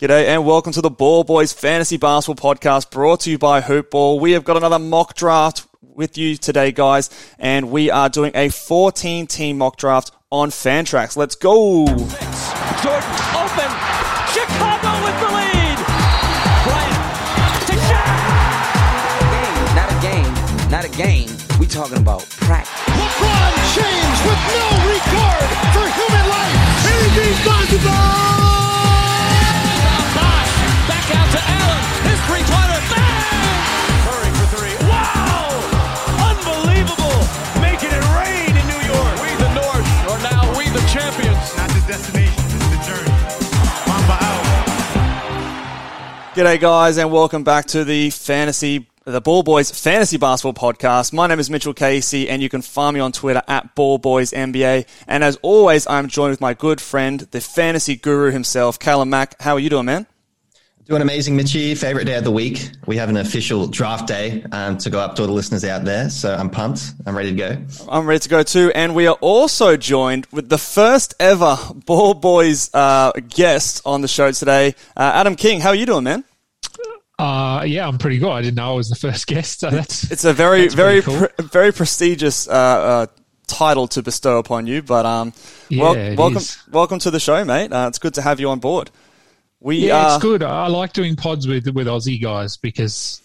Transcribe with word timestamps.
G'day 0.00 0.28
and 0.28 0.46
welcome 0.46 0.72
to 0.72 0.80
the 0.80 0.88
Ball 0.88 1.24
Boys 1.24 1.52
Fantasy 1.52 1.98
Basketball 1.98 2.54
Podcast 2.54 2.90
brought 2.90 3.20
to 3.20 3.30
you 3.30 3.36
by 3.36 3.60
Hoopball. 3.60 4.18
We 4.18 4.32
have 4.32 4.44
got 4.44 4.56
another 4.56 4.78
mock 4.78 5.12
draft 5.12 5.66
with 5.82 6.16
you 6.16 6.38
today, 6.38 6.72
guys, 6.72 7.10
and 7.38 7.70
we 7.70 7.90
are 7.90 8.08
doing 8.08 8.32
a 8.34 8.48
14 8.48 9.26
team 9.26 9.58
mock 9.58 9.76
draft 9.76 10.10
on 10.30 10.48
Fantrax. 10.48 11.18
Let's 11.18 11.34
go! 11.34 11.84
Jordan 11.84 12.00
open. 12.00 12.16
Chicago 14.32 15.04
with 15.04 15.20
the 15.20 15.28
lead. 15.36 15.76
Bryant 16.64 16.96
to 17.68 17.74
Shaq. 17.84 19.20
Not 19.76 19.92
a 19.92 20.00
game, 20.00 20.32
not 20.70 20.84
a 20.86 20.92
game. 20.96 21.28
We 21.60 21.66
talking 21.66 21.98
about 21.98 22.24
practice. 22.40 22.72
LeBron 22.88 23.52
James 23.76 24.18
with 24.24 24.40
no 24.48 24.64
regard 24.96 25.48
for 25.76 25.84
human 25.92 26.24
life. 26.32 26.56
Anything's 26.88 27.40
possible. 27.44 27.90
Back 27.90 28.49
G'day, 46.40 46.58
guys, 46.58 46.96
and 46.96 47.12
welcome 47.12 47.44
back 47.44 47.66
to 47.66 47.84
the 47.84 48.08
Fantasy. 48.08 48.88
The 49.04 49.20
Ball 49.20 49.42
Boys 49.42 49.70
Fantasy 49.70 50.16
Basketball 50.16 50.72
Podcast. 50.72 51.12
My 51.12 51.26
name 51.26 51.38
is 51.38 51.50
Mitchell 51.50 51.74
Casey, 51.74 52.30
and 52.30 52.40
you 52.40 52.48
can 52.48 52.62
find 52.62 52.94
me 52.94 53.00
on 53.00 53.12
Twitter 53.12 53.42
at 53.46 53.74
Ball 53.74 53.98
Boys 53.98 54.30
NBA. 54.30 54.86
And 55.06 55.22
as 55.22 55.36
always, 55.42 55.86
I'm 55.86 56.08
joined 56.08 56.30
with 56.30 56.40
my 56.40 56.54
good 56.54 56.80
friend, 56.80 57.20
the 57.20 57.42
fantasy 57.42 57.94
guru 57.94 58.30
himself, 58.30 58.78
Callum 58.78 59.10
Mack. 59.10 59.38
How 59.38 59.52
are 59.52 59.60
you 59.60 59.68
doing, 59.68 59.84
man? 59.84 60.06
Doing 60.86 61.02
amazing, 61.02 61.36
Mitchie. 61.36 61.76
Favorite 61.76 62.06
day 62.06 62.16
of 62.16 62.24
the 62.24 62.32
week. 62.32 62.70
We 62.86 62.96
have 62.96 63.10
an 63.10 63.18
official 63.18 63.66
draft 63.66 64.08
day 64.08 64.42
um, 64.50 64.78
to 64.78 64.88
go 64.88 64.98
up 64.98 65.16
to 65.16 65.22
all 65.22 65.28
the 65.28 65.34
listeners 65.34 65.62
out 65.62 65.84
there. 65.84 66.08
So 66.08 66.34
I'm 66.34 66.48
pumped. 66.48 66.94
I'm 67.04 67.14
ready 67.14 67.32
to 67.32 67.36
go. 67.36 67.58
I'm 67.86 68.06
ready 68.06 68.20
to 68.20 68.28
go 68.30 68.42
too, 68.42 68.72
and 68.74 68.94
we 68.94 69.06
are 69.06 69.18
also 69.20 69.76
joined 69.76 70.26
with 70.32 70.48
the 70.48 70.56
first 70.56 71.12
ever 71.20 71.58
Ball 71.84 72.14
Boys 72.14 72.70
uh, 72.72 73.12
guest 73.28 73.82
on 73.84 74.00
the 74.00 74.08
show 74.08 74.32
today, 74.32 74.74
uh, 74.96 75.12
Adam 75.14 75.36
King. 75.36 75.60
How 75.60 75.68
are 75.68 75.74
you 75.74 75.84
doing, 75.84 76.04
man? 76.04 76.24
Uh, 77.20 77.62
yeah, 77.64 77.86
I'm 77.86 77.98
pretty 77.98 78.18
good. 78.18 78.30
I 78.30 78.40
didn't 78.40 78.56
know 78.56 78.72
I 78.72 78.74
was 78.76 78.88
the 78.88 78.96
first 78.96 79.26
guest. 79.32 79.60
So 79.60 79.70
that's 79.70 80.10
It's 80.10 80.24
a 80.24 80.32
very, 80.32 80.68
very, 80.68 81.02
cool. 81.02 81.18
pre- 81.28 81.44
very 81.46 81.72
prestigious 81.72 82.48
uh, 82.48 82.52
uh, 82.52 83.06
title 83.46 83.86
to 83.88 84.02
bestow 84.02 84.38
upon 84.38 84.66
you. 84.66 84.80
But 84.82 85.04
um, 85.06 85.32
Yeah, 85.68 86.14
welcome, 86.14 86.38
is. 86.38 86.58
welcome 86.70 86.98
to 87.00 87.10
the 87.10 87.20
show, 87.20 87.44
mate. 87.44 87.72
Uh, 87.72 87.86
it's 87.88 87.98
good 87.98 88.14
to 88.14 88.22
have 88.22 88.40
you 88.40 88.48
on 88.48 88.58
board. 88.58 88.90
We 89.62 89.76
yeah, 89.88 90.14
it's 90.14 90.22
good. 90.22 90.42
I 90.42 90.68
like 90.68 90.94
doing 90.94 91.16
pods 91.16 91.46
with 91.46 91.68
with 91.68 91.86
Aussie 91.86 92.20
guys 92.22 92.56
because 92.56 93.20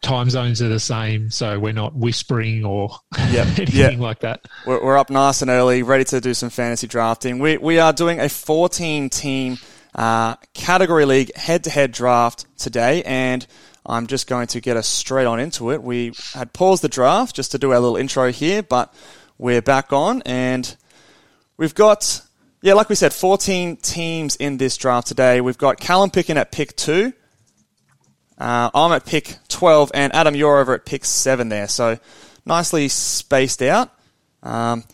time 0.00 0.30
zones 0.30 0.62
are 0.62 0.70
the 0.70 0.80
same, 0.80 1.28
so 1.30 1.58
we're 1.58 1.74
not 1.74 1.94
whispering 1.94 2.64
or 2.64 2.88
Yep, 3.30 3.46
anything 3.58 3.68
yeah. 3.68 3.90
like 3.98 4.20
that. 4.20 4.40
We're, 4.64 4.82
we're 4.82 4.96
up 4.96 5.10
nice 5.10 5.42
and 5.42 5.50
early, 5.50 5.82
ready 5.82 6.04
to 6.04 6.20
do 6.22 6.32
some 6.32 6.48
fantasy 6.48 6.86
drafting. 6.86 7.38
We, 7.40 7.58
we 7.58 7.78
are 7.78 7.92
doing 7.92 8.20
a 8.20 8.30
14 8.30 9.10
team 9.10 9.58
uh, 9.94 10.36
category 10.54 11.04
league 11.04 11.34
head 11.36 11.64
to 11.64 11.70
head 11.70 11.92
draft 11.92 12.46
today, 12.56 13.02
and 13.04 13.46
I'm 13.84 14.06
just 14.06 14.26
going 14.26 14.46
to 14.48 14.60
get 14.60 14.76
us 14.76 14.86
straight 14.86 15.26
on 15.26 15.40
into 15.40 15.70
it. 15.72 15.82
We 15.82 16.12
had 16.34 16.52
paused 16.52 16.82
the 16.82 16.88
draft 16.88 17.34
just 17.34 17.52
to 17.52 17.58
do 17.58 17.72
our 17.72 17.80
little 17.80 17.96
intro 17.96 18.30
here, 18.30 18.62
but 18.62 18.92
we're 19.38 19.62
back 19.62 19.92
on, 19.92 20.22
and 20.26 20.76
we've 21.56 21.74
got, 21.74 22.22
yeah, 22.62 22.74
like 22.74 22.88
we 22.88 22.94
said, 22.94 23.12
14 23.12 23.76
teams 23.76 24.36
in 24.36 24.58
this 24.58 24.76
draft 24.76 25.08
today. 25.08 25.40
We've 25.40 25.58
got 25.58 25.80
Callum 25.80 26.10
picking 26.10 26.36
at 26.36 26.52
pick 26.52 26.76
two. 26.76 27.12
Uh, 28.38 28.70
I'm 28.72 28.92
at 28.92 29.04
pick 29.04 29.36
12, 29.48 29.90
and 29.92 30.14
Adam, 30.14 30.34
you're 30.34 30.58
over 30.58 30.74
at 30.74 30.86
pick 30.86 31.04
7 31.04 31.48
there. 31.48 31.68
So 31.68 31.98
nicely 32.46 32.88
spaced 32.88 33.60
out. 33.62 33.90
Um, 34.42 34.84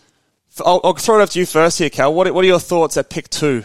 I'll, 0.64 0.80
I'll 0.82 0.94
throw 0.94 1.20
it 1.20 1.22
up 1.22 1.30
to 1.30 1.38
you 1.38 1.46
first 1.46 1.78
here, 1.78 1.90
Cal. 1.90 2.12
What, 2.12 2.32
what 2.32 2.44
are 2.44 2.48
your 2.48 2.58
thoughts 2.58 2.96
at 2.96 3.10
pick 3.10 3.28
2? 3.30 3.64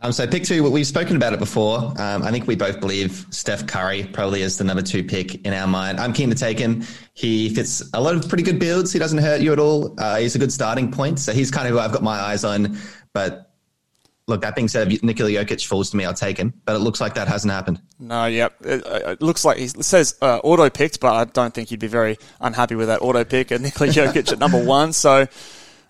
Um, 0.00 0.12
so 0.12 0.26
pick 0.26 0.44
two, 0.44 0.68
we've 0.70 0.86
spoken 0.86 1.16
about 1.16 1.32
it 1.32 1.38
before. 1.38 1.78
Um, 1.78 2.22
I 2.22 2.30
think 2.30 2.46
we 2.46 2.54
both 2.54 2.80
believe 2.80 3.26
Steph 3.30 3.66
Curry 3.66 4.04
probably 4.12 4.42
is 4.42 4.58
the 4.58 4.64
number 4.64 4.82
two 4.82 5.02
pick 5.02 5.46
in 5.46 5.52
our 5.52 5.66
mind. 5.66 5.98
I'm 5.98 6.12
keen 6.12 6.28
to 6.28 6.36
take 6.36 6.58
him. 6.58 6.84
He 7.14 7.54
fits 7.54 7.82
a 7.94 8.00
lot 8.00 8.14
of 8.14 8.28
pretty 8.28 8.44
good 8.44 8.58
builds. 8.58 8.92
He 8.92 8.98
doesn't 8.98 9.18
hurt 9.18 9.40
you 9.40 9.52
at 9.52 9.58
all. 9.58 9.94
Uh, 9.98 10.18
he's 10.18 10.34
a 10.34 10.38
good 10.38 10.52
starting 10.52 10.92
point. 10.92 11.18
So 11.18 11.32
he's 11.32 11.50
kind 11.50 11.66
of 11.66 11.72
who 11.72 11.80
I've 11.80 11.92
got 11.92 12.02
my 12.02 12.18
eyes 12.18 12.44
on. 12.44 12.78
But 13.14 13.50
look, 14.26 14.42
that 14.42 14.54
being 14.54 14.68
said, 14.68 14.92
if 14.92 15.02
Nikola 15.02 15.30
Jokic 15.30 15.66
falls 15.66 15.90
to 15.90 15.96
me, 15.96 16.04
I'll 16.04 16.14
take 16.14 16.36
him. 16.36 16.52
But 16.66 16.76
it 16.76 16.80
looks 16.80 17.00
like 17.00 17.14
that 17.14 17.28
hasn't 17.28 17.52
happened. 17.52 17.80
No, 17.98 18.26
yep. 18.26 18.54
It, 18.60 18.82
it 18.86 19.22
looks 19.22 19.44
like 19.44 19.56
he 19.56 19.68
says 19.68 20.16
uh, 20.20 20.40
auto 20.44 20.68
picked, 20.68 21.00
but 21.00 21.14
I 21.14 21.24
don't 21.24 21.54
think 21.54 21.70
you'd 21.70 21.80
be 21.80 21.86
very 21.86 22.18
unhappy 22.40 22.74
with 22.74 22.88
that 22.88 23.00
auto 23.00 23.24
pick 23.24 23.50
and 23.50 23.62
Nikola 23.64 23.90
Jokic 23.90 24.32
at 24.32 24.38
number 24.38 24.62
one. 24.62 24.92
So 24.92 25.26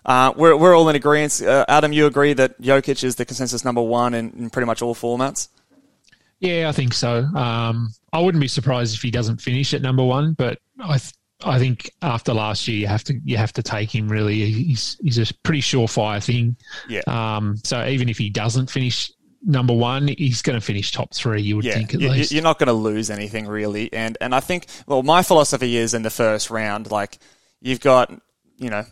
uh, 0.07 0.33
we're, 0.35 0.55
we're 0.55 0.75
all 0.75 0.87
in 0.89 0.95
agreement. 0.95 1.41
Uh, 1.41 1.65
Adam, 1.67 1.91
you 1.93 2.05
agree 2.05 2.33
that 2.33 2.59
Jokic 2.61 3.03
is 3.03 3.15
the 3.17 3.25
consensus 3.25 3.63
number 3.65 3.81
one 3.81 4.13
in, 4.13 4.31
in 4.31 4.49
pretty 4.49 4.65
much 4.65 4.81
all 4.81 4.95
formats? 4.95 5.49
Yeah, 6.39 6.69
I 6.69 6.71
think 6.71 6.93
so. 6.93 7.19
Um, 7.35 7.89
I 8.13 8.19
wouldn't 8.19 8.41
be 8.41 8.47
surprised 8.47 8.95
if 8.95 9.01
he 9.01 9.11
doesn't 9.11 9.41
finish 9.41 9.73
at 9.73 9.81
number 9.81 10.03
one, 10.03 10.33
but 10.33 10.59
I 10.79 10.97
th- 10.97 11.13
I 11.43 11.59
think 11.59 11.91
after 12.01 12.33
last 12.33 12.67
year 12.67 12.77
you 12.79 12.87
have 12.87 13.03
to 13.05 13.19
you 13.23 13.37
have 13.37 13.53
to 13.53 13.63
take 13.63 13.93
him. 13.93 14.07
Really, 14.07 14.49
he's 14.51 14.97
he's 15.03 15.17
a 15.17 15.33
pretty 15.43 15.61
surefire 15.61 16.23
thing. 16.23 16.55
Yeah. 16.89 17.01
Um, 17.07 17.57
so 17.63 17.85
even 17.85 18.09
if 18.09 18.17
he 18.17 18.29
doesn't 18.29 18.69
finish 18.71 19.11
number 19.43 19.73
one, 19.73 20.07
he's 20.09 20.41
going 20.41 20.59
to 20.59 20.65
finish 20.65 20.91
top 20.91 21.13
three. 21.13 21.41
You 21.41 21.57
would 21.57 21.65
Yeah, 21.65 21.73
think 21.75 21.93
at 21.95 22.01
you, 22.01 22.09
least. 22.09 22.31
you're 22.31 22.43
not 22.43 22.57
going 22.59 22.67
to 22.67 22.73
lose 22.73 23.09
anything 23.09 23.47
really, 23.47 23.91
and 23.93 24.17
and 24.21 24.33
I 24.33 24.39
think 24.39 24.67
well, 24.87 25.03
my 25.03 25.21
philosophy 25.23 25.75
is 25.77 25.93
in 25.93 26.01
the 26.03 26.09
first 26.09 26.49
round, 26.49 26.89
like 26.91 27.17
you've 27.61 27.81
got 27.81 28.11
you 28.57 28.69
know 28.69 28.85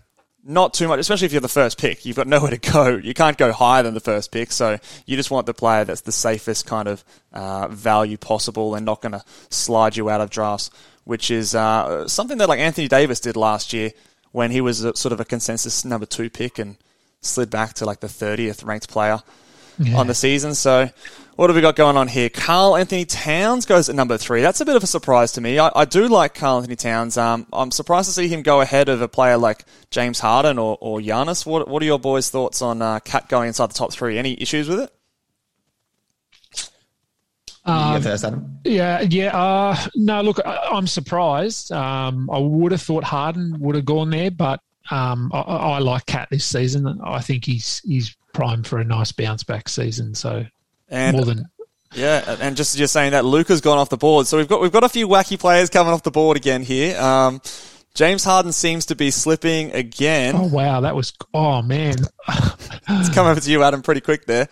not 0.45 0.75
too 0.75 0.87
much, 0.87 0.99
especially 0.99 1.25
if 1.25 1.31
you're 1.31 1.41
the 1.41 1.47
first 1.47 1.79
pick. 1.79 2.05
You've 2.05 2.15
got 2.15 2.27
nowhere 2.27 2.51
to 2.51 2.57
go. 2.57 2.95
You 2.95 3.15
can't 3.15 3.37
go 3.37 3.51
higher 3.51 3.81
than 3.81 3.95
the 3.95 3.99
first 3.99 4.31
pick, 4.31 4.51
so 4.51 4.77
you 5.05 5.17
just 5.17 5.31
want 5.31 5.47
the 5.47 5.53
player 5.53 5.83
that's 5.83 6.01
the 6.01 6.11
safest 6.11 6.67
kind 6.67 6.87
of 6.87 7.03
uh, 7.33 7.67
value 7.67 8.17
possible 8.17 8.75
and 8.75 8.85
not 8.85 9.01
going 9.01 9.13
to 9.13 9.23
slide 9.49 9.97
you 9.97 10.09
out 10.09 10.21
of 10.21 10.29
drafts, 10.29 10.69
which 11.03 11.31
is 11.31 11.55
uh, 11.55 12.07
something 12.07 12.37
that 12.37 12.47
like 12.47 12.59
Anthony 12.59 12.87
Davis 12.87 13.19
did 13.19 13.35
last 13.35 13.73
year 13.73 13.91
when 14.31 14.51
he 14.51 14.61
was 14.61 14.83
a, 14.83 14.95
sort 14.95 15.13
of 15.13 15.19
a 15.19 15.25
consensus 15.25 15.83
number 15.83 16.05
two 16.05 16.29
pick 16.29 16.59
and 16.59 16.77
slid 17.21 17.49
back 17.49 17.73
to 17.73 17.85
like 17.85 17.99
the 18.01 18.07
30th 18.07 18.63
ranked 18.63 18.87
player 18.87 19.19
on 19.95 20.07
the 20.07 20.13
season. 20.13 20.55
So, 20.55 20.89
what 21.35 21.49
have 21.49 21.55
we 21.55 21.61
got 21.61 21.75
going 21.75 21.97
on 21.97 22.07
here? 22.07 22.29
Karl-Anthony 22.29 23.05
Towns 23.05 23.65
goes 23.65 23.89
at 23.89 23.95
number 23.95 24.17
three. 24.17 24.41
That's 24.41 24.61
a 24.61 24.65
bit 24.65 24.75
of 24.75 24.83
a 24.83 24.87
surprise 24.87 25.33
to 25.33 25.41
me. 25.41 25.59
I, 25.59 25.69
I 25.75 25.85
do 25.85 26.07
like 26.07 26.33
Karl-Anthony 26.33 26.77
Towns. 26.77 27.17
Um, 27.17 27.45
I'm 27.51 27.71
surprised 27.71 28.07
to 28.07 28.13
see 28.13 28.27
him 28.27 28.41
go 28.41 28.61
ahead 28.61 28.87
of 28.87 29.01
a 29.01 29.07
player 29.07 29.37
like 29.37 29.65
James 29.91 30.19
Harden 30.19 30.57
or, 30.57 30.77
or 30.79 30.99
Giannis. 30.99 31.45
What, 31.45 31.67
what 31.67 31.81
are 31.81 31.85
your 31.85 31.99
boys' 31.99 32.29
thoughts 32.29 32.61
on 32.61 32.81
uh, 32.81 32.99
KAT 33.01 33.27
going 33.27 33.49
inside 33.49 33.69
the 33.69 33.73
top 33.73 33.91
three? 33.91 34.17
Any 34.17 34.41
issues 34.41 34.69
with 34.69 34.79
it? 34.79 34.91
Um, 37.65 38.01
first, 38.01 38.23
Adam. 38.23 38.59
Yeah, 38.63 39.01
yeah. 39.01 39.35
Uh, 39.35 39.75
no, 39.95 40.21
look, 40.21 40.39
I, 40.45 40.69
I'm 40.71 40.87
surprised. 40.87 41.71
Um, 41.71 42.29
I 42.29 42.37
would 42.37 42.71
have 42.71 42.81
thought 42.81 43.03
Harden 43.03 43.59
would 43.59 43.75
have 43.75 43.85
gone 43.85 44.11
there, 44.11 44.29
but 44.29 44.61
um, 44.91 45.31
I, 45.33 45.39
I 45.39 45.55
I 45.55 45.79
like 45.79 46.05
KAT 46.05 46.29
this 46.29 46.45
season. 46.45 47.01
I 47.03 47.21
think 47.21 47.43
he's 47.43 47.79
he's 47.79 48.15
primed 48.33 48.67
for 48.67 48.77
a 48.77 48.83
nice 48.83 49.11
bounce 49.11 49.43
back 49.43 49.67
season. 49.67 50.13
So 50.13 50.45
And 50.89 51.15
more 51.17 51.25
than 51.25 51.45
Yeah, 51.93 52.37
and 52.41 52.55
just 52.57 52.77
just 52.77 52.93
saying 52.93 53.11
that 53.11 53.25
Luka's 53.25 53.61
gone 53.61 53.77
off 53.77 53.89
the 53.89 53.97
board, 53.97 54.27
so 54.27 54.37
we've 54.37 54.47
got 54.47 54.61
we've 54.61 54.71
got 54.71 54.83
a 54.83 54.89
few 54.89 55.07
wacky 55.07 55.39
players 55.39 55.69
coming 55.69 55.93
off 55.93 56.03
the 56.03 56.11
board 56.11 56.37
again 56.37 56.61
here. 56.63 56.99
Um, 56.99 57.41
James 57.93 58.23
Harden 58.25 58.51
seems 58.51 58.87
to 58.87 58.95
be 58.95 59.09
slipping 59.11 59.71
again. 59.71 60.35
oh 60.35 60.47
wow, 60.47 60.81
that 60.81 60.95
was 60.95 61.13
oh 61.33 61.61
man, 61.61 61.95
It's 62.89 63.09
come 63.09 63.27
over 63.27 63.39
to 63.39 63.49
you, 63.51 63.63
Adam, 63.63 63.81
pretty 63.81 64.01
quick 64.01 64.25
there. 64.25 64.47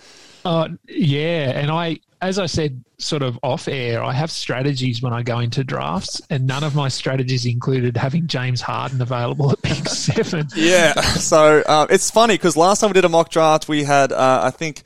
uh, 0.46 0.70
yeah. 0.88 1.52
And 1.60 1.70
I, 1.70 2.00
as 2.22 2.40
I 2.40 2.46
said, 2.46 2.84
sort 3.00 3.22
of 3.22 3.38
off 3.44 3.68
air, 3.68 4.02
I 4.02 4.14
have 4.14 4.32
strategies 4.32 5.02
when 5.02 5.12
I 5.12 5.24
go 5.24 5.40
into 5.40 5.64
drafts, 5.66 6.22
and 6.30 6.48
none 6.48 6.64
of 6.64 6.74
my 6.74 6.88
strategies 6.88 7.46
included 7.46 7.98
having 7.98 8.28
James 8.28 8.62
Harden 8.62 9.02
available 9.02 9.52
at 9.52 9.62
pick 9.62 9.90
seven. 9.90 10.48
Yeah, 10.56 10.94
so 11.02 11.62
uh, 11.66 11.88
it's 11.90 12.10
funny 12.10 12.36
because 12.36 12.56
last 12.56 12.80
time 12.80 12.92
we 12.92 12.94
did 12.94 13.04
a 13.06 13.10
mock 13.10 13.30
draft, 13.30 13.68
we 13.68 13.84
had 13.84 14.14
uh, 14.14 14.40
I 14.44 14.52
think 14.52 14.84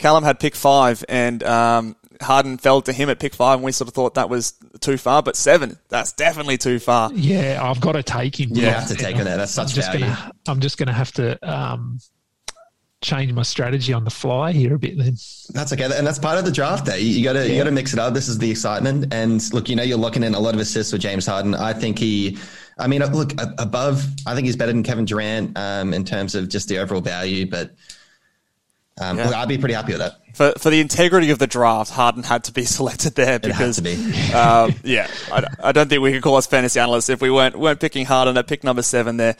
Callum 0.00 0.24
had 0.24 0.40
pick 0.40 0.54
five, 0.54 1.04
and 1.10 1.42
um, 1.42 1.94
Harden 2.22 2.56
fell 2.56 2.80
to 2.82 2.92
him 2.92 3.10
at 3.10 3.18
pick 3.18 3.34
five, 3.34 3.56
and 3.56 3.64
we 3.64 3.70
sort 3.70 3.86
of 3.88 3.94
thought 3.94 4.14
that 4.14 4.30
was 4.30 4.54
too 4.80 4.96
far. 4.96 5.22
But 5.22 5.36
seven, 5.36 5.78
that's 5.90 6.12
definitely 6.12 6.56
too 6.56 6.78
far. 6.78 7.12
Yeah, 7.12 7.60
I've 7.62 7.82
got 7.82 7.92
to 7.92 8.02
take 8.02 8.40
him. 8.40 8.48
You 8.52 8.64
have 8.64 8.88
to 8.88 8.94
take 8.94 9.16
him 9.16 9.26
there. 9.26 9.36
That's 9.36 9.56
I'm 9.58 9.68
such 9.68 9.76
just 9.76 9.92
value. 9.92 10.06
gonna 10.06 10.32
I'm 10.48 10.60
just 10.60 10.78
gonna 10.78 10.94
have 10.94 11.12
to 11.12 11.38
um, 11.46 11.98
change 13.02 13.30
my 13.34 13.42
strategy 13.42 13.92
on 13.92 14.04
the 14.04 14.10
fly 14.10 14.52
here 14.52 14.74
a 14.74 14.78
bit 14.78 14.96
then. 14.96 15.16
That's 15.50 15.70
okay, 15.74 15.84
and 15.84 16.06
that's 16.06 16.18
part 16.18 16.38
of 16.38 16.46
the 16.46 16.50
draft. 16.50 16.86
Day 16.86 17.00
you 17.00 17.22
got 17.22 17.34
to 17.34 17.46
you 17.46 17.58
got 17.58 17.64
to 17.64 17.70
mix 17.70 17.92
it 17.92 17.98
up. 17.98 18.14
This 18.14 18.26
is 18.28 18.38
the 18.38 18.50
excitement, 18.50 19.12
and 19.12 19.52
look, 19.52 19.68
you 19.68 19.76
know, 19.76 19.82
you're 19.82 19.98
locking 19.98 20.22
in 20.22 20.34
a 20.34 20.40
lot 20.40 20.54
of 20.54 20.60
assists 20.60 20.94
with 20.94 21.02
James 21.02 21.26
Harden. 21.26 21.54
I 21.54 21.74
think 21.74 21.98
he, 21.98 22.38
I 22.78 22.86
mean, 22.86 23.04
look 23.12 23.32
above. 23.58 24.06
I 24.26 24.34
think 24.34 24.46
he's 24.46 24.56
better 24.56 24.72
than 24.72 24.82
Kevin 24.82 25.04
Durant 25.04 25.58
um, 25.58 25.92
in 25.92 26.06
terms 26.06 26.34
of 26.34 26.48
just 26.48 26.68
the 26.68 26.78
overall 26.78 27.02
value, 27.02 27.44
but 27.44 27.74
Um, 29.00 29.18
Yeah. 29.18 29.30
I'd 29.40 29.48
be 29.48 29.58
pretty 29.58 29.74
happy 29.74 29.92
with 29.92 30.00
that. 30.00 30.16
For 30.34 30.52
for 30.58 30.70
the 30.70 30.80
integrity 30.80 31.30
of 31.30 31.38
the 31.38 31.46
draft, 31.46 31.90
Harden 31.90 32.22
had 32.22 32.44
to 32.44 32.52
be 32.52 32.64
selected 32.76 33.14
there 33.14 33.34
It 33.34 33.44
had 33.44 33.52
because 33.52 33.76
to 33.76 33.82
be. 33.82 33.94
um, 34.32 34.74
yeah, 34.84 35.08
I, 35.32 35.44
I 35.64 35.72
don't 35.72 35.88
think 35.88 36.02
we 36.02 36.12
could 36.12 36.22
call 36.22 36.36
us 36.36 36.46
fantasy 36.46 36.78
analysts 36.78 37.08
if 37.08 37.20
we 37.20 37.30
weren't 37.30 37.58
weren't 37.58 37.80
picking 37.80 38.06
Harden 38.06 38.36
at 38.36 38.46
pick 38.46 38.62
number 38.64 38.82
seven 38.82 39.16
there. 39.16 39.36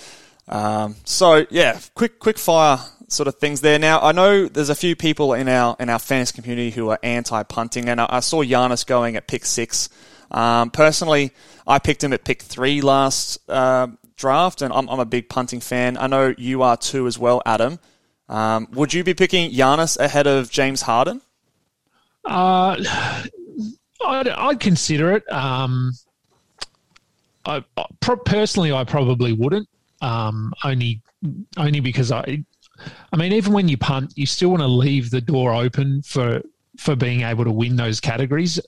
Um, 0.49 0.97
so 1.05 1.47
yeah, 1.51 1.79
quick 1.95 2.19
quick 2.19 2.39
fire 2.39 2.79
sort 3.09 3.29
of 3.29 3.37
things 3.37 3.61
there. 3.61 3.79
Now 3.79 4.01
I 4.01 4.13
know 4.13 4.47
there's 4.47 4.69
a 4.71 4.75
few 4.75 4.97
people 4.97 5.35
in 5.35 5.49
our 5.49 5.77
in 5.79 5.89
our 5.89 5.99
fantasy 6.01 6.41
community 6.41 6.71
who 6.71 6.89
are 6.91 6.99
anti 7.03 7.43
punting, 7.45 7.89
and 7.89 8.01
I, 8.01 8.07
I 8.09 8.21
saw 8.21 8.43
Giannis 8.43 8.85
going 8.87 9.17
at 9.17 9.27
pick 9.29 9.45
six. 9.45 9.89
Um, 10.33 10.71
personally, 10.71 11.33
I 11.67 11.79
picked 11.81 12.03
him 12.05 12.13
at 12.13 12.25
pick 12.25 12.43
three 12.43 12.81
last 12.81 13.39
uh, 13.49 13.89
draft, 14.17 14.63
and 14.63 14.73
I'm, 14.73 14.89
I'm 14.89 15.01
a 15.01 15.05
big 15.05 15.29
punting 15.29 15.61
fan. 15.61 15.97
I 15.97 16.07
know 16.07 16.35
you 16.39 16.63
are 16.63 16.77
too 16.77 17.07
as 17.09 17.19
well, 17.19 17.43
Adam. 17.45 17.79
Um, 18.31 18.69
would 18.73 18.95
you 18.95 19.03
be 19.03 19.13
picking 19.13 19.51
Giannis 19.51 19.99
ahead 19.99 20.27
of 20.27 20.51
James 20.51 20.83
Harden? 20.83 21.21
Uh, 22.25 22.77
I'd, 24.07 24.29
I'd 24.29 24.61
consider 24.61 25.13
it. 25.13 25.31
Um, 25.33 25.93
I, 27.45 27.65
pro- 28.01 28.17
personally, 28.17 28.73
I 28.73 28.85
probably 28.85 29.33
wouldn't. 29.33 29.69
Um, 30.01 30.55
only, 30.65 31.03
only 31.57 31.81
because 31.81 32.13
I, 32.13 32.45
I 33.13 33.17
mean, 33.17 33.33
even 33.33 33.53
when 33.53 33.69
you 33.69 33.77
punt, 33.77 34.13
you 34.17 34.27
still 34.27 34.51
want 34.51 34.63
to 34.63 34.69
leave 34.69 35.11
the 35.11 35.21
door 35.21 35.53
open 35.53 36.03
for 36.03 36.41
for 36.79 36.97
being 36.97 37.23
able 37.23 37.45
to 37.45 37.51
win 37.51 37.77
those 37.77 38.01
categories. 38.01 38.59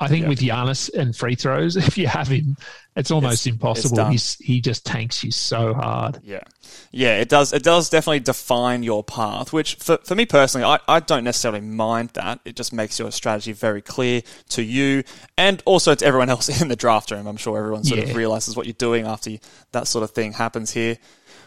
I 0.00 0.08
think 0.08 0.22
Yeah. 0.24 0.28
with 0.28 0.40
Giannis 0.40 0.92
and 0.92 1.14
free 1.14 1.36
throws, 1.36 1.76
if 1.88 1.96
you 1.96 2.06
have 2.08 2.26
him, 2.28 2.56
it's 2.96 3.10
almost 3.10 3.46
impossible. 3.46 3.96
done. 3.96 4.12
He's, 4.12 4.34
he 4.36 4.60
just 4.60 4.84
tanks 4.84 5.22
you 5.22 5.30
so 5.30 5.72
hard. 5.74 6.18
Yeah, 6.24 6.42
yeah, 6.90 7.18
it 7.20 7.28
does. 7.28 7.52
It 7.52 7.62
does 7.62 7.90
definitely 7.90 8.20
define 8.20 8.82
your 8.82 9.04
path. 9.04 9.52
Which, 9.52 9.76
for, 9.76 9.98
for 10.04 10.14
me 10.14 10.26
personally, 10.26 10.64
I, 10.64 10.78
I 10.88 11.00
don't 11.00 11.22
necessarily 11.24 11.60
mind 11.60 12.10
that. 12.14 12.40
It 12.44 12.56
just 12.56 12.72
makes 12.72 12.98
your 12.98 13.10
strategy 13.12 13.52
very 13.52 13.82
clear 13.82 14.22
to 14.50 14.62
you 14.62 15.04
and 15.38 15.62
also 15.64 15.94
to 15.94 16.04
everyone 16.04 16.28
else 16.36 16.60
in 16.60 16.68
the 16.68 16.76
draft 16.76 17.10
room. 17.10 17.26
I'm 17.26 17.36
sure 17.36 17.56
everyone 17.58 17.84
sort 17.84 18.00
of 18.00 18.14
realizes 18.16 18.56
what 18.56 18.66
you're 18.66 18.72
doing 18.74 19.06
after 19.06 19.30
you, 19.30 19.38
that 19.72 19.86
sort 19.86 20.02
of 20.02 20.10
thing 20.10 20.32
happens 20.32 20.72
here. 20.72 20.98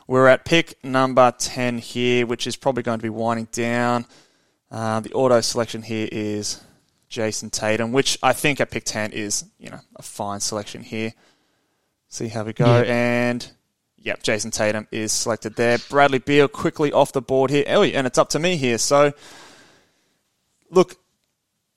We're 0.07 0.27
at 0.27 0.45
pick 0.45 0.81
number 0.85 1.33
ten 1.38 1.79
here, 1.79 2.25
which 2.25 2.47
is 2.47 2.55
probably 2.55 2.83
going 2.83 2.99
to 2.99 3.03
be 3.03 3.09
winding 3.09 3.49
down. 3.51 4.05
Uh, 4.71 4.99
the 5.01 5.11
auto 5.13 5.41
selection 5.41 5.81
here 5.81 6.07
is 6.11 6.61
Jayson 7.09 7.50
Tatum, 7.51 7.92
which 7.92 8.18
I 8.21 8.33
think 8.33 8.59
at 8.59 8.71
pick 8.71 8.83
ten 8.86 9.12
is 9.12 9.45
you 9.59 9.69
know 9.69 9.80
a 9.95 10.01
fine 10.04 10.39
selection 10.39 10.83
here. 10.83 11.13
See 12.09 12.27
how 12.30 12.44
we 12.44 12.54
go 12.54 12.81
Yeah. 12.81 12.94
and. 12.94 13.51
Yep, 14.00 14.24
Jayson 14.24 14.51
Tatum 14.51 14.88
is 14.89 15.12
selected 15.12 15.56
there. 15.57 15.80
Bradley 15.89 16.19
Beal 16.19 16.48
quickly 16.48 16.94
off 16.94 17.12
the 17.12 17.21
board 17.21 17.50
here. 17.50 17.65
Oh, 17.68 17.83
and 17.83 18.07
it's 18.07 18.18
up 18.18 18.30
to 18.30 18.39
me 18.39 18.56
here. 18.56 18.77
So, 18.77 19.12
look, 20.69 20.95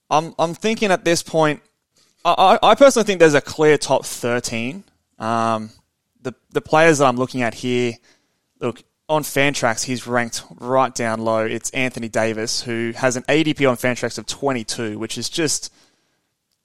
I'm 0.09 0.33
I'm 0.39 0.53
thinking 0.53 0.91
at 0.91 1.03
this 1.03 1.23
point, 1.23 1.61
I, 2.23 2.57
I 2.63 2.69
I 2.71 2.75
personally 2.75 3.05
think 3.05 3.19
there's 3.19 3.33
a 3.33 3.41
clear 3.41 3.77
top 3.77 4.05
13. 4.05 4.83
Um, 5.19 5.71
the 6.21 6.33
the 6.51 6.61
players 6.61 6.99
that 6.99 7.05
I'm 7.05 7.17
looking 7.17 7.41
at 7.41 7.53
here, 7.55 7.93
look 8.61 8.81
on 9.11 9.23
Fantrax, 9.23 9.83
he's 9.83 10.07
ranked 10.07 10.41
right 10.61 10.95
down 10.95 11.19
low. 11.19 11.45
It's 11.45 11.69
Anthony 11.71 12.07
Davis 12.07 12.61
who 12.61 12.93
has 12.95 13.17
an 13.17 13.23
ADP 13.23 13.69
on 13.69 13.75
Fantrax 13.75 14.17
of 14.17 14.25
22, 14.25 14.97
which 14.97 15.17
is 15.17 15.27
just 15.27 15.71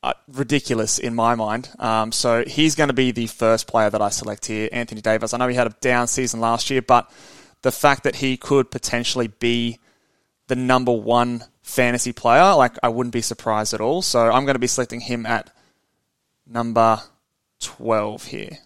uh, 0.05 0.13
ridiculous 0.29 1.01
in 1.01 1.13
my 1.13 1.35
mind. 1.35 1.69
Um, 1.81 2.13
so 2.13 2.45
he's 2.47 2.77
going 2.77 2.87
to 2.87 2.95
be 2.95 3.11
the 3.11 3.27
first 3.27 3.67
player 3.67 3.91
that 3.91 4.01
I 4.01 4.11
select 4.11 4.47
here, 4.47 4.69
Anthony 4.71 5.01
Davis. 5.01 5.35
I 5.35 5.39
know 5.39 5.49
he 5.49 5.57
had 5.57 5.67
a 5.67 5.75
down 5.81 6.07
season 6.07 6.39
last 6.39 6.71
year, 6.71 6.83
but 6.83 7.11
the 7.63 7.73
fact 7.73 8.05
that 8.05 8.15
he 8.15 8.37
could 8.37 8.71
potentially 8.71 9.27
be 9.27 9.81
the 10.47 10.55
number 10.55 10.93
one 10.93 11.43
fantasy 11.65 12.13
player, 12.13 12.55
like 12.55 12.77
I 12.81 12.91
wouldn't 12.91 13.13
be 13.13 13.23
surprised 13.23 13.75
at 13.75 13.81
all. 13.81 14.03
So 14.03 14.21
I'm 14.21 14.45
going 14.45 14.55
to 14.55 14.61
be 14.61 14.69
selecting 14.69 15.01
him 15.01 15.27
at 15.27 15.51
number 16.47 17.01
12 17.59 18.27
here. 18.27 18.59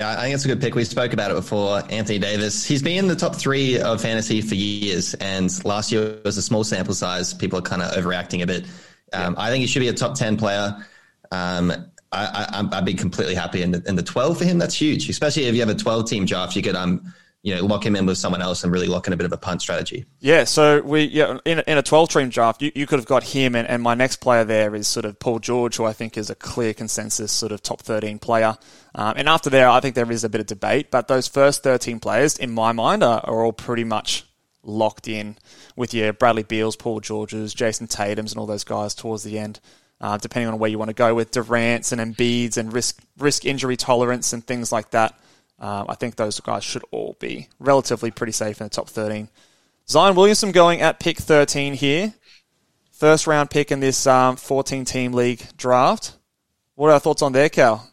Yeah, 0.00 0.18
I 0.18 0.22
think 0.22 0.34
it's 0.34 0.46
a 0.46 0.48
good 0.48 0.62
pick. 0.62 0.74
We 0.74 0.84
spoke 0.84 1.12
about 1.12 1.30
it 1.30 1.34
before. 1.34 1.82
Anthony 1.90 2.18
Davis. 2.18 2.64
He's 2.64 2.82
been 2.82 2.96
in 2.96 3.06
the 3.06 3.14
top 3.14 3.36
three 3.36 3.78
of 3.78 4.00
fantasy 4.00 4.40
for 4.40 4.54
years, 4.54 5.12
and 5.12 5.52
last 5.62 5.92
year 5.92 6.18
was 6.24 6.38
a 6.38 6.42
small 6.42 6.64
sample 6.64 6.94
size. 6.94 7.34
People 7.34 7.58
are 7.58 7.62
kind 7.62 7.82
of 7.82 7.92
overreacting 7.92 8.42
a 8.42 8.46
bit. 8.46 8.64
Um, 9.12 9.34
I 9.36 9.50
think 9.50 9.60
he 9.60 9.66
should 9.66 9.80
be 9.80 9.88
a 9.88 9.92
top 9.92 10.14
ten 10.14 10.38
player. 10.38 10.74
Um, 11.30 11.70
I, 12.12 12.46
I, 12.50 12.78
I'd 12.78 12.84
be 12.86 12.94
completely 12.94 13.34
happy 13.34 13.60
in 13.60 13.72
the, 13.72 13.82
in 13.86 13.94
the 13.94 14.02
12 14.02 14.38
for 14.38 14.44
him. 14.44 14.56
That's 14.56 14.74
huge, 14.74 15.08
especially 15.10 15.44
if 15.44 15.54
you 15.54 15.60
have 15.60 15.68
a 15.68 15.74
12 15.74 16.08
team 16.08 16.24
draft. 16.24 16.56
You 16.56 16.62
could, 16.62 16.74
um, 16.74 17.12
you 17.42 17.54
know, 17.54 17.64
lock 17.64 17.86
him 17.86 17.96
in 17.96 18.04
with 18.04 18.18
someone 18.18 18.42
else 18.42 18.64
and 18.64 18.72
really 18.72 18.86
lock 18.86 19.06
in 19.06 19.12
a 19.12 19.16
bit 19.16 19.24
of 19.24 19.32
a 19.32 19.36
punt 19.38 19.62
strategy. 19.62 20.04
Yeah, 20.18 20.44
so 20.44 20.82
we 20.82 21.04
yeah 21.04 21.38
in 21.44 21.60
in 21.60 21.78
a 21.78 21.82
twelve 21.82 22.10
team 22.10 22.28
draft, 22.28 22.60
you, 22.60 22.70
you 22.74 22.86
could 22.86 22.98
have 22.98 23.06
got 23.06 23.24
him, 23.24 23.54
and, 23.54 23.66
and 23.66 23.82
my 23.82 23.94
next 23.94 24.16
player 24.16 24.44
there 24.44 24.74
is 24.74 24.86
sort 24.86 25.06
of 25.06 25.18
Paul 25.18 25.38
George, 25.38 25.76
who 25.76 25.84
I 25.84 25.92
think 25.92 26.18
is 26.18 26.28
a 26.28 26.34
clear 26.34 26.74
consensus 26.74 27.32
sort 27.32 27.52
of 27.52 27.62
top 27.62 27.80
thirteen 27.80 28.18
player. 28.18 28.56
Um, 28.94 29.14
and 29.16 29.28
after 29.28 29.48
there, 29.48 29.68
I 29.68 29.80
think 29.80 29.94
there 29.94 30.10
is 30.10 30.24
a 30.24 30.28
bit 30.28 30.40
of 30.40 30.46
debate, 30.46 30.90
but 30.90 31.08
those 31.08 31.28
first 31.28 31.62
thirteen 31.62 31.98
players, 31.98 32.36
in 32.36 32.50
my 32.50 32.72
mind, 32.72 33.02
are, 33.02 33.20
are 33.24 33.44
all 33.44 33.52
pretty 33.52 33.84
much 33.84 34.26
locked 34.62 35.08
in 35.08 35.38
with 35.76 35.94
your 35.94 36.12
Bradley 36.12 36.42
Beals, 36.42 36.76
Paul 36.76 37.00
Georges, 37.00 37.54
Jayson 37.54 37.88
Tatum's, 37.88 38.32
and 38.32 38.38
all 38.38 38.46
those 38.46 38.64
guys 38.64 38.94
towards 38.94 39.22
the 39.22 39.38
end. 39.38 39.60
Uh, 40.02 40.16
depending 40.16 40.50
on 40.50 40.58
where 40.58 40.70
you 40.70 40.78
want 40.78 40.88
to 40.88 40.94
go 40.94 41.14
with 41.14 41.30
Durant's 41.30 41.92
and 41.92 42.00
Embiid's 42.00 42.56
and 42.56 42.72
risk 42.72 43.02
risk 43.18 43.44
injury 43.44 43.76
tolerance 43.76 44.32
and 44.32 44.42
things 44.42 44.72
like 44.72 44.90
that. 44.92 45.18
Um, 45.60 45.86
I 45.88 45.94
think 45.94 46.16
those 46.16 46.40
guys 46.40 46.64
should 46.64 46.84
all 46.90 47.16
be 47.20 47.48
relatively 47.58 48.10
pretty 48.10 48.32
safe 48.32 48.60
in 48.60 48.66
the 48.66 48.70
top 48.70 48.88
13. 48.88 49.28
Zion 49.88 50.14
Williamson 50.14 50.52
going 50.52 50.80
at 50.80 51.00
pick 51.00 51.18
13 51.18 51.74
here. 51.74 52.14
First 52.92 53.26
round 53.26 53.50
pick 53.50 53.70
in 53.70 53.80
this 53.80 54.06
um, 54.06 54.36
14 54.36 54.84
team 54.84 55.12
league 55.12 55.42
draft. 55.56 56.16
What 56.76 56.88
are 56.88 56.92
our 56.92 57.00
thoughts 57.00 57.22
on 57.22 57.32
there, 57.32 57.48
Cal? 57.48 57.86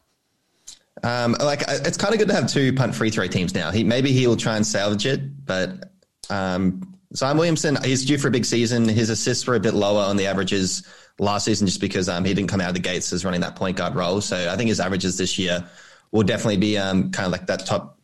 Um, 1.03 1.35
like 1.39 1.63
it's 1.67 1.97
kind 1.97 2.13
of 2.13 2.19
good 2.19 2.29
to 2.29 2.33
have 2.33 2.47
two 2.47 2.73
punt 2.73 2.95
free 2.95 3.09
throw 3.09 3.27
teams 3.27 3.53
now. 3.53 3.71
He 3.71 3.83
maybe 3.83 4.11
he 4.11 4.25
will 4.27 4.37
try 4.37 4.55
and 4.55 4.65
salvage 4.65 5.05
it, 5.05 5.45
but 5.45 5.91
um, 6.29 6.95
Zion 7.15 7.37
Williamson 7.37 7.77
he's 7.83 8.05
due 8.05 8.17
for 8.17 8.29
a 8.29 8.31
big 8.31 8.45
season. 8.45 8.87
His 8.87 9.09
assists 9.09 9.45
were 9.45 9.55
a 9.55 9.59
bit 9.59 9.73
lower 9.73 10.03
on 10.03 10.17
the 10.17 10.25
averages 10.25 10.87
last 11.19 11.45
season 11.45 11.67
just 11.67 11.81
because 11.81 12.09
um, 12.09 12.25
he 12.25 12.33
didn't 12.33 12.49
come 12.49 12.61
out 12.61 12.69
of 12.69 12.75
the 12.75 12.81
gates 12.81 13.11
as 13.13 13.25
running 13.25 13.41
that 13.41 13.55
point 13.55 13.77
guard 13.77 13.95
role. 13.95 14.21
So 14.21 14.51
I 14.51 14.55
think 14.55 14.69
his 14.69 14.79
averages 14.79 15.17
this 15.17 15.37
year 15.37 15.67
will 16.11 16.23
definitely 16.23 16.57
be 16.57 16.77
um, 16.77 17.11
kind 17.11 17.25
of 17.25 17.31
like 17.31 17.47
that 17.47 17.65
top 17.65 17.99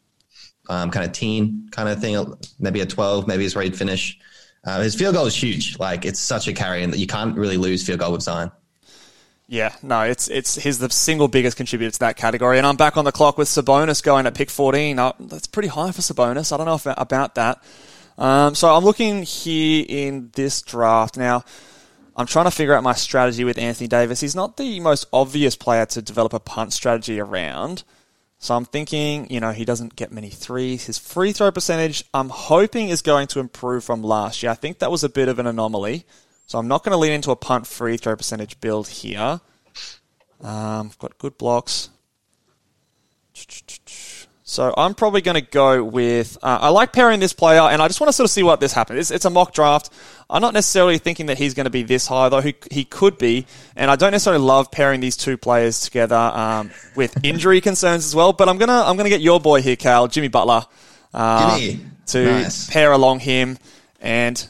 um, 0.70 0.92
kind 0.92 1.06
of 1.06 1.12
teen 1.12 1.70
kind 1.72 1.90
of 1.90 2.00
thing. 2.00 2.36
Maybe 2.60 2.82
a 2.82 2.86
twelve, 2.86 3.28
maybe 3.28 3.44
his 3.44 3.56
raid 3.56 3.76
finish. 3.76 4.18
Uh, 4.66 4.82
his 4.82 4.96
field 4.96 5.16
goal 5.16 5.26
is 5.26 5.36
huge. 5.36 5.78
Like 5.80 6.06
it's 6.06 6.20
such 6.20 6.48
a 6.48 6.54
carry, 6.54 6.84
and 6.84 6.96
you 6.96 7.08
can't 7.08 7.36
really 7.38 7.58
lose 7.58 7.86
field 7.86 8.00
goal 8.00 8.14
with 8.14 8.22
Zion. 8.22 8.52
Yeah, 9.48 9.76
no, 9.84 10.02
it's 10.02 10.30
it's 10.30 10.56
he's 10.56 10.80
the 10.80 10.90
single 10.90 11.28
biggest 11.28 11.58
contributor 11.58 11.92
to 11.92 12.00
that 12.00 12.16
category, 12.16 12.58
and 12.58 12.66
I'm 12.66 12.78
back 12.78 12.96
on 12.96 13.06
the 13.06 13.12
clock 13.12 13.38
with 13.38 13.48
Sabonis 13.48 14.02
going 14.02 14.26
at 14.26 14.36
pick 14.36 14.50
14. 14.50 14.98
Uh, 14.98 15.12
that's 15.20 15.48
pretty 15.48 15.68
high 15.68 15.92
for 15.92 16.02
Sabonis. 16.02 16.54
I 16.54 16.58
don't 16.58 16.66
know 16.66 16.76
if, 16.76 16.86
about 16.86 17.36
that. 17.36 17.62
Um, 18.18 18.56
so 18.56 18.74
I'm 18.74 18.84
looking 18.84 19.24
here 19.24 19.86
in 19.88 20.32
this 20.34 20.62
draft 20.62 21.18
now. 21.18 21.44
I'm 22.16 22.28
trying 22.28 22.46
to 22.46 22.52
figure 22.52 22.76
out 22.76 22.84
my 22.84 22.94
strategy 22.94 23.44
with 23.44 23.58
Anthony 23.58 23.88
Davis. 23.88 24.22
He's 24.22 24.36
not 24.36 24.58
the 24.58 24.80
most 24.80 25.08
obvious 25.12 25.56
player 25.56 25.86
to 25.88 26.02
develop 26.02 26.34
a 26.34 26.40
punt 26.40 26.72
strategy 26.72 27.20
around. 27.20 27.84
So 28.44 28.58
I'm 28.58 28.66
thinking, 28.66 29.30
you 29.30 29.40
know, 29.40 29.54
he 29.54 29.64
doesn't 29.64 29.96
get 29.96 30.12
many 30.12 30.30
threes. 30.30 30.88
His 30.88 30.98
free 30.98 31.32
throw 31.32 31.50
percentage, 31.50 32.04
I'm 32.14 32.28
hoping, 32.28 32.90
is 32.90 33.02
going 33.02 33.28
to 33.28 33.40
improve 33.40 33.86
from 33.86 34.04
last 34.04 34.44
year. 34.44 34.52
I 34.52 34.56
think 34.56 34.80
that 34.80 34.92
was 34.92 35.02
a 35.02 35.08
bit 35.08 35.30
of 35.30 35.40
an 35.40 35.48
anomaly. 35.48 36.04
So 36.46 36.60
I'm 36.60 36.68
not 36.68 36.84
going 36.84 36.92
to 36.92 36.98
lean 36.98 37.14
into 37.14 37.32
a 37.32 37.38
punt 37.38 37.68
free 37.68 37.96
throw 37.96 38.18
percentage 38.18 38.60
build 38.60 38.90
here. 38.90 39.40
Um, 40.42 40.92
got 41.00 41.18
good 41.20 41.38
blocks. 41.38 41.90
So 44.54 44.72
I'm 44.78 44.94
probably 44.94 45.22
going 45.22 45.34
to 45.34 45.42
go 45.42 45.84
with. 45.84 46.38
Uh, 46.44 46.60
I 46.62 46.70
like 46.70 46.94
pairing 46.94 47.20
this 47.20 47.34
player, 47.34 47.62
and 47.62 47.82
I 47.82 47.88
just 47.88 48.00
want 48.00 48.10
to 48.10 48.14
sort 48.14 48.26
of 48.26 48.30
see 48.32 48.44
what 48.44 48.60
this 48.60 48.72
happens. 48.72 49.00
It's, 49.00 49.10
it's 49.12 49.26
a 49.26 49.32
mock 49.32 49.52
draft. 49.52 49.90
I'm 50.30 50.42
not 50.44 50.54
necessarily 50.54 51.00
thinking 51.00 51.26
that 51.26 51.40
he's 51.40 51.56
going 51.56 51.64
to 51.64 51.72
be 51.72 51.82
this 51.82 52.06
high, 52.06 52.30
though 52.30 52.40
he, 52.40 52.54
he 52.70 52.86
could 52.86 53.18
be. 53.18 53.48
And 53.76 53.90
I 53.90 53.96
don't 53.96 54.12
necessarily 54.12 54.44
love 54.44 54.70
pairing 54.70 55.00
these 55.02 55.18
two 55.18 55.38
players 55.38 55.80
together 55.80 56.16
um, 56.16 56.70
with 56.96 57.18
injury 57.26 57.62
concerns 57.62 58.06
as 58.06 58.16
well. 58.16 58.32
But 58.32 58.48
I'm 58.48 58.60
gonna 58.60 58.84
I'm 58.86 58.96
gonna 58.96 59.10
get 59.10 59.22
your 59.22 59.40
boy 59.40 59.64
here, 59.64 59.76
Cal, 59.76 60.08
Jimmy 60.08 60.28
Butler, 60.28 60.66
uh, 61.16 61.58
Jimmy. 61.58 61.86
to 62.08 62.24
Nice. 62.24 62.70
pair 62.70 62.92
along 62.92 63.22
him, 63.22 63.58
and 64.02 64.48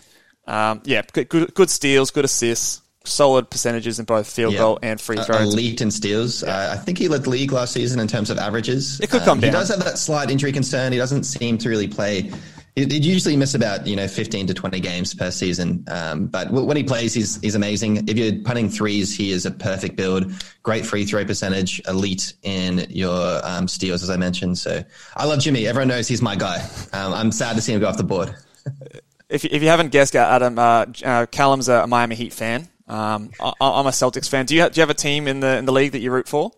um, 0.48 0.82
yeah, 0.84 1.02
good, 1.14 1.30
good 1.30 1.54
good 1.54 1.70
steals, 1.70 2.12
good 2.12 2.26
assists, 2.26 2.82
solid 3.06 3.50
percentages 3.50 4.00
in 4.00 4.06
both 4.06 4.28
field 4.30 4.54
Yeah. 4.54 4.60
goal 4.60 4.80
and 4.82 5.00
free 5.00 5.18
Uh, 5.18 5.24
throws. 5.26 5.54
elite 5.54 5.82
in 5.82 5.92
steals. 5.92 6.44
Uh, 6.44 6.70
I 6.74 6.78
think 6.78 6.98
he 6.98 7.08
led 7.08 7.24
the 7.24 7.30
league 7.30 7.52
last 7.52 7.74
season 7.74 8.00
in 8.00 8.08
terms 8.08 8.30
of 8.30 8.38
averages. 8.38 9.00
It 9.02 9.10
could 9.10 9.24
come 9.24 9.40
He 9.40 9.46
down. 9.46 9.54
does 9.54 9.70
have 9.70 9.84
that 9.84 9.98
slight 9.98 10.32
injury 10.32 10.52
concern. 10.52 10.92
He 10.94 10.98
doesn't 10.98 11.24
seem 11.26 11.58
to 11.60 11.70
really 11.70 11.88
play. 11.88 12.32
He'd 12.76 12.92
he'd 12.92 13.06
usually 13.06 13.36
miss 13.38 13.54
about 13.54 13.86
you 13.86 13.96
know 13.96 14.08
15 14.08 14.48
to 14.48 14.54
20 14.54 14.80
games 14.80 15.14
per 15.14 15.30
season. 15.32 15.84
Um, 15.90 16.26
but 16.28 16.46
w- 16.46 16.66
when 16.66 16.76
he 16.78 16.84
plays, 16.84 17.14
he's 17.14 17.40
he's 17.42 17.54
amazing. 17.56 18.08
If 18.08 18.18
you're 18.18 18.42
punting 18.44 18.70
threes, 18.70 19.16
he 19.16 19.32
is 19.32 19.46
a 19.46 19.52
perfect 19.52 19.96
build. 19.96 20.32
Great 20.64 20.84
free 20.86 21.06
throw 21.06 21.24
percentage. 21.24 21.82
Elite 21.88 22.34
in 22.42 22.88
your 22.90 23.42
um, 23.46 23.68
steals, 23.68 24.02
as 24.02 24.10
I 24.10 24.18
mentioned. 24.18 24.58
So 24.58 24.84
I 25.16 25.26
love 25.26 25.40
Jimmy. 25.40 25.68
Everyone 25.68 25.90
knows 25.90 26.08
he's 26.08 26.22
my 26.24 26.36
guy. 26.36 26.66
Um, 26.94 27.14
I'm 27.14 27.32
sad 27.32 27.56
to 27.58 27.62
see 27.62 27.74
him 27.74 27.80
go 27.82 27.88
off 27.88 27.98
the 27.98 28.04
board. 28.04 28.34
if, 29.30 29.46
if 29.46 29.62
you 29.62 29.68
haven't 29.68 29.92
guessed, 29.92 30.16
Adam, 30.16 30.58
uh, 30.58 30.86
uh, 31.06 31.26
Callum's 31.28 31.68
a 31.70 31.86
Miami 31.86 32.16
Heat 32.16 32.34
fan. 32.34 32.70
Um, 32.94 33.32
I, 33.40 33.54
I'm 33.60 33.88
a 33.88 33.92
Celtics 33.92 34.30
fan. 34.30 34.46
Do 34.46 34.56
you, 34.56 34.62
have, 34.62 34.74
do 34.74 34.80
you 34.80 34.82
have 34.84 34.90
a 34.90 34.94
team 34.94 35.28
in 35.28 35.40
the 35.40 35.58
in 35.58 35.66
the 35.66 35.72
league 35.72 35.94
that 35.94 36.00
you 36.00 36.12
root 36.12 36.28
for? 36.28 36.52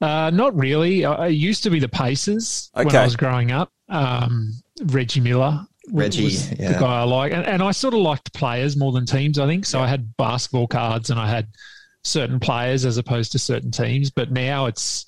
Uh, 0.00 0.30
not 0.30 0.54
really. 0.56 1.04
I, 1.04 1.12
I 1.14 1.26
used 1.28 1.62
to 1.62 1.70
be 1.70 1.78
the 1.80 1.88
Pacers 1.88 2.70
when 2.74 2.94
I 2.94 3.04
was 3.04 3.16
growing 3.16 3.50
up. 3.52 3.72
Um, 3.88 4.52
Reggie 4.84 5.20
Miller. 5.20 5.64
w- 5.86 6.00
Reggie, 6.02 6.24
was 6.24 6.50
the 6.50 6.56
guy 6.56 7.00
I 7.00 7.04
like, 7.04 7.32
and, 7.32 7.46
and 7.46 7.62
I 7.62 7.70
sort 7.70 7.94
of 7.94 8.00
liked 8.00 8.32
players 8.34 8.76
more 8.76 8.92
than 8.92 9.06
teams. 9.06 9.38
I 9.38 9.46
think 9.46 9.64
so. 9.64 9.80
I 9.80 9.86
had 9.86 10.16
basketball 10.16 10.66
cards, 10.66 11.10
and 11.10 11.18
I 11.18 11.28
had 11.28 11.48
certain 12.02 12.38
players 12.40 12.84
as 12.84 12.98
opposed 12.98 13.32
to 13.32 13.38
certain 13.38 13.70
teams. 13.70 14.10
But 14.10 14.30
now 14.32 14.66
it's 14.66 15.06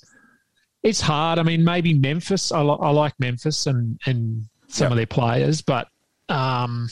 it's 0.81 1.01
hard. 1.01 1.37
I 1.37 1.43
mean, 1.43 1.63
maybe 1.63 1.93
Memphis. 1.93 2.51
I, 2.51 2.61
li- 2.61 2.77
I 2.79 2.89
like 2.91 3.13
Memphis 3.19 3.67
and 3.67 3.99
and 4.05 4.45
some 4.69 4.85
Yep. 4.85 4.91
of 4.91 4.97
their 4.97 5.05
players, 5.07 5.61
but 5.61 5.87
um, 6.29 6.89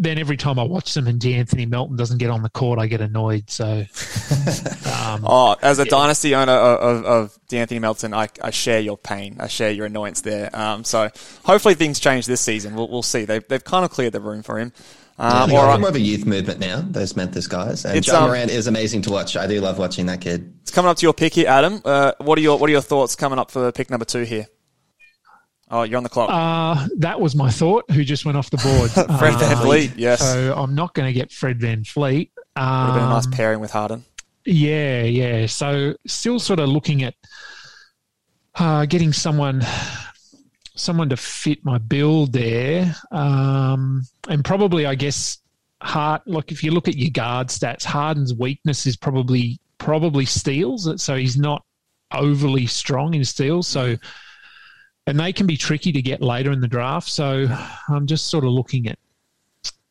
then 0.00 0.16
every 0.16 0.36
time 0.36 0.58
I 0.58 0.62
watch 0.62 0.94
them 0.94 1.06
and 1.08 1.20
D'Anthony 1.20 1.66
Melton 1.66 1.96
doesn't 1.96 2.18
get 2.18 2.30
on 2.30 2.42
the 2.42 2.48
court, 2.48 2.78
I 2.78 2.86
get 2.86 3.00
annoyed. 3.00 3.50
So 3.50 3.64
um, 4.94 5.24
Oh, 5.26 5.56
as 5.60 5.78
a 5.80 5.84
dynasty 5.84 6.34
owner 6.34 6.52
of, 6.52 6.78
of, 6.80 7.04
of 7.04 7.38
D'Anthony 7.48 7.80
Melton, 7.80 8.14
I, 8.14 8.28
I 8.42 8.50
share 8.50 8.80
your 8.80 8.96
pain. 8.96 9.36
I 9.40 9.48
share 9.48 9.70
your 9.72 9.86
annoyance 9.86 10.20
there. 10.20 10.54
Um, 10.56 10.84
so 10.84 11.10
hopefully 11.44 11.74
things 11.74 11.98
change 12.00 12.26
this 12.26 12.40
season. 12.40 12.74
We'll, 12.74 12.88
we'll 12.88 13.02
see. 13.02 13.24
They've, 13.24 13.46
they've 13.48 13.62
kind 13.64 13.84
of 13.84 13.90
cleared 13.90 14.12
the 14.12 14.20
room 14.20 14.42
for 14.42 14.58
him. 14.58 14.72
I 15.18 15.42
Um, 15.42 15.48
think 15.48 15.58
all 15.58 15.64
it's 15.64 15.72
right. 15.72 15.80
more 15.80 15.88
of 15.88 15.96
a 15.96 16.00
youth 16.00 16.26
movement 16.26 16.60
now. 16.60 16.80
Those 16.80 17.16
Memphis 17.16 17.48
guys, 17.48 17.84
and 17.84 17.96
It's, 17.96 18.06
John 18.06 18.22
um, 18.22 18.28
Morant 18.28 18.52
is 18.52 18.68
amazing 18.68 19.02
to 19.02 19.10
watch. 19.10 19.36
I 19.36 19.48
do 19.48 19.60
love 19.60 19.76
watching 19.76 20.06
that 20.06 20.20
kid. 20.20 20.54
It's 20.62 20.70
coming 20.70 20.88
up 20.88 20.96
to 20.98 21.02
your 21.06 21.12
pick 21.12 21.34
here, 21.34 21.48
Adam. 21.48 21.82
Uh, 21.84 22.12
what 22.18 22.38
are 22.38 22.40
your 22.40 22.56
What 22.56 22.68
are 22.70 22.72
your 22.72 22.82
thoughts 22.82 23.16
coming 23.16 23.36
up 23.36 23.50
for 23.50 23.72
pick 23.72 23.90
number 23.90 24.04
two 24.04 24.22
here? 24.22 24.46
Oh, 25.70 25.82
you're 25.82 25.98
on 25.98 26.02
the 26.02 26.08
clock. 26.08 26.30
Uh, 26.32 26.88
that 26.98 27.20
was 27.20 27.34
my 27.34 27.50
thought. 27.50 27.90
Who 27.90 28.02
just 28.04 28.24
went 28.24 28.38
off 28.38 28.48
the 28.50 28.56
board? 28.56 28.90
Fred 29.18 29.34
VanVleet, 29.34 29.92
yes. 29.96 30.20
So 30.20 30.54
I'm 30.56 30.74
not 30.74 30.94
going 30.94 31.06
to 31.06 31.12
get 31.12 31.30
Fred 31.30 31.58
VanVleet. 31.58 32.30
Would 32.36 32.38
have 32.56 32.94
been 32.94 33.04
a 33.04 33.08
nice 33.08 33.26
Um, 33.26 33.32
pairing 33.32 33.60
with 33.60 33.70
Harden. 33.70 34.04
yeah, 34.46 35.02
yeah. 35.02 35.46
So 35.46 35.94
still 36.06 36.38
sort 36.40 36.58
of 36.60 36.68
looking 36.70 37.02
at 37.02 37.14
uh, 38.54 38.86
getting 38.86 39.12
someone, 39.12 39.64
someone 40.74 41.08
to 41.10 41.16
fit 41.16 41.64
my 41.64 41.78
build 41.78 42.32
there, 42.32 42.94
um, 43.12 44.02
and 44.28 44.44
probably 44.44 44.86
I 44.86 44.94
guess 44.94 45.38
Hart. 45.82 46.22
Look, 46.26 46.50
if 46.50 46.64
you 46.64 46.70
look 46.72 46.88
at 46.88 46.96
your 46.96 47.10
guard 47.10 47.48
stats, 47.48 47.84
Harden's 47.84 48.34
weakness 48.34 48.86
is 48.86 48.96
probably 48.96 49.60
probably 49.78 50.24
steals. 50.24 50.90
So 51.02 51.14
he's 51.16 51.36
not 51.36 51.62
overly 52.12 52.66
strong 52.66 53.14
in 53.14 53.24
steals. 53.24 53.68
So 53.68 53.96
and 55.08 55.18
they 55.18 55.32
can 55.32 55.46
be 55.46 55.56
tricky 55.56 55.90
to 55.90 56.02
get 56.02 56.20
later 56.20 56.52
in 56.52 56.60
the 56.60 56.68
draft. 56.68 57.08
So 57.08 57.46
I'm 57.88 58.06
just 58.06 58.26
sort 58.26 58.44
of 58.44 58.50
looking 58.50 58.88
at 58.88 58.98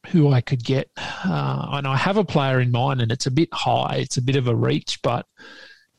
who 0.08 0.32
I 0.32 0.42
could 0.42 0.64
get, 0.64 0.90
uh, 0.96 1.70
and 1.72 1.88
I 1.88 1.98
have 1.98 2.18
a 2.18 2.24
player 2.24 2.62
in 2.62 2.72
mind, 2.72 3.02
and 3.02 3.12
it's 3.12 3.26
a 3.26 3.32
bit 3.32 3.50
high. 3.52 3.96
It's 3.98 4.18
a 4.18 4.22
bit 4.22 4.36
of 4.36 4.48
a 4.48 4.56
reach, 4.56 5.02
but 5.02 5.26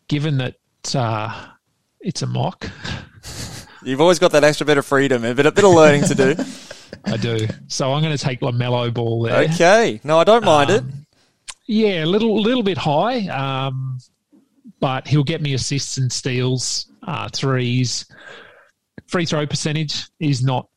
given 0.06 0.38
that 0.38 0.54
uh, 0.94 1.48
it's 2.00 2.22
a 2.22 2.26
mock, 2.26 2.70
You've 3.84 4.00
always 4.00 4.18
got 4.18 4.32
that 4.32 4.44
extra 4.44 4.66
bit 4.66 4.78
of 4.78 4.87
freedom, 4.87 5.25
a 5.25 5.34
bit, 5.34 5.46
a 5.46 5.52
bit 5.52 5.64
of 5.64 5.72
learning 5.72 6.04
to 6.04 6.14
do. 6.14 6.34
I 7.04 7.16
do. 7.16 7.46
So 7.68 7.92
I'm 7.92 8.02
going 8.02 8.16
to 8.16 8.22
take 8.22 8.40
LaMelo 8.40 8.92
Ball 8.92 9.22
there. 9.22 9.48
Okay. 9.50 10.00
No, 10.04 10.18
I 10.18 10.25
don't 10.25 10.44
mind 10.44 10.70
it. 10.70 10.80
Um, 10.80 11.06
Yeah, 11.66 12.04
a 12.04 12.06
little 12.06 12.40
little 12.40 12.62
bit 12.62 12.78
high, 12.78 13.28
um, 13.28 13.98
but 14.80 15.06
he'll 15.06 15.25
get 15.25 15.40
me 15.40 15.54
assists 15.54 15.96
and 15.96 16.10
steals, 16.12 16.87
uh, 17.06 17.28
threes. 17.32 18.06
Free 19.09 19.27
throw 19.27 19.47
percentage 19.47 20.07
is 20.21 20.43
not 20.43 20.69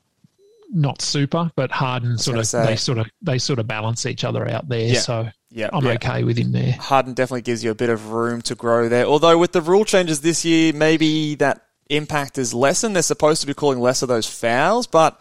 not 0.74 1.02
super, 1.02 1.52
but 1.58 1.70
Harden 1.70 2.18
sort 2.18 2.38
of 2.38 2.48
say. 2.48 2.66
they 2.66 2.76
sort 2.78 2.98
of 2.98 3.08
they 3.22 3.38
sort 3.38 3.60
of 3.60 3.68
balance 3.68 4.06
each 4.06 4.24
other 4.24 4.48
out 4.50 4.70
there. 4.70 4.88
Yeah. 4.94 5.00
So 5.00 5.30
Yeah, 5.50 5.70
I'm 5.74 5.86
yeah. 5.86 5.92
okay 5.94 6.24
with 6.24 6.38
him 6.38 6.54
there. 6.54 6.72
Harden 6.80 7.14
definitely 7.14 7.42
gives 7.42 7.62
you 7.64 7.72
a 7.72 7.76
bit 7.76 7.90
of 7.90 8.12
room 8.12 8.42
to 8.44 8.56
grow 8.56 8.88
there. 8.88 9.06
Although 9.06 9.38
with 9.38 9.52
the 9.52 9.62
rule 9.62 9.84
changes 9.84 10.22
this 10.22 10.46
year, 10.46 10.72
maybe 10.72 11.36
that 11.36 11.66
impact 11.90 12.38
is 12.38 12.54
lessened. 12.54 12.96
They're 12.96 13.04
supposed 13.04 13.42
to 13.42 13.48
be 13.48 13.54
calling 13.54 13.80
less 13.82 14.02
of 14.02 14.08
those 14.08 14.26
fouls, 14.26 14.88
but 14.88 15.20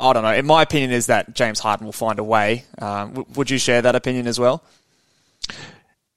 I 0.00 0.12
don't 0.12 0.24
know. 0.24 0.32
In 0.34 0.46
my 0.46 0.62
opinion, 0.62 0.90
is 0.90 1.06
that 1.06 1.32
James 1.32 1.60
Harden 1.60 1.84
will 1.84 1.92
find 1.92 2.18
a 2.18 2.24
way. 2.24 2.64
Um, 2.80 3.10
w- 3.14 3.26
would 3.36 3.50
you 3.50 3.58
share 3.58 3.82
that 3.82 3.94
opinion 3.94 4.26
as 4.26 4.40
well? 4.40 4.64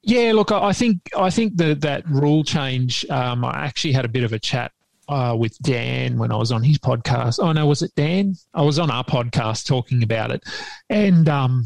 Yeah, 0.01 0.34
look, 0.34 0.51
I 0.51 0.74
think 0.74 1.10
I 1.17 1.29
think 1.29 1.58
that 1.58 1.82
that 1.82 2.08
rule 2.10 2.44
change. 2.44 3.05
Um, 3.12 3.44
I 3.46 3.65
actually 3.65 3.94
had 3.94 4.05
a 4.05 4.08
bit 4.08 4.24
of 4.24 4.34
a 4.34 4.39
chat 4.39 4.72
uh, 5.07 5.35
with 5.38 5.57
Dan 5.59 6.17
when 6.17 6.31
I 6.31 6.35
was 6.35 6.51
on 6.51 6.63
his 6.63 6.77
podcast. 6.77 7.39
Oh 7.41 7.51
no, 7.51 7.65
was 7.65 7.81
it 7.81 7.93
Dan? 7.95 8.35
I 8.53 8.62
was 8.62 8.79
on 8.79 8.89
our 8.91 9.03
podcast 9.03 9.65
talking 9.65 10.03
about 10.03 10.31
it, 10.31 10.43
and 10.89 11.27
um, 11.29 11.65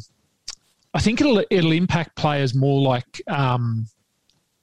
I 0.93 1.00
think 1.00 1.22
it'll 1.22 1.43
it'll 1.50 1.72
impact 1.72 2.15
players 2.15 2.53
more 2.55 2.81
like 2.81 3.22
um, 3.27 3.88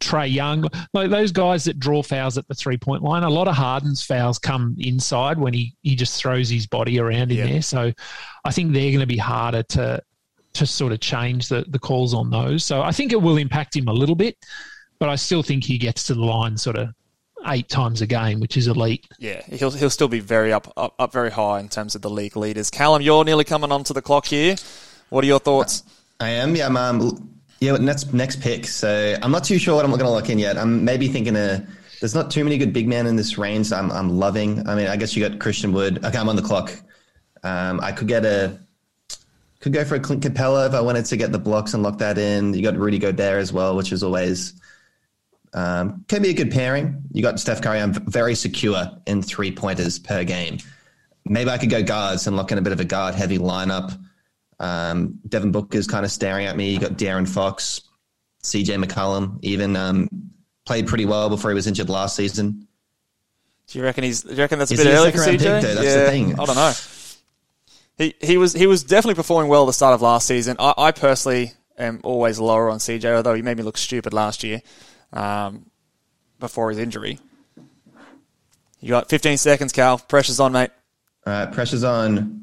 Trae 0.00 0.30
Young, 0.33 0.68
like 0.92 1.11
those 1.11 1.33
guys 1.33 1.64
that 1.64 1.78
draw 1.78 2.02
fouls 2.02 2.37
at 2.37 2.47
the 2.49 2.54
three 2.54 2.76
point 2.76 3.02
line. 3.02 3.23
A 3.23 3.30
lot 3.30 3.49
of 3.49 3.54
Harden's 3.56 4.02
fouls 4.04 4.38
come 4.38 4.76
inside 4.78 5.38
when 5.38 5.54
he 5.54 5.75
he 5.83 5.97
just 5.97 6.21
throws 6.21 6.49
his 6.50 6.66
body 6.66 6.99
around 6.99 7.30
in 7.33 7.38
Yeah. 7.38 7.47
there. 7.47 7.62
So 7.62 7.92
I 8.45 8.50
think 8.50 8.73
they're 8.73 8.90
going 8.90 9.00
to 9.00 9.06
be 9.06 9.16
harder 9.16 9.62
to 9.62 10.02
to 10.54 10.66
sort 10.66 10.90
of 10.92 11.00
change 11.00 11.49
the, 11.49 11.66
the 11.68 11.78
calls 11.78 12.14
on 12.14 12.30
those. 12.30 12.64
So 12.64 12.80
I 12.83 12.90
think 12.90 13.12
it 13.12 13.21
will 13.21 13.37
impact 13.37 13.76
him 13.76 13.88
a 13.88 13.92
little 13.92 14.14
bit, 14.14 14.37
but 14.99 15.11
I 15.11 15.14
still 15.16 15.42
think 15.42 15.64
he 15.64 15.76
gets 15.76 16.04
to 16.04 16.14
the 16.14 16.25
line 16.25 16.56
sort 16.56 16.76
of 16.76 16.88
eight 17.47 17.69
times 17.69 18.03
a 18.03 18.07
game, 18.07 18.41
which 18.41 18.57
is 18.57 18.67
elite. 18.67 19.07
Yeah, 19.19 19.43
he'll 19.47 19.71
he'll 19.71 19.91
still 19.91 20.09
be 20.09 20.21
very 20.21 20.53
up 20.53 20.73
up, 20.76 20.95
up 20.99 21.12
very 21.12 21.31
high 21.31 21.61
in 21.61 21.69
terms 21.69 21.95
of 21.95 22.03
the 22.03 22.11
league 22.11 22.37
leaders. 22.37 22.71
Callum, 22.71 23.03
you're 23.03 23.25
nearly 23.25 23.45
coming 23.45 23.73
onto 23.73 23.95
the 23.95 24.03
clock 24.03 24.26
here. 24.26 24.57
What 25.09 25.25
are 25.25 25.26
your 25.26 25.38
thoughts? 25.38 25.83
I 26.21 26.31
am. 26.31 26.57
Yeah, 26.57 26.67
I'm. 26.67 26.76
Um, 26.76 27.31
yeah, 27.61 27.76
next 27.76 28.12
next 28.12 28.41
pick. 28.41 28.67
So 28.67 29.17
I'm 29.23 29.31
not 29.31 29.45
too 29.45 29.59
sure 29.59 29.76
what 29.76 29.85
I'm 29.85 29.91
going 29.91 30.03
to 30.03 30.11
lock 30.11 30.29
in 30.29 30.38
yet. 30.38 30.57
I'm 30.59 30.85
maybe 30.85 31.09
thinking 31.09 31.37
a. 31.37 31.67
There's 32.00 32.15
not 32.15 32.31
too 32.31 32.45
many 32.45 32.59
good 32.59 32.73
big 32.73 32.87
men 32.87 33.07
in 33.07 33.17
this 33.17 33.38
range. 33.38 33.71
That 33.71 33.79
I'm 33.79 33.91
I'm 33.91 34.19
loving. 34.19 34.69
I 34.69 34.75
mean, 34.75 34.88
I 34.88 34.97
guess 34.97 35.17
you 35.17 35.26
got 35.26 35.38
Christian 35.38 35.73
Wood. 35.73 36.05
Okay, 36.05 36.19
I'm 36.19 36.29
on 36.29 36.37
the 36.37 36.43
clock. 36.43 36.73
Um, 37.43 37.81
I 37.81 37.93
could 37.93 38.09
get 38.09 38.25
a. 38.25 38.59
Could 39.61 39.73
go 39.73 39.85
for 39.85 39.95
a 39.95 40.00
Clint 40.00 40.23
Capela 40.23 40.69
if 40.69 40.75
I 40.75 40.81
wanted 40.81 41.07
to 41.07 41.17
get 41.17 41.33
the 41.33 41.38
blocks 41.38 41.75
and 41.75 41.83
lock 41.83 41.99
that 41.99 42.19
in. 42.19 42.53
You 42.53 42.62
got 42.62 42.76
Rudy 42.76 42.99
Gobert 42.99 43.41
as 43.41 43.53
well, 43.53 43.75
which 43.75 43.91
is 43.91 44.03
always 44.03 44.53
um, 45.56 46.04
can 46.06 46.22
be 46.22 46.28
a 46.28 46.34
good 46.34 46.50
pairing. 46.50 47.02
You 47.12 47.22
got 47.22 47.40
Steph 47.40 47.62
Curry. 47.62 47.80
I'm 47.80 47.94
very 47.94 48.34
secure 48.34 48.90
in 49.06 49.22
three 49.22 49.50
pointers 49.50 49.98
per 49.98 50.22
game. 50.22 50.58
Maybe 51.25 51.48
I 51.48 51.56
could 51.56 51.70
go 51.70 51.82
guards 51.82 52.26
and 52.26 52.36
lock 52.36 52.52
in 52.52 52.58
a 52.58 52.62
bit 52.62 52.75
of 52.75 52.78
a 52.78 52.84
guard 52.84 53.14
heavy 53.14 53.38
lineup. 53.38 53.98
Um, 54.60 55.18
Devin 55.26 55.52
Booker's 55.52 55.86
kind 55.86 56.04
of 56.04 56.12
staring 56.12 56.46
at 56.46 56.56
me. 56.56 56.72
You 56.72 56.78
got 56.78 56.92
De'Aaron 56.92 57.26
Fox, 57.26 57.80
CJ 58.42 58.84
McCollum, 58.84 59.38
even 59.42 59.76
um, 59.76 60.08
played 60.66 60.86
pretty 60.86 61.06
well 61.06 61.30
before 61.30 61.50
he 61.50 61.54
was 61.54 61.66
injured 61.66 61.88
last 61.88 62.16
season. 62.16 62.68
Do 63.68 63.78
you 63.78 63.84
reckon 63.84 64.04
he's? 64.04 64.22
Do 64.22 64.34
you 64.34 64.36
reckon 64.36 64.58
that's 64.58 64.70
a 64.70 64.75
Is 64.75 64.84
bit 64.84 64.92
early 64.92 65.10
for 65.10 65.18
CJ? 65.18 65.38
pick? 65.38 65.38
That's 65.38 65.82
yeah, 65.82 66.04
the 66.04 66.10
thing. 66.10 66.38
I 66.38 66.44
don't 66.44 66.54
know. 66.54 66.72
He 67.96 68.14
he 68.20 68.36
was 68.36 68.52
he 68.52 68.66
was 68.66 68.84
definitely 68.84 69.14
performing 69.14 69.48
well 69.48 69.62
at 69.62 69.66
the 69.66 69.72
start 69.72 69.94
of 69.94 70.02
last 70.02 70.26
season. 70.26 70.56
I, 70.58 70.75
I 70.76 70.92
personally 70.92 71.54
am 71.78 72.00
always 72.04 72.38
lower 72.38 72.68
on 72.68 72.78
CJ, 72.78 73.16
although 73.16 73.34
he 73.34 73.42
made 73.42 73.56
me 73.56 73.62
look 73.62 73.78
stupid 73.78 74.12
last 74.12 74.44
year 74.44 74.60
um, 75.16 75.66
before 76.38 76.70
his 76.70 76.78
injury. 76.78 77.18
You 78.80 78.90
got 78.90 79.08
15 79.08 79.38
seconds, 79.38 79.73
Cal. 79.73 79.99
Pressure's 79.99 80.38
on, 80.38 80.52
mate. 80.52 80.70
All 81.26 81.32
right, 81.32 81.52
pressure's 81.52 81.82
on. 81.85 82.42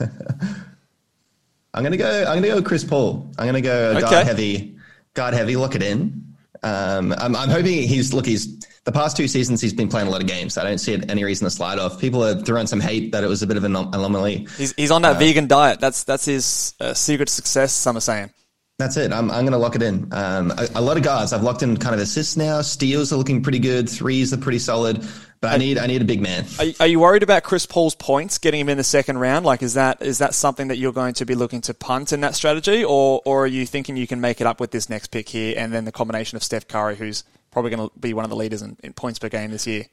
I'm 0.00 1.82
gonna 1.82 1.96
go. 1.96 2.24
I'm 2.26 2.40
gonna 2.42 2.48
go 2.48 2.62
Chris 2.62 2.84
Paul. 2.84 3.30
I'm 3.38 3.46
gonna 3.46 3.60
go 3.60 3.90
Okay. 3.96 4.00
guard 4.00 4.26
heavy. 4.26 4.76
Guard 5.14 5.34
heavy. 5.34 5.56
Lock 5.56 5.74
it 5.74 5.82
in. 5.82 6.22
Um, 6.62 7.12
I'm, 7.18 7.36
I'm 7.36 7.48
hoping 7.50 7.86
he's 7.86 8.12
look. 8.14 8.26
He's 8.26 8.58
the 8.84 8.92
past 8.92 9.16
two 9.16 9.28
seasons 9.28 9.60
he's 9.60 9.74
been 9.74 9.88
playing 9.88 10.08
a 10.08 10.10
lot 10.10 10.22
of 10.22 10.26
games. 10.26 10.56
I 10.58 10.64
don't 10.64 10.78
see 10.78 10.98
any 11.08 11.22
reason 11.24 11.44
to 11.44 11.50
slide 11.50 11.78
off. 11.78 12.00
People 12.00 12.24
are 12.24 12.34
throwing 12.40 12.66
some 12.66 12.80
hate 12.80 13.12
that 13.12 13.22
it 13.24 13.26
was 13.28 13.42
a 13.42 13.46
bit 13.46 13.56
of 13.58 13.64
an 13.64 13.72
anom- 13.74 13.94
anomaly. 13.94 14.46
He's 14.56 14.72
he's 14.76 14.90
on 14.90 15.04
Uh, 15.04 15.12
that 15.12 15.18
vegan 15.18 15.46
diet. 15.48 15.80
That's 15.80 16.04
that's 16.04 16.24
his 16.24 16.74
uh, 16.80 16.94
secret 16.94 17.28
success. 17.28 17.72
Some 17.72 17.96
are 17.96 18.00
saying. 18.00 18.30
That's 18.78 18.98
it. 18.98 19.10
I'm, 19.10 19.30
I'm 19.30 19.40
going 19.40 19.52
to 19.52 19.58
lock 19.58 19.74
it 19.74 19.82
in. 19.82 20.06
Um, 20.12 20.50
a, 20.50 20.68
a 20.74 20.80
lot 20.82 20.98
of 20.98 21.02
guards. 21.02 21.32
I've 21.32 21.42
locked 21.42 21.62
in 21.62 21.78
kind 21.78 21.94
of 21.94 22.00
assists 22.00 22.36
now. 22.36 22.60
Steals 22.60 23.10
are 23.10 23.16
looking 23.16 23.42
pretty 23.42 23.58
good. 23.58 23.88
Threes 23.88 24.34
are 24.34 24.36
pretty 24.36 24.58
solid. 24.58 25.02
But 25.40 25.52
I 25.52 25.56
need 25.58 25.78
I 25.78 25.86
need 25.86 26.00
a 26.00 26.04
big 26.04 26.20
man. 26.20 26.46
Are, 26.58 26.66
are 26.80 26.86
you 26.86 27.00
worried 27.00 27.22
about 27.22 27.42
Chris 27.42 27.66
Paul's 27.66 27.94
points, 27.94 28.38
getting 28.38 28.60
him 28.60 28.68
in 28.68 28.78
the 28.78 28.84
second 28.84 29.18
round? 29.18 29.44
Like, 29.44 29.62
is 29.62 29.74
that 29.74 30.02
is 30.02 30.18
that 30.18 30.34
something 30.34 30.68
that 30.68 30.76
you're 30.76 30.92
going 30.92 31.14
to 31.14 31.26
be 31.26 31.34
looking 31.34 31.60
to 31.62 31.74
punt 31.74 32.12
in 32.12 32.20
that 32.22 32.34
strategy, 32.34 32.84
or 32.84 33.20
or 33.24 33.44
are 33.44 33.46
you 33.46 33.66
thinking 33.66 33.96
you 33.96 34.06
can 34.06 34.20
make 34.20 34.40
it 34.40 34.46
up 34.46 34.60
with 34.60 34.70
this 34.70 34.88
next 34.88 35.08
pick 35.08 35.28
here, 35.28 35.54
and 35.56 35.72
then 35.72 35.84
the 35.84 35.92
combination 35.92 36.36
of 36.36 36.42
Steph 36.42 36.66
Curry, 36.68 36.96
who's 36.96 37.22
probably 37.50 37.70
going 37.70 37.88
to 37.88 37.98
be 37.98 38.14
one 38.14 38.24
of 38.24 38.30
the 38.30 38.36
leaders 38.36 38.62
in, 38.62 38.78
in 38.82 38.94
points 38.94 39.18
per 39.18 39.28
game 39.28 39.50
this 39.50 39.66
year? 39.66 39.84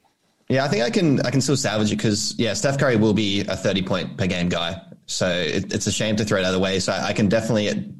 Yeah, 0.48 0.64
I 0.64 0.68
think 0.68 0.82
I 0.82 0.90
can 0.90 1.20
I 1.20 1.30
can 1.30 1.42
still 1.42 1.56
salvage 1.56 1.92
it 1.92 1.96
because 1.96 2.34
yeah, 2.38 2.54
Steph 2.54 2.78
Curry 2.78 2.96
will 2.96 3.14
be 3.14 3.42
a 3.42 3.56
30 3.56 3.82
point 3.82 4.16
per 4.16 4.26
game 4.26 4.48
guy. 4.48 4.80
So 5.06 5.28
it, 5.28 5.74
it's 5.74 5.86
a 5.86 5.92
shame 5.92 6.16
to 6.16 6.24
throw 6.24 6.38
it 6.38 6.44
out 6.44 6.48
of 6.48 6.54
the 6.54 6.60
way. 6.60 6.80
So 6.80 6.92
I, 6.92 7.08
I 7.08 7.12
can 7.12 7.28
definitely 7.28 7.94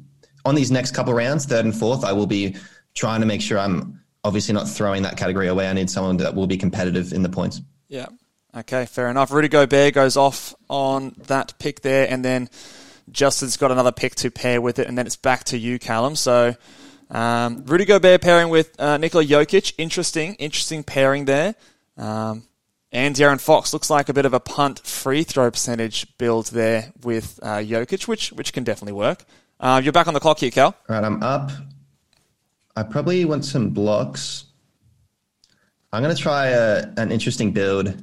on 0.45 0.55
these 0.55 0.71
next 0.71 0.91
couple 0.91 1.13
rounds, 1.13 1.45
third 1.45 1.65
and 1.65 1.75
fourth, 1.75 2.05
I 2.05 2.13
will 2.13 2.27
be 2.27 2.55
trying 2.93 3.19
to 3.21 3.25
make 3.25 3.41
sure 3.41 3.59
I'm 3.59 4.01
obviously 4.23 4.53
not 4.53 4.69
throwing 4.69 5.03
that 5.03 5.17
category 5.17 5.47
away. 5.47 5.67
I 5.67 5.73
need 5.73 5.89
someone 5.89 6.17
that 6.17 6.35
will 6.35 6.47
be 6.47 6.57
competitive 6.57 7.11
in 7.13 7.23
the 7.23 7.29
points. 7.29 7.61
Yeah. 7.87 8.07
Okay, 8.55 8.85
fair 8.85 9.09
enough. 9.09 9.31
Rudy 9.31 9.49
Gobert 9.49 9.93
goes 9.93 10.15
off 10.15 10.55
on 10.69 11.13
that 11.27 11.53
pick 11.59 11.81
there, 11.81 12.07
and 12.09 12.23
then 12.23 12.49
Justin's 13.11 13.57
got 13.57 13.71
another 13.71 13.91
pick 13.91 14.15
to 14.15 14.31
pair 14.31 14.61
with 14.61 14.79
it, 14.79 14.87
and 14.87 14.97
then 14.97 15.05
it's 15.05 15.17
back 15.17 15.43
to 15.45 15.57
you, 15.57 15.77
Callum. 15.77 16.15
So 16.15 16.55
um, 17.09 17.63
Rudy 17.65 17.85
Gobert 17.85 18.21
pairing 18.21 18.49
with 18.49 18.79
uh, 18.79 18.97
Nikola 18.97 19.25
Jokic, 19.25 19.73
interesting, 19.77 20.35
interesting 20.35 20.83
pairing 20.83 21.25
there. 21.25 21.55
Um, 21.97 22.43
and 22.91 23.13
De'Aaron 23.13 23.41
Fox 23.41 23.73
looks 23.73 23.89
like 23.89 24.07
a 24.07 24.13
bit 24.13 24.25
of 24.25 24.33
a 24.33 24.39
punt 24.39 24.79
free 24.79 25.23
throw 25.23 25.51
percentage 25.51 26.17
build 26.17 26.47
there 26.47 26.93
with 27.03 27.39
uh, 27.43 27.57
Jokic, 27.57 28.07
which 28.07 28.31
which 28.31 28.53
can 28.53 28.63
definitely 28.63 28.93
work. 28.93 29.25
Uh, 29.59 29.81
you're 29.83 29.93
back 29.93 30.07
on 30.07 30.13
the 30.13 30.19
clock 30.19 30.39
here, 30.39 30.51
Cal. 30.51 30.67
All 30.67 30.75
right, 30.89 31.03
I'm 31.03 31.23
up. 31.23 31.51
I 32.75 32.83
probably 32.83 33.23
want 33.25 33.45
some 33.45 33.69
blocks. 33.69 34.45
I'm 35.93 36.03
going 36.03 36.15
to 36.15 36.21
try 36.21 36.47
a, 36.47 36.87
an 36.97 37.11
interesting 37.11 37.51
build. 37.51 37.95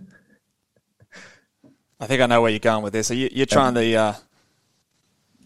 I 2.01 2.07
think 2.07 2.23
I 2.23 2.27
know 2.27 2.41
where 2.41 2.51
you're 2.51 2.59
going 2.59 2.83
with 2.83 2.95
this. 2.95 3.07
So 3.09 3.15
you, 3.15 3.29
you're 3.31 3.47
trying 3.47 3.75
the 3.75 3.97
uh, 3.97 4.13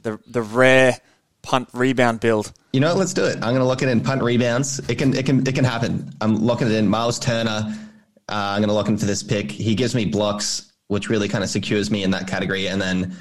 the 0.03 0.19
the 0.29 0.43
rare 0.43 0.99
punt 1.43 1.69
rebound 1.73 2.21
build. 2.21 2.53
You 2.73 2.81
know 2.81 2.89
what? 2.89 2.99
Let's 2.99 3.13
do 3.15 3.25
it. 3.25 3.37
I'm 3.37 3.41
going 3.41 3.57
to 3.57 3.65
lock 3.65 3.83
it 3.83 3.89
in 3.89 4.01
punt 4.01 4.23
rebounds. 4.23 4.79
It 4.89 4.97
can, 4.97 5.15
it 5.15 5.27
can, 5.27 5.47
it 5.47 5.55
can 5.55 5.65
happen. 5.65 6.11
I'm 6.21 6.37
locking 6.37 6.69
it 6.69 6.75
in. 6.75 6.89
Miles 6.89 7.19
Turner. 7.19 7.77
Uh, 8.29 8.33
I'm 8.33 8.61
going 8.61 8.69
to 8.69 8.75
lock 8.75 8.89
him 8.89 8.97
for 8.97 9.07
this 9.07 9.23
pick. 9.23 9.51
He 9.51 9.75
gives 9.75 9.95
me 9.95 10.05
blocks, 10.05 10.73
which 10.89 11.09
really 11.09 11.29
kind 11.29 11.45
of 11.45 11.51
secures 11.51 11.91
me 11.91 12.03
in 12.03 12.11
that 12.11 12.27
category. 12.27 12.69
And 12.69 12.81
then 12.81 13.17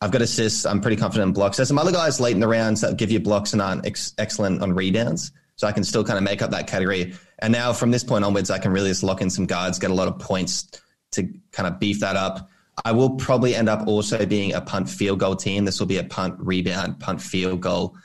I've 0.00 0.10
got 0.10 0.22
assists. 0.22 0.66
I'm 0.66 0.80
pretty 0.80 0.96
confident 0.96 1.28
in 1.28 1.32
blocks. 1.32 1.56
There's 1.56 1.68
some 1.68 1.78
other 1.78 1.92
guys 1.92 2.20
late 2.20 2.34
in 2.34 2.40
the 2.40 2.48
rounds 2.48 2.80
that 2.82 2.96
give 2.96 3.10
you 3.10 3.20
blocks 3.20 3.52
and 3.52 3.62
aren't 3.62 3.86
ex- 3.86 4.14
excellent 4.18 4.62
on 4.62 4.74
rebounds. 4.74 5.32
So 5.56 5.66
I 5.66 5.72
can 5.72 5.84
still 5.84 6.04
kind 6.04 6.18
of 6.18 6.24
make 6.24 6.42
up 6.42 6.50
that 6.50 6.66
category. 6.66 7.14
And 7.38 7.52
now 7.52 7.72
from 7.72 7.90
this 7.90 8.04
point 8.04 8.24
onwards, 8.24 8.50
I 8.50 8.58
can 8.58 8.72
really 8.72 8.90
just 8.90 9.02
lock 9.02 9.22
in 9.22 9.30
some 9.30 9.46
guards, 9.46 9.78
get 9.78 9.90
a 9.90 9.94
lot 9.94 10.08
of 10.08 10.18
points 10.18 10.68
to 11.12 11.28
kind 11.52 11.66
of 11.66 11.78
beef 11.78 12.00
that 12.00 12.16
up. 12.16 12.50
I 12.84 12.92
will 12.92 13.10
probably 13.10 13.54
end 13.54 13.68
up 13.68 13.86
also 13.86 14.26
being 14.26 14.52
a 14.52 14.60
punt 14.60 14.88
field 14.88 15.20
goal 15.20 15.36
team. 15.36 15.64
This 15.64 15.78
will 15.78 15.86
be 15.86 15.98
a 15.98 16.04
punt 16.04 16.34
rebound, 16.38 16.98
punt 16.98 17.22
field 17.22 17.60
goal. 17.60 17.96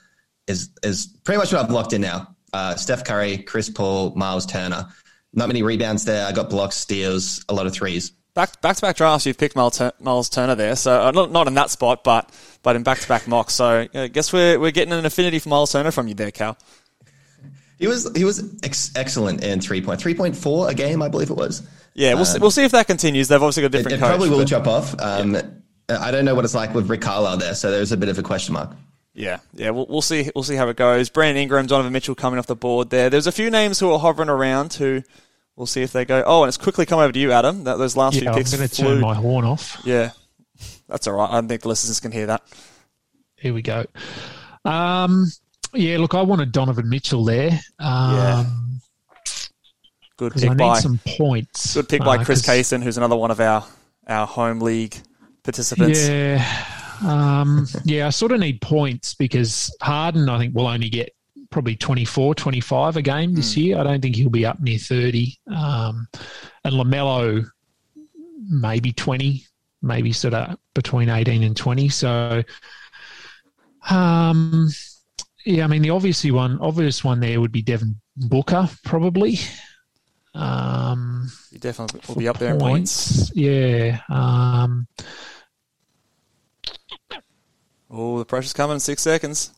Is 0.48 0.70
is 0.84 1.08
pretty 1.24 1.40
much 1.40 1.52
what 1.52 1.64
I've 1.64 1.72
locked 1.72 1.94
in 1.94 2.02
now. 2.02 2.36
Uh, 2.54 2.76
Steph 2.76 3.04
Curry, 3.04 3.40
Chris 3.40 3.70
Paul, 3.70 4.14
Miles 4.16 4.46
Turner. 4.46 4.88
Not 5.34 5.48
many 5.48 5.64
rebounds 5.64 6.06
there. 6.06 6.26
I 6.26 6.32
got 6.32 6.50
blocks, 6.50 6.76
steals, 6.76 7.44
a 7.50 7.54
lot 7.54 7.68
of 7.68 7.74
threes. 7.74 8.12
Back 8.36 8.62
back 8.62 8.76
to 8.76 8.82
back 8.82 8.96
drafts, 8.96 9.26
you've 9.26 9.38
picked 9.38 9.56
Miles, 9.56 10.30
Turner 10.30 10.56
there, 10.56 10.76
so 10.76 11.02
uh, 11.02 11.12
not, 11.12 11.32
not 11.32 11.48
in 11.48 11.56
that 11.56 11.70
spot, 11.72 12.04
but 12.04 12.30
but 12.62 12.76
in 12.76 12.84
back 12.84 13.00
to 13.00 13.08
back 13.08 13.28
mocks. 13.28 13.54
So 13.56 13.88
I 13.94 14.08
guess 14.08 14.32
we're 14.32 14.60
we're 14.60 14.72
getting 14.72 14.94
an 14.94 15.06
affinity 15.06 15.40
for 15.40 15.50
Miles 15.50 15.72
Turner 15.72 15.92
from 15.92 16.08
you 16.08 16.14
there, 16.14 16.32
Cal. 16.32 16.58
He 17.80 17.88
was 17.88 18.10
he 18.16 18.24
was 18.24 18.44
ex- 18.64 18.92
excellent 18.96 19.44
in 19.44 19.62
three 19.62 19.82
point 19.82 20.00
three 20.00 20.14
point 20.14 20.36
four 20.36 20.70
a 20.70 20.74
game, 20.74 21.02
I 21.02 21.10
believe 21.10 21.30
it 21.32 21.38
was. 21.38 21.68
Yeah, 21.96 22.14
we'll, 22.14 22.26
see, 22.26 22.40
we'll 22.40 22.52
see 22.52 22.64
if 22.64 22.72
that 22.72 22.88
continues. 22.88 23.28
They've 23.28 23.42
obviously 23.42 23.62
got 23.62 23.68
a 23.68 23.70
different 23.72 23.98
it 23.98 24.00
coach. 24.00 24.10
probably 24.10 24.30
will 24.30 24.40
but- 24.40 24.48
chop 24.48 24.68
off. 24.68 24.96
Um, 25.02 25.36
I 25.90 26.12
don't 26.12 26.24
know 26.24 26.36
what 26.36 26.46
it's 26.46 26.54
like 26.54 26.74
with 26.76 26.88
Rick 26.88 27.02
Carlisle 27.02 27.38
there, 27.38 27.56
so 27.56 27.72
there's 27.72 27.92
a 27.92 27.98
bit 27.98 28.10
of 28.10 28.20
a 28.20 28.24
question 28.24 28.54
mark. 28.54 28.70
Yeah, 29.16 29.40
yeah, 29.56 29.72
we'll, 29.72 29.88
we'll 29.90 30.04
see. 30.04 30.30
We'll 30.36 30.44
see 30.44 30.56
how 30.56 30.70
it 30.70 30.78
goes. 30.78 31.10
Brandon 31.10 31.42
Ingram, 31.42 31.66
Donovan 31.66 31.92
Mitchell 31.92 32.16
coming 32.16 32.38
off 32.38 32.46
the 32.46 32.56
board 32.56 32.92
there. 32.92 33.10
There's 33.10 33.28
a 33.28 33.32
few 33.32 33.50
names 33.50 33.80
who 33.80 33.92
are 33.92 34.00
hovering 34.00 34.30
around 34.30 34.74
who 34.74 35.02
we'll 35.60 35.68
see 35.68 35.84
if 35.84 35.92
they 35.92 36.06
go. 36.06 36.24
Oh, 36.26 36.42
and 36.44 36.48
it's 36.48 36.58
quickly 36.58 36.86
come 36.88 37.00
over 37.00 37.12
to 37.12 37.20
you, 37.20 37.32
Adam. 37.34 37.66
That 37.66 37.78
those 37.78 37.96
last 37.96 38.16
Yeah, 38.16 38.22
few 38.22 38.32
picks. 38.32 38.54
I'm 38.54 38.60
going 38.60 38.70
to 38.70 38.76
turn 38.76 39.02
my 39.02 39.14
horn 39.14 39.46
off. 39.46 39.80
Yeah, 39.86 40.12
that's 40.88 41.06
all 41.06 41.14
right. 41.14 41.30
I 41.30 41.34
don't 41.34 41.48
think 41.50 41.62
the 41.62 41.68
listeners 41.68 42.00
can 42.00 42.12
hear 42.12 42.26
that. 42.28 42.42
Here 43.36 43.54
we 43.54 43.62
go. 43.62 43.86
Um, 44.66 45.28
yeah, 45.74 45.98
look, 45.98 46.16
I 46.16 46.22
wanted 46.24 46.52
Donovan 46.52 46.90
Mitchell 46.90 47.24
there. 47.26 47.60
Um, 47.78 48.82
Good 50.18 50.34
'cause 50.34 50.44
I 50.44 50.48
pick 50.50 50.58
need 50.58 50.64
by 50.66 50.80
some 50.80 51.00
points. 51.18 51.74
good 51.76 51.88
pick 51.88 52.04
by 52.04 52.24
Chris 52.24 52.42
Kaysen, 52.42 52.82
who's 52.84 52.98
another 52.98 53.16
one 53.16 53.32
of 53.32 53.40
our 53.40 53.64
our 54.08 54.26
home 54.28 54.60
league 54.60 54.96
participants. 55.44 56.08
Yeah. 56.08 56.44
Um, 57.06 57.68
yeah, 57.86 58.08
I 58.08 58.10
sort 58.10 58.32
of 58.34 58.40
need 58.42 58.60
points 58.60 59.14
because 59.14 59.74
Harden, 59.82 60.28
I 60.28 60.38
think, 60.40 60.54
will 60.56 60.68
only 60.68 60.90
get 60.90 61.14
probably 61.52 61.76
24, 61.76 62.36
25 62.36 62.98
a 62.98 63.02
game 63.02 63.34
this 63.34 63.54
Hmm. 63.56 63.60
year. 63.60 63.80
I 63.80 63.84
don't 63.84 64.02
think 64.02 64.16
he'll 64.16 64.30
be 64.30 64.46
up 64.46 64.60
near 64.60 64.78
30. 64.78 65.40
Um, 65.48 66.08
and 66.64 66.76
LaMelo, 66.76 67.46
maybe 68.50 68.94
20, 68.94 69.46
maybe 69.82 70.12
sort 70.14 70.34
of 70.34 70.58
between 70.74 71.10
18 71.10 71.44
and 71.44 71.56
20. 71.58 71.90
So, 71.90 72.44
um, 73.90 74.70
yeah, 75.46 75.64
I 75.64 75.68
mean, 75.68 75.82
the 75.82 75.90
obviously 75.90 76.32
one, 76.32 76.60
obvious 76.60 77.04
one 77.04 77.20
there 77.20 77.40
would 77.42 77.52
be 77.52 77.62
Devin 77.62 78.00
Booker, 78.16 78.70
probably. 78.84 79.40
Um, 80.36 81.32
You 81.52 81.58
definitely 81.60 82.02
will 82.08 82.16
be 82.16 82.28
up 82.28 82.38
there 82.38 82.54
in 82.54 82.60
points. 82.60 83.32
Yeah. 83.36 84.02
Um, 84.10 84.88
Oh, 87.92 88.20
the 88.20 88.26
pressure's 88.26 88.54
coming 88.54 88.76
in 88.76 88.80
six 88.80 89.02
seconds. 89.02 89.52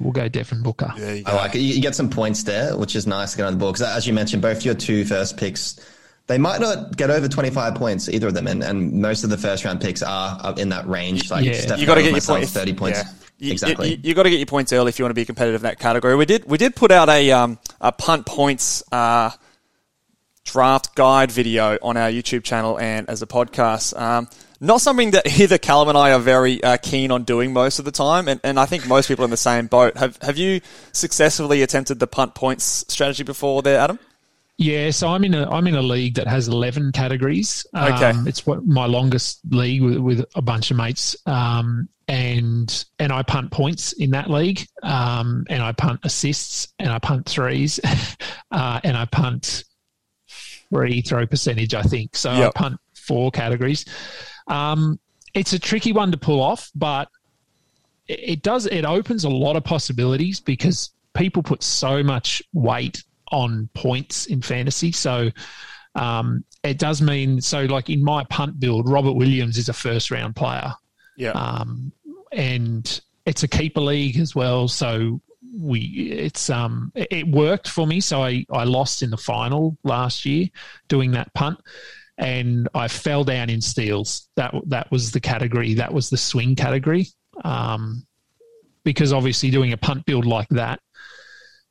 We'll 0.00 0.12
go 0.12 0.28
Devin 0.28 0.62
Booker. 0.62 0.92
There 0.96 1.16
you 1.16 1.22
I 1.26 1.34
like 1.34 1.54
it. 1.54 1.60
You 1.60 1.74
you 1.74 1.82
get 1.82 1.94
some 1.94 2.10
points 2.10 2.42
there, 2.44 2.76
which 2.76 2.96
is 2.96 3.06
nice 3.06 3.32
to 3.32 3.38
get 3.38 3.46
on 3.46 3.54
the 3.54 3.58
board. 3.58 3.74
Because 3.74 3.96
as 3.96 4.06
you 4.06 4.12
mentioned, 4.12 4.42
both 4.42 4.64
your 4.64 4.74
two 4.74 5.04
first 5.04 5.36
picks, 5.36 5.80
they 6.26 6.38
might 6.38 6.60
not 6.60 6.96
get 6.96 7.10
over 7.10 7.28
25 7.28 7.74
points, 7.74 8.08
either 8.08 8.28
of 8.28 8.34
them. 8.34 8.46
And, 8.46 8.62
and 8.62 8.92
most 9.00 9.24
of 9.24 9.30
the 9.30 9.38
first 9.38 9.64
round 9.64 9.80
picks 9.80 10.02
are 10.02 10.54
in 10.58 10.68
that 10.70 10.86
range. 10.88 11.30
Like 11.30 11.44
Yeah. 11.44 11.54
Steph 11.54 11.80
you 11.80 11.86
got 11.86 11.94
to 11.94 12.02
Curry, 12.02 12.12
get 12.12 12.26
your 12.28 12.36
points. 12.36 12.52
30 12.52 12.74
points. 12.74 12.98
Yeah. 12.98 13.10
You, 13.38 13.52
exactly. 13.52 13.90
You, 13.90 14.00
you, 14.02 14.14
got 14.14 14.24
to 14.24 14.30
get 14.30 14.38
your 14.38 14.46
points 14.46 14.72
early 14.72 14.88
if 14.88 14.98
you 14.98 15.04
want 15.04 15.10
to 15.10 15.14
be 15.20 15.24
competitive 15.24 15.60
in 15.60 15.64
that 15.64 15.78
category. 15.78 16.16
We 16.16 16.26
did 16.26 16.44
we 16.44 16.58
did 16.58 16.74
put 16.74 16.90
out 16.90 17.08
a 17.08 17.30
um, 17.30 17.58
a 17.80 17.92
punt 17.92 18.26
points 18.26 18.82
uh, 18.90 19.30
draft 20.44 20.96
guide 20.96 21.30
video 21.30 21.78
on 21.80 21.96
our 21.96 22.10
YouTube 22.10 22.42
channel 22.42 22.78
and 22.78 23.08
as 23.08 23.22
a 23.22 23.26
podcast. 23.26 23.98
Um, 23.98 24.28
not 24.60 24.80
something 24.80 25.12
that 25.12 25.26
either 25.40 25.58
Callum 25.58 25.88
and 25.88 25.98
I 25.98 26.12
are 26.12 26.18
very 26.18 26.62
uh, 26.62 26.76
keen 26.78 27.10
on 27.10 27.24
doing 27.24 27.52
most 27.52 27.78
of 27.78 27.84
the 27.84 27.90
time, 27.92 28.28
and, 28.28 28.40
and 28.42 28.58
I 28.58 28.66
think 28.66 28.86
most 28.86 29.08
people 29.08 29.24
in 29.24 29.30
the 29.30 29.36
same 29.36 29.66
boat. 29.66 29.96
Have 29.96 30.18
Have 30.22 30.36
you 30.36 30.60
successfully 30.92 31.62
attempted 31.62 31.98
the 32.00 32.06
punt 32.06 32.34
points 32.34 32.84
strategy 32.88 33.22
before, 33.22 33.62
there, 33.62 33.78
Adam? 33.78 33.98
Yeah, 34.60 34.90
so 34.90 35.08
I'm 35.08 35.22
in 35.22 35.34
a 35.34 35.48
I'm 35.48 35.68
in 35.68 35.76
a 35.76 35.82
league 35.82 36.14
that 36.16 36.26
has 36.26 36.48
eleven 36.48 36.90
categories. 36.90 37.64
Um, 37.74 37.92
Okay. 37.92 38.12
it's 38.26 38.44
what 38.44 38.66
my 38.66 38.86
longest 38.86 39.38
league 39.50 39.82
with, 39.82 39.98
with 39.98 40.24
a 40.34 40.42
bunch 40.42 40.72
of 40.72 40.76
mates, 40.76 41.16
um, 41.26 41.88
and 42.08 42.84
and 42.98 43.12
I 43.12 43.22
punt 43.22 43.52
points 43.52 43.92
in 43.92 44.10
that 44.10 44.28
league, 44.28 44.66
um, 44.82 45.44
and 45.48 45.62
I 45.62 45.70
punt 45.70 46.00
assists, 46.02 46.72
and 46.80 46.90
I 46.90 46.98
punt 46.98 47.26
threes, 47.26 47.78
uh, 48.50 48.80
and 48.82 48.96
I 48.96 49.04
punt 49.04 49.62
free 50.72 51.02
throw 51.02 51.24
percentage. 51.26 51.74
I 51.74 51.82
think 51.82 52.16
so. 52.16 52.32
Yep. 52.32 52.48
I 52.48 52.58
punt 52.58 52.80
four 52.94 53.30
categories. 53.30 53.84
Um, 54.48 54.98
it's 55.34 55.52
a 55.52 55.58
tricky 55.58 55.92
one 55.92 56.10
to 56.12 56.16
pull 56.18 56.40
off, 56.40 56.70
but 56.74 57.08
it 58.06 58.42
does 58.42 58.66
it 58.66 58.84
opens 58.84 59.24
a 59.24 59.28
lot 59.28 59.56
of 59.56 59.64
possibilities 59.64 60.40
because 60.40 60.90
people 61.14 61.42
put 61.42 61.62
so 61.62 62.02
much 62.02 62.42
weight 62.52 63.02
on 63.30 63.68
points 63.74 64.26
in 64.26 64.40
fantasy. 64.40 64.90
So 64.92 65.30
um, 65.94 66.44
it 66.64 66.78
does 66.78 67.02
mean 67.02 67.40
so 67.40 67.64
like 67.64 67.90
in 67.90 68.02
my 68.02 68.24
punt 68.24 68.58
build, 68.58 68.88
Robert 68.88 69.12
Williams 69.12 69.58
is 69.58 69.68
a 69.68 69.72
first 69.74 70.10
round 70.10 70.34
player, 70.36 70.72
Yeah. 71.16 71.32
um, 71.32 71.92
and 72.32 73.00
it's 73.26 73.42
a 73.42 73.48
keeper 73.48 73.80
league 73.80 74.18
as 74.18 74.34
well. 74.34 74.68
So 74.68 75.20
we 75.60 75.80
it's 75.80 76.50
um 76.50 76.92
it 76.94 77.08
it 77.10 77.28
worked 77.28 77.68
for 77.68 77.86
me. 77.86 78.00
So 78.00 78.22
I 78.22 78.46
I 78.50 78.64
lost 78.64 79.02
in 79.02 79.10
the 79.10 79.16
final 79.16 79.76
last 79.82 80.24
year 80.24 80.46
doing 80.88 81.10
that 81.12 81.32
punt. 81.34 81.58
And 82.18 82.68
I 82.74 82.88
fell 82.88 83.24
down 83.24 83.48
in 83.48 83.60
steals. 83.60 84.28
That 84.36 84.52
that 84.66 84.90
was 84.90 85.12
the 85.12 85.20
category. 85.20 85.74
That 85.74 85.94
was 85.94 86.10
the 86.10 86.16
swing 86.16 86.56
category. 86.56 87.06
Um, 87.44 88.04
because 88.84 89.12
obviously 89.12 89.50
doing 89.50 89.72
a 89.72 89.76
punt 89.76 90.04
build 90.04 90.26
like 90.26 90.48
that, 90.48 90.80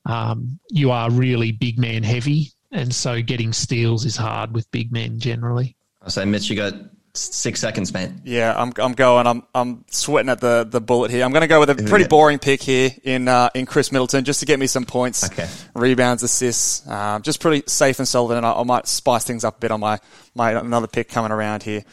um, 0.05 0.59
you 0.69 0.91
are 0.91 1.11
really 1.11 1.51
big 1.51 1.77
man 1.77 2.03
heavy, 2.03 2.53
and 2.71 2.93
so 2.93 3.21
getting 3.21 3.51
steals 3.51 4.05
is 4.05 4.15
hard 4.15 4.53
with 4.53 4.69
big 4.71 4.91
men 4.91 5.19
generally. 5.19 5.75
I 6.01 6.09
say, 6.09 6.25
Mitch, 6.25 6.49
you 6.49 6.55
got 6.55 6.73
six 7.19 7.59
seconds, 7.59 7.93
man. 7.93 8.21
Yeah, 8.23 8.53
I'm, 8.55 8.71
I'm 8.77 8.93
going. 8.93 9.27
I'm, 9.27 9.43
I'm 9.53 9.85
sweating 9.89 10.29
at 10.29 10.39
the, 10.39 10.65
the 10.69 10.79
bullet 10.81 11.11
here. 11.11 11.23
I'm 11.23 11.31
going 11.31 11.41
to 11.41 11.47
go 11.47 11.59
with 11.59 11.69
a 11.69 11.75
pretty 11.75 12.03
Yeah. 12.03 12.07
boring 12.07 12.39
pick 12.39 12.61
here 12.61 12.91
in 13.03 13.27
uh, 13.27 13.49
in 13.53 13.65
Khris 13.65 13.91
Middleton 13.91 14.23
just 14.25 14.39
to 14.41 14.45
get 14.45 14.59
me 14.59 14.67
some 14.67 14.85
points, 14.85 15.23
Okay. 15.25 15.47
rebounds, 15.73 16.23
assists. 16.23 16.87
Um, 16.87 17.21
just 17.21 17.39
pretty 17.39 17.63
safe 17.67 17.99
and 17.99 18.07
solid, 18.07 18.37
and 18.37 18.45
I, 18.45 18.53
I 18.53 18.63
might 18.63 18.87
spice 18.87 19.23
things 19.23 19.43
up 19.43 19.57
a 19.57 19.59
bit 19.59 19.71
on 19.71 19.79
my, 19.79 19.99
my 20.35 20.51
another 20.51 20.87
pick 20.87 21.09
coming 21.09 21.31
around 21.31 21.63
here. 21.63 21.83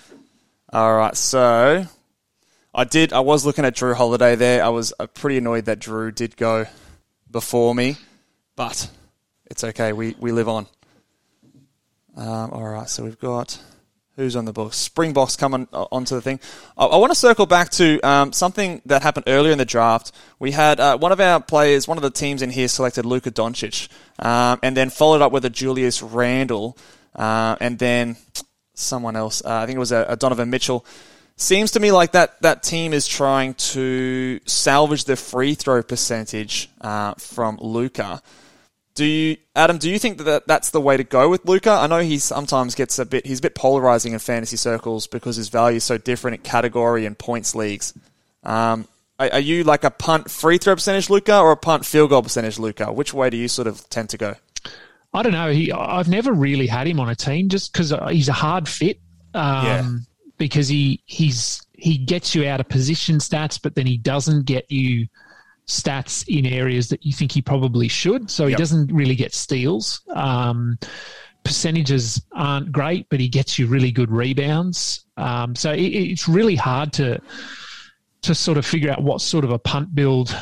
All 0.73 0.97
right, 0.97 1.17
so 1.17 1.87
I 2.75 2.85
did. 2.85 3.13
I 3.13 3.21
was 3.21 3.47
looking 3.47 3.65
at 3.65 3.77
Jrue 3.77 3.95
Holiday 3.95 4.35
there. 4.37 4.65
I 4.65 4.69
was 4.71 4.93
uh, 4.99 5.07
pretty 5.07 5.39
annoyed 5.39 5.67
that 5.67 5.79
Jrue 5.79 6.15
did 6.15 6.37
go 6.37 6.67
before 7.31 7.75
me, 7.75 7.97
but 8.57 8.91
it's 9.47 9.63
okay. 9.65 9.93
We 9.93 10.17
we 10.19 10.33
live 10.33 10.49
on. 10.49 10.67
Um, 12.17 12.51
all 12.53 12.63
right, 12.69 12.89
so 12.89 13.03
we've 13.05 13.19
got 13.19 13.61
who's 14.17 14.37
on 14.37 14.45
the 14.45 14.53
book. 14.53 14.75
Springboks 14.75 15.37
coming 15.37 15.69
o- 15.73 15.89
onto 15.91 16.15
the 16.15 16.21
thing. 16.23 16.41
I, 16.77 16.87
I 16.87 16.97
want 16.97 17.11
to 17.13 17.19
circle 17.19 17.47
back 17.47 17.71
to 17.71 18.01
um, 18.03 18.33
something 18.33 18.81
that 18.87 19.03
happened 19.03 19.25
earlier 19.29 19.53
in 19.53 19.59
the 19.59 19.65
draft. 19.65 20.13
We 20.39 20.53
had 20.53 20.81
uh, 20.81 20.99
one 20.99 21.13
of 21.13 21.21
our 21.21 21.41
players, 21.41 21.89
one 21.89 21.99
of 21.99 22.03
the 22.03 22.11
teams 22.11 22.43
in 22.43 22.51
here, 22.51 22.69
selected 22.69 23.05
Luka 23.05 23.31
Doncic, 23.31 23.89
um, 24.19 24.59
and 24.63 24.77
then 24.77 24.91
followed 24.91 25.23
up 25.23 25.33
with 25.33 25.45
a 25.45 25.51
Julius 25.51 26.03
Randle. 26.03 26.77
Uh, 27.15 27.57
and 27.61 27.79
then 27.79 28.17
someone 28.75 29.17
else, 29.17 29.43
uh, 29.45 29.55
I 29.55 29.67
think 29.67 29.77
it 29.77 29.81
was 29.81 29.93
a, 29.93 30.05
a 30.09 30.17
Donovan 30.17 30.51
Mitchell. 30.51 30.85
Seems 31.37 31.73
to 31.73 31.81
me 31.81 31.91
like 31.91 32.13
that, 32.13 32.41
that 32.43 32.63
team 32.63 32.93
is 32.93 33.09
trying 33.09 33.55
to 33.55 34.39
salvage 34.47 35.05
the 35.05 35.17
free 35.17 35.55
throw 35.55 35.83
percentage 35.83 36.71
uh, 36.81 37.15
from 37.15 37.59
Luka. 37.61 38.23
Do 38.95 39.05
you, 39.05 39.37
Adam? 39.57 39.79
Do 39.79 39.91
you 39.91 39.99
think 39.99 40.19
that 40.19 40.47
that's 40.47 40.71
the 40.71 40.81
way 40.81 40.97
to 40.97 41.03
go 41.03 41.29
with 41.29 41.45
Luka? 41.47 41.71
I 41.71 41.89
know 41.89 41.99
he 41.99 42.19
sometimes 42.19 42.77
gets 42.77 42.99
a 43.01 43.05
bit. 43.05 43.27
He's 43.27 43.41
a 43.41 43.43
bit 43.43 43.57
polarizing 43.57 44.13
in 44.13 44.21
fantasy 44.21 44.57
circles 44.57 45.09
because 45.09 45.35
his 45.35 45.49
value 45.49 45.79
is 45.79 45.85
so 45.85 45.99
different 45.99 46.37
in 46.37 46.43
category 46.43 47.05
and 47.05 47.19
points 47.19 47.57
leagues. 47.57 47.93
Um, 48.45 48.87
are, 49.19 49.31
are 49.33 49.41
you 49.41 49.65
like 49.65 49.83
a 49.83 49.91
punt 49.91 50.31
free 50.31 50.59
throw 50.59 50.75
percentage 50.75 51.11
Luka 51.11 51.39
or 51.39 51.51
a 51.51 51.57
punt 51.57 51.85
field 51.85 52.11
goal 52.11 52.23
percentage 52.23 52.59
Luka? 52.59 52.93
Which 52.93 53.13
way 53.13 53.31
do 53.31 53.37
you 53.37 53.49
sort 53.49 53.67
of 53.67 53.89
tend 53.91 54.11
to 54.11 54.17
go? 54.17 54.37
I 55.13 55.23
don't 55.23 55.33
know. 55.33 55.51
He, 55.51 55.73
I've 55.73 56.09
never 56.09 56.33
really 56.33 56.67
had 56.67 56.87
him 56.87 57.01
on 57.01 57.09
a 57.09 57.15
team 57.17 57.49
just 57.49 57.73
because 57.73 57.93
he's 58.11 58.29
a 58.29 58.33
hard 58.33 58.69
fit. 58.69 58.99
Um, 59.35 59.65
Yeah. 59.65 59.91
Because 60.37 60.67
he 60.67 61.01
he's 61.07 61.65
he 61.73 61.97
gets 61.97 62.35
you 62.35 62.47
out 62.47 62.59
of 62.59 62.69
position 62.69 63.19
stats, 63.19 63.61
but 63.61 63.77
then 63.77 63.87
he 63.87 63.97
doesn't 63.97 64.47
get 64.47 64.69
you 64.71 65.07
stats 65.67 66.25
in 66.29 66.47
areas 66.47 66.89
that 66.91 67.05
you 67.07 67.13
think 67.13 67.33
he 67.33 67.41
probably 67.43 67.89
should. 67.89 68.31
So 68.31 68.45
he 68.47 68.51
Yep. 68.51 68.59
doesn't 68.59 68.93
really 68.93 69.15
get 69.15 69.35
steals. 69.35 70.03
Um, 70.15 70.79
percentages 71.43 72.23
aren't 72.33 72.73
great, 72.73 73.07
but 73.11 73.21
he 73.21 73.29
gets 73.29 73.59
you 73.59 73.67
really 73.67 73.91
good 73.93 74.11
rebounds. 74.11 75.05
Um, 75.17 75.55
so 75.55 75.73
it, 75.73 75.81
it's 75.83 76.29
really 76.29 76.57
hard 76.57 76.93
to 76.95 77.21
to 78.23 78.35
sort 78.35 78.57
of 78.57 78.65
figure 78.65 78.91
out 78.91 79.03
what 79.03 79.21
sort 79.21 79.45
of 79.45 79.51
a 79.51 79.59
punt 79.59 79.95
build 79.95 80.35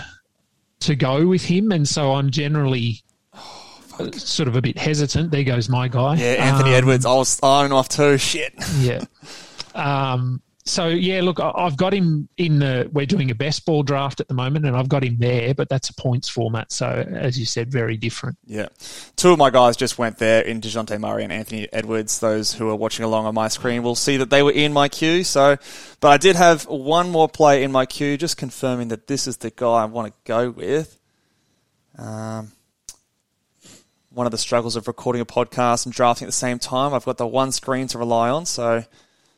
to 0.78 0.94
go 0.94 1.26
with 1.26 1.42
him. 1.44 1.72
And 1.72 1.86
so 1.88 2.12
I'm 2.12 2.30
generally 2.30 3.02
sort 4.12 4.48
of 4.48 4.54
a 4.54 4.62
bit 4.62 4.78
hesitant. 4.78 5.32
There 5.32 5.42
goes 5.42 5.68
my 5.68 5.88
guy. 5.88 6.14
Yeah, 6.14 6.34
Anthony 6.34 6.70
Um, 6.70 6.76
Edwards. 6.76 7.04
I 7.04 7.14
was 7.14 7.40
on 7.42 7.64
and 7.66 7.74
off 7.74 7.88
too. 7.88 8.18
Shit. 8.18 8.54
Yeah. 8.78 9.04
Um, 9.74 10.42
so 10.64 10.86
yeah, 10.86 11.22
look, 11.22 11.40
I've 11.40 11.76
got 11.76 11.92
him 11.92 12.28
in 12.36 12.60
the. 12.60 12.88
We're 12.92 13.06
doing 13.06 13.32
a 13.32 13.34
best 13.34 13.66
ball 13.66 13.82
draft 13.82 14.20
at 14.20 14.28
the 14.28 14.34
moment, 14.34 14.64
and 14.64 14.76
I've 14.76 14.88
got 14.88 15.02
him 15.02 15.16
there, 15.18 15.54
but 15.54 15.68
that's 15.68 15.90
a 15.90 15.94
points 15.94 16.28
format. 16.28 16.70
So 16.70 16.86
as 16.86 17.36
you 17.36 17.46
said, 17.46 17.72
very 17.72 17.96
different. 17.96 18.38
Yeah. 18.46 18.68
Two 19.16 19.32
of 19.32 19.38
my 19.38 19.50
guys 19.50 19.76
just 19.76 19.98
went 19.98 20.18
there 20.18 20.40
in 20.40 20.60
DeJounte 20.60 21.00
Murray 21.00 21.24
and 21.24 21.32
Anthony 21.32 21.68
Edwards. 21.72 22.20
Those 22.20 22.52
who 22.52 22.68
are 22.68 22.76
watching 22.76 23.04
along 23.04 23.26
on 23.26 23.34
my 23.34 23.48
screen 23.48 23.82
will 23.82 23.96
see 23.96 24.16
that 24.18 24.30
they 24.30 24.42
were 24.42 24.52
in 24.52 24.72
my 24.72 24.88
queue. 24.88 25.24
So, 25.24 25.56
but 25.98 26.08
I 26.08 26.16
did 26.16 26.36
have 26.36 26.64
one 26.68 27.10
more 27.10 27.28
play 27.28 27.64
in 27.64 27.72
my 27.72 27.84
queue, 27.84 28.16
just 28.16 28.36
confirming 28.36 28.86
that 28.88 29.08
this 29.08 29.26
is 29.26 29.38
the 29.38 29.50
guy 29.50 29.82
I 29.82 29.84
want 29.86 30.14
to 30.14 30.20
go 30.24 30.50
with. 30.50 30.96
Um, 31.98 32.52
one 34.10 34.26
of 34.26 34.30
the 34.30 34.38
struggles 34.38 34.76
of 34.76 34.86
recording 34.86 35.22
a 35.22 35.26
podcast 35.26 35.86
and 35.86 35.92
drafting 35.92 36.26
at 36.26 36.28
the 36.28 36.32
same 36.32 36.60
time. 36.60 36.94
I've 36.94 37.04
got 37.04 37.18
the 37.18 37.26
one 37.26 37.50
screen 37.50 37.88
to 37.88 37.98
rely 37.98 38.28
on, 38.30 38.46
so 38.46 38.84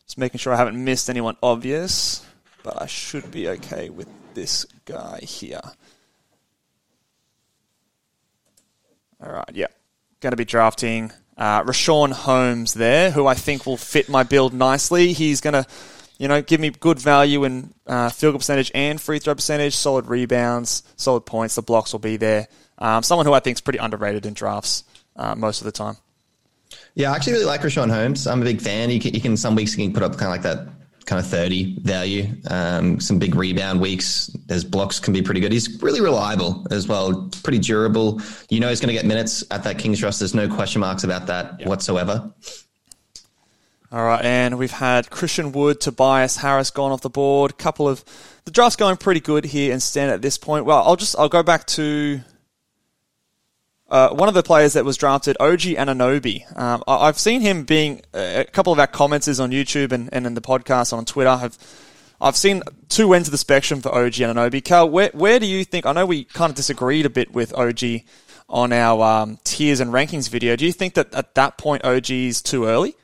just 0.07 0.19
making 0.19 0.39
sure 0.39 0.53
I 0.53 0.57
haven't 0.57 0.83
missed 0.83 1.09
anyone 1.11 1.37
obvious. 1.43 2.25
But 2.63 2.81
I 2.81 2.87
should 2.87 3.31
be 3.31 3.49
okay 3.49 3.91
with 3.91 4.09
this 4.35 4.65
guy 4.85 5.21
here. 5.23 5.61
All 9.23 9.33
right, 9.33 9.51
yeah. 9.53 9.67
Going 10.21 10.33
to 10.33 10.37
be 10.37 10.45
drafting 10.45 11.13
uh, 11.37 11.63
Richaun 11.63 12.13
Holmes 12.13 12.75
there, 12.75 13.11
who 13.11 13.27
I 13.27 13.35
think 13.35 13.67
will 13.67 13.77
fit 13.77 14.09
my 14.09 14.23
build 14.23 14.55
nicely. 14.55 15.13
He's 15.13 15.41
going 15.41 15.55
to, 15.55 15.67
you 16.19 16.29
know, 16.29 16.43
give 16.43 16.61
me 16.61 16.71
good 16.71 16.99
value 16.99 17.45
in 17.45 17.75
uh, 17.87 18.09
field 18.11 18.33
goal 18.33 18.39
percentage 18.39 18.71
and 18.75 19.01
free 19.01 19.19
throw 19.19 19.35
percentage, 19.35 19.77
solid 19.77 20.07
rebounds, 20.07 20.83
solid 20.97 21.23
points. 21.23 21.55
The 21.55 21.63
blocks 21.63 21.93
will 21.93 22.01
be 22.01 22.17
there. 22.17 22.49
Um, 22.79 23.03
someone 23.03 23.27
who 23.27 23.33
I 23.33 23.41
think 23.41 23.57
is 23.57 23.61
pretty 23.61 23.79
underrated 23.79 24.27
in 24.27 24.35
drafts 24.35 24.85
uh, 25.17 25.35
most 25.35 25.61
of 25.61 25.65
the 25.67 25.73
time. 25.73 25.97
Yeah, 26.95 27.13
I 27.13 27.17
actually 27.17 27.35
really 27.35 27.45
like 27.45 27.63
Richaun 27.63 27.91
Holmes. 27.91 28.27
I'm 28.27 28.41
a 28.41 28.45
big 28.45 28.61
fan. 28.61 28.89
He 28.89 28.99
can, 28.99 29.13
he 29.15 29.21
can 29.21 29.37
some 29.37 29.55
weeks 29.57 29.73
he 29.73 29.85
can 29.85 29.93
put 29.93 30.03
up 30.03 30.13
kind 30.13 30.25
of 30.25 30.31
like 30.31 30.43
that 30.43 30.69
kind 31.07 31.21
of 31.21 31.27
30 31.27 31.81
value. 31.81 32.29
Um, 32.51 33.01
some 33.01 33.19
big 33.19 33.35
rebound 33.35 33.81
weeks. 33.81 34.31
His 34.49 34.65
blocks 34.65 35.01
can 35.01 35.13
be 35.13 35.23
pretty 35.23 35.41
good. 35.41 35.53
He's 35.53 35.83
really 35.83 36.01
reliable 36.01 36.67
as 36.71 36.89
well. 36.89 37.31
Pretty 37.43 37.59
durable. 37.59 38.21
You 38.49 38.61
know 38.61 38.69
he's 38.69 38.81
going 38.81 38.89
to 38.89 38.95
get 38.95 39.05
minutes 39.05 39.45
at 39.51 39.65
that 39.65 39.79
Kings 39.79 40.03
roster. 40.03 40.23
There's 40.23 40.35
no 40.35 40.49
question 40.49 40.81
marks 40.81 41.05
about 41.05 41.27
that 41.27 41.67
whatsoever. 41.67 42.33
All 43.93 44.05
right, 44.05 44.25
and 44.25 44.59
we've 44.59 44.73
had 44.73 45.09
Christian 45.09 45.53
Wood, 45.53 45.81
Tobias 45.81 46.39
Harris 46.39 46.73
gone 46.73 46.91
off 46.91 47.03
the 47.03 47.11
board. 47.11 47.57
Couple 47.59 47.89
of 47.89 48.05
the 48.45 48.51
draft's 48.51 48.75
going 48.75 48.97
pretty 48.97 49.21
good 49.21 49.45
here 49.45 49.73
in 49.73 49.79
Stan 49.79 50.11
at 50.11 50.21
this 50.21 50.37
point. 50.37 50.65
Well, 50.65 50.83
I'll 50.83 50.97
just 50.97 51.17
I'll 51.17 51.29
go 51.29 51.45
back 51.45 51.67
to 51.67 52.21
uh, 53.91 54.11
one 54.11 54.29
of 54.29 54.35
the 54.35 54.43
players 54.43 54.73
that 54.73 54.85
was 54.85 54.97
drafted, 54.97 55.37
OG 55.41 55.61
Anunoby. 55.61 56.45
Um, 56.59 56.83
I, 56.87 57.09
I've 57.09 57.19
seen 57.19 57.41
him 57.41 57.65
being 57.65 58.03
a 58.13 58.45
couple 58.45 58.73
of 58.73 58.79
our 58.79 58.87
commenters 58.87 59.43
on 59.43 59.51
YouTube 59.51 59.93
and, 59.93 60.09
and 60.13 60.27
in 60.27 60.35
the 60.35 60.41
podcast 60.41 60.93
on 60.93 61.05
Twitter. 61.05 61.37
Have 61.37 61.59
I've 62.21 62.37
seen 62.37 62.63
two 62.89 63.13
ends 63.13 63.29
of 63.29 63.33
the 63.33 63.39
spectrum 63.39 63.81
for 63.81 63.95
OG 63.95 64.15
Anunoby. 64.15 64.65
Cal, 64.65 64.89
where 64.89 65.11
where 65.13 65.39
do 65.39 65.47
you 65.47 65.65
think? 65.65 65.85
I 65.87 65.93
know 65.93 66.07
we 66.07 66.25
kind 66.25 66.51
of 66.51 66.57
disagreed 66.57 67.07
a 67.07 67.11
bit 67.11 67.33
with 67.33 67.53
OG 67.55 68.03
on 68.49 68.73
our 68.73 69.03
um, 69.03 69.39
tiers 69.45 69.81
and 69.81 69.93
rankings 69.93 70.29
video. 70.29 70.57
Do 70.57 70.65
you 70.65 70.73
think 70.73 70.95
that 70.95 71.13
at 71.15 71.35
that 71.35 71.59
point 71.59 71.85
OG 71.85 72.11
is 72.11 72.43
too 72.43 72.67
early? 72.67 72.97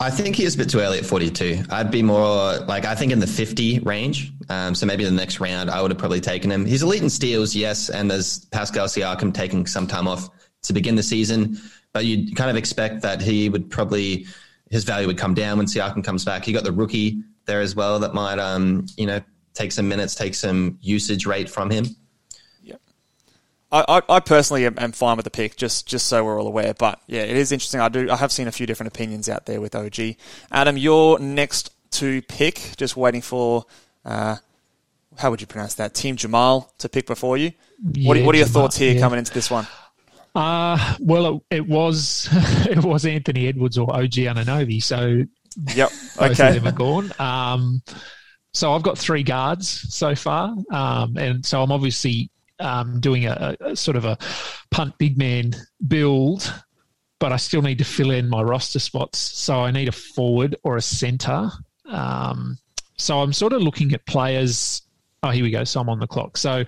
I 0.00 0.10
think 0.10 0.36
he 0.36 0.44
is 0.44 0.54
a 0.54 0.58
bit 0.58 0.70
too 0.70 0.78
early 0.78 0.98
at 0.98 1.06
42. 1.06 1.64
I'd 1.70 1.90
be 1.90 2.04
more 2.04 2.58
like, 2.58 2.84
I 2.84 2.94
think 2.94 3.10
in 3.10 3.18
the 3.18 3.26
50 3.26 3.80
range. 3.80 4.32
Um, 4.48 4.76
so 4.76 4.86
maybe 4.86 5.04
the 5.04 5.10
next 5.10 5.40
round, 5.40 5.70
I 5.70 5.82
would 5.82 5.90
have 5.90 5.98
probably 5.98 6.20
taken 6.20 6.52
him. 6.52 6.64
He's 6.64 6.84
elite 6.84 7.02
in 7.02 7.10
steals, 7.10 7.52
yes. 7.56 7.90
And 7.90 8.08
there's 8.08 8.44
Pascal 8.46 8.86
Siakam 8.86 9.34
taking 9.34 9.66
some 9.66 9.88
time 9.88 10.06
off 10.06 10.28
to 10.62 10.72
begin 10.72 10.94
the 10.94 11.02
season. 11.02 11.58
But 11.92 12.04
you'd 12.04 12.36
kind 12.36 12.48
of 12.48 12.56
expect 12.56 13.02
that 13.02 13.20
he 13.20 13.48
would 13.48 13.70
probably, 13.70 14.26
his 14.70 14.84
value 14.84 15.08
would 15.08 15.18
come 15.18 15.34
down 15.34 15.58
when 15.58 15.66
Siakam 15.66 16.04
comes 16.04 16.24
back. 16.24 16.46
You 16.46 16.54
got 16.54 16.62
the 16.62 16.72
rookie 16.72 17.20
there 17.46 17.60
as 17.60 17.74
well 17.74 17.98
that 17.98 18.14
might, 18.14 18.38
um, 18.38 18.86
you 18.96 19.06
know, 19.06 19.20
take 19.54 19.72
some 19.72 19.88
minutes, 19.88 20.14
take 20.14 20.36
some 20.36 20.78
usage 20.80 21.26
rate 21.26 21.50
from 21.50 21.70
him. 21.70 21.86
I, 23.70 23.84
I, 23.88 24.16
I 24.16 24.20
personally 24.20 24.64
am, 24.66 24.76
am 24.78 24.92
fine 24.92 25.16
with 25.16 25.24
the 25.24 25.30
pick, 25.30 25.56
just 25.56 25.86
just 25.86 26.06
so 26.06 26.24
we're 26.24 26.40
all 26.40 26.46
aware. 26.46 26.74
But 26.74 27.00
yeah, 27.06 27.22
it 27.22 27.36
is 27.36 27.52
interesting. 27.52 27.80
I 27.80 27.88
do 27.88 28.10
I 28.10 28.16
have 28.16 28.32
seen 28.32 28.48
a 28.48 28.52
few 28.52 28.66
different 28.66 28.88
opinions 28.92 29.28
out 29.28 29.46
there 29.46 29.60
with 29.60 29.74
OG. 29.74 30.16
Adam, 30.50 30.76
your 30.76 31.18
next 31.18 31.70
to 31.92 32.22
pick, 32.22 32.74
just 32.76 32.96
waiting 32.96 33.20
for 33.20 33.66
uh, 34.04 34.36
how 35.18 35.30
would 35.30 35.40
you 35.40 35.46
pronounce 35.46 35.74
that? 35.74 35.94
Team 35.94 36.16
Jamal 36.16 36.72
to 36.78 36.88
pick 36.88 37.06
before 37.06 37.36
you. 37.36 37.52
what, 37.82 38.16
are, 38.16 38.20
Yeah, 38.20 38.26
what 38.26 38.34
are 38.34 38.38
your 38.38 38.46
Jamal, 38.46 38.62
thoughts 38.62 38.76
here 38.76 38.94
yeah. 38.94 39.00
coming 39.00 39.18
into 39.18 39.34
this 39.34 39.50
one? 39.50 39.66
Uh, 40.34 40.96
well, 41.00 41.42
it, 41.50 41.56
it 41.56 41.68
was 41.68 42.28
it 42.32 42.82
was 42.82 43.04
Anthony 43.04 43.48
Edwards 43.48 43.76
or 43.76 43.92
OG 43.94 44.12
Anunoby. 44.12 44.82
So 44.82 45.24
Yep. 45.74 45.90
both 46.18 46.40
of 46.40 46.54
them 46.54 46.66
are 46.68 46.72
gone. 46.72 47.12
Um, 47.18 47.82
so 48.52 48.72
I've 48.72 48.82
got 48.82 48.96
three 48.96 49.22
guards 49.22 49.68
so 49.94 50.14
far, 50.14 50.54
um, 50.70 51.16
and 51.16 51.44
so 51.44 51.62
I'm 51.62 51.70
obviously 51.72 52.30
um, 52.60 53.00
doing 53.00 53.26
a, 53.26 53.56
a 53.60 53.76
sort 53.76 53.96
of 53.96 54.04
a 54.04 54.18
punt 54.70 54.96
big 54.98 55.18
man 55.18 55.52
build, 55.86 56.52
but 57.18 57.32
I 57.32 57.36
still 57.36 57.62
need 57.62 57.78
to 57.78 57.84
fill 57.84 58.10
in 58.10 58.28
my 58.28 58.42
roster 58.42 58.78
spots. 58.78 59.18
So 59.18 59.60
I 59.60 59.70
need 59.70 59.88
a 59.88 59.92
forward 59.92 60.56
or 60.62 60.76
a 60.76 60.82
center. 60.82 61.50
Um, 61.86 62.58
so 62.96 63.20
I'm 63.20 63.32
sort 63.32 63.52
of 63.52 63.62
looking 63.62 63.92
at 63.92 64.04
players. 64.06 64.82
Oh, 65.22 65.30
here 65.30 65.44
we 65.44 65.50
go. 65.50 65.64
So 65.64 65.80
I'm 65.80 65.88
on 65.88 66.00
the 66.00 66.06
clock. 66.06 66.36
So 66.36 66.64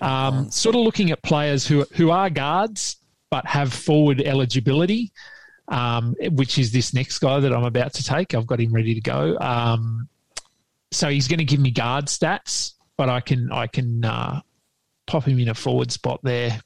um, 0.00 0.50
sort 0.50 0.74
of 0.74 0.82
looking 0.82 1.10
at 1.10 1.22
players 1.22 1.66
who 1.66 1.84
who 1.92 2.10
are 2.10 2.30
guards 2.30 2.96
but 3.30 3.46
have 3.46 3.72
forward 3.72 4.20
eligibility 4.20 5.12
um, 5.68 6.14
which 6.32 6.58
is 6.58 6.72
this 6.72 6.92
next 6.92 7.18
guy 7.18 7.40
that 7.40 7.52
I'm 7.52 7.64
about 7.64 7.94
to 7.94 8.04
take. 8.04 8.34
I've 8.34 8.46
got 8.46 8.60
him 8.60 8.72
ready 8.72 8.94
to 8.94 9.00
go. 9.00 9.38
Um, 9.38 10.08
so 10.90 11.08
he's 11.08 11.28
going 11.28 11.38
to 11.38 11.44
give 11.44 11.60
me 11.60 11.70
guard 11.70 12.06
stats, 12.06 12.74
but 12.96 13.08
I 13.08 13.20
can 13.20 13.50
I 13.50 13.66
can 13.66 14.04
uh, 14.04 14.40
pop 15.06 15.24
him 15.24 15.38
in 15.38 15.48
a 15.48 15.54
forward 15.54 15.90
spot 15.92 16.20
there. 16.22 16.60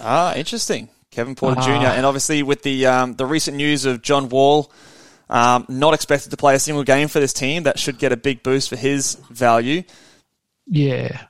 Ah, 0.00 0.34
interesting. 0.34 0.88
Kevin 1.10 1.34
Porter 1.34 1.60
Ah. 1.60 1.64
Jr. 1.64 1.86
And 1.96 2.06
obviously 2.06 2.42
with 2.42 2.62
the 2.62 2.86
um, 2.86 3.14
the 3.14 3.26
recent 3.26 3.56
news 3.56 3.84
of 3.84 4.02
John 4.02 4.28
Wall 4.28 4.70
um, 5.28 5.64
not 5.68 5.94
expected 5.94 6.30
to 6.30 6.36
play 6.36 6.54
a 6.54 6.58
single 6.58 6.84
game 6.84 7.08
for 7.08 7.20
this 7.20 7.32
team, 7.32 7.62
that 7.64 7.78
should 7.78 7.98
get 7.98 8.12
a 8.12 8.16
big 8.16 8.42
boost 8.42 8.68
for 8.68 8.76
his 8.76 9.14
value. 9.30 9.82
Yeah, 10.66 11.22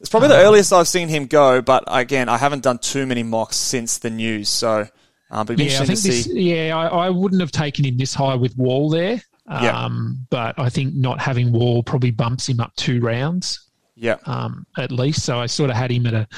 It's 0.00 0.08
probably 0.10 0.28
the 0.28 0.36
earliest 0.36 0.72
I've 0.72 0.88
seen 0.88 1.08
him 1.08 1.26
go, 1.26 1.62
but 1.62 1.84
again, 1.86 2.28
I 2.28 2.36
haven't 2.36 2.62
done 2.62 2.78
too 2.78 3.06
many 3.06 3.22
mocks 3.22 3.56
since 3.56 3.98
the 3.98 4.10
news, 4.10 4.48
so 4.50 4.86
um, 5.30 5.46
but 5.46 5.58
yeah. 5.58 5.80
I 5.80 5.84
think 5.86 6.00
this. 6.00 6.26
Yeah, 6.26 6.76
I, 6.76 7.06
I 7.06 7.10
wouldn't 7.10 7.40
have 7.40 7.52
taken 7.52 7.84
him 7.84 7.96
this 7.96 8.14
high 8.14 8.34
with 8.34 8.56
Wall 8.56 8.90
there. 8.90 9.20
Yeah. 9.48 9.84
Um, 9.84 10.26
but 10.30 10.58
I 10.58 10.68
think 10.68 10.94
not 10.94 11.20
having 11.20 11.52
Wall 11.52 11.82
probably 11.82 12.10
bumps 12.10 12.48
him 12.48 12.60
up 12.60 12.74
two 12.76 13.00
rounds. 13.00 13.65
Yeah, 13.96 14.16
um, 14.26 14.66
at 14.76 14.92
least. 14.92 15.24
So 15.24 15.38
I 15.40 15.46
sort 15.46 15.70
of 15.70 15.76
had 15.76 15.90
him 15.90 16.06
at 16.06 16.14
a 16.14 16.28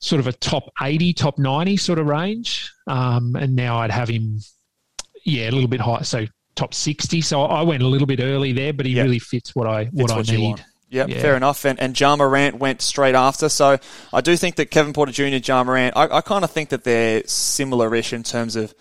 sort 0.00 0.20
of 0.20 0.26
a 0.26 0.32
top 0.32 0.70
80, 0.80 1.12
top 1.14 1.38
90 1.38 1.76
sort 1.76 1.98
of 1.98 2.06
range. 2.06 2.70
Um, 2.86 3.36
and 3.36 3.56
now 3.56 3.78
I'd 3.78 3.90
have 3.90 4.08
him, 4.08 4.38
yeah, 5.24 5.48
a 5.48 5.52
little 5.52 5.68
bit 5.68 5.80
higher. 5.80 6.04
So 6.04 6.26
top 6.54 6.74
60. 6.74 7.20
So 7.22 7.42
I 7.42 7.62
went 7.62 7.82
a 7.82 7.86
little 7.88 8.06
bit 8.06 8.20
early 8.20 8.52
there, 8.52 8.72
but 8.72 8.86
he 8.86 8.92
Yeah. 8.92 9.02
really 9.02 9.18
fits 9.18 9.54
what 9.56 9.66
I, 9.66 9.86
what 9.86 10.10
I 10.10 10.20
need. 10.22 10.62
Yep, 10.90 11.08
Yeah. 11.08 11.20
fair 11.22 11.36
enough. 11.36 11.64
And, 11.64 11.80
and 11.80 11.98
Ja 11.98 12.14
Morant 12.14 12.58
went 12.58 12.80
straight 12.82 13.14
after. 13.16 13.48
So 13.48 13.78
I 14.12 14.20
do 14.20 14.36
think 14.36 14.56
that 14.56 14.70
Kevin 14.70 14.92
Porter 14.92 15.10
Jr., 15.10 15.36
Ja 15.44 15.64
Morant, 15.64 15.96
I, 15.96 16.18
I 16.18 16.20
kind 16.20 16.44
of 16.44 16.50
think 16.52 16.68
that 16.68 16.84
they're 16.84 17.22
similar-ish 17.26 18.12
in 18.12 18.22
terms 18.22 18.54
of 18.54 18.72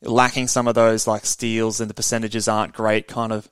lacking 0.00 0.48
some 0.48 0.66
of 0.66 0.74
those 0.74 1.06
like 1.06 1.24
steals 1.24 1.80
and 1.80 1.88
the 1.88 1.94
percentages 1.94 2.48
aren't 2.48 2.72
great 2.72 3.06
kind 3.06 3.32
of 3.32 3.48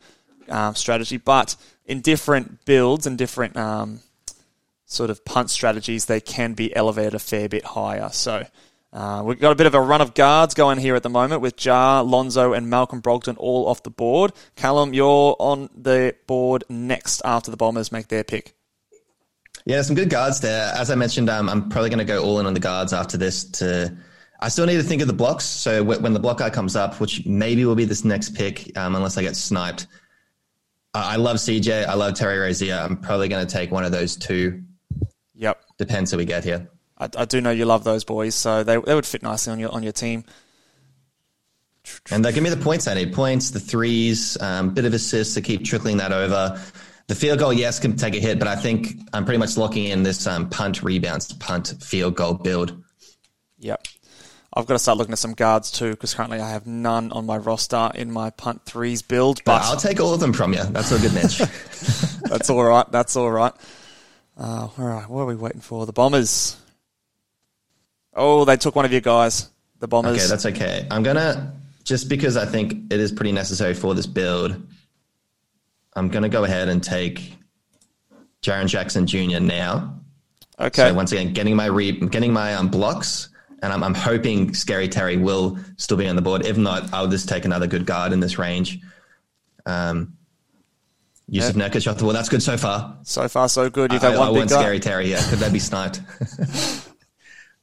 um, 0.48 0.74
strategy. 0.74 1.18
But 1.18 1.54
in 1.90 2.00
different 2.00 2.64
builds 2.64 3.07
and 3.07 3.18
different 3.18 3.57
um, 3.57 4.00
sort 4.87 5.11
of 5.11 5.24
punt 5.24 5.50
strategies, 5.50 6.07
they 6.07 6.20
can 6.20 6.55
be 6.55 6.74
elevated 6.74 7.14
a 7.14 7.18
fair 7.18 7.48
bit 7.48 7.64
higher. 7.64 8.09
So 8.12 8.46
uh, 8.92 9.22
we've 9.24 9.40
got 9.40 9.50
a 9.50 9.57
bit 9.57 9.66
of 9.66 9.74
a 9.74 9.81
run 9.81 10.00
of 10.00 10.14
guards 10.14 10.55
going 10.55 10.79
here 10.79 10.94
at 10.94 11.03
the 11.03 11.11
moment 11.11 11.40
with 11.40 11.64
Ja, 11.64 12.00
Lonzo, 12.00 12.53
and 12.53 12.70
Malcolm 12.70 13.03
Brogdon 13.03 13.35
all 13.38 13.66
off 13.66 13.83
the 13.83 13.90
board. 13.90 14.33
Callum, 14.55 14.94
you're 14.94 15.35
on 15.40 15.68
the 15.74 16.14
board 16.29 16.62
next 16.68 17.22
after 17.24 17.50
the 17.50 17.57
Bombers 17.57 17.90
make 17.90 18.07
their 18.07 18.24
pick. 18.24 18.55
Yeah, 19.66 19.83
some 19.83 19.96
good 19.96 20.11
guards 20.11 20.40
there. 20.40 20.72
As 20.74 20.90
I 20.90 20.94
mentioned, 20.94 21.29
um, 21.29 21.48
I'm 21.48 21.68
probably 21.68 21.90
going 21.90 21.98
to 21.98 22.05
go 22.05 22.22
all 22.22 22.38
in 22.38 22.46
on 22.46 22.55
the 22.55 22.61
guards 22.61 22.92
after 22.92 23.16
this. 23.16 23.44
To 23.59 23.96
I 24.40 24.48
still 24.48 24.64
need 24.64 24.76
to 24.76 24.83
think 24.83 25.03
of 25.03 25.09
the 25.09 25.12
blocks. 25.12 25.44
So 25.44 25.85
wh- 25.85 26.00
when 26.00 26.12
the 26.12 26.20
block 26.20 26.38
guy 26.38 26.50
comes 26.50 26.76
up, 26.76 27.00
which 27.00 27.26
maybe 27.26 27.64
will 27.64 27.74
be 27.74 27.85
this 27.85 28.05
next 28.05 28.31
pick, 28.31 28.76
um, 28.79 28.94
unless 28.94 29.18
I 29.18 29.22
get 29.22 29.37
sniped. 29.37 29.87
I 30.92 31.16
love 31.16 31.37
CJ. 31.37 31.87
I 31.87 31.94
love 31.94 32.14
Terry 32.14 32.38
Rozier. 32.38 32.74
I'm 32.74 32.96
probably 32.96 33.29
going 33.29 33.46
to 33.46 33.53
take 33.53 33.70
one 33.70 33.85
of 33.85 33.92
those 33.92 34.16
two. 34.16 34.62
Yep. 35.35 35.62
Depends 35.79 36.11
who 36.11 36.16
we 36.16 36.24
get 36.24 36.44
here. 36.44 36.68
I, 36.98 37.09
I 37.16 37.24
do 37.24 37.40
know 37.40 37.50
you 37.50 37.64
love 37.64 37.85
those 37.85 38.05
boys, 38.05 38.35
so 38.35 38.64
they, 38.64 38.76
they 38.76 38.94
would 38.94 39.07
fit 39.07 39.22
nicely 39.22 39.53
on 39.53 39.59
your 39.59 39.72
on 39.72 39.83
your 39.83 39.92
team. 39.92 40.24
And 42.11 42.24
they 42.24 42.33
give 42.33 42.42
me 42.42 42.50
the 42.50 42.57
points 42.57 42.87
I 42.88 42.94
need. 42.94 43.12
Points, 43.12 43.50
the 43.50 43.61
threes, 43.61 44.37
um, 44.40 44.74
bit 44.74 44.85
of 44.85 44.92
assists 44.92 45.35
to 45.35 45.40
keep 45.40 45.64
trickling 45.64 45.96
that 45.96 46.12
over. 46.12 46.61
The 47.07 47.14
field 47.14 47.38
goal, 47.38 47.53
yes, 47.53 47.81
can 47.81 47.96
take 47.96 48.14
a 48.14 48.20
hit, 48.20 48.38
but 48.38 48.46
I 48.46 48.55
think 48.55 49.00
I'm 49.12 49.24
pretty 49.24 49.38
much 49.38 49.57
locking 49.57 49.87
in 49.87 50.03
this 50.03 50.26
um, 50.26 50.48
punt 50.50 50.83
rebounds, 50.83 51.33
punt 51.33 51.74
field 51.81 52.14
goal 52.14 52.35
build. 52.35 52.85
Yep. 53.59 53.87
I've 54.53 54.67
got 54.67 54.75
to 54.75 54.79
start 54.81 54.99
looking 54.99 55.13
at 55.13 55.19
some 55.19 55.35
guards 55.35 55.71
too, 55.71 55.91
because 55.91 56.13
currently 56.15 56.41
I 56.41 56.51
have 56.51 56.67
none 56.67 57.13
on 57.13 57.25
my 57.25 57.37
roster 57.37 57.91
in 57.95 58.11
my 58.11 58.31
punt 58.31 58.65
threes 58.65 59.01
build. 59.01 59.45
But 59.45 59.63
I'll 59.63 59.77
take 59.77 60.01
all 60.01 60.13
of 60.13 60.21
them 60.21 60.33
from 60.33 60.53
you. 60.53 60.65
That's 60.65 60.91
a 60.91 60.99
good 60.99 61.15
niche. 61.15 61.39
That's 62.23 62.51
all 62.51 62.65
right. 62.65 62.91
That's 62.91 63.15
all 63.17 63.31
right. 63.31 63.53
Uh, 64.37 64.69
all 64.77 64.85
right. 64.85 65.09
What 65.09 65.23
are 65.23 65.27
we 65.27 65.37
waiting 65.37 65.61
for? 65.61 65.87
The 65.87 65.93
Bombers. 65.93 66.57
Oh, 68.15 68.45
they 68.45 68.57
took 68.57 68.75
one 68.75 68.85
of 68.85 68.93
your 68.93 69.01
guys. 69.01 69.49
The 69.79 69.89
Bombers. 69.89 70.19
Okay, 70.19 70.27
that's 70.27 70.47
okay. 70.47 70.87
I'm 70.91 71.03
gonna 71.03 71.55
just 71.85 72.09
because 72.09 72.37
I 72.37 72.45
think 72.45 72.93
it 72.93 73.01
is 73.01 73.13
pretty 73.13 73.33
necessary 73.33 73.75
for 73.75 73.95
this 73.95 74.07
build. 74.07 74.61
I'm 75.95 76.09
gonna 76.09 76.29
go 76.29 76.45
ahead 76.45 76.69
and 76.69 76.83
take 76.83 77.35
Jaren 78.43 78.67
Jackson 78.67 79.07
Jr. 79.07 79.41
now. 79.41 80.01
okay. 80.59 80.89
So 80.89 80.95
once 80.95 81.13
again, 81.13 81.33
getting 81.33 81.57
my 81.57 81.67
re- 81.67 81.93
getting 81.93 82.33
my 82.33 82.55
um, 82.55 82.69
blocks, 82.69 83.30
and 83.62 83.73
I'm, 83.73 83.83
I'm 83.83 83.94
hoping 83.94 84.55
Scary 84.55 84.88
Terry 84.88 85.16
will 85.16 85.59
still 85.77 85.96
be 85.96 86.07
on 86.09 86.16
the 86.16 86.23
board. 86.23 86.46
If 86.46 86.57
not, 86.57 86.92
I'll 86.92 87.09
just 87.09 87.29
take 87.29 87.44
another 87.44 87.66
good 87.66 87.87
guard 87.87 88.12
in 88.12 88.20
this 88.20 88.38
range. 88.38 88.81
Um, 89.66 90.16
Jusuf 91.31 91.53
Nurkic 91.53 91.88
off 91.88 91.96
the 91.99 92.03
board. 92.05 92.16
That's 92.16 92.29
good 92.29 92.42
so 92.42 92.57
far. 92.57 92.99
so 93.05 93.29
far, 93.29 93.49
so 93.49 93.70
good. 93.70 93.92
You've 93.92 94.03
I, 94.03 94.09
had 94.09 94.16
I 94.16 94.18
one 94.18 94.29
big 94.31 94.37
want 94.38 94.51
guy. 94.51 94.61
Scary 94.61 94.81
Terry. 94.81 95.11
Yeah, 95.11 95.23
could 95.31 95.38
that 95.40 95.53
be 95.53 95.59
sniped? 95.61 96.01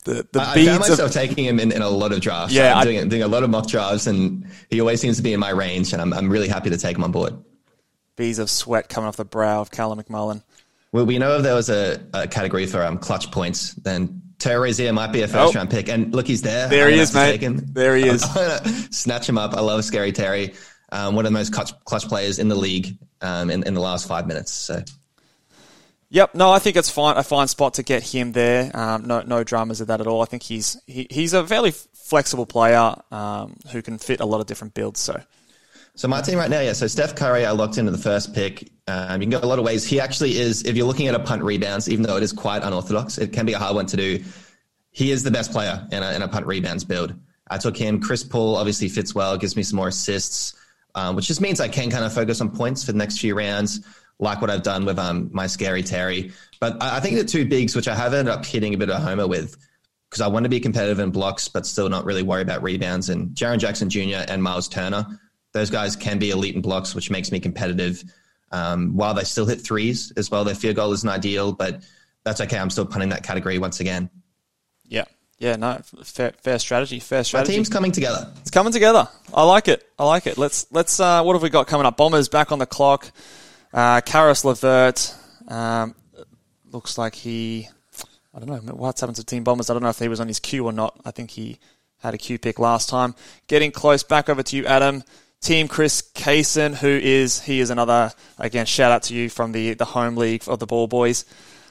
The, 0.03 0.25
the 0.31 0.39
I 0.39 0.53
I 0.53 0.65
found 0.65 0.83
of 0.83 0.89
myself 0.89 1.11
taking 1.11 1.43
him 1.43 1.59
in, 1.59 1.73
in 1.73 1.81
a 1.81 1.89
lot 1.89 2.13
of 2.13 2.21
drafts. 2.21 2.53
Yeah, 2.53 2.71
I'm 2.71 2.77
I- 2.77 2.83
doing, 2.85 3.09
doing 3.09 3.23
a 3.23 3.27
lot 3.27 3.43
of 3.43 3.49
mock 3.49 3.67
drafts, 3.67 4.07
and 4.07 4.45
he 4.69 4.79
always 4.79 5.01
seems 5.01 5.17
to 5.17 5.23
be 5.23 5.33
in 5.33 5.39
my 5.41 5.49
range, 5.49 5.91
and 5.91 6.01
I'm, 6.01 6.13
I'm 6.13 6.29
really 6.29 6.47
happy 6.47 6.69
to 6.69 6.77
take 6.77 6.95
him 6.95 7.03
on 7.03 7.11
board. 7.11 7.33
beads 8.15 8.39
of 8.39 8.49
sweat 8.49 8.87
coming 8.87 9.09
off 9.09 9.17
the 9.17 9.25
brow 9.25 9.59
of 9.59 9.69
Callum 9.69 10.01
McMullen. 10.01 10.43
Well, 10.93 11.05
we 11.05 11.17
know 11.17 11.35
if 11.35 11.43
there 11.43 11.55
was 11.55 11.69
a, 11.69 12.01
a 12.13 12.25
category 12.25 12.67
for 12.67 12.81
um, 12.85 12.97
clutch 12.99 13.31
points, 13.31 13.73
then 13.73 14.21
Terry 14.39 14.59
Rozier 14.59 14.93
might 14.93 15.11
be 15.11 15.21
a 15.21 15.27
first 15.27 15.55
Oh. 15.55 15.57
round 15.57 15.69
pick. 15.69 15.89
And 15.89 16.13
look, 16.13 16.27
he's 16.27 16.41
there. 16.41 16.67
There 16.67 16.87
I'm 16.87 16.93
he 16.93 16.99
is, 16.99 17.13
mate. 17.13 17.41
There 17.73 17.95
he 17.95 18.03
is. 18.07 18.21
Snatch 18.91 19.27
him 19.27 19.37
up. 19.37 19.53
I 19.55 19.61
love 19.61 19.83
Scary 19.83 20.11
Terry. 20.11 20.53
Um, 20.91 21.15
one 21.15 21.25
of 21.25 21.31
the 21.31 21.37
most 21.37 21.51
clutch, 21.53 21.71
clutch 21.85 22.07
players 22.07 22.39
in 22.39 22.47
the 22.47 22.55
league 22.55 22.97
um, 23.21 23.49
in, 23.49 23.63
in 23.67 23.73
the 23.73 23.81
last 23.81 24.07
five 24.07 24.27
minutes. 24.27 24.51
So 24.53 24.81
Yep, 26.09 26.35
no, 26.35 26.49
I 26.51 26.59
think 26.59 26.77
it's 26.77 26.89
fine. 26.89 27.17
A 27.17 27.23
fine 27.23 27.49
spot 27.49 27.73
to 27.75 27.83
get 27.83 28.01
him 28.01 28.31
there. 28.31 28.71
Um, 28.73 29.05
no, 29.05 29.21
no 29.21 29.43
dramas 29.43 29.81
of 29.81 29.87
that 29.87 29.99
at 29.99 30.07
all. 30.07 30.21
I 30.21 30.25
think 30.25 30.41
he's 30.43 30.77
he, 30.87 31.05
he's 31.09 31.33
a 31.33 31.45
fairly 31.45 31.71
flexible 31.71 32.45
player 32.45 32.95
um, 33.11 33.57
who 33.73 33.81
can 33.81 33.97
fit 33.97 34.21
a 34.21 34.25
lot 34.25 34.39
of 34.39 34.45
different 34.47 34.73
builds. 34.73 35.01
So 35.01 35.21
So 35.97 36.07
my 36.07 36.21
team 36.21 36.37
right 36.37 36.49
now, 36.49 36.59
yeah. 36.59 36.73
So 36.73 36.85
Steph 36.85 37.15
Curry, 37.15 37.43
I 37.43 37.49
locked 37.49 37.79
into 37.79 37.89
the 37.89 37.97
first 37.97 38.31
pick. 38.31 38.69
Um, 38.87 39.19
you 39.19 39.27
can 39.27 39.31
go 39.31 39.43
a 39.43 39.49
lot 39.49 39.57
of 39.57 39.65
ways. 39.65 39.83
He 39.83 39.99
actually 39.99 40.37
is, 40.37 40.61
if 40.61 40.77
you're 40.77 40.85
looking 40.85 41.07
at 41.07 41.15
a 41.15 41.19
punt 41.19 41.41
rebounds, 41.41 41.89
even 41.89 42.03
though 42.03 42.17
it 42.17 42.21
is 42.21 42.31
quite 42.31 42.61
unorthodox, 42.61 43.17
it 43.17 43.33
can 43.33 43.47
be 43.47 43.53
a 43.53 43.57
hard 43.57 43.75
one 43.75 43.87
to 43.87 43.97
do. 43.97 44.23
He 44.91 45.09
is 45.09 45.23
the 45.23 45.31
best 45.31 45.51
player 45.51 45.87
in 45.91 46.03
a, 46.03 46.11
in 46.13 46.21
a 46.21 46.27
punt 46.27 46.45
rebounds 46.45 46.83
build. 46.83 47.15
I 47.49 47.57
took 47.57 47.75
him. 47.75 47.99
Chris 47.99 48.23
Paul 48.23 48.57
obviously 48.57 48.89
fits 48.89 49.15
well, 49.15 49.39
gives 49.39 49.55
me 49.55 49.63
some 49.63 49.77
more 49.77 49.87
assists, 49.87 50.53
um, 50.93 51.15
which 51.15 51.25
just 51.25 51.41
means 51.41 51.59
I 51.59 51.67
can 51.67 51.89
kind 51.89 52.05
of 52.05 52.13
focus 52.13 52.41
on 52.41 52.51
points 52.51 52.83
for 52.83 52.91
the 52.91 52.99
next 52.99 53.17
few 53.17 53.35
rounds, 53.35 53.83
like 54.19 54.39
what 54.39 54.51
I've 54.51 54.63
done 54.63 54.85
with 54.85 54.99
um, 54.99 55.31
my 55.33 55.47
scary 55.47 55.81
Terry. 55.81 56.31
But 56.59 56.77
I, 56.79 56.97
I 56.97 56.99
think 56.99 57.17
the 57.17 57.25
two 57.25 57.43
bigs, 57.43 57.75
which 57.75 57.87
I 57.87 57.95
have 57.95 58.13
ended 58.13 58.31
up 58.31 58.45
hitting 58.45 58.75
a 58.75 58.77
bit 58.77 58.91
of 58.91 58.97
a 58.97 58.99
homer 58.99 59.27
with, 59.27 59.57
because 60.11 60.21
I 60.21 60.27
want 60.27 60.43
to 60.43 60.49
be 60.49 60.59
competitive 60.59 60.99
in 60.99 61.09
blocks, 61.09 61.47
but 61.47 61.65
still 61.65 61.89
not 61.89 62.05
really 62.05 62.21
worry 62.21 62.43
about 62.43 62.61
rebounds. 62.61 63.09
And 63.09 63.29
Jaren 63.31 63.57
Jackson 63.57 63.89
Jr. 63.89 64.25
and 64.27 64.43
Miles 64.43 64.67
Turner, 64.67 65.07
those 65.53 65.69
guys 65.69 65.95
can 65.95 66.19
be 66.19 66.29
elite 66.31 66.55
in 66.55 66.61
blocks, 66.61 66.93
which 66.95 67.09
makes 67.09 67.31
me 67.31 67.39
competitive. 67.39 68.03
Um, 68.51 68.95
while 68.95 69.13
they 69.13 69.23
still 69.23 69.45
hit 69.45 69.61
threes 69.61 70.11
as 70.15 70.31
well, 70.31 70.43
their 70.45 70.55
field 70.55 70.75
goal 70.77 70.93
isn't 70.93 71.09
ideal, 71.09 71.51
but 71.51 71.83
that's 72.23 72.39
okay. 72.41 72.57
I'm 72.57 72.69
still 72.69 72.85
punting 72.85 73.09
that 73.09 73.23
category 73.23 73.57
once 73.57 73.79
again. 73.79 74.09
yeah, 74.85 75.05
yeah, 75.39 75.55
no, 75.55 75.79
fair, 76.03 76.31
fair 76.41 76.57
strategy. 76.59 76.99
Fair 76.99 77.19
My 77.19 77.23
strategy. 77.23 77.53
team's 77.53 77.69
coming 77.69 77.91
together. 77.91 78.31
It's 78.41 78.49
coming 78.51 78.73
together. 78.73 79.07
I 79.33 79.43
like 79.43 79.67
it. 79.67 79.83
I 79.99 80.05
like 80.05 80.27
it. 80.27 80.37
Let's 80.37 80.65
let's. 80.71 80.99
Uh, 80.99 81.21
what 81.23 81.33
have 81.33 81.43
we 81.43 81.49
got 81.49 81.67
coming 81.67 81.85
up? 81.85 81.97
Bombers 81.97 82.29
back 82.29 82.51
on 82.51 82.59
the 82.59 82.65
clock. 82.65 83.11
Uh, 83.73 84.01
Caris 84.01 84.43
LeVert. 84.45 85.13
Um, 85.47 85.93
looks 86.71 86.97
like 86.97 87.15
he. 87.15 87.67
I 88.33 88.39
don't 88.39 88.65
know 88.65 88.73
what's 88.73 89.01
happened 89.01 89.17
to 89.17 89.23
Team 89.23 89.43
Bombers. 89.43 89.69
I 89.69 89.73
don't 89.73 89.83
know 89.83 89.89
if 89.89 89.99
he 89.99 90.07
was 90.07 90.19
on 90.19 90.27
his 90.27 90.39
queue 90.39 90.65
or 90.65 90.71
not. 90.71 90.99
I 91.05 91.11
think 91.11 91.31
he 91.31 91.59
had 91.99 92.13
a 92.13 92.17
queue 92.17 92.37
pick 92.39 92.59
last 92.59 92.87
time. 92.89 93.13
Getting 93.47 93.71
close. 93.71 94.03
Back 94.03 94.29
over 94.29 94.41
to 94.43 94.55
you, 94.55 94.65
Adam. 94.65 95.03
Team 95.41 95.67
Chris 95.67 96.01
Kaysen, 96.15 96.75
who 96.75 96.87
is 96.87 97.41
he 97.41 97.59
is 97.59 97.69
another 97.69 98.11
again. 98.37 98.65
Shout 98.65 98.91
out 98.91 99.03
to 99.03 99.15
you 99.15 99.29
from 99.29 99.51
the 99.51 99.73
the 99.73 99.85
home 99.85 100.17
league 100.17 100.43
of 100.47 100.59
the 100.59 100.65
Ball 100.65 100.87
Boys. 100.87 101.25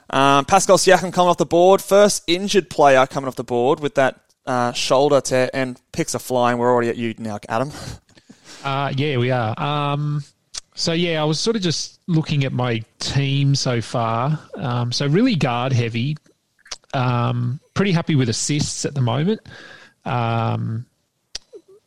Um, 0.09 0.45
Pascal 0.45 0.79
Siakam 0.79 1.13
coming 1.13 1.29
off 1.29 1.37
the 1.37 1.47
board. 1.47 1.83
First 1.83 2.23
injured 2.27 2.71
player 2.71 3.07
coming 3.07 3.29
off 3.29 3.37
the 3.37 3.45
board 3.45 3.81
with 3.81 3.97
that 3.97 4.21
uh, 4.47 4.73
shoulder 4.73 5.21
tear 5.21 5.51
and 5.53 5.81
picks 5.93 6.15
are 6.15 6.21
flying. 6.21 6.59
We're 6.59 6.71
already 6.73 6.89
at 6.89 6.97
you 6.97 7.15
now, 7.19 7.39
Adam. 7.49 7.73
Uh, 8.65 8.93
yeah, 8.97 9.17
we 9.17 9.31
are. 9.31 9.55
Um, 9.63 10.25
so 10.75 10.93
yeah, 10.93 11.23
I 11.23 11.25
was 11.25 11.39
sort 11.39 11.55
of 11.55 11.63
just 11.63 12.01
looking 12.09 12.45
at 12.45 12.53
my 12.53 12.83
team 12.99 13.55
so 13.55 13.81
far. 13.81 14.41
Um, 14.57 14.91
so 14.91 15.07
really 15.07 15.37
guard 15.37 15.73
heavy. 15.73 16.17
Um, 16.93 17.61
pretty 17.75 17.93
happy 17.93 18.17
with 18.17 18.29
assists 18.29 18.85
at 18.85 18.95
the 18.95 19.01
moment. 19.01 19.41
Um, 20.05 20.87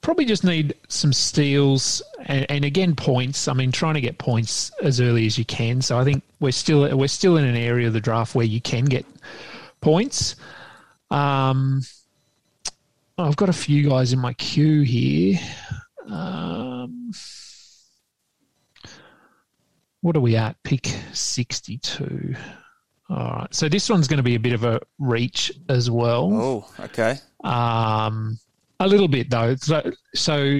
probably 0.01 0.25
just 0.25 0.43
need 0.43 0.75
some 0.87 1.13
steals 1.13 2.01
and, 2.25 2.45
and 2.49 2.65
again 2.65 2.95
points. 2.95 3.47
I 3.47 3.53
mean, 3.53 3.71
trying 3.71 3.95
to 3.95 4.01
get 4.01 4.17
points 4.17 4.71
as 4.81 5.01
early 5.01 5.25
as 5.25 5.37
you 5.37 5.45
can. 5.45 5.81
So 5.81 5.97
I 5.97 6.03
think 6.03 6.23
we're 6.39 6.51
still 6.51 6.97
we're 6.97 7.07
still 7.07 7.37
in 7.37 7.45
an 7.45 7.55
area 7.55 7.87
of 7.87 7.93
the 7.93 8.01
draft 8.01 8.35
where 8.35 8.45
you 8.45 8.61
can 8.61 8.85
get 8.85 9.05
points. 9.81 10.35
Um, 11.11 11.81
I've 13.17 13.35
got 13.35 13.49
a 13.49 13.53
few 13.53 13.89
guys 13.89 14.13
in 14.13 14.19
my 14.19 14.33
queue 14.33 14.81
here. 14.81 15.39
Um, 16.07 17.11
what 20.01 20.15
are 20.15 20.21
we 20.21 20.35
at? 20.37 20.61
Pick 20.63 20.87
62. 21.11 22.35
All 23.09 23.17
right. 23.17 23.53
So 23.53 23.67
this 23.67 23.89
one's 23.89 24.07
going 24.07 24.17
to 24.17 24.23
be 24.23 24.35
a 24.35 24.39
bit 24.39 24.53
of 24.53 24.63
a 24.63 24.79
reach 24.97 25.51
as 25.67 25.91
well. 25.91 26.31
Oh, 26.33 26.73
okay. 26.79 27.17
Um, 27.43 28.39
a 28.79 28.87
little 28.87 29.07
bit 29.07 29.29
though. 29.29 29.55
So, 29.55 29.91
so 30.15 30.59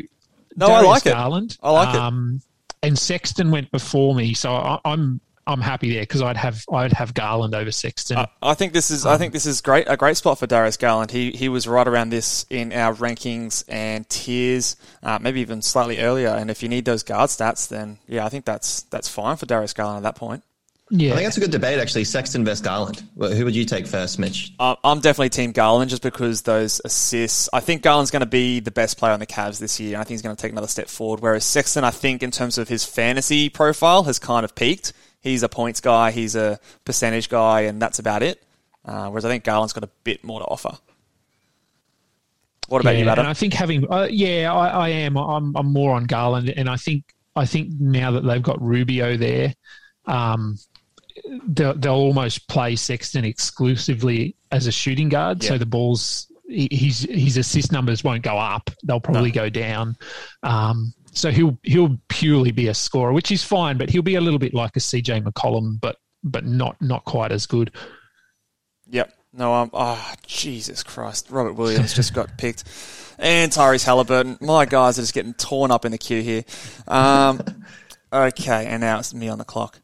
No, 0.55 0.65
I 0.67 0.69
Darius 0.69 0.87
like 0.87 1.05
it. 1.05 1.13
Garland. 1.13 1.57
I 1.63 1.71
like 1.71 1.95
it. 1.95 2.01
um, 2.01 2.41
And 2.83 2.97
Sexton 2.97 3.51
went 3.51 3.71
before 3.71 4.15
me, 4.15 4.33
so 4.33 4.51
I, 4.53 4.79
I'm 4.85 5.21
I'm 5.47 5.61
happy 5.61 5.91
there 5.93 6.03
because 6.03 6.21
I'd 6.21 6.37
have 6.37 6.63
I'd 6.71 6.93
have 6.93 7.15
Garland 7.15 7.55
over 7.55 7.71
Sexton. 7.71 8.17
I, 8.19 8.27
I 8.41 8.53
think 8.53 8.71
this 8.73 8.91
is 8.91 9.05
I 9.07 9.17
think 9.17 9.33
this 9.33 9.47
is 9.47 9.61
great 9.61 9.85
a 9.89 9.97
great 9.97 10.15
spot 10.15 10.37
for 10.37 10.45
Darius 10.45 10.77
Garland. 10.77 11.09
He 11.09 11.31
he 11.31 11.49
was 11.49 11.67
right 11.67 11.87
around 11.87 12.09
this 12.11 12.45
in 12.51 12.71
our 12.71 12.93
rankings 12.93 13.63
and 13.67 14.07
tiers, 14.09 14.75
uh, 15.01 15.17
maybe 15.19 15.41
even 15.41 15.63
slightly 15.63 15.97
earlier. 15.99 16.29
And 16.29 16.51
if 16.51 16.61
you 16.61 16.69
need 16.69 16.85
those 16.85 17.01
guard 17.01 17.31
stats, 17.31 17.67
then 17.67 17.97
yeah, 18.07 18.25
I 18.25 18.29
think 18.29 18.45
that's 18.45 18.83
that's 18.83 19.09
fine 19.09 19.37
for 19.37 19.47
Darius 19.47 19.73
Garland 19.73 20.05
at 20.05 20.13
that 20.13 20.19
point. 20.19 20.43
Yeah, 20.91 21.11
I 21.11 21.15
think 21.15 21.25
that's 21.27 21.37
a 21.37 21.41
good 21.41 21.51
debate, 21.51 21.79
actually. 21.79 22.03
Sexton 22.03 22.43
versus 22.43 22.61
Garland. 22.61 23.03
Who 23.15 23.45
would 23.45 23.55
you 23.55 23.65
take 23.65 23.85
first, 23.85 24.17
Mitch? 24.17 24.53
Uh, 24.59 24.75
I'm 24.83 24.99
definitely 24.99 25.29
Team 25.29 25.51
Garland 25.51 25.91
just 25.91 26.01
because 26.01 26.41
those 26.41 26.81
assists. 26.83 27.47
I 27.53 27.59
think 27.59 27.83
Garland's 27.83 28.09
going 28.09 28.21
to 28.21 28.25
be 28.25 28.59
the 28.59 28.71
best 28.71 28.97
player 28.97 29.13
on 29.13 29.19
the 29.19 29.27
Cavs 29.27 29.59
this 29.59 29.79
year. 29.79 29.93
and 29.93 30.01
I 30.01 30.03
think 30.03 30.15
he's 30.15 30.21
going 30.23 30.35
to 30.35 30.41
take 30.41 30.51
another 30.51 30.67
step 30.67 30.87
forward. 30.87 31.19
Whereas 31.19 31.45
Sexton, 31.45 31.83
I 31.83 31.91
think 31.91 32.23
in 32.23 32.31
terms 32.31 32.57
of 32.57 32.67
his 32.69 32.85
fantasy 32.85 33.49
profile, 33.49 34.03
has 34.03 34.17
kind 34.17 34.43
of 34.43 34.55
peaked. 34.55 34.93
he's 35.21 35.43
a 35.43 35.49
points 35.49 35.79
guy, 35.79 36.11
he's 36.11 36.35
a 36.35 36.59
percentage 36.85 37.29
guy, 37.29 37.61
and 37.61 37.79
that's 37.81 37.99
about 37.99 38.23
it. 38.23 38.43
Uh, 38.83 39.09
whereas 39.09 39.25
I 39.25 39.29
think 39.29 39.43
Garland's 39.43 39.73
got 39.73 39.83
a 39.83 39.89
bit 40.03 40.23
more 40.23 40.39
to 40.39 40.45
offer. 40.45 40.77
What 42.67 42.81
about 42.81 42.95
yeah, 42.95 43.03
you, 43.03 43.09
Adam? 43.09 43.25
And 43.25 43.29
I 43.29 43.33
think 43.33 43.53
having, 43.53 43.91
uh, 43.91 44.07
yeah, 44.09 44.53
I, 44.53 44.67
I 44.67 44.89
am. 44.89 45.17
I'm, 45.17 45.55
I'm 45.55 45.71
more 45.71 45.93
on 45.95 46.05
Garland, 46.05 46.49
and 46.49 46.69
I 46.69 46.77
think, 46.77 47.03
I 47.35 47.45
think 47.45 47.73
now 47.79 48.11
that 48.11 48.21
they've 48.21 48.41
got 48.41 48.61
Rubio 48.61 49.17
there, 49.17 49.53
um, 50.05 50.57
they'll, 51.47 51.73
they'll 51.73 51.93
almost 51.93 52.47
play 52.47 52.75
Sexton 52.75 53.25
exclusively 53.25 54.35
as 54.51 54.67
a 54.67 54.71
shooting 54.71 55.09
guard. 55.09 55.43
Yeah. 55.43 55.49
So 55.49 55.57
the 55.57 55.65
balls, 55.65 56.31
his 56.47 57.01
his 57.09 57.37
assist 57.37 57.71
numbers 57.71 58.03
won't 58.03 58.23
go 58.23 58.37
up; 58.37 58.69
they'll 58.83 58.99
probably 58.99 59.31
go 59.31 59.49
down. 59.49 59.95
Um, 60.43 60.93
so 61.11 61.31
he'll 61.31 61.57
he'll 61.63 61.97
purely 62.07 62.51
be 62.51 62.67
a 62.67 62.73
scorer, 62.73 63.13
which 63.13 63.31
is 63.31 63.43
fine, 63.43 63.77
but 63.77 63.89
he'll 63.89 64.01
be 64.01 64.15
a 64.15 64.21
little 64.21 64.39
bit 64.39 64.53
like 64.53 64.75
a 64.75 64.79
CJ 64.79 65.23
McCollum, 65.23 65.79
but 65.79 65.97
but 66.23 66.45
not 66.45 66.81
not 66.81 67.05
quite 67.05 67.31
as 67.31 67.45
good. 67.45 67.71
Yep. 68.89 69.13
No, 69.31 69.53
um, 69.53 69.69
oh, 69.73 70.13
Jesus 70.25 70.81
Christ. 70.81 71.27
Robert 71.29 71.53
Williams 71.53 71.93
just 71.93 72.15
got 72.15 72.35
picked. 72.37 72.63
And 73.19 73.51
Tyrese 73.51 73.85
Halliburton. 73.85 74.39
My 74.41 74.65
guys 74.65 74.97
are 74.97 75.03
just 75.03 75.13
getting 75.13 75.33
torn 75.35 75.69
up 75.69 75.85
in 75.85 75.91
the 75.91 75.99
queue 75.99 76.21
here. 76.21 76.43
Um, 76.87 77.39
okay, 78.11 78.65
and 78.65 78.81
now 78.81 78.99
it's 78.99 79.13
me 79.13 79.29
on 79.29 79.37
the 79.37 79.45
clock. 79.45 79.79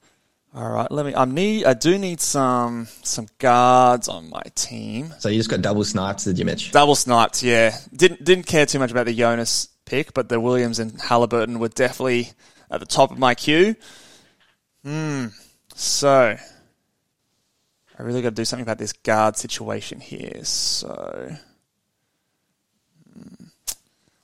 All 0.55 0.69
right, 0.69 0.89
let 0.89 1.05
me. 1.05 1.13
I 1.13 1.25
need. 1.25 1.65
I 1.65 1.73
do 1.73 1.97
need 1.97 2.21
some 2.21 2.87
some 3.03 3.27
guards 3.39 4.07
on 4.07 4.29
my 4.29 4.41
team. 4.55 5.13
So 5.19 5.27
you 5.27 5.37
just 5.37 5.49
got 5.49 5.61
double 5.61 5.83
snipes, 5.83 6.23
did 6.23 6.39
you, 6.39 6.45
Mitch? 6.45 6.71
Double 6.71 6.95
snipes, 6.95 7.43
yeah. 7.43 7.77
Didn't 7.93 8.23
didn't 8.23 8.45
care 8.45 8.65
too 8.65 8.79
much 8.79 8.89
about 8.89 9.05
the 9.05 9.13
Jonas 9.13 9.67
pick, 9.83 10.13
but 10.13 10.29
the 10.29 10.39
Williams 10.39 10.79
and 10.79 10.99
Halliburton 11.01 11.59
were 11.59 11.67
definitely 11.67 12.31
at 12.71 12.79
the 12.79 12.85
top 12.85 13.11
of 13.11 13.19
my 13.19 13.35
queue. 13.35 13.75
Hmm. 14.85 15.25
So 15.73 16.37
I 17.99 18.01
really 18.01 18.21
got 18.21 18.29
to 18.29 18.35
do 18.35 18.45
something 18.45 18.63
about 18.63 18.77
this 18.77 18.93
guard 18.93 19.35
situation 19.35 19.99
here. 19.99 20.45
So 20.45 21.35
hmm, 23.13 23.43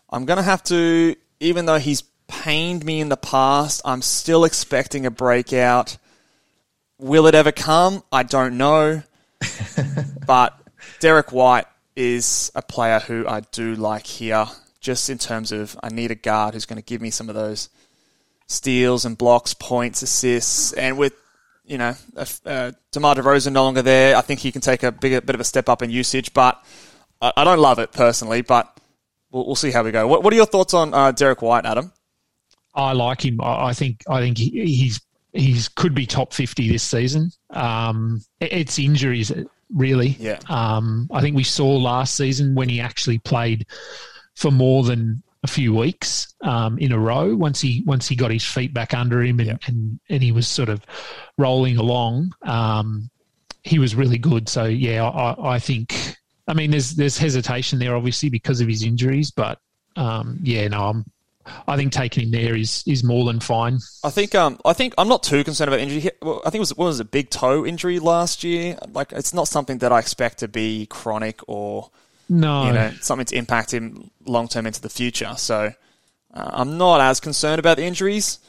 I'm 0.09 0.23
gonna 0.23 0.43
have 0.43 0.63
to, 0.63 1.13
even 1.41 1.65
though 1.65 1.77
he's 1.77 2.03
pained 2.29 2.85
me 2.85 3.01
in 3.01 3.09
the 3.09 3.17
past, 3.17 3.81
I'm 3.83 4.01
still 4.01 4.45
expecting 4.45 5.05
a 5.05 5.11
breakout. 5.11 5.97
Will 7.01 7.25
it 7.25 7.33
ever 7.33 7.51
come? 7.51 8.03
I 8.11 8.21
don't 8.21 8.57
know. 8.57 9.01
but 10.27 10.55
Derrick 10.99 11.31
White 11.31 11.65
is 11.95 12.51
a 12.53 12.61
player 12.61 12.99
who 12.99 13.27
I 13.27 13.39
do 13.39 13.73
like 13.73 14.05
here, 14.05 14.45
just 14.79 15.09
in 15.09 15.17
terms 15.17 15.51
of 15.51 15.75
I 15.81 15.89
need 15.89 16.11
a 16.11 16.15
guard 16.15 16.53
who's 16.53 16.67
going 16.67 16.77
to 16.77 16.85
give 16.85 17.01
me 17.01 17.09
some 17.09 17.27
of 17.27 17.33
those 17.33 17.69
steals 18.45 19.03
and 19.03 19.17
blocks, 19.17 19.55
points, 19.55 20.03
assists, 20.03 20.73
and 20.73 20.95
with 20.95 21.13
you 21.65 21.79
know 21.79 21.95
uh, 22.45 22.71
DeMar 22.91 23.15
DeRozan 23.15 23.53
no 23.53 23.63
longer 23.63 23.81
there, 23.81 24.15
I 24.15 24.21
think 24.21 24.39
he 24.39 24.51
can 24.51 24.61
take 24.61 24.83
a 24.83 24.91
bigger 24.91 25.21
bit 25.21 25.33
of 25.33 25.41
a 25.41 25.43
step 25.43 25.69
up 25.69 25.81
in 25.81 25.89
usage. 25.89 26.35
But 26.35 26.63
I, 27.19 27.33
I 27.35 27.43
don't 27.43 27.57
love 27.57 27.79
it 27.79 27.91
personally, 27.91 28.43
but 28.43 28.79
we'll, 29.31 29.47
we'll 29.47 29.55
see 29.55 29.71
how 29.71 29.83
we 29.83 29.89
go. 29.89 30.07
What, 30.07 30.21
what 30.21 30.33
are 30.33 30.35
your 30.35 30.45
thoughts 30.45 30.75
on 30.75 30.93
uh, 30.93 31.13
Derrick 31.13 31.41
White, 31.41 31.65
Adam? 31.65 31.93
I 32.75 32.93
like 32.93 33.25
him. 33.25 33.41
I 33.41 33.69
I 33.69 33.73
think 33.73 34.03
I 34.07 34.19
think 34.19 34.37
he's 34.37 35.01
he's 35.33 35.67
could 35.69 35.93
be 35.95 36.05
top 36.05 36.33
fifty 36.33 36.69
this 36.69 36.83
season. 36.83 37.31
Um, 37.49 38.21
it's 38.39 38.79
injuries 38.79 39.31
really. 39.73 40.17
Yeah. 40.19 40.39
Um, 40.49 41.07
I 41.13 41.21
think 41.21 41.35
we 41.35 41.43
saw 41.43 41.69
last 41.77 42.15
season 42.15 42.55
when 42.55 42.69
he 42.69 42.81
actually 42.81 43.19
played 43.19 43.65
for 44.35 44.51
more 44.51 44.83
than 44.83 45.23
a 45.43 45.47
few 45.47 45.73
weeks 45.73 46.33
um, 46.41 46.77
in 46.77 46.91
a 46.91 46.99
row. 46.99 47.35
Once 47.35 47.61
he 47.61 47.83
once 47.85 48.07
he 48.07 48.15
got 48.15 48.31
his 48.31 48.45
feet 48.45 48.73
back 48.73 48.93
under 48.93 49.21
him 49.23 49.39
and 49.39 49.47
Yeah. 49.49 49.57
and, 49.67 49.99
and 50.09 50.21
he 50.21 50.31
was 50.31 50.47
sort 50.47 50.69
of 50.69 50.81
rolling 51.37 51.77
along. 51.77 52.33
Um, 52.43 53.09
he 53.63 53.79
was 53.79 53.95
really 53.95 54.17
good. 54.17 54.49
So 54.49 54.65
yeah, 54.65 55.05
I, 55.07 55.55
I 55.55 55.59
think. 55.59 56.17
I 56.47 56.53
mean, 56.53 56.71
there's 56.71 56.91
there's 56.95 57.17
hesitation 57.17 57.79
there, 57.79 57.95
obviously, 57.95 58.29
because 58.29 58.59
of 58.59 58.67
his 58.67 58.83
injuries, 58.83 59.31
but 59.31 59.59
um, 59.95 60.39
yeah, 60.43 60.67
no, 60.67 60.89
I'm. 60.89 61.05
I 61.67 61.75
think 61.77 61.91
taking 61.91 62.23
him 62.23 62.31
there 62.31 62.55
is 62.55 62.83
is 62.85 63.03
more 63.03 63.25
than 63.25 63.39
fine. 63.39 63.79
I 64.03 64.09
think 64.09 64.35
um 64.35 64.59
I 64.65 64.73
think 64.73 64.93
I'm 64.97 65.07
not 65.07 65.23
too 65.23 65.43
concerned 65.43 65.67
about 65.69 65.79
injury. 65.79 66.11
Well, 66.21 66.41
I 66.45 66.49
think 66.49 66.55
it 66.55 66.59
was 66.59 66.75
what 66.75 66.85
was 66.85 66.99
it, 66.99 67.03
a 67.03 67.09
big 67.09 67.29
toe 67.29 67.65
injury 67.65 67.99
last 67.99 68.43
year. 68.43 68.77
Like 68.93 69.11
it's 69.11 69.33
not 69.33 69.47
something 69.47 69.79
that 69.79 69.91
I 69.91 69.99
expect 69.99 70.39
to 70.39 70.47
be 70.47 70.85
chronic 70.87 71.41
or 71.47 71.89
No, 72.29 72.67
you 72.67 72.73
know 72.73 72.91
something 73.01 73.25
to 73.27 73.35
impact 73.35 73.73
him 73.73 74.11
long 74.25 74.47
term 74.47 74.65
into 74.65 74.81
the 74.81 74.89
future. 74.89 75.33
So 75.37 75.73
uh, 76.33 76.49
I'm 76.53 76.77
not 76.77 77.01
as 77.01 77.19
concerned 77.19 77.59
about 77.59 77.77
the 77.77 77.83
injuries. 77.83 78.39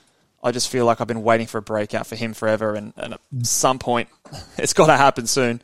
I 0.44 0.50
just 0.50 0.68
feel 0.68 0.84
like 0.84 1.00
I've 1.00 1.06
been 1.06 1.22
waiting 1.22 1.46
for 1.46 1.58
a 1.58 1.62
breakout 1.62 2.06
for 2.06 2.16
him 2.16 2.34
forever, 2.34 2.74
and, 2.74 2.92
and 2.96 3.14
at 3.14 3.20
some 3.42 3.78
point 3.78 4.08
it's 4.58 4.72
got 4.72 4.86
to 4.86 4.96
happen 4.96 5.26
soon. 5.26 5.62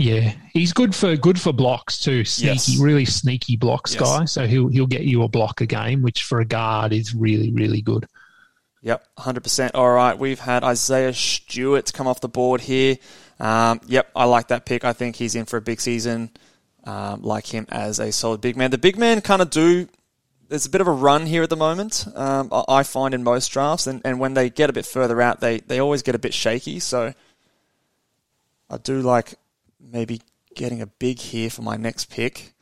Yeah, 0.00 0.32
he's 0.52 0.72
good 0.72 0.94
for 0.94 1.16
good 1.16 1.40
for 1.40 1.52
blocks 1.52 1.98
too. 2.00 2.24
Sneaky, 2.24 2.52
Yes. 2.72 2.78
really 2.78 3.04
sneaky 3.04 3.56
blocks 3.56 3.92
Yes. 3.94 4.02
guy. 4.02 4.24
So 4.24 4.46
he'll 4.46 4.68
he'll 4.68 4.86
get 4.86 5.02
you 5.02 5.22
a 5.22 5.28
block 5.28 5.60
a 5.60 5.66
game, 5.66 6.02
which 6.02 6.22
for 6.24 6.40
a 6.40 6.44
guard 6.44 6.92
is 6.92 7.14
really 7.14 7.52
really 7.52 7.82
good. 7.82 8.06
Yep, 8.82 9.04
100%. 9.18 9.72
All 9.74 9.90
right, 9.90 10.18
we've 10.18 10.40
had 10.40 10.64
Isaiah 10.64 11.12
Stewart 11.12 11.92
come 11.92 12.06
off 12.06 12.22
the 12.22 12.30
board 12.30 12.62
here. 12.62 12.96
Um, 13.38 13.78
yep, 13.86 14.10
I 14.16 14.24
like 14.24 14.48
that 14.48 14.64
pick. 14.64 14.86
I 14.86 14.94
think 14.94 15.16
he's 15.16 15.34
in 15.34 15.44
for 15.44 15.58
a 15.58 15.60
big 15.60 15.82
season. 15.82 16.30
Um, 16.84 17.20
like 17.20 17.46
him 17.52 17.66
as 17.68 17.98
a 17.98 18.10
solid 18.10 18.40
big 18.40 18.56
man. 18.56 18.70
The 18.70 18.78
big 18.78 18.96
men 18.96 19.20
kind 19.20 19.42
of 19.42 19.50
do. 19.50 19.86
There's 20.48 20.64
a 20.64 20.70
bit 20.70 20.80
of 20.80 20.88
a 20.88 20.92
run 20.92 21.26
here 21.26 21.42
at 21.42 21.50
the 21.50 21.56
moment. 21.56 22.06
Um, 22.14 22.48
I 22.50 22.64
I 22.68 22.82
find 22.82 23.12
in 23.12 23.22
most 23.22 23.48
drafts, 23.48 23.86
and, 23.86 24.00
and 24.02 24.18
when 24.18 24.32
they 24.32 24.48
get 24.48 24.70
a 24.70 24.72
bit 24.72 24.86
further 24.86 25.20
out, 25.20 25.40
they 25.40 25.58
they 25.58 25.78
always 25.78 26.00
get 26.02 26.14
a 26.14 26.18
bit 26.18 26.32
shaky. 26.32 26.80
So 26.80 27.12
I 28.70 28.78
do 28.78 29.02
like 29.02 29.34
maybe 29.80 30.20
getting 30.54 30.82
a 30.82 30.86
big 30.86 31.18
here 31.18 31.50
for 31.50 31.62
my 31.62 31.76
next 31.76 32.06
pick. 32.06 32.54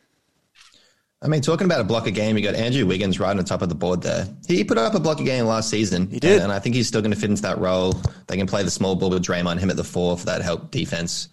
I 1.20 1.26
mean, 1.26 1.40
talking 1.40 1.64
about 1.64 1.80
a 1.80 1.84
blocker 1.84 2.12
game, 2.12 2.36
you 2.36 2.44
got 2.44 2.54
Andrew 2.54 2.86
Wiggins 2.86 3.18
right 3.18 3.30
on 3.30 3.36
the 3.38 3.42
top 3.42 3.60
of 3.60 3.68
the 3.68 3.74
board 3.74 4.02
there. 4.02 4.28
He 4.46 4.62
put 4.62 4.78
up 4.78 4.94
a 4.94 5.00
blocker 5.00 5.24
game 5.24 5.46
last 5.46 5.68
season. 5.68 6.08
He 6.08 6.20
did. 6.20 6.40
And 6.40 6.52
I 6.52 6.60
think 6.60 6.76
he's 6.76 6.86
still 6.86 7.00
going 7.00 7.10
to 7.10 7.18
fit 7.18 7.28
into 7.30 7.42
that 7.42 7.58
role. 7.58 8.00
They 8.28 8.36
can 8.36 8.46
play 8.46 8.62
the 8.62 8.70
small 8.70 8.94
ball 8.94 9.10
with 9.10 9.24
Draymond, 9.24 9.58
him 9.58 9.68
at 9.68 9.76
the 9.76 9.82
four 9.82 10.16
for 10.16 10.26
that 10.26 10.42
help 10.42 10.70
defense. 10.70 11.28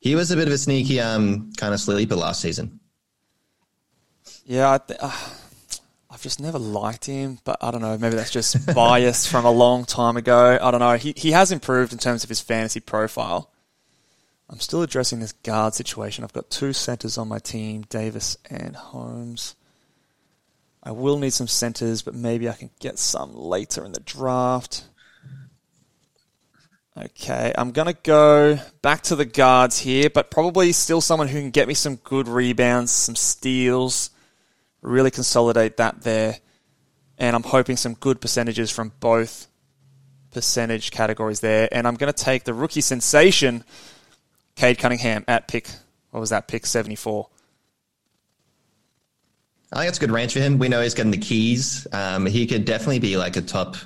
He 0.00 0.14
was 0.14 0.30
a 0.30 0.36
bit 0.36 0.46
of 0.46 0.54
a 0.54 0.58
sneaky 0.58 0.98
um, 1.00 1.52
kind 1.58 1.74
of 1.74 1.80
sleeper 1.80 2.16
last 2.16 2.40
season. 2.40 2.80
Yeah, 4.46 4.72
I 4.72 4.78
th- 4.78 4.98
uh, 5.02 5.12
I've 6.10 6.22
just 6.22 6.40
never 6.40 6.58
liked 6.58 7.04
him, 7.04 7.38
but 7.44 7.58
I 7.60 7.70
don't 7.70 7.82
know. 7.82 7.98
Maybe 7.98 8.16
that's 8.16 8.30
just 8.30 8.74
bias 8.74 9.26
from 9.26 9.44
a 9.44 9.50
long 9.50 9.84
time 9.84 10.16
ago. 10.16 10.58
I 10.60 10.70
don't 10.70 10.80
know. 10.80 10.96
He 10.96 11.12
he 11.16 11.32
has 11.32 11.52
improved 11.52 11.92
in 11.92 11.98
terms 11.98 12.24
of 12.24 12.30
his 12.30 12.40
fantasy 12.40 12.80
profile. 12.80 13.50
I'm 14.50 14.60
still 14.60 14.82
addressing 14.82 15.20
this 15.20 15.32
guard 15.32 15.74
situation. 15.74 16.24
I've 16.24 16.32
got 16.32 16.50
two 16.50 16.72
centers 16.72 17.18
on 17.18 17.28
my 17.28 17.38
team, 17.38 17.82
Davis 17.88 18.38
and 18.48 18.74
Holmes. 18.74 19.54
I 20.82 20.92
will 20.92 21.18
need 21.18 21.32
some 21.32 21.48
centers, 21.48 22.02
but 22.02 22.14
maybe 22.14 22.48
I 22.48 22.54
can 22.54 22.70
get 22.80 22.98
some 22.98 23.34
later 23.34 23.84
in 23.84 23.92
the 23.92 24.00
draft. 24.00 24.84
Okay, 26.96 27.52
I'm 27.56 27.70
going 27.70 27.86
to 27.86 27.98
go 28.02 28.58
back 28.82 29.02
to 29.02 29.16
the 29.16 29.24
guards 29.24 29.78
here, 29.78 30.10
but 30.10 30.30
probably 30.30 30.72
still 30.72 31.00
someone 31.00 31.28
who 31.28 31.40
can 31.40 31.50
get 31.50 31.68
me 31.68 31.74
some 31.74 31.96
good 31.96 32.26
rebounds, 32.26 32.90
some 32.90 33.14
steals, 33.14 34.10
really 34.82 35.10
consolidate 35.10 35.76
that 35.76 36.02
there. 36.02 36.38
And 37.18 37.36
I'm 37.36 37.42
hoping 37.42 37.76
some 37.76 37.94
good 37.94 38.20
percentages 38.20 38.70
from 38.70 38.92
both 38.98 39.46
percentage 40.32 40.90
categories 40.90 41.40
there. 41.40 41.68
And 41.70 41.86
I'm 41.86 41.94
going 41.94 42.12
to 42.12 42.24
take 42.24 42.44
the 42.44 42.54
rookie 42.54 42.80
sensation, 42.80 43.62
Cade 44.58 44.78
Cunningham, 44.78 45.24
at 45.28 45.46
pick, 45.46 45.68
what 46.10 46.18
was 46.18 46.30
that, 46.30 46.48
pick 46.48 46.66
74. 46.66 47.28
I 49.70 49.76
think 49.76 49.88
it's 49.88 49.98
a 49.98 50.00
good 50.00 50.10
range 50.10 50.32
for 50.32 50.40
him. 50.40 50.58
We 50.58 50.68
know 50.68 50.82
he's 50.82 50.94
getting 50.94 51.12
the 51.12 51.16
keys. 51.16 51.86
Um, 51.92 52.26
he 52.26 52.44
could 52.44 52.64
definitely 52.64 52.98
be 52.98 53.16
like 53.16 53.36
a 53.36 53.40
top 53.40 53.76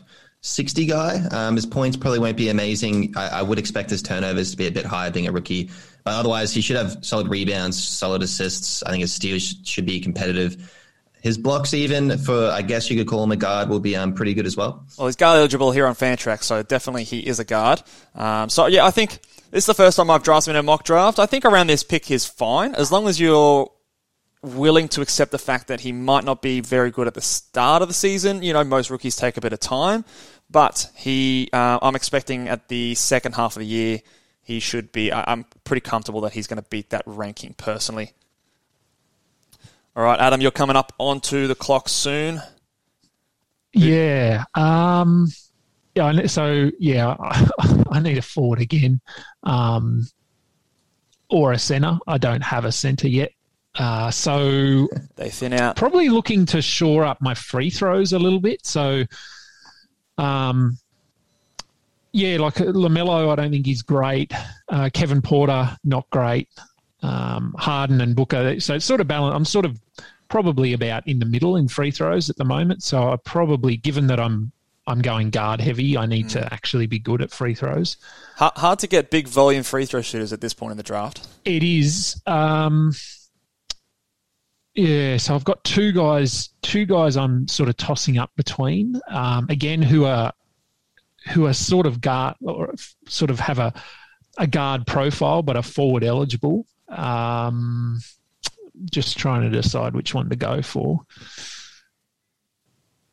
60 0.41 0.87
guy. 0.87 1.17
Um, 1.31 1.57
his 1.57 1.67
points 1.67 1.99
probably 1.99 2.21
won't 2.21 2.39
be 2.39 2.49
amazing. 2.49 3.13
I, 3.17 3.29
I 3.29 3.43
would 3.43 3.59
expect 3.59 3.91
his 3.91 4.01
turnovers 4.01 4.53
to 4.53 4.57
be 4.57 4.67
a 4.67 4.73
bit 4.73 4.87
higher 4.87 5.11
being 5.11 5.27
a 5.27 5.33
rookie. 5.33 5.71
But 6.05 6.15
otherwise, 6.15 6.55
he 6.55 6.63
should 6.63 6.77
have 6.77 7.05
solid 7.05 7.29
rebounds, 7.29 7.83
solid 7.83 8.23
assists. 8.23 8.83
I 8.85 8.93
think 8.93 9.03
his 9.03 9.13
steals 9.13 9.43
sh- 9.43 9.55
should 9.65 9.85
be 9.85 10.01
competitive. 10.01 10.73
His 11.21 11.37
blocks, 11.37 11.75
even 11.75 12.17
for, 12.17 12.49
I 12.49 12.63
guess 12.63 12.91
you 12.91 12.97
could 12.97 13.09
call 13.09 13.23
him 13.23 13.31
a 13.31 13.37
guard, 13.37 13.69
will 13.69 13.79
be 13.79 13.95
um, 13.95 14.15
pretty 14.15 14.33
good 14.33 14.47
as 14.47 14.57
well. 14.57 14.87
Well, 14.97 15.09
he's 15.09 15.17
guard 15.17 15.39
eligible 15.39 15.71
here 15.71 15.87
on 15.87 15.95
Fantrax, 15.95 16.45
so 16.45 16.63
definitely 16.63 17.05
he 17.05 17.21
is 17.21 17.39
a 17.41 17.45
guard. 17.45 17.83
Um, 18.15 18.49
so 18.49 18.67
yeah, 18.67 18.87
I 18.87 18.91
think 18.91 19.21
this 19.53 19.65
is 19.65 19.67
the 19.67 19.75
first 19.75 19.99
time 19.99 20.11
I've 20.11 20.23
drafted 20.23 20.51
him 20.51 20.57
in 20.57 20.61
a 20.61 20.63
mock 20.63 20.83
draft. 20.83 21.19
I 21.19 21.27
think 21.27 21.45
around 21.45 21.67
this 21.67 21.85
pick 21.85 22.11
is 22.11 22.25
fine 22.25 22.75
as 22.75 22.91
long 22.91 23.07
as 23.07 23.21
you're 23.21 23.71
willing 24.43 24.89
to 24.89 25.03
accept 25.03 25.31
the 25.31 25.39
fact 25.39 25.69
that 25.69 25.81
he 25.81 25.93
might 25.93 26.25
not 26.25 26.41
be 26.41 26.61
very 26.61 26.91
good 26.91 27.07
at 27.07 27.13
the 27.13 27.21
start 27.21 27.83
of 27.83 27.89
the 27.89 27.95
season. 27.95 28.43
You 28.43 28.55
know, 28.55 28.65
most 28.65 28.91
rookies 28.91 29.15
take 29.15 29.37
a 29.37 29.43
bit 29.43 29.53
of 29.53 29.61
time, 29.61 30.07
but 30.51 30.91
he, 30.97 31.51
uh, 31.53 31.79
I'm 31.83 31.95
expecting 31.95 32.49
at 32.49 32.69
the 32.69 32.95
second 32.95 33.35
half 33.35 33.55
of 33.55 33.61
the 33.61 33.67
year, 33.67 34.01
he 34.43 34.59
should 34.59 34.91
be. 34.91 35.13
I, 35.13 35.23
I'm 35.31 35.45
pretty 35.65 35.83
comfortable 35.83 36.23
that 36.23 36.33
he's 36.33 36.47
going 36.47 36.61
to 36.61 36.69
beat 36.69 36.91
that 36.91 37.03
ranking 37.05 37.55
personally. 37.55 38.13
All 39.95 40.03
right, 40.03 40.19
Adam, 40.19 40.41
you're 40.41 40.51
coming 40.51 40.77
up 40.77 40.95
onto 40.99 41.47
the 41.47 41.55
clock 41.55 41.91
soon. 41.91 42.41
Yeah. 43.75 44.45
Um, 44.55 45.29
Yeah, 45.95 46.27
so 46.27 46.71
yeah, 46.79 47.17
I 47.91 48.01
need 48.01 48.19
a 48.19 48.23
forward 48.23 48.61
again, 48.61 49.01
um, 49.43 50.07
or 51.29 51.53
a 51.53 51.59
centre. 51.59 51.99
I 52.07 52.19
don't 52.19 52.43
have 52.43 52.65
a 52.65 52.73
centre 52.73 53.09
yet, 53.09 53.33
uh, 53.75 54.11
so 54.11 54.89
They 55.17 55.29
thin 55.29 55.53
out. 55.53 55.77
probably 55.77 56.09
looking 56.09 56.47
to 56.47 56.63
shore 56.63 57.05
up 57.05 57.19
my 57.21 57.35
free 57.35 57.69
throws 57.71 58.13
a 58.15 58.19
little 58.19 58.41
bit. 58.41 58.65
So, 58.65 59.05
um, 60.19 60.79
yeah, 62.13 62.39
like 62.39 62.61
uh, 62.61 62.65
LaMelo, 62.65 63.31
I 63.31 63.37
don't 63.37 63.51
think 63.51 63.67
he's 63.67 63.83
great. 63.83 64.33
Uh, 64.69 64.89
Kevin 64.93 65.21
Porter, 65.23 65.77
not 65.85 66.09
great. 66.11 66.49
Um, 67.03 67.55
Harden 67.59 68.01
and 68.01 68.15
Booker, 68.15 68.61
so 68.61 68.75
it's 68.75 68.85
sort 68.85 69.01
of 69.01 69.09
balance. 69.09 69.35
I'm 69.35 69.45
sort 69.45 69.65
of 69.65 69.79
probably 70.29 70.73
about 70.73 71.07
in 71.07 71.19
the 71.19 71.27
middle 71.27 71.57
in 71.57 71.69
free 71.69 71.91
throws 71.91 72.31
at 72.31 72.37
the 72.37 72.45
moment. 72.45 72.83
So 72.83 73.13
I 73.13 73.17
probably, 73.17 73.77
given 73.77 74.07
that 74.07 74.21
I'm 74.21 74.53
I'm 74.87 75.01
going 75.01 75.31
guard 75.31 75.61
heavy, 75.61 75.97
I 75.97 76.07
need 76.07 76.31
to 76.31 76.53
actually 76.53 76.87
be 76.87 76.99
good 76.99 77.23
at 77.23 77.31
free 77.31 77.55
throws. 77.55 77.97
Hard, 78.37 78.53
hard 78.57 78.79
to 78.81 78.89
get 78.89 79.11
big 79.11 79.29
volume 79.29 79.63
free 79.63 79.87
throw 79.87 80.03
shooters 80.03 80.33
at 80.33 80.41
this 80.41 80.55
point 80.55 80.73
in 80.73 80.77
the 80.77 80.83
draft. 80.83 81.27
It 81.45 81.63
is. 81.63 82.21
Um, 82.27 82.93
yeah, 84.75 85.19
so 85.19 85.35
I've 85.35 85.45
got 85.45 85.63
two 85.65 85.93
guys. 85.93 86.49
Two 86.63 86.87
guys 86.87 87.17
I'm 87.17 87.47
sort 87.47 87.69
of 87.69 87.77
tossing 87.77 88.19
up 88.19 88.31
between. 88.37 89.01
Um, 89.09 89.47
again, 89.51 89.83
who 89.83 90.05
are 90.05 90.33
who 91.29 91.47
are 91.47 91.53
sort 91.53 91.87
of 91.87 92.01
guard 92.01 92.37
or 92.41 92.75
sort 93.07 93.31
of 93.31 93.39
have 93.39 93.59
a 93.59 93.73
a 94.39 94.47
guard 94.47 94.87
profile, 94.87 95.43
but 95.43 95.57
are 95.57 95.63
forward 95.63 96.03
eligible. 96.03 96.67
Um, 96.89 98.01
just 98.91 99.19
trying 99.19 99.43
to 99.43 99.51
decide 99.51 99.95
which 99.95 100.15
one 100.15 100.31
to 100.31 100.37
go 100.37 100.63
for. 100.63 101.01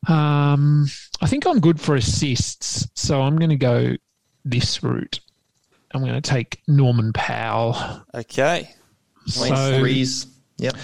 Um, 0.07 0.87
I 1.21 1.27
think 1.27 1.45
I'm 1.45 1.59
good 1.59 1.79
for 1.79 1.95
assists, 1.95 2.87
so 2.95 3.21
I'm 3.21 3.37
going 3.37 3.49
to 3.49 3.55
go 3.57 3.95
this 4.45 4.81
route. 4.83 5.19
I'm 5.93 6.01
going 6.01 6.19
to 6.19 6.21
take 6.21 6.61
Norman 6.67 7.11
Powell. 7.13 7.75
Okay. 8.13 8.69
Points, 9.35 9.35
So- 9.35 9.79
threes. 9.79 10.27
Yep. 10.57 10.75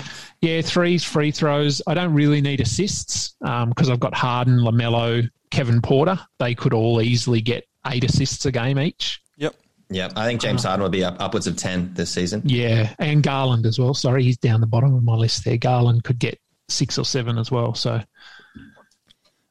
Yeah, 0.42 0.62
threes, 0.62 1.04
free 1.04 1.32
throws. 1.32 1.82
I 1.88 1.94
don't 1.96 2.14
really 2.14 2.40
need 2.40 2.62
assists 2.62 3.36
because 3.40 3.90
I've 3.90 4.00
got 4.00 4.14
Harden, 4.14 4.60
LaMelo, 4.60 5.28
Kevin 5.50 5.82
Porter. 5.82 6.20
They 6.40 6.54
could 6.54 6.72
all 6.74 7.02
easily 7.02 7.42
get 7.42 7.66
eight 7.88 8.04
assists 8.04 8.46
a 8.46 8.52
game 8.52 8.78
each. 8.80 9.22
Yep. 9.38 9.56
Yep. 9.90 10.14
I 10.16 10.26
think 10.28 10.42
James 10.42 10.64
Harden 10.64 10.84
will 10.84 10.90
be 10.90 11.04
up 11.04 11.16
upwards 11.20 11.48
of 11.48 11.58
10 11.58 11.94
this 11.96 12.12
season. 12.12 12.44
Yeah, 12.46 12.94
and 13.00 13.24
Garland 13.24 13.66
as 13.66 13.80
well. 13.80 13.94
Sorry, 13.96 14.24
he's 14.24 14.38
down 14.38 14.62
the 14.62 14.68
bottom 14.68 14.94
of 14.94 15.04
my 15.04 15.16
list 15.16 15.44
there. 15.46 15.58
Garland 15.58 16.04
could 16.04 16.20
get 16.20 16.40
six 16.70 16.98
or 17.00 17.06
seven 17.06 17.38
as 17.40 17.50
well. 17.50 17.74
So 17.74 18.02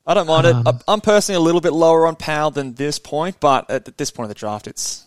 I 0.07 0.15
don't 0.15 0.27
mind 0.27 0.47
Um, 0.47 0.67
it. 0.67 0.83
I'm 0.87 1.01
personally 1.01 1.37
a 1.37 1.41
little 1.41 1.61
bit 1.61 1.73
lower 1.73 2.07
on 2.07 2.17
Powell 2.17 2.51
than 2.51 2.75
this 2.75 2.99
point, 2.99 3.41
but 3.41 3.71
at 3.71 3.97
this 3.97 4.11
point 4.11 4.25
of 4.25 4.29
the 4.29 4.39
draft, 4.39 4.67
it's 4.67 5.07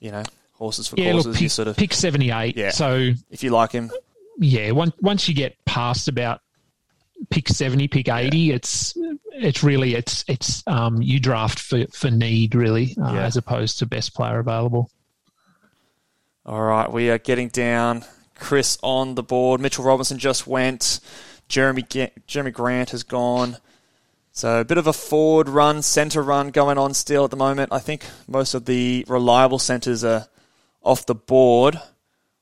you 0.00 0.10
know 0.10 0.22
horses 0.54 0.88
for 0.88 0.96
yeah, 0.96 1.12
courses. 1.12 1.26
look, 1.26 1.34
you 1.40 1.44
pick, 1.46 1.50
sort 1.52 1.68
of 1.68 1.76
pick 1.76 1.92
seventy 1.94 2.30
eight. 2.30 2.56
Yeah. 2.56 2.70
So 2.70 3.10
if 3.30 3.42
you 3.44 3.50
like 3.50 3.70
him, 3.72 3.90
yeah, 4.38 4.72
once 4.72 4.92
once 5.00 5.28
you 5.28 5.34
get 5.34 5.56
past 5.64 6.08
about 6.08 6.40
pick 7.30 7.48
seventy, 7.48 7.86
pick 7.86 8.08
eighty, 8.08 8.50
it's 8.50 8.94
it's 9.30 9.62
really 9.62 9.94
it's 9.94 10.24
it's 10.26 10.64
um 10.66 11.00
you 11.00 11.20
draft 11.20 11.60
for 11.60 11.86
for 11.92 12.10
need 12.10 12.54
really 12.56 12.96
uh, 13.00 13.12
Yeah. 13.14 13.24
as 13.26 13.36
opposed 13.36 13.78
to 13.78 13.86
best 13.86 14.14
player 14.14 14.40
available. 14.40 14.90
All 16.46 16.60
right, 16.62 16.90
we 16.92 17.08
are 17.10 17.18
getting 17.18 17.48
down. 17.48 18.04
Chris 18.36 18.76
on 18.82 19.14
the 19.14 19.22
board. 19.22 19.60
Mitchell 19.60 19.84
Robinson 19.84 20.18
just 20.18 20.46
went. 20.46 20.98
Jerami 21.48 21.86
Jerami 22.26 22.52
Grant 22.52 22.90
has 22.90 23.02
gone. 23.04 23.56
So 24.36 24.58
a 24.58 24.64
bit 24.64 24.78
of 24.78 24.88
a 24.88 24.92
forward 24.92 25.48
run, 25.48 25.80
centre 25.80 26.20
run 26.20 26.50
going 26.50 26.76
on 26.76 26.92
still 26.92 27.22
at 27.24 27.30
the 27.30 27.36
moment. 27.36 27.72
I 27.72 27.78
think 27.78 28.04
most 28.26 28.54
of 28.54 28.64
the 28.64 29.04
reliable 29.06 29.60
centres 29.60 30.02
are 30.02 30.26
off 30.82 31.06
the 31.06 31.14
board. 31.14 31.80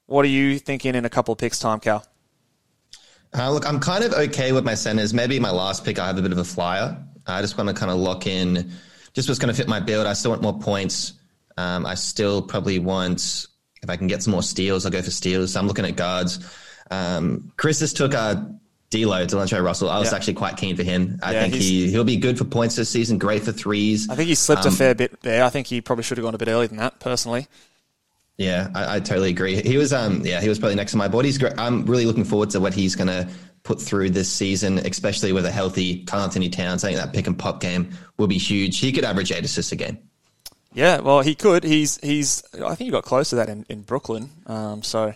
What 0.06 0.24
are 0.24 0.28
you 0.28 0.58
thinking 0.58 0.94
in 0.94 1.04
a 1.04 1.10
couple 1.10 1.32
of 1.32 1.38
picks' 1.38 1.58
time, 1.58 1.80
Cal? 1.80 2.06
Uh, 3.36 3.52
look, 3.52 3.66
I'm 3.68 3.78
kind 3.78 4.04
of 4.04 4.14
okay 4.14 4.52
with 4.52 4.64
my 4.64 4.72
centers. 4.72 5.12
Maybe 5.12 5.38
my 5.38 5.50
last 5.50 5.84
pick, 5.84 5.98
I 5.98 6.06
have 6.06 6.16
a 6.16 6.22
bit 6.22 6.32
of 6.32 6.38
a 6.38 6.44
flyer. 6.44 6.96
I 7.26 7.42
just 7.42 7.58
want 7.58 7.68
to 7.68 7.74
kind 7.74 7.92
of 7.92 7.98
lock 7.98 8.26
in 8.26 8.72
just 9.12 9.28
what's 9.28 9.38
going 9.38 9.52
to 9.52 9.54
fit 9.54 9.68
my 9.68 9.78
build. 9.78 10.06
I 10.06 10.14
still 10.14 10.30
want 10.30 10.42
more 10.42 10.58
points. 10.58 11.12
Um, 11.58 11.84
I 11.84 11.94
still 11.94 12.40
probably 12.40 12.78
want, 12.78 13.46
if 13.82 13.90
I 13.90 13.96
can 13.96 14.06
get 14.06 14.22
some 14.22 14.32
more 14.32 14.42
steals, 14.42 14.86
I'll 14.86 14.92
go 14.92 15.02
for 15.02 15.10
steals. 15.10 15.52
So 15.52 15.60
I'm 15.60 15.68
looking 15.68 15.84
at 15.84 15.96
guards. 15.96 16.38
Um, 16.90 17.52
Chris 17.58 17.80
just 17.80 17.98
took 17.98 18.14
a 18.14 18.58
D'Lo, 18.92 19.26
Delontre 19.26 19.60
Russell. 19.64 19.88
I 19.90 19.98
was 19.98 20.10
Yeah. 20.12 20.16
actually 20.16 20.34
quite 20.34 20.56
keen 20.56 20.76
for 20.76 20.82
him. 20.84 21.18
I 21.22 21.32
Yeah, 21.32 21.40
think 21.42 21.54
he, 21.54 21.90
he'll 21.90 22.04
be 22.04 22.16
good 22.18 22.38
for 22.38 22.44
points 22.44 22.76
this 22.76 22.90
season, 22.90 23.18
great 23.18 23.42
for 23.42 23.50
threes. 23.50 24.08
I 24.08 24.14
think 24.14 24.28
he 24.28 24.34
slipped 24.36 24.66
Um, 24.66 24.72
a 24.72 24.76
fair 24.76 24.94
bit 24.94 25.20
there. 25.22 25.42
I 25.44 25.50
think 25.50 25.66
he 25.66 25.80
probably 25.80 26.04
should 26.04 26.18
have 26.18 26.24
gone 26.24 26.34
a 26.34 26.38
bit 26.38 26.48
earlier 26.48 26.68
than 26.68 26.76
that, 26.76 27.00
personally. 27.00 27.48
Yeah, 28.38 28.68
I, 28.74 28.96
I 28.96 29.00
totally 29.00 29.30
agree. 29.30 29.60
He 29.62 29.76
was, 29.76 29.92
um, 29.92 30.22
yeah, 30.24 30.40
he 30.40 30.48
was 30.48 30.58
probably 30.58 30.74
next 30.76 30.92
to 30.92 30.98
my 30.98 31.08
board. 31.08 31.24
He's 31.24 31.38
great. 31.38 31.54
I'm 31.58 31.84
really 31.86 32.06
looking 32.06 32.24
forward 32.24 32.50
to 32.50 32.60
what 32.60 32.74
he's 32.74 32.94
going 32.94 33.08
to 33.08 33.28
put 33.62 33.80
through 33.80 34.10
this 34.10 34.30
season, 34.30 34.78
especially 34.78 35.32
with 35.32 35.46
a 35.46 35.50
healthy 35.50 36.04
Karl-Anthony 36.04 36.48
Towns. 36.48 36.84
I 36.84 36.88
think 36.88 36.98
that 36.98 37.12
pick 37.12 37.26
and 37.26 37.38
pop 37.38 37.60
game 37.60 37.90
will 38.18 38.26
be 38.26 38.38
huge. 38.38 38.78
He 38.78 38.92
could 38.92 39.04
average 39.04 39.32
eight 39.32 39.44
assists 39.44 39.72
a 39.72 39.76
game. 39.76 39.98
Yeah, 40.74 41.00
well, 41.00 41.20
he 41.20 41.34
could. 41.34 41.64
He's 41.64 41.98
he's. 42.02 42.42
I 42.54 42.74
think 42.74 42.86
he 42.86 42.90
got 42.90 43.04
close 43.04 43.30
to 43.30 43.36
that 43.36 43.48
in, 43.50 43.66
in 43.68 43.82
Brooklyn. 43.82 44.30
Um, 44.46 44.82
so 44.82 45.14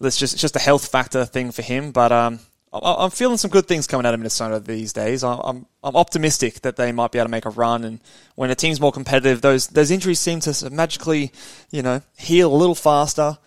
let's 0.00 0.16
just 0.16 0.32
it's 0.32 0.40
just 0.42 0.56
a 0.56 0.60
health 0.60 0.88
factor 0.88 1.26
thing 1.26 1.52
for 1.52 1.60
him. 1.60 1.92
But 1.92 2.10
um, 2.10 2.40
I'm 2.72 3.10
feeling 3.10 3.38
some 3.38 3.50
good 3.50 3.66
things 3.66 3.86
coming 3.86 4.04
out 4.04 4.12
of 4.12 4.20
Minnesota 4.20 4.60
these 4.60 4.92
days. 4.92 5.24
I'm 5.24 5.66
I'm 5.82 5.96
optimistic 5.96 6.60
that 6.62 6.76
they 6.76 6.92
might 6.92 7.12
be 7.12 7.18
able 7.18 7.26
to 7.26 7.30
make 7.30 7.46
a 7.46 7.50
run. 7.50 7.84
And 7.84 8.00
when 8.34 8.50
a 8.50 8.54
team's 8.54 8.80
more 8.80 8.92
competitive, 8.92 9.40
those 9.40 9.68
those 9.68 9.90
injuries 9.90 10.20
seem 10.20 10.40
to 10.40 10.70
magically, 10.70 11.32
you 11.70 11.82
know, 11.82 12.02
heal 12.16 12.52
a 12.52 12.54
little 12.54 12.74
faster. 12.74 13.38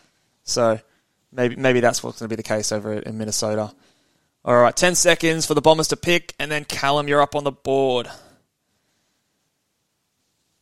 So 0.43 0.79
maybe 1.31 1.55
maybe 1.55 1.81
that's 1.81 2.03
what's 2.03 2.19
going 2.19 2.29
to 2.29 2.35
be 2.35 2.37
the 2.37 2.43
case 2.43 2.71
over 2.71 2.93
in 2.93 3.17
Minnesota. 3.17 3.71
All 4.43 4.59
right, 4.59 4.75
ten 4.75 4.95
seconds 4.95 5.45
for 5.45 5.53
the 5.53 5.61
Bombers 5.61 5.89
to 5.89 5.97
pick, 5.97 6.33
and 6.39 6.51
then 6.51 6.65
Callum, 6.65 7.07
you're 7.07 7.21
up 7.21 7.35
on 7.35 7.43
the 7.43 7.51
board. 7.51 8.09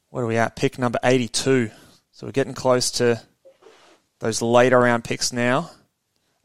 What 0.09 0.21
are 0.21 0.27
we 0.27 0.37
at? 0.37 0.55
Pick 0.55 0.77
number 0.77 0.99
82. 1.03 1.69
So 2.11 2.27
we're 2.27 2.31
getting 2.31 2.55
close 2.55 2.91
to 2.91 3.21
those 4.19 4.41
later 4.41 4.79
round 4.79 5.03
picks 5.03 5.31
now. 5.31 5.71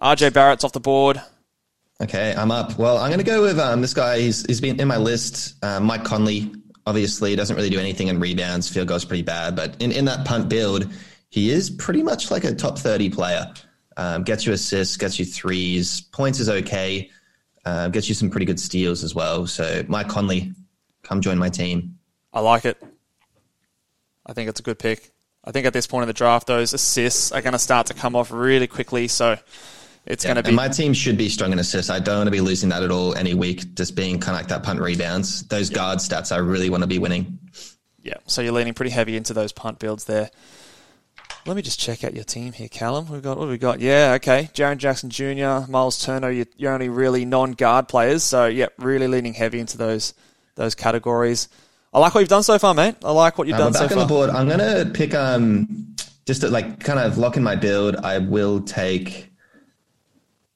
RJ 0.01 0.33
Barrett's 0.35 0.65
off 0.65 0.73
the 0.73 0.81
board. 0.81 1.21
Okay, 2.01 2.35
I'm 2.37 2.51
up. 2.51 2.77
Well, 2.77 2.99
I'm 2.99 3.09
going 3.09 3.21
to 3.21 3.25
go 3.25 3.43
with 3.43 3.59
um, 3.59 3.81
this 3.81 3.95
guy. 3.95 4.19
He's, 4.19 4.45
he's 4.47 4.61
been 4.61 4.81
in 4.81 4.89
my 4.89 4.97
list. 4.97 5.55
Uh, 5.63 5.79
Mike 5.79 6.03
Conley, 6.03 6.53
obviously, 6.87 7.37
doesn't 7.37 7.55
really 7.55 7.71
do 7.71 7.79
anything 7.79 8.09
in 8.09 8.19
rebounds. 8.19 8.69
Field 8.69 8.89
goals 8.89 9.05
pretty 9.05 9.23
bad. 9.23 9.55
But 9.55 9.81
in, 9.81 9.93
in 9.93 10.05
that 10.07 10.27
punt 10.27 10.49
build, 10.49 10.93
he 11.31 11.51
is 11.51 11.71
pretty 11.71 12.03
much 12.03 12.33
like 12.33 12.43
a 12.43 12.55
top 12.55 12.79
30 12.79 13.11
player. 13.11 13.53
Um, 13.97 14.25
gets 14.25 14.45
you 14.45 14.53
assists, 14.53 14.97
gets 14.97 15.21
you 15.21 15.25
threes. 15.25 16.01
Points 16.01 16.41
is 16.41 16.49
okay. 16.49 17.11
Uh, 17.65 17.89
gets 17.89 18.09
you 18.09 18.15
some 18.15 18.29
pretty 18.29 18.47
good 18.47 18.59
steals 18.59 19.05
as 19.05 19.15
well. 19.15 19.47
So, 19.47 19.85
Mike 19.87 20.09
Conley, 20.09 20.53
come 21.05 21.21
join 21.21 21.39
my 21.39 21.49
team. 21.49 21.99
I 22.33 22.41
like 22.41 22.65
it. 22.65 22.83
I 24.27 24.33
think 24.33 24.49
it's 24.49 24.59
a 24.59 24.65
good 24.65 24.81
pick. 24.81 25.13
I 25.45 25.53
think 25.53 25.65
at 25.65 25.73
this 25.73 25.87
point 25.87 26.03
in 26.03 26.09
the 26.09 26.15
draft, 26.15 26.49
those 26.49 26.73
assists 26.75 27.31
are 27.31 27.41
going 27.41 27.53
to 27.53 27.59
start 27.59 27.87
to 27.87 27.95
come 27.95 28.17
off 28.17 28.33
really 28.33 28.67
quickly. 28.67 29.07
So 29.07 29.39
it's 30.07 30.25
going 30.25 30.37
to 30.37 30.41
And 30.41 30.49
be. 30.49 30.55
my 30.55 30.69
team 30.69 30.93
should 30.93 31.17
be 31.17 31.29
strong 31.29 31.53
in 31.53 31.59
assists. 31.59 31.91
I 31.91 31.99
don't 31.99 32.19
want 32.19 32.27
to 32.27 32.31
be 32.33 32.41
losing 32.41 32.69
that 32.71 32.83
at 32.83 32.91
all 32.91 33.15
any 33.15 33.35
week, 33.35 33.75
just 33.75 33.95
being 33.95 34.19
kind 34.21 34.37
of 34.37 34.41
like 34.43 34.49
that 34.49 34.63
punt 34.63 34.81
rebounds. 34.81 35.43
Those 35.49 35.71
guard 35.71 35.99
stats, 35.99 36.31
I 36.33 36.39
really 36.39 36.71
want 36.71 36.83
to 36.83 36.87
be 36.87 36.99
winning. 36.99 37.39
Yeah, 38.03 38.15
so 38.27 38.43
you're 38.43 38.53
leaning 38.53 38.75
pretty 38.75 38.91
heavy 38.91 39.17
into 39.17 39.33
those 39.33 39.53
punt 39.53 39.79
builds 39.79 40.05
there. 40.05 40.31
Let 41.47 41.57
me 41.57 41.63
just 41.63 41.79
check 41.79 42.05
out 42.05 42.15
your 42.15 42.25
team 42.25 42.53
here, 42.53 42.69
Callum. 42.69 43.09
We've 43.11 43.23
got 43.23 43.37
what 43.37 43.45
have 43.45 43.51
we 43.51 43.59
got? 43.59 43.81
Yeah, 43.81 44.13
okay. 44.17 44.49
Jaren 44.55 44.79
Jackson 44.79 45.11
Jr., 45.11 45.71
Miles 45.71 46.03
Turner. 46.03 46.31
You're, 46.31 46.47
you're 46.57 46.73
only 46.73 46.89
really 46.89 47.25
non-guard 47.27 47.87
players, 47.89 48.23
so 48.23 48.47
yeah, 48.47 48.67
really 48.79 49.09
leaning 49.09 49.35
heavy 49.35 49.59
into 49.61 49.77
those 49.77 50.15
those 50.55 50.75
categories. 50.75 51.49
I 51.93 51.99
like 51.99 52.15
what 52.15 52.21
you've 52.21 52.29
done 52.31 52.43
so 52.43 52.59
far, 52.59 52.75
mate. 52.75 52.97
I 53.05 53.11
like 53.13 53.37
what 53.39 53.47
you've 53.47 53.59
Um, 53.59 53.73
done 53.73 53.73
back 53.73 53.81
so 53.81 53.85
on 53.85 53.89
far. 53.91 53.99
the 54.01 54.07
board. 54.07 54.31
I'm 54.31 54.49
gonna 54.49 54.87
pick 54.87 55.15
um 55.15 55.95
just 56.27 56.41
to 56.43 56.49
like 56.49 56.81
kind 56.81 56.99
of 56.99 57.19
lock 57.19 57.37
in 57.37 57.43
my 57.43 57.57
build. 57.57 57.97
I 57.97 58.19
will 58.19 58.61
take 58.63 59.31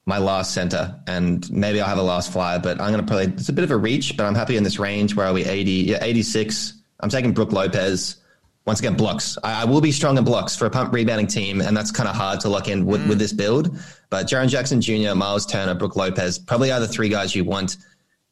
my 0.08 0.16
last 0.16 0.54
center, 0.54 0.98
and 1.06 1.48
maybe 1.52 1.82
I'll 1.82 1.86
have 1.86 1.98
a 1.98 2.02
last 2.02 2.32
flyer. 2.32 2.58
But 2.58 2.80
I'm 2.80 2.90
gonna 2.90 3.02
probably 3.02 3.26
it's 3.26 3.50
a 3.50 3.52
bit 3.52 3.62
of 3.62 3.70
a 3.70 3.76
reach, 3.76 4.16
but 4.16 4.24
I'm 4.24 4.34
happy 4.34 4.56
in 4.56 4.62
this 4.62 4.78
range. 4.78 5.14
Where 5.14 5.26
are 5.26 5.34
we? 5.34 5.44
80, 5.44 5.70
yeah, 5.70 5.98
86. 6.00 6.72
I'm 7.00 7.10
taking 7.10 7.32
Brook 7.32 7.52
Lopez. 7.52 8.16
Once 8.64 8.80
again, 8.80 8.96
blocks. 8.96 9.36
I, 9.44 9.62
I 9.62 9.64
will 9.66 9.82
be 9.82 9.92
strong 9.92 10.16
in 10.16 10.24
blocks 10.24 10.56
for 10.56 10.64
a 10.64 10.70
punt 10.70 10.94
rebounding 10.94 11.26
team, 11.26 11.60
and 11.60 11.76
that's 11.76 11.90
kind 11.90 12.08
of 12.08 12.14
hard 12.16 12.40
to 12.40 12.48
lock 12.48 12.68
in 12.68 12.86
with, 12.86 13.06
with 13.06 13.18
this 13.18 13.34
build. 13.34 13.78
But 14.08 14.26
Jaren 14.26 14.48
Jackson 14.48 14.80
Jr., 14.80 15.14
Miles 15.14 15.44
Turner, 15.44 15.74
Brook 15.74 15.94
Lopez, 15.94 16.38
probably 16.38 16.72
are 16.72 16.80
the 16.80 16.88
three 16.88 17.10
guys 17.10 17.34
you 17.34 17.44
want 17.44 17.76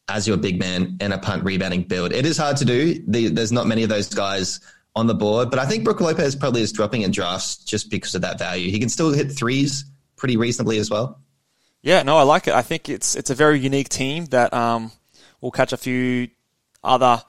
as 0.09 0.27
your 0.27 0.37
big 0.37 0.59
man 0.59 0.97
in 0.99 1.11
a 1.11 1.17
punt 1.17 1.43
rebounding 1.43 1.83
build. 1.83 2.11
It 2.11 2.25
is 2.25 2.37
hard 2.37 2.57
to 2.57 2.65
do. 2.65 3.03
The, 3.07 3.29
there's 3.29 3.51
not 3.51 3.67
many 3.67 3.83
of 3.83 3.89
those 3.89 4.11
guys 4.13 4.59
on 4.95 5.05
the 5.05 5.15
board, 5.15 5.51
but 5.51 5.59
I 5.59 5.65
think 5.67 5.83
Brook 5.83 6.01
Lopez 6.01 6.35
probably 6.35 6.61
is 6.61 6.71
dropping 6.71 7.03
in 7.03 7.11
drafts 7.11 7.57
just 7.57 7.91
because 7.91 8.15
of 8.15 8.21
that 8.21 8.39
value. 8.39 8.71
He 8.71 8.79
can 8.79 8.89
still 8.89 9.11
hit 9.11 9.31
threes 9.31 9.85
pretty 10.15 10.37
reasonably 10.37 10.79
as 10.79 10.89
well. 10.89 11.19
Yeah, 11.81 12.03
no, 12.03 12.17
I 12.17 12.23
like 12.23 12.47
it. 12.47 12.53
I 12.53 12.61
think 12.61 12.89
it's 12.89 13.15
it's 13.15 13.29
a 13.29 13.35
very 13.35 13.59
unique 13.59 13.89
team 13.89 14.25
that 14.25 14.53
um, 14.53 14.91
will 15.41 15.51
catch 15.51 15.73
a 15.73 15.77
few 15.77 16.29
other 16.83 17.21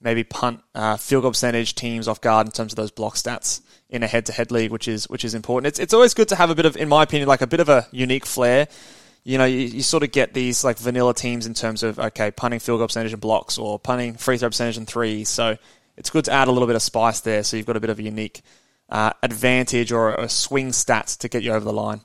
maybe 0.00 0.24
punt 0.24 0.60
uh, 0.74 0.96
field 0.96 1.22
goal 1.22 1.30
percentage 1.32 1.74
teams 1.74 2.08
off 2.08 2.20
guard 2.20 2.46
in 2.46 2.52
terms 2.52 2.72
of 2.72 2.76
those 2.76 2.90
block 2.90 3.14
stats 3.14 3.60
in 3.90 4.02
a 4.02 4.06
head-to-head 4.06 4.50
league, 4.50 4.70
which 4.70 4.88
is 4.88 5.08
which 5.08 5.24
is 5.24 5.34
important. 5.34 5.68
It's 5.68 5.78
it's 5.78 5.94
always 5.94 6.14
good 6.14 6.28
to 6.28 6.36
have 6.36 6.50
a 6.50 6.54
bit 6.54 6.66
of, 6.66 6.76
in 6.76 6.88
my 6.88 7.02
opinion, 7.02 7.28
like 7.28 7.42
a 7.42 7.46
bit 7.46 7.60
of 7.60 7.68
a 7.68 7.86
unique 7.92 8.26
flair. 8.26 8.68
You 9.22 9.36
know, 9.36 9.44
you, 9.44 9.58
you 9.58 9.82
sort 9.82 10.02
of 10.02 10.12
get 10.12 10.32
these 10.32 10.64
like 10.64 10.78
vanilla 10.78 11.12
teams 11.12 11.46
in 11.46 11.54
terms 11.54 11.82
of 11.82 11.98
okay, 11.98 12.30
punting 12.30 12.60
field 12.60 12.78
goal 12.78 12.88
percentage 12.88 13.12
and 13.12 13.20
blocks, 13.20 13.58
or 13.58 13.78
punting 13.78 14.14
free 14.14 14.38
throw 14.38 14.48
percentage 14.48 14.78
and 14.78 14.86
threes. 14.86 15.28
So 15.28 15.58
it's 15.96 16.08
good 16.08 16.24
to 16.24 16.32
add 16.32 16.48
a 16.48 16.52
little 16.52 16.66
bit 16.66 16.76
of 16.76 16.82
spice 16.82 17.20
there, 17.20 17.42
so 17.42 17.56
you've 17.56 17.66
got 17.66 17.76
a 17.76 17.80
bit 17.80 17.90
of 17.90 17.98
a 17.98 18.02
unique 18.02 18.40
uh, 18.88 19.12
advantage 19.22 19.92
or 19.92 20.14
a 20.14 20.28
swing 20.28 20.68
stats 20.68 21.18
to 21.18 21.28
get 21.28 21.42
you 21.42 21.52
over 21.52 21.64
the 21.64 21.72
line. 21.72 22.00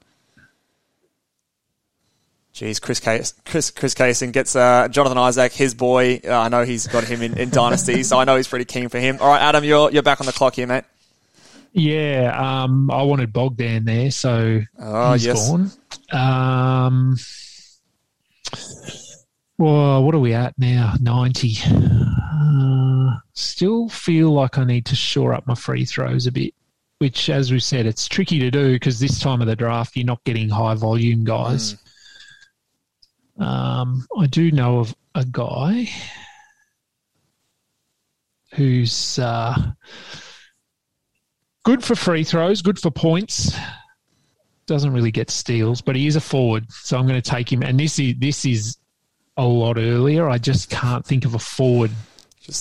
Jeez, 2.55 2.81
Chris 2.81 3.01
Case, 3.01 3.33
Chris 3.45 3.69
Chris 3.69 3.93
Kaysen 3.93 4.31
gets 4.31 4.55
uh, 4.55 4.87
Jonathan 4.87 5.17
Isaac, 5.17 5.51
his 5.51 5.73
boy. 5.73 6.21
Uh, 6.25 6.31
I 6.39 6.47
know 6.47 6.63
he's 6.63 6.87
got 6.87 7.03
him 7.03 7.21
in, 7.21 7.37
in 7.37 7.49
Dynasty, 7.49 8.01
so 8.03 8.17
I 8.17 8.23
know 8.23 8.37
he's 8.37 8.47
pretty 8.47 8.63
keen 8.63 8.87
for 8.87 8.97
him. 8.97 9.17
All 9.19 9.27
right, 9.27 9.41
Adam, 9.41 9.65
you're 9.65 9.91
you're 9.91 10.03
back 10.03 10.21
on 10.21 10.25
the 10.25 10.31
clock 10.31 10.55
here, 10.55 10.65
mate. 10.65 10.85
Yeah, 11.73 12.33
um, 12.63 12.89
I 12.89 13.03
wanted 13.03 13.33
Bogdan 13.33 13.83
there, 13.83 14.09
so 14.09 14.61
Oh, 14.79 15.11
he's 15.11 15.25
yes. 15.25 15.49
gone. 15.49 15.69
Um, 16.13 17.17
well, 19.57 20.01
what 20.03 20.15
are 20.15 20.19
we 20.19 20.33
at 20.33 20.57
now? 20.57 20.93
Ninety. 21.01 21.57
Uh, 21.65 23.17
still 23.33 23.89
feel 23.89 24.31
like 24.31 24.57
I 24.57 24.63
need 24.63 24.85
to 24.85 24.95
shore 24.95 25.33
up 25.33 25.45
my 25.45 25.55
free 25.55 25.83
throws 25.83 26.25
a 26.27 26.31
bit. 26.31 26.53
Which, 26.99 27.29
as 27.29 27.51
we 27.51 27.59
said, 27.59 27.85
it's 27.85 28.07
tricky 28.07 28.39
to 28.39 28.49
do 28.49 28.71
because 28.71 28.99
this 29.01 29.19
time 29.19 29.41
of 29.41 29.47
the 29.47 29.55
draft 29.57 29.97
you're 29.97 30.05
not 30.05 30.23
getting 30.23 30.47
high 30.47 30.75
volume 30.75 31.25
guys. 31.25 31.75
Um, 33.37 34.05
I 34.17 34.27
do 34.27 34.51
know 34.51 34.79
of 34.79 34.95
a 35.13 35.25
guy 35.25 35.89
who's 38.53 39.19
uh, 39.19 39.71
good 41.63 41.83
for 41.83 41.95
free 41.95 42.23
throws, 42.23 42.61
good 42.61 42.79
for 42.79 42.91
points. 42.91 43.55
Doesn't 44.67 44.93
really 44.93 45.11
get 45.11 45.29
steals, 45.29 45.81
but 45.81 45.95
he 45.95 46.07
is 46.07 46.15
a 46.15 46.21
forward, 46.21 46.71
so 46.71 46.97
I'm 46.97 47.07
going 47.07 47.21
to 47.21 47.29
take 47.29 47.51
him. 47.51 47.61
And 47.61 47.79
this 47.79 47.99
is 47.99 48.15
this 48.17 48.45
is 48.45 48.77
a 49.37 49.45
lot 49.45 49.77
earlier. 49.77 50.27
I 50.27 50.37
just 50.37 50.69
can't 50.69 51.05
think 51.05 51.25
of 51.25 51.35
a 51.35 51.39
forward 51.39 51.91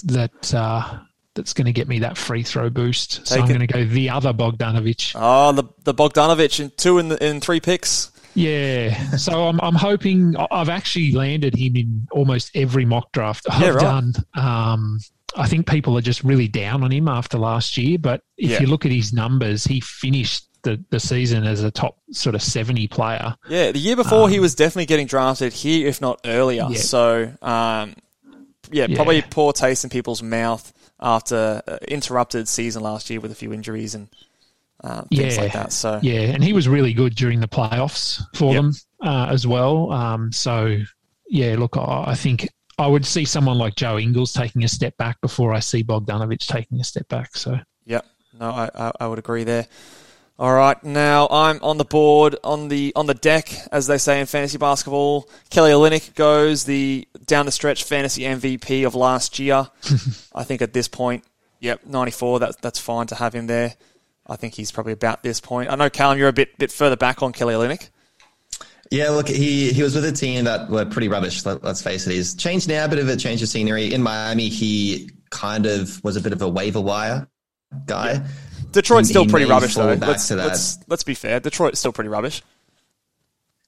that 0.05 0.55
uh, 0.55 0.99
that's 1.35 1.53
going 1.53 1.67
to 1.67 1.73
get 1.73 1.89
me 1.89 2.01
that 2.01 2.19
free 2.19 2.43
throw 2.43 2.69
boost. 2.69 3.27
So 3.27 3.37
I'm 3.37 3.45
it. 3.45 3.49
going 3.49 3.61
to 3.61 3.67
go 3.67 3.85
the 3.85 4.11
other 4.11 4.33
Bogdanovich. 4.33 5.13
Oh, 5.15 5.53
the 5.53 5.65
the 5.85 5.95
Bogdanovich 5.95 6.61
in 6.61 6.73
two 6.77 6.99
in 6.99 7.09
the, 7.09 7.25
in 7.25 7.41
three 7.41 7.61
picks. 7.61 8.11
Yeah. 8.35 8.99
So 9.17 9.45
I'm 9.49 9.61
I'm 9.61 9.75
hoping 9.75 10.35
I've 10.51 10.69
actually 10.69 11.13
landed 11.13 11.55
him 11.55 11.77
in 11.77 12.07
almost 12.13 12.51
every 12.55 12.85
mock 12.85 13.13
draft 13.13 13.47
I've 13.51 13.61
Yeah, 13.63 13.69
right. 13.71 13.81
done. 13.81 14.13
Um, 14.35 15.01
I 15.37 15.49
think 15.49 15.69
people 15.69 15.97
are 15.99 16.03
just 16.03 16.23
really 16.25 16.47
down 16.49 16.83
on 16.85 16.93
him 16.93 17.09
after 17.09 17.39
last 17.39 17.77
year, 17.77 17.99
but 17.99 18.23
if 18.37 18.51
Yeah. 18.51 18.61
you 18.61 18.67
look 18.69 18.87
at 18.87 18.93
his 18.93 19.13
numbers, 19.13 19.65
he 19.65 19.81
finished 19.81 20.49
the, 20.63 20.83
the 20.91 21.01
season 21.01 21.45
as 21.45 21.63
a 21.63 21.71
top 21.71 21.99
sort 22.13 22.35
of 22.35 22.43
70 22.43 22.87
player. 22.89 23.35
Yeah, 23.49 23.73
the 23.73 23.79
year 23.79 23.97
before 23.97 24.29
he 24.29 24.39
was 24.41 24.55
definitely 24.55 24.87
getting 24.87 25.07
drafted 25.07 25.53
here, 25.53 25.87
if 25.89 26.01
not 26.01 26.21
earlier. 26.25 26.63
Um, 26.65 26.73
Yeah. 26.73 26.79
So, 26.79 27.23
um, 27.43 27.95
yeah, 28.71 28.87
Yeah. 28.89 28.97
probably 28.97 29.23
poor 29.23 29.53
taste 29.53 29.85
in 29.85 29.91
people's 29.91 30.23
mouth 30.23 30.73
after 31.01 31.61
uh, 31.67 31.77
interrupted 31.89 32.49
season 32.49 32.83
last 32.83 33.11
year 33.11 33.21
with 33.21 33.31
a 33.33 33.35
few 33.35 33.53
injuries 33.53 33.95
and 33.95 34.09
uh, 34.83 35.03
things 35.13 35.37
yeah. 35.37 35.43
like 35.43 35.53
that. 35.53 35.73
So, 35.73 36.01
Yeah, 36.03 36.21
and 36.21 36.43
he 36.43 36.53
was 36.53 36.69
really 36.69 36.93
good 36.93 37.15
during 37.15 37.41
the 37.41 37.49
playoffs 37.49 38.23
for 38.35 38.53
Yep. 38.53 38.63
them 38.63 38.73
uh, 39.03 39.27
as 39.31 39.47
well. 39.47 39.93
Um, 39.93 40.33
so, 40.33 40.79
yeah, 41.29 41.57
look, 41.59 41.77
I, 41.77 42.05
I 42.09 42.15
think 42.15 42.49
I 42.79 42.87
would 42.87 43.07
see 43.07 43.25
someone 43.25 43.59
like 43.59 43.77
Joe 43.77 43.99
Ingles 43.99 44.33
taking 44.33 44.65
a 44.65 44.69
step 44.69 44.97
back 44.97 45.21
before 45.21 45.53
I 45.53 45.61
see 45.61 45.85
Bogdanovich 45.85 46.47
taking 46.47 46.81
a 46.81 46.85
step 46.85 47.09
back. 47.09 47.37
So, 47.37 47.59
yeah, 47.85 48.01
no, 48.39 48.51
I, 48.51 48.71
I, 48.75 48.93
I 49.01 49.07
would 49.07 49.19
agree 49.19 49.45
there. 49.45 49.67
All 50.37 50.53
right, 50.53 50.83
now 50.83 51.29
I'm 51.31 51.61
on 51.63 51.79
the 51.79 51.85
board 51.85 52.35
on 52.43 52.67
the 52.67 52.93
on 52.97 53.07
the 53.07 53.15
deck, 53.15 53.55
as 53.71 53.87
they 53.87 53.99
say 53.99 54.19
in 54.19 54.27
fantasy 54.27 54.59
basketball. 54.59 55.29
Kelly 55.49 55.71
Olynyk 55.71 56.17
goes 56.17 56.65
the 56.65 57.07
down 57.25 57.47
the 57.47 57.53
stretch 57.53 57.85
fantasy 57.85 58.23
MVP 58.23 58.85
of 58.85 58.97
last 58.97 59.39
year. 59.39 59.69
I 60.35 60.43
think 60.43 60.61
at 60.61 60.73
this 60.73 60.89
point, 60.89 61.23
yep, 61.61 61.87
94. 61.87 62.41
That 62.41 62.61
that's 62.61 62.81
fine 62.81 63.07
to 63.07 63.15
have 63.15 63.33
him 63.33 63.47
there. 63.47 63.77
I 64.27 64.37
think 64.37 64.55
he's 64.55 64.73
probably 64.73 64.93
about 64.93 65.23
this 65.23 65.41
point. 65.41 65.71
I 65.71 65.77
know 65.77 65.91
Callum, 65.91 66.19
you're 66.19 66.29
a 66.29 66.33
bit 66.33 66.57
bit 66.59 66.73
further 66.73 66.97
back 66.97 67.23
on 67.23 67.33
Kelly 67.33 67.55
Olynyk. 67.55 67.89
Yeah, 68.91 69.11
look, 69.11 69.29
he 69.29 69.73
he 69.73 69.83
was 69.83 69.95
with 69.95 70.05
a 70.05 70.13
team 70.13 70.45
that 70.45 70.69
were 70.71 70.85
pretty 70.85 71.09
rubbish. 71.09 71.45
Let, 71.45 71.65
us 71.65 71.83
face 71.83 72.07
it. 72.07 72.13
He's 72.13 72.35
changed 72.35 72.69
now, 72.69 72.85
a 72.85 72.89
bit 72.89 72.99
of 72.99 73.09
a 73.09 73.17
change 73.17 73.43
of 73.43 73.49
scenery. 73.49 73.93
In 73.93 74.03
Miami, 74.03 74.49
he 74.49 75.11
kind 75.31 75.67
of 75.67 76.03
was 76.05 76.17
a 76.17 76.21
bit 76.21 76.33
of 76.33 76.43
a 76.43 76.49
waiver 76.49 76.81
wire 76.81 77.27
guy. 77.87 78.25
Detroit's 78.71 79.09
He- 79.09 79.13
still 79.13 79.25
he 79.25 79.31
pretty 79.31 79.47
rubbish 79.47 79.75
though. 79.75 79.95
Let's, 79.95 80.31
let's 80.31 80.79
let's 80.89 81.05
be 81.05 81.15
fair. 81.15 81.41
Detroit's 81.41 81.79
still 81.79 81.93
pretty 81.93 82.09
rubbish. 82.09 82.43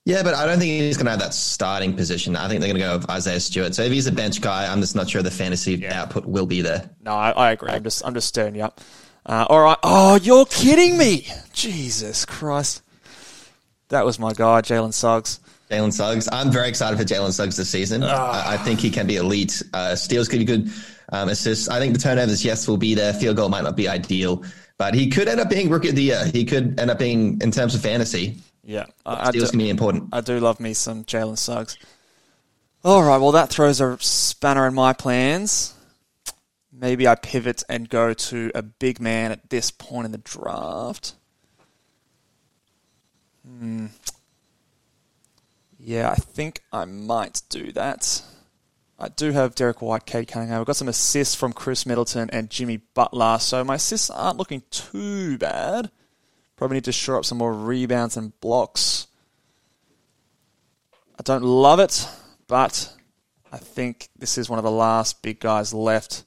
Yeah, 0.05 0.23
but 0.23 0.35
I 0.35 0.47
don't 0.47 0.61
think 0.61 0.71
he's 0.71 0.97
going 0.97 1.07
to 1.07 1.11
have 1.11 1.21
that 1.21 1.35
starting 1.35 1.97
position. 1.97 2.37
I 2.37 2.47
think 2.47 2.61
they're 2.61 2.69
going 2.73 2.81
to 2.81 2.87
go 2.87 2.97
with 2.99 3.11
Isaiah 3.11 3.41
Stewart. 3.41 3.75
So 3.75 3.83
if 3.83 3.91
he's 3.91 4.07
a 4.07 4.13
bench 4.13 4.41
guy, 4.41 4.71
I'm 4.71 4.81
just 4.81 4.95
not 4.95 5.11
sure 5.11 5.21
the 5.21 5.33
fantasy 5.33 5.85
output 5.89 6.25
will 6.27 6.47
be 6.47 6.61
there. 6.63 6.89
No, 7.03 7.11
I, 7.11 7.31
I 7.33 7.51
agree. 7.51 7.73
I'm 7.73 7.83
just 7.83 8.07
I'm 8.07 8.15
just 8.15 8.29
stirring 8.29 8.55
you 8.55 8.63
up. 8.63 8.81
Uh, 9.27 9.45
all 9.49 9.61
right. 9.61 9.79
Oh, 9.83 10.14
you're 10.22 10.47
kidding 10.47 10.97
me! 10.97 11.27
Jesus 11.53 12.24
Christ. 12.24 12.83
That 13.89 14.05
was 14.05 14.18
my 14.18 14.33
guy, 14.33 14.61
Jalen 14.62 14.95
Suggs. 14.95 15.41
Jalen 15.70 15.93
Suggs. 15.93 16.29
I'm 16.31 16.53
very 16.53 16.68
excited 16.68 16.97
for 16.97 17.05
Jalen 17.05 17.33
Suggs 17.33 17.57
this 17.57 17.68
season. 17.68 18.05
I, 18.05 18.55
I 18.55 18.57
think 18.57 18.79
he 18.79 18.89
can 18.89 19.07
be 19.07 19.16
elite. 19.16 19.62
Uh, 19.74 19.97
steals 19.97 20.29
could 20.29 20.39
be 20.39 20.45
good. 20.45 20.70
Um, 21.12 21.29
assists. 21.29 21.68
I 21.68 21.79
think 21.79 21.93
the 21.93 22.01
turnovers, 22.01 22.45
yes, 22.45 22.66
will 22.66 22.77
be 22.77 22.95
there. 22.95 23.12
Field 23.12 23.37
goal 23.37 23.49
might 23.49 23.62
not 23.62 23.77
be 23.77 23.89
ideal, 23.89 24.45
but 24.77 24.95
he 24.95 25.09
could 25.09 25.29
end 25.29 25.41
up 25.41 25.49
being 25.49 25.70
rookie 25.70 25.89
of 25.89 25.97
the 25.97 26.03
year. 26.03 26.24
He 26.27 26.45
could 26.45 26.79
end 26.81 26.91
up 26.91 26.99
being, 26.99 27.41
in 27.43 27.53
terms 27.53 27.77
of 27.77 27.81
fantasy, 27.81 28.37
Yeah, 28.64 28.87
I, 29.05 29.29
I, 29.29 29.31
do, 29.31 29.39
steals 29.39 29.51
can 29.51 29.59
be 29.59 29.70
important. 29.70 30.09
I 30.12 30.20
do 30.20 30.41
love 30.41 30.59
me 30.59 30.74
some 30.74 31.05
Jalen 31.05 31.39
Suggs. 31.39 31.79
All 32.85 33.03
right, 33.03 33.18
well 33.18 33.33
that 33.33 33.51
throws 33.51 33.81
a 33.81 33.97
spanner 34.01 34.66
in 34.66 34.74
my 34.74 34.93
plans. 34.93 35.74
Maybe 36.79 37.09
I 37.09 37.14
pivot 37.14 37.62
and 37.70 37.89
go 37.89 38.12
to 38.12 38.51
a 38.55 38.62
big 38.62 39.01
man 39.01 39.33
at 39.33 39.49
this 39.49 39.70
point 39.70 40.05
in 40.05 40.12
the 40.12 40.18
draft. 40.18 41.14
Hmm. 43.47 43.87
Yeah, 45.79 46.11
I 46.11 46.16
think 46.16 46.61
I 46.72 46.85
might 46.85 47.43
do 47.49 47.72
that. 47.72 48.22
I 48.99 49.09
do 49.09 49.33
have 49.33 49.55
Derrick 49.55 49.81
White, 49.81 50.05
Cade 50.05 50.29
Cunningham. 50.29 50.61
I've 50.61 50.66
got 50.66 50.77
some 50.77 50.89
assists 50.89 51.35
from 51.35 51.55
Khris 51.55 51.87
Middleton 51.87 52.29
and 52.31 52.51
Jimmy 52.51 52.79
Butler, 52.79 53.39
so 53.39 53.64
my 53.64 53.77
assists 53.77 54.11
aren't 54.11 54.39
looking 54.39 54.62
too 54.70 55.39
bad. 55.39 55.91
Probably 56.57 56.77
need 56.77 56.85
to 56.85 56.93
shore 56.93 57.16
up 57.16 57.24
some 57.24 57.39
more 57.39 57.55
rebounds 57.55 58.16
and 58.16 58.39
blocks. 58.41 59.07
I 61.18 61.22
don't 61.22 61.45
love 61.45 61.81
it, 61.81 62.07
but 62.49 62.93
I 63.51 63.57
think 63.59 64.09
this 64.18 64.37
is 64.37 64.51
one 64.51 64.59
of 64.59 64.64
the 64.64 64.70
last 64.70 65.22
big 65.22 65.41
guys 65.41 65.72
left 65.72 66.24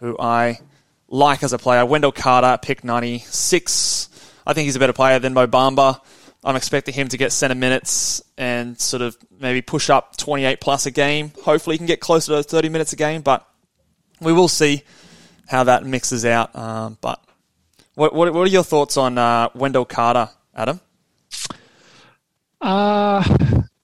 who 0.00 0.16
I 0.18 0.58
like 1.08 1.42
as 1.42 1.52
a 1.52 1.58
player. 1.58 1.84
Wendell 1.84 2.12
Carter, 2.12 2.58
pick 2.60 2.84
96. 2.84 4.08
I 4.46 4.52
think 4.52 4.66
he's 4.66 4.76
a 4.76 4.78
better 4.78 4.92
player 4.92 5.18
than 5.18 5.34
Mo 5.34 5.46
Bamba. 5.46 6.00
I'm 6.44 6.56
expecting 6.56 6.94
him 6.94 7.08
to 7.08 7.16
get 7.16 7.32
center 7.32 7.54
minutes 7.54 8.22
and 8.36 8.78
sort 8.80 9.02
of 9.02 9.16
maybe 9.40 9.60
push 9.60 9.90
up 9.90 10.16
28 10.16 10.60
plus 10.60 10.86
a 10.86 10.90
game. 10.90 11.32
Hopefully, 11.42 11.74
he 11.74 11.78
can 11.78 11.86
get 11.86 12.00
closer 12.00 12.36
to 12.36 12.42
30 12.42 12.68
minutes 12.68 12.92
a 12.92 12.96
game, 12.96 13.22
but 13.22 13.46
we 14.20 14.32
will 14.32 14.48
see 14.48 14.82
how 15.46 15.64
that 15.64 15.84
mixes 15.84 16.24
out. 16.24 16.54
Um, 16.54 16.96
but 17.00 17.22
what, 17.94 18.14
what, 18.14 18.32
what 18.32 18.42
are 18.42 18.50
your 18.50 18.62
thoughts 18.62 18.96
on 18.96 19.18
uh, 19.18 19.48
Wendell 19.54 19.84
Carter, 19.84 20.30
Adam? 20.54 20.80
Uh, 22.60 23.24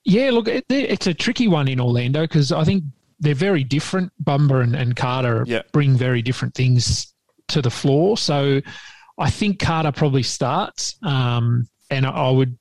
yeah, 0.04 0.30
look, 0.30 0.48
it, 0.48 0.64
it's 0.68 1.06
a 1.06 1.14
tricky 1.14 1.48
one 1.48 1.66
in 1.68 1.80
Orlando 1.80 2.22
because 2.22 2.52
I 2.52 2.64
think 2.64 2.84
they're 3.20 3.34
very 3.34 3.64
different. 3.64 4.12
Bamba 4.22 4.62
and, 4.62 4.74
and 4.74 4.96
Carter 4.96 5.44
Yeah. 5.46 5.62
bring 5.72 5.96
very 5.96 6.22
different 6.22 6.54
things 6.54 7.12
to 7.48 7.62
the 7.62 7.70
floor. 7.70 8.16
So 8.16 8.60
I 9.18 9.30
think 9.30 9.58
Carter 9.60 9.92
probably 9.92 10.22
starts. 10.22 10.96
Um, 11.02 11.68
and 11.90 12.06
I, 12.06 12.10
I 12.10 12.30
would, 12.30 12.56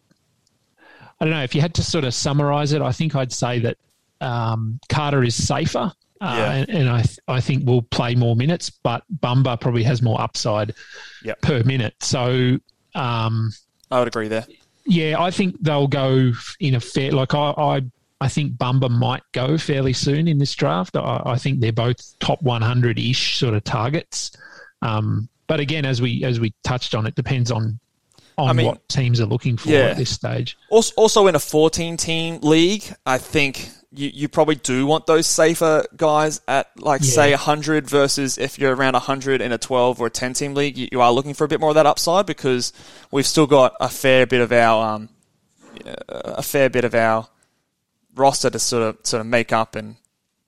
I 1.20 1.26
don't 1.26 1.32
know, 1.34 1.44
if 1.44 1.56
you 1.56 1.62
had 1.62 1.74
to 1.76 1.84
sort 1.84 2.04
of 2.04 2.14
summarize 2.14 2.74
it, 2.74 2.82
I 2.82 2.92
think 2.92 3.16
I'd 3.16 3.32
say 3.32 3.60
that 3.60 3.78
um, 4.22 4.80
Carter 4.90 5.24
is 5.24 5.36
safer. 5.36 5.92
Uh, 6.22 6.36
Yeah. 6.38 6.52
and, 6.54 6.70
and 6.70 6.90
I, 6.90 7.02
th- 7.02 7.20
I 7.28 7.42
think 7.42 7.66
will 7.68 7.82
play 7.82 8.16
more 8.16 8.36
minutes, 8.36 8.70
but 8.70 9.04
Bamba 9.20 9.60
probably 9.60 9.84
has 9.84 10.02
more 10.02 10.20
upside 10.22 10.74
Yep. 11.24 11.42
per 11.42 11.64
minute. 11.64 11.96
So, 12.02 12.58
um, 12.96 13.52
I 13.92 14.00
would 14.00 14.08
agree 14.08 14.28
there. 14.28 14.46
yeah, 14.86 15.22
I 15.22 15.32
think 15.32 15.56
they'll 15.62 15.88
go 15.88 16.32
in 16.60 16.76
a 16.76 16.80
fair. 16.80 17.12
Like 17.12 17.34
I, 17.34 17.52
I, 17.58 17.82
I 18.24 18.30
think 18.30 18.54
Bamba 18.54 18.90
might 18.90 19.24
go 19.34 19.58
fairly 19.58 19.92
soon 19.92 20.30
in 20.30 20.38
this 20.38 20.56
draft. 20.56 20.96
I, 20.96 21.22
I 21.26 21.38
think 21.38 21.60
they're 21.60 21.74
both 21.74 22.18
top 22.20 22.42
100 22.42 22.98
ish 22.98 23.38
sort 23.38 23.54
of 23.54 23.66
targets. 23.66 24.32
Um, 24.82 25.28
but 25.46 25.60
again, 25.60 25.86
as 25.86 26.02
we 26.02 26.24
as 26.24 26.40
we 26.40 26.54
touched 26.64 26.96
on, 26.96 27.06
it 27.06 27.16
depends 27.16 27.52
on 27.52 27.82
on 28.38 28.50
I 28.50 28.54
mean, 28.54 28.68
what 28.68 28.88
teams 28.88 29.20
are 29.20 29.26
looking 29.26 29.58
for 29.58 29.72
yeah. 29.72 29.90
at 29.90 29.98
this 29.98 30.10
stage. 30.10 30.58
Also, 30.70 30.94
also 30.96 31.28
in 31.28 31.36
a 31.36 31.40
14 31.40 31.98
team 31.98 32.40
league, 32.42 32.86
I 33.06 33.18
think 33.18 33.70
you, 33.92 34.10
you 34.14 34.30
probably 34.30 34.56
do 34.56 34.88
want 34.88 35.06
those 35.06 35.28
safer 35.28 35.86
guys 35.98 36.40
at 36.48 36.70
like 36.80 37.02
Yeah. 37.02 37.12
say 37.12 37.32
100 37.32 37.90
versus 37.90 38.38
if 38.38 38.58
you're 38.58 38.74
around 38.74 38.94
100 38.94 39.42
in 39.42 39.52
a 39.52 39.58
12 39.58 40.00
or 40.00 40.08
a 40.08 40.10
10 40.10 40.32
team 40.32 40.54
league, 40.54 40.78
you, 40.78 40.88
you 40.94 41.02
are 41.02 41.12
looking 41.12 41.34
for 41.34 41.44
a 41.44 41.50
bit 41.50 41.60
more 41.60 41.72
of 41.72 41.76
that 41.76 41.86
upside 41.86 42.26
because 42.26 42.72
we've 43.12 43.28
still 43.28 43.48
got 43.48 43.76
a 43.82 43.90
fair 43.90 44.26
bit 44.26 44.40
of 44.40 44.54
our 44.54 44.96
um, 44.96 45.10
a 46.08 46.42
fair 46.42 46.70
bit 46.70 46.86
of 46.86 46.96
our 46.96 47.28
roster 48.16 48.50
to 48.50 48.60
sort 48.60 48.84
of 48.84 48.98
sort 49.06 49.22
of 49.22 49.28
make 49.28 49.52
up 49.52 49.76
and 49.76 49.96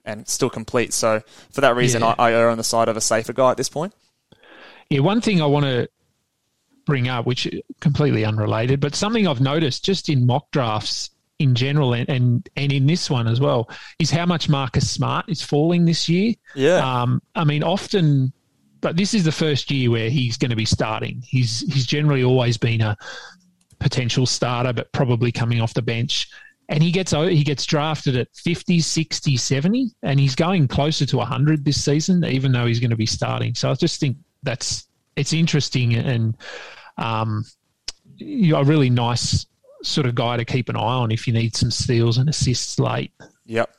and 0.03 0.27
still 0.27 0.49
complete. 0.49 0.93
So 0.93 1.21
for 1.51 1.61
that 1.61 1.75
reason, 1.75 2.01
Yeah. 2.01 2.15
I, 2.19 2.29
I 2.29 2.33
err 2.33 2.49
on 2.49 2.57
the 2.57 2.63
side 2.63 2.87
of 2.89 2.97
a 2.97 3.01
safer 3.01 3.33
guy 3.33 3.51
at 3.51 3.57
this 3.57 3.69
point. 3.69 3.93
Yeah, 4.89 4.99
one 4.99 5.19
thing 5.19 5.41
I 5.41 5.47
want 5.47 5.65
to 5.65 5.89
bring 6.85 7.07
up, 7.07 7.25
which 7.25 7.47
is 7.47 7.61
completely 7.79 8.23
unrelated, 8.23 8.79
but 8.79 8.93
something 8.93 9.27
I've 9.27 9.41
noticed 9.41 9.83
just 9.83 10.07
in 10.09 10.27
mock 10.27 10.51
drafts 10.51 11.09
in 11.39 11.55
general 11.55 11.93
and, 11.93 12.07
and, 12.07 12.47
and 12.55 12.71
in 12.71 12.85
this 12.85 13.09
one 13.09 13.27
as 13.27 13.39
well, 13.39 13.67
is 13.97 14.11
how 14.11 14.27
much 14.27 14.47
Marcus 14.47 14.87
Smart 14.89 15.25
is 15.27 15.41
falling 15.41 15.85
this 15.85 16.07
year. 16.07 16.35
Yeah. 16.53 16.77
Um, 17.01 17.21
I 17.33 17.43
mean, 17.43 17.63
often, 17.63 18.31
but 18.81 18.95
this 18.95 19.15
is 19.15 19.23
the 19.23 19.31
first 19.31 19.71
year 19.71 19.89
where 19.89 20.09
he's 20.11 20.37
going 20.37 20.51
to 20.51 20.55
be 20.55 20.65
starting. 20.65 21.23
He's 21.25 21.61
he's 21.73 21.87
generally 21.87 22.23
always 22.23 22.57
been 22.57 22.81
a 22.81 22.95
potential 23.79 24.27
starter, 24.27 24.71
but 24.71 24.91
probably 24.91 25.31
coming 25.31 25.59
off 25.61 25.73
the 25.73 25.81
bench. 25.81 26.29
And 26.67 26.81
he 26.81 26.91
gets 26.91 27.11
he 27.11 27.43
gets 27.43 27.65
drafted 27.65 28.15
at 28.15 28.27
50, 28.35 28.79
60, 28.79 29.37
70, 29.37 29.91
and 30.01 30.19
he's 30.19 30.35
going 30.35 30.67
closer 30.67 31.05
to 31.05 31.17
100 31.17 31.63
this 31.63 31.83
season, 31.83 32.25
even 32.25 32.51
though 32.51 32.65
he's 32.65 32.79
going 32.79 32.89
to 32.89 32.95
be 32.95 33.05
starting. 33.05 33.53
So 33.53 33.69
I 33.69 33.75
just 33.75 33.99
think 33.99 34.17
that's 34.41 34.87
it's 35.15 35.31
interesting 35.33 35.95
and 35.95 36.35
um, 36.97 37.45
you 38.17 38.53
know, 38.53 38.59
a 38.59 38.63
really 38.63 38.89
nice 38.89 39.45
sort 39.83 40.07
of 40.07 40.15
guy 40.15 40.37
to 40.37 40.45
keep 40.45 40.69
an 40.69 40.75
eye 40.75 40.79
on 40.79 41.11
if 41.11 41.27
you 41.27 41.33
need 41.33 41.55
some 41.55 41.71
steals 41.71 42.17
and 42.17 42.29
assists 42.29 42.79
late. 42.79 43.11
Yep. 43.45 43.69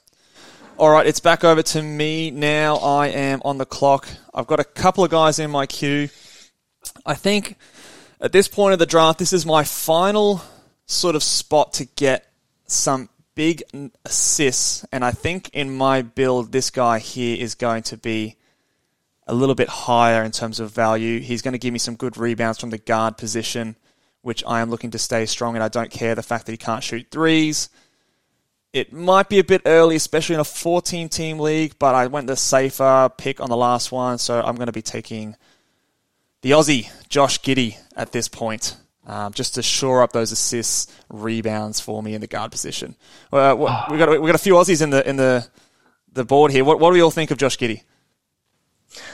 All 0.78 0.90
right, 0.90 1.06
it's 1.06 1.20
back 1.20 1.42
over 1.42 1.62
to 1.62 1.82
me 1.82 2.30
now. 2.30 2.76
I 2.76 3.08
am 3.08 3.40
on 3.44 3.58
the 3.58 3.64
clock. 3.64 4.08
I've 4.34 4.46
got 4.46 4.60
a 4.60 4.64
couple 4.64 5.02
of 5.04 5.10
guys 5.10 5.38
in 5.38 5.50
my 5.50 5.64
queue. 5.66 6.10
I 7.04 7.14
think 7.14 7.56
at 8.20 8.32
this 8.32 8.46
point 8.46 8.74
of 8.74 8.78
the 8.78 8.86
draft, 8.86 9.18
this 9.18 9.32
is 9.32 9.46
my 9.46 9.64
final 9.64 10.42
sort 10.84 11.16
of 11.16 11.22
spot 11.22 11.72
to 11.74 11.86
get 11.86 12.26
some 12.66 13.08
big 13.34 13.62
assists. 14.04 14.84
And 14.92 15.04
I 15.04 15.12
think 15.12 15.50
in 15.50 15.76
my 15.76 16.02
build, 16.02 16.52
this 16.52 16.70
guy 16.70 16.98
here 16.98 17.36
is 17.38 17.54
going 17.54 17.82
to 17.84 17.96
be 17.96 18.36
a 19.26 19.34
little 19.34 19.54
bit 19.54 19.68
higher 19.68 20.22
in 20.22 20.30
terms 20.30 20.60
of 20.60 20.70
value. 20.70 21.20
He's 21.20 21.42
going 21.42 21.52
to 21.52 21.58
give 21.58 21.72
me 21.72 21.78
some 21.78 21.96
good 21.96 22.16
rebounds 22.16 22.58
from 22.58 22.70
the 22.70 22.78
guard 22.78 23.16
position, 23.18 23.76
which 24.22 24.42
I 24.46 24.60
am 24.60 24.70
looking 24.70 24.90
to 24.92 24.98
stay 24.98 25.26
strong. 25.26 25.54
And 25.54 25.64
I 25.64 25.68
don't 25.68 25.90
care 25.90 26.14
the 26.14 26.22
fact 26.22 26.46
that 26.46 26.52
he 26.52 26.58
can't 26.58 26.82
shoot 26.82 27.06
threes. 27.10 27.68
It 28.72 28.92
might 28.92 29.28
be 29.28 29.38
a 29.38 29.44
bit 29.44 29.62
early, 29.64 29.96
especially 29.96 30.34
in 30.34 30.40
a 30.40 30.44
14 30.44 31.08
team 31.08 31.38
league, 31.38 31.76
but 31.78 31.94
I 31.94 32.08
went 32.08 32.26
the 32.26 32.36
safer 32.36 33.10
pick 33.16 33.40
on 33.40 33.48
the 33.48 33.56
last 33.56 33.90
one, 33.90 34.18
so 34.18 34.42
I'm 34.42 34.56
going 34.56 34.66
to 34.66 34.72
be 34.72 34.82
taking 34.82 35.34
the 36.42 36.50
Aussie, 36.50 36.90
Josh 37.08 37.40
Giddey, 37.40 37.78
at 37.96 38.12
this 38.12 38.28
point, 38.28 38.76
um, 39.06 39.32
just 39.32 39.54
to 39.54 39.62
shore 39.62 40.02
up 40.02 40.12
those 40.12 40.32
assists, 40.32 40.92
rebounds 41.08 41.80
for 41.80 42.02
me 42.02 42.14
in 42.14 42.20
the 42.20 42.26
guard 42.26 42.50
position. 42.50 42.96
Uh, 43.32 43.54
what, 43.54 43.90
we 43.90 43.98
got 43.98 44.08
we 44.20 44.26
got 44.26 44.34
a 44.34 44.38
few 44.38 44.54
Aussies 44.54 44.82
in 44.82 44.90
the 44.90 45.08
in 45.08 45.16
the 45.16 45.46
the 46.12 46.24
board 46.24 46.50
here. 46.50 46.64
What 46.64 46.80
what 46.80 46.90
do 46.90 46.94
we 46.94 47.00
all 47.00 47.10
think 47.10 47.30
of 47.30 47.38
Josh 47.38 47.56
Giddey? 47.56 47.82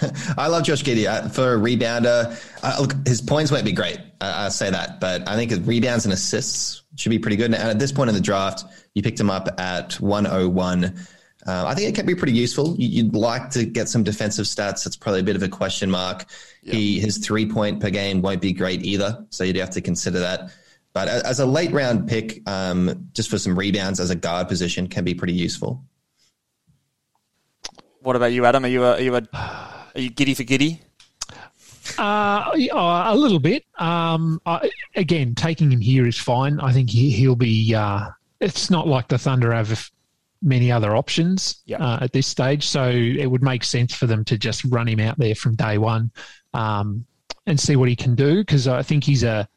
I 0.38 0.47
love 0.47 0.64
Josh 0.64 0.82
Giddey 0.82 1.07
uh, 1.07 1.28
for 1.28 1.55
a 1.55 1.59
rebounder. 1.59 2.38
Uh, 2.62 2.76
look, 2.80 3.07
his 3.07 3.20
points 3.20 3.51
won't 3.51 3.64
be 3.64 3.72
great. 3.72 3.99
I, 4.20 4.47
I 4.47 4.49
say 4.49 4.70
that, 4.70 5.01
but 5.01 5.28
I 5.28 5.36
think 5.36 5.51
his 5.51 5.61
rebounds 5.61 6.05
and 6.05 6.12
assists 6.12 6.82
should 6.97 7.11
be 7.11 7.18
pretty 7.18 7.36
good. 7.36 7.47
And 7.47 7.55
at 7.55 7.78
this 7.78 7.93
point 7.93 8.09
in 8.09 8.14
the 8.14 8.20
draft, 8.20 8.64
you 8.95 9.03
picked 9.03 9.18
him 9.18 9.30
up 9.30 9.49
at 9.59 9.95
101. 10.01 10.95
Uh, 11.47 11.64
I 11.66 11.74
think 11.74 11.88
it 11.88 11.95
can 11.97 12.07
be 12.07 12.14
pretty 12.14 12.34
useful. 12.34 12.76
You- 12.78 12.88
You'd 13.05 13.14
like 13.14 13.51
to 13.51 13.64
get 13.64 13.88
some 13.88 14.03
defensive 14.05 14.47
stats. 14.47 14.84
That's 14.84 14.97
probably 14.97 15.20
a 15.20 15.24
bit 15.24 15.34
of 15.36 15.43
a 15.43 15.49
question 15.49 15.90
mark. 15.90 16.26
He 16.62 17.01
his 17.01 17.18
three 17.18 17.47
point 17.47 17.80
per 17.80 17.90
game 17.90 18.22
won't 18.22 18.40
be 18.40 18.53
great 18.53 18.84
either, 18.84 19.24
so 19.30 19.43
you'd 19.45 19.57
have 19.57 19.70
to 19.70 19.80
consider 19.80 20.20
that. 20.20 20.51
But 20.93 21.09
as 21.09 21.40
a 21.40 21.47
late 21.47 21.72
round 21.72 22.07
pick, 22.09 22.49
um, 22.49 23.09
just 23.14 23.28
for 23.30 23.38
some 23.38 23.59
rebounds 23.59 23.99
as 23.99 24.11
a 24.11 24.14
guard 24.14 24.47
position, 24.47 24.86
can 24.86 25.05
be 25.05 25.14
pretty 25.14 25.32
useful. 25.32 25.82
What 28.01 28.14
about 28.16 28.32
you, 28.32 28.45
Adam? 28.45 28.64
Are 28.64 28.68
you 28.68 28.84
a, 28.84 28.93
are 28.93 29.01
you 29.01 29.16
a 29.16 29.22
are 29.32 30.01
you 30.01 30.11
giddy 30.11 30.34
for 30.34 30.43
giddy? 30.45 30.80
Uh, 31.99 32.51
a 32.55 33.14
little 33.16 33.38
bit. 33.40 33.64
Um, 33.78 34.40
I, 34.47 34.70
again, 34.95 35.34
taking 35.34 35.70
him 35.70 35.80
here 35.80 36.07
is 36.07 36.16
fine. 36.18 36.61
I 36.61 36.72
think 36.72 36.90
he, 36.90 37.11
he'll 37.11 37.36
be. 37.36 37.74
Uh, 37.74 38.11
it's 38.40 38.70
not 38.70 38.86
like 38.86 39.09
the 39.09 39.18
Thunder 39.18 39.53
have 39.53 39.90
many 40.43 40.70
other 40.72 40.97
options 40.97 41.62
Yeah. 41.66 41.78
uh, 41.78 41.99
at 42.03 42.12
this 42.12 42.26
stage, 42.26 42.66
so 42.66 42.88
it 42.90 43.26
would 43.26 43.43
make 43.43 43.64
sense 43.64 43.95
for 43.95 44.07
them 44.07 44.24
to 44.26 44.36
just 44.38 44.64
run 44.64 44.88
him 44.88 45.01
out 45.01 45.18
there 45.18 45.34
from 45.34 45.55
day 45.55 45.78
one 45.78 46.11
um, 46.55 47.05
and 47.47 47.59
see 47.59 47.76
what 47.76 47.88
he 47.88 47.97
can 47.97 48.14
do. 48.14 48.36
Because 48.40 48.66
I 48.68 48.82
think 48.82 49.05
he's 49.05 49.22
a 49.22 49.49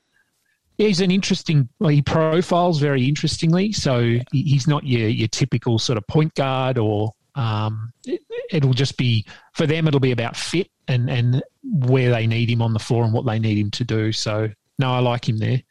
he's 0.77 1.01
an 1.01 1.11
interesting. 1.11 1.69
Well, 1.79 1.89
he 1.89 2.01
profiles 2.01 2.79
very 2.79 3.05
interestingly. 3.07 3.71
So 3.71 4.01
he- 4.31 4.43
he's 4.43 4.67
not 4.67 4.85
your 4.85 5.07
your 5.09 5.27
typical 5.27 5.79
sort 5.79 5.97
of 5.97 6.05
point 6.07 6.33
guard 6.35 6.77
or. 6.77 7.13
Um, 7.37 7.91
it, 8.05 8.21
it'll 8.49 8.71
just 8.73 8.95
be 8.95 9.25
for 9.53 9.67
them. 9.67 9.89
It'll 9.89 9.99
be 9.99 10.11
about 10.13 10.37
fit 10.37 10.69
and 10.87 11.09
and 11.09 11.43
where 11.63 12.09
they 12.11 12.27
need 12.27 12.49
him 12.49 12.61
on 12.61 12.71
the 12.71 12.79
floor 12.79 13.03
and 13.03 13.11
what 13.11 13.25
they 13.25 13.39
need 13.39 13.57
him 13.57 13.71
to 13.71 13.83
do. 13.83 14.13
So 14.13 14.49
no, 14.79 14.93
I 14.93 14.99
like 14.99 15.27
him 15.27 15.37
there. 15.37 15.61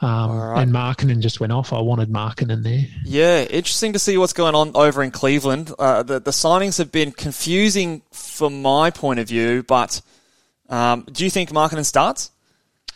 Um, 0.00 0.30
right. 0.38 0.62
And 0.62 0.72
Markkanen 0.72 1.20
just 1.20 1.40
went 1.40 1.50
off. 1.52 1.72
I 1.72 1.80
wanted 1.80 2.08
Markkanen 2.08 2.62
there. 2.62 2.84
Yeah, 3.04 3.42
interesting 3.42 3.92
to 3.94 3.98
see 3.98 4.16
what's 4.16 4.32
going 4.32 4.54
on 4.54 4.70
over 4.76 5.02
in 5.02 5.10
Cleveland. 5.10 5.72
Uh, 5.78 6.04
the 6.04 6.20
the 6.20 6.30
signings 6.30 6.78
have 6.78 6.92
been 6.92 7.10
confusing 7.10 8.02
from 8.12 8.62
my 8.62 8.90
point 8.90 9.18
of 9.18 9.26
view, 9.26 9.64
but 9.64 10.00
um, 10.68 11.04
do 11.10 11.24
you 11.24 11.30
think 11.30 11.50
Markkanen 11.50 11.84
starts? 11.84 12.30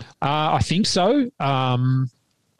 Uh, 0.01 0.55
I 0.55 0.61
think 0.63 0.87
so. 0.87 1.29
Um, 1.41 2.09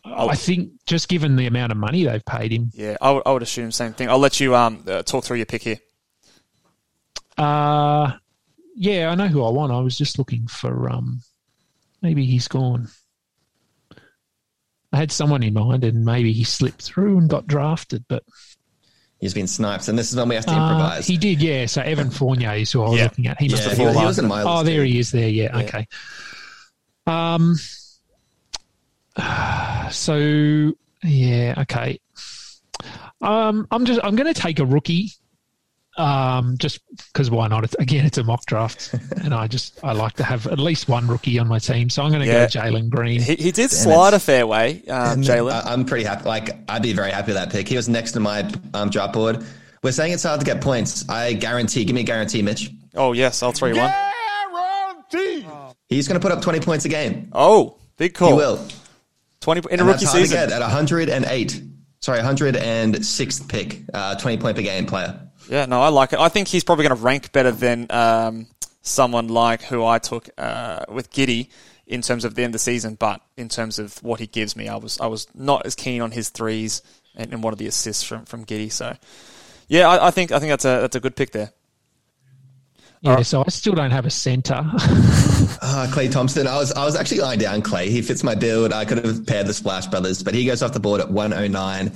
I 0.05 0.35
think 0.35 0.73
just 0.87 1.09
given 1.09 1.37
the 1.37 1.47
amount 1.47 1.71
of 1.71 1.79
money 1.79 2.03
they've 2.05 2.25
paid 2.25 2.51
him, 2.51 2.73
Yeah, 2.75 2.97
I 3.01 3.13
would- 3.13 3.23
I 3.25 3.31
would 3.33 3.43
assume 3.43 3.71
same 3.71 3.93
thing. 3.93 4.09
I'll 4.09 4.19
let 4.19 4.41
you 4.41 4.57
um 4.57 4.83
uh, 4.89 5.03
talk 5.05 5.23
through 5.25 5.37
your 5.37 5.47
pick 5.47 5.63
here. 5.63 5.79
uh, 7.39 8.13
yeah, 8.75 9.09
I 9.11 9.15
know 9.15 9.29
who 9.29 9.45
I 9.45 9.51
want. 9.51 9.73
I 9.73 9.81
was 9.81 9.97
just 9.97 10.19
looking 10.19 10.47
for 10.49 10.91
um, 10.91 11.23
maybe 12.01 12.25
he's 12.27 12.49
gone. 12.49 12.89
I 14.93 14.99
had 14.99 15.11
someone 15.13 15.43
in 15.43 15.55
mind, 15.55 15.85
and 15.85 16.05
maybe 16.05 16.33
he 16.33 16.45
slipped 16.45 16.83
through 16.83 17.19
and 17.19 17.29
got 17.29 17.47
drafted, 17.47 18.05
but 18.09 18.23
He's 19.21 19.35
been 19.35 19.47
sniped, 19.47 19.87
and 19.87 19.97
this 19.97 20.11
is 20.11 20.17
when 20.17 20.29
we 20.29 20.35
have 20.35 20.47
to 20.47 20.51
Uh, 20.51 20.57
improvise. 20.73 21.07
he 21.07 21.17
did, 21.17 21.41
yeah. 21.41 21.67
So 21.67 21.81
Evan 21.81 22.11
Fournier 22.19 22.55
is 22.55 22.73
who 22.73 22.83
I 22.83 22.89
was 22.89 22.99
Yeah. 22.99 23.05
looking 23.05 23.27
at. 23.29 23.41
He 23.41 23.49
must 23.49 23.63
Yeah, 23.63 23.69
have 23.69 23.79
he- 23.79 23.85
fallen. 23.85 23.99
he 24.01 24.05
was 24.05 24.19
in 24.19 24.27
my 24.27 24.43
Oh, 24.43 24.65
there 24.65 24.85
he 24.85 24.99
is. 24.99 25.13
There, 25.13 25.29
yeah. 25.29 25.57
Yeah. 25.57 25.63
Okay. 25.63 25.87
Um. 27.07 27.57
So 29.93 30.73
yeah, 31.05 31.55
okay. 31.59 32.01
Um, 33.21 33.67
I'm 33.71 33.85
just 33.85 34.01
I'm 34.03 34.17
going 34.17 34.33
to 34.33 34.41
take 34.41 34.59
a 34.59 34.65
rookie. 34.67 35.13
Um, 35.99 36.57
just 36.59 36.81
because 37.13 37.31
why 37.31 37.49
not? 37.49 37.65
It's, 37.65 37.75
again, 37.75 38.07
it's 38.07 38.17
a 38.17 38.25
mock 38.25 38.47
draft, 38.47 38.95
and 39.23 39.35
I 39.35 39.47
just 39.47 39.79
I 39.85 39.93
like 39.93 40.15
to 40.15 40.25
have 40.25 40.47
at 40.47 40.59
least 40.59 40.89
one 40.89 41.07
rookie 41.07 41.39
on 41.39 41.47
my 41.49 41.59
team. 41.59 41.91
So 41.91 42.03
I'm 42.03 42.11
going 42.11 42.23
to 42.23 42.27
Yeah. 42.27 42.47
go 42.47 42.61
Jalen 42.61 42.89
Green. 42.89 43.21
He, 43.21 43.35
he 43.35 43.51
did 43.53 43.71
slide 43.71 44.15
it. 44.15 44.17
a 44.17 44.19
fair 44.19 44.47
way, 44.47 44.83
um, 44.89 45.21
Jalen. 45.21 45.53
I- 45.53 45.73
I'm 45.73 45.85
pretty 45.85 46.05
happy. 46.05 46.25
Like, 46.25 46.51
I'd 46.71 46.83
be 46.83 46.95
very 46.95 47.11
happy 47.11 47.33
with 47.33 47.37
that 47.37 47.51
pick. 47.51 47.69
He 47.69 47.77
was 47.77 47.89
next 47.91 48.13
to 48.13 48.21
my 48.21 48.51
um, 48.73 48.89
draft 48.89 49.13
board. 49.13 49.45
We're 49.83 49.93
saying 49.93 50.13
it's 50.13 50.23
hard 50.23 50.41
to 50.41 50.47
get 50.47 50.61
points. 50.63 51.07
I 51.11 51.35
guarantee. 51.35 51.85
Give 51.85 51.95
me 51.95 52.01
a 52.03 52.05
guarantee, 52.05 52.41
Mitch. 52.41 52.71
oh 52.95 53.13
yes, 53.13 53.43
I'll 53.43 53.53
throw 53.53 53.69
you 53.69 53.77
one. 53.77 53.93
Guaranteed. 55.11 55.47
He's 55.89 56.09
going 56.09 56.19
to 56.19 56.27
put 56.27 56.33
up 56.33 56.43
20 56.43 56.61
points 56.61 56.85
a 56.85 56.89
game. 56.89 57.29
Oh, 57.33 57.77
big 57.99 58.15
call. 58.15 58.29
He 58.31 58.35
will. 58.35 58.67
Twenty 59.41 59.61
in 59.71 59.81
a 59.81 59.83
And 59.83 59.89
rookie 59.93 60.07
hard 60.07 60.17
to 60.21 60.23
season. 60.27 60.49
get 60.49 60.53
at 60.53 60.61
108. 60.63 61.63
Sorry, 62.01 62.19
106th 62.21 63.49
pick, 63.49 63.81
uh, 63.93 64.15
20 64.17 64.39
point 64.39 64.57
per 64.57 64.63
game 64.63 64.87
player. 64.87 65.21
Yeah, 65.49 65.67
no, 65.67 65.83
I 65.83 65.89
like 65.89 66.13
it. 66.13 66.19
I 66.19 66.29
think 66.29 66.49
he's 66.49 66.65
probably 66.65 66.87
going 66.87 66.97
to 66.97 67.03
rank 67.03 67.33
better 67.33 67.51
than 67.51 67.87
um, 67.91 68.47
someone 68.83 69.29
like 69.29 69.63
who 69.63 69.85
I 69.85 69.99
took 69.99 70.29
uh, 70.39 70.85
with 70.89 71.11
Giddey 71.13 71.49
in 71.87 72.03
terms 72.03 72.25
of 72.25 72.35
the 72.35 72.43
end 72.43 72.51
of 72.51 72.55
the 72.55 72.59
season. 72.59 72.95
But 72.95 73.21
in 73.37 73.49
terms 73.49 73.79
of 73.79 74.03
what 74.03 74.21
he 74.21 74.27
gives 74.27 74.57
me, 74.57 74.69
I 74.69 74.77
was 74.77 75.01
I 75.01 75.07
was 75.07 75.27
not 75.35 75.67
as 75.67 75.75
keen 75.75 76.01
on 76.01 76.11
his 76.11 76.31
threes 76.31 76.83
and, 77.15 77.33
and 77.33 77.43
one 77.43 77.53
of 77.53 77.59
the 77.59 77.67
assists 77.67 78.03
from, 78.03 78.25
from 78.25 78.45
Giddey. 78.45 78.71
So 78.71 78.97
yeah, 79.69 79.89
I, 79.89 80.09
I 80.09 80.11
think 80.11 80.33
I 80.33 80.39
think 80.39 80.51
that's 80.51 80.65
a 80.65 80.81
that's 80.81 80.97
a 80.97 81.01
good 81.01 81.17
pick 81.17 81.33
there. 81.33 81.53
yeah. 83.01 83.23
So 83.23 83.43
I 83.45 83.49
still 83.51 83.75
don't 83.75 83.91
have 83.91 84.07
a 84.07 84.11
center. 84.11 84.65
Uh, 85.65 85.87
Klay 85.91 86.11
Thompson. 86.11 86.47
I 86.49 86.57
was 86.57 86.73
I 86.73 86.85
was 86.85 86.97
actually 86.97 87.21
eyeing 87.21 87.39
down 87.39 87.63
Clay. 87.63 87.89
He 87.89 88.03
fits 88.03 88.25
my 88.25 88.35
build. 88.35 88.73
I 88.73 88.85
could 88.85 89.05
have 89.05 89.27
paired 89.27 89.47
the 89.47 89.55
Splash 89.55 89.87
Brothers, 89.87 90.23
but 90.23 90.35
he 90.35 90.45
goes 90.45 90.61
off 90.61 90.73
the 90.73 90.81
board 90.81 91.01
at 91.01 91.11
109. 91.11 91.93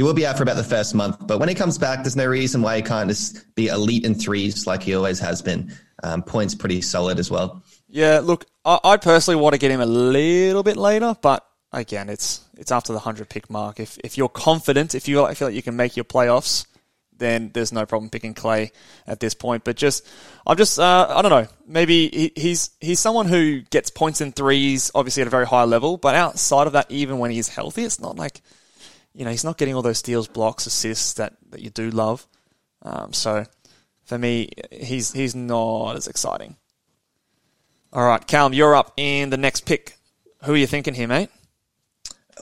He 0.00 0.02
will 0.02 0.14
be 0.14 0.24
out 0.24 0.38
for 0.38 0.44
about 0.44 0.56
the 0.56 0.64
first 0.64 0.94
month, 0.94 1.26
but 1.26 1.40
when 1.40 1.50
he 1.50 1.54
comes 1.54 1.76
back, 1.76 2.02
there's 2.02 2.16
no 2.16 2.24
reason 2.24 2.62
why 2.62 2.76
he 2.76 2.80
can't 2.80 3.10
just 3.10 3.54
be 3.54 3.66
elite 3.66 4.06
in 4.06 4.14
threes 4.14 4.66
like 4.66 4.82
he 4.82 4.94
always 4.94 5.20
has 5.20 5.42
been. 5.42 5.76
Um, 6.02 6.22
points 6.22 6.54
pretty 6.54 6.80
solid 6.80 7.18
as 7.18 7.30
well. 7.30 7.62
Yeah, 7.86 8.20
look, 8.20 8.46
I, 8.64 8.80
I 8.82 8.96
personally 8.96 9.38
want 9.38 9.52
to 9.52 9.58
get 9.58 9.70
him 9.70 9.82
a 9.82 9.84
little 9.84 10.62
bit 10.62 10.78
later, 10.78 11.14
but 11.20 11.46
again, 11.70 12.08
it's 12.08 12.40
it's 12.56 12.72
after 12.72 12.94
the 12.94 12.98
hundred 12.98 13.28
pick 13.28 13.50
mark. 13.50 13.78
If 13.78 13.98
if 14.02 14.16
you're 14.16 14.30
confident, 14.30 14.94
if 14.94 15.06
you 15.06 15.22
I 15.22 15.34
feel 15.34 15.48
like 15.48 15.54
you 15.54 15.62
can 15.62 15.76
make 15.76 15.98
your 15.98 16.06
playoffs, 16.06 16.64
then 17.18 17.50
there's 17.52 17.70
no 17.70 17.84
problem 17.84 18.08
picking 18.08 18.32
Klay 18.32 18.70
at 19.06 19.20
this 19.20 19.34
point. 19.34 19.64
But 19.64 19.76
just, 19.76 20.08
I'm 20.46 20.56
just, 20.56 20.78
uh, 20.78 21.08
I 21.10 21.20
don't 21.20 21.30
know. 21.30 21.46
Maybe 21.66 22.08
he, 22.08 22.32
he's 22.34 22.70
he's 22.80 23.00
someone 23.00 23.28
who 23.28 23.60
gets 23.68 23.90
points 23.90 24.22
in 24.22 24.32
threes, 24.32 24.90
obviously 24.94 25.20
at 25.20 25.26
a 25.26 25.30
very 25.30 25.46
high 25.46 25.64
level. 25.64 25.98
But 25.98 26.14
outside 26.14 26.66
of 26.66 26.72
that, 26.72 26.90
even 26.90 27.18
when 27.18 27.30
he's 27.30 27.48
healthy, 27.48 27.84
it's 27.84 28.00
not 28.00 28.16
like, 28.16 28.40
you 29.14 29.24
know, 29.24 29.30
he's 29.30 29.44
not 29.44 29.58
getting 29.58 29.74
all 29.74 29.82
those 29.82 29.98
steals, 29.98 30.28
blocks, 30.28 30.66
assists 30.66 31.14
that, 31.14 31.34
that 31.50 31.60
you 31.60 31.70
do 31.70 31.90
love. 31.90 32.26
Um, 32.82 33.12
so 33.12 33.44
for 34.04 34.18
me, 34.18 34.50
he's 34.70 35.12
he's 35.12 35.34
not 35.34 35.96
as 35.96 36.06
exciting. 36.08 36.56
All 37.92 38.04
right, 38.06 38.24
Callum, 38.26 38.52
you're 38.52 38.74
up 38.74 38.92
in 38.96 39.30
the 39.30 39.36
next 39.36 39.66
pick. 39.66 39.96
Who 40.44 40.52
are 40.54 40.56
you 40.56 40.66
thinking 40.66 40.94
here, 40.94 41.08
mate? 41.08 41.28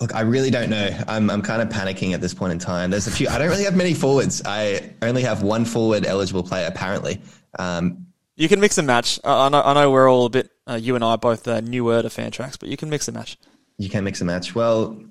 Look, 0.01 0.14
I 0.14 0.21
really 0.21 0.51
don't 0.51 0.71
know. 0.71 0.89
I'm, 1.09 1.29
I'm 1.29 1.43
kind 1.43 1.61
of 1.61 1.71
panicking 1.71 2.12
at 2.12 2.21
this 2.21 2.33
point 2.33 2.53
in 2.53 2.59
time. 2.61 2.91
There's 2.91 3.09
a 3.09 3.11
few. 3.11 3.29
I 3.29 3.39
don't 3.39 3.49
really 3.49 3.64
have 3.64 3.75
many 3.75 3.95
forwards. 3.95 4.43
I 4.45 4.93
only 5.03 5.23
have 5.23 5.43
one 5.43 5.64
forward 5.64 6.07
eligible 6.07 6.45
player 6.45 6.69
apparently. 6.69 7.21
Um, 7.59 8.07
You 8.37 8.49
can 8.49 8.61
mix 8.61 8.79
and 8.79 8.87
match. 8.87 9.19
I 9.25 9.47
I 9.47 9.49
know, 9.49 9.62
I 9.62 9.75
know 9.75 9.91
we're 9.91 10.09
all 10.09 10.27
a 10.27 10.31
bit, 10.31 10.51
uh, 10.69 10.75
you 10.81 10.95
and 10.95 11.03
I 11.03 11.09
are 11.12 11.19
both 11.19 11.49
uh, 11.49 11.61
newer 11.61 12.01
to 12.03 12.09
Fantrax, 12.09 12.57
but 12.61 12.69
you 12.69 12.77
can 12.77 12.91
mix 12.91 13.09
and 13.09 13.16
match. 13.16 13.39
you 13.79 13.89
can 13.89 14.05
mix 14.05 14.21
and 14.21 14.29
match. 14.29 14.55
Well, 14.55 15.03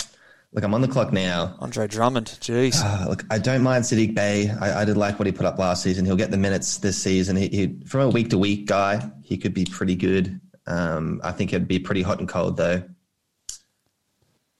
look, 0.53 0.63
I'm 0.63 0.73
on 0.73 0.81
the 0.81 0.87
clock 0.87 1.13
now. 1.13 1.55
Andre 1.59 1.87
Drummond, 1.87 2.37
jeez. 2.41 2.81
Uh, 2.83 3.09
look, 3.09 3.23
I 3.29 3.37
don't 3.37 3.63
mind 3.63 3.83
Saddiq 3.83 4.15
Bey. 4.15 4.49
I, 4.49 4.81
I 4.81 4.85
did 4.85 4.97
like 4.97 5.19
what 5.19 5.25
he 5.25 5.31
put 5.31 5.45
up 5.45 5.57
last 5.59 5.83
season. 5.83 6.05
He'll 6.05 6.15
get 6.15 6.31
the 6.31 6.37
minutes 6.37 6.77
this 6.77 7.01
season. 7.01 7.35
He, 7.35 7.47
he 7.47 7.79
from 7.85 8.01
a 8.01 8.09
week 8.09 8.29
to 8.31 8.37
week 8.37 8.67
guy, 8.67 9.09
he 9.23 9.37
could 9.37 9.53
be 9.53 9.65
pretty 9.65 9.95
good. 9.95 10.39
Um, 10.65 11.21
I 11.23 11.31
think 11.31 11.53
it'd 11.53 11.67
be 11.67 11.79
pretty 11.79 12.01
hot 12.01 12.19
and 12.19 12.27
cold 12.27 12.57
though. 12.57 12.83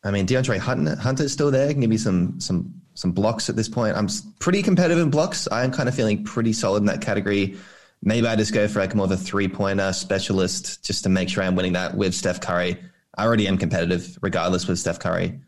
I 0.03 0.11
mean, 0.11 0.25
DeAndre 0.25 0.57
Hunter, 0.57 0.95
Hunter's 0.95 1.33
still 1.33 1.51
there. 1.51 1.69
Can 1.71 1.81
give 1.81 1.89
me 1.89 1.97
some 1.97 2.39
some 2.39 2.73
some 2.93 3.11
blocks 3.11 3.49
at 3.49 3.55
this 3.55 3.69
point. 3.69 3.95
I'm 3.95 4.07
pretty 4.39 4.63
competitive 4.63 5.03
in 5.03 5.11
blocks. 5.11 5.47
I 5.51 5.63
am 5.63 5.71
kind 5.71 5.89
of 5.89 5.95
feeling 5.95 6.23
pretty 6.23 6.53
solid 6.53 6.79
in 6.79 6.85
that 6.85 7.01
category. 7.01 7.57
Maybe 8.01 8.27
I 8.27 8.35
just 8.35 8.53
go 8.53 8.67
for 8.67 8.79
like 8.79 8.95
more 8.95 9.05
of 9.05 9.11
a 9.11 9.17
three 9.17 9.47
pointer 9.47 9.91
specialist 9.93 10.83
just 10.83 11.03
to 11.03 11.09
make 11.09 11.29
sure 11.29 11.43
I'm 11.43 11.55
winning 11.55 11.73
that 11.73 11.95
with 11.95 12.15
Steph 12.15 12.41
Curry. 12.41 12.77
I 13.17 13.25
already 13.25 13.47
am 13.47 13.57
competitive 13.57 14.17
regardless 14.21 14.67
with 14.67 14.79
Steph 14.79 14.99
Curry. 14.99 15.39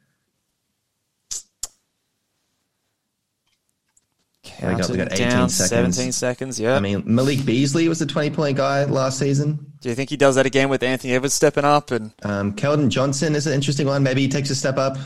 We 4.62 4.76
go. 4.76 4.88
We 4.90 4.98
got 4.98 5.14
18 5.14 5.30
down 5.30 5.50
seconds. 5.50 5.96
17 5.96 6.12
seconds, 6.12 6.60
yeah. 6.60 6.76
I 6.76 6.80
mean, 6.80 7.04
Malik 7.06 7.46
Beasley 7.46 7.88
was 7.88 8.02
a 8.02 8.06
20 8.06 8.32
point 8.32 8.58
guy 8.58 8.84
last 8.86 9.20
season. 9.20 9.74
Do 9.82 9.90
you 9.90 9.96
think 9.96 10.10
he 10.10 10.18
does 10.18 10.36
that 10.36 10.46
again 10.46 10.70
with 10.70 10.84
Anthony 10.84 11.14
Edwards 11.14 11.34
stepping 11.34 11.64
up? 11.66 11.92
And 11.92 12.14
Um, 12.24 12.54
Keldon 12.54 12.90
Johnson 12.90 13.36
is 13.36 13.48
an 13.48 13.54
interesting 13.54 13.88
one. 13.88 14.04
Maybe 14.04 14.22
he 14.22 14.28
takes 14.28 14.50
a 14.50 14.56
step 14.56 14.78
up. 14.78 14.98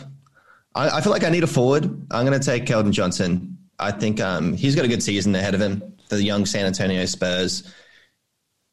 I, 0.76 0.98
I 0.98 1.02
feel 1.02 1.12
like 1.12 1.24
I 1.24 1.30
need 1.30 1.44
a 1.44 1.48
forward. 1.48 1.86
I'm 2.12 2.26
going 2.26 2.40
to 2.40 2.46
take 2.46 2.66
Keldon 2.66 2.92
Johnson. 2.92 3.58
I 3.80 3.92
think 3.92 4.20
um, 4.20 4.54
he's 4.54 4.76
got 4.76 4.86
a 4.86 4.88
good 4.88 5.04
season 5.04 5.36
ahead 5.36 5.54
of 5.54 5.62
him. 5.62 5.82
For 6.10 6.16
the 6.16 6.24
young 6.24 6.46
San 6.46 6.66
Antonio 6.66 7.06
Spurs. 7.06 7.74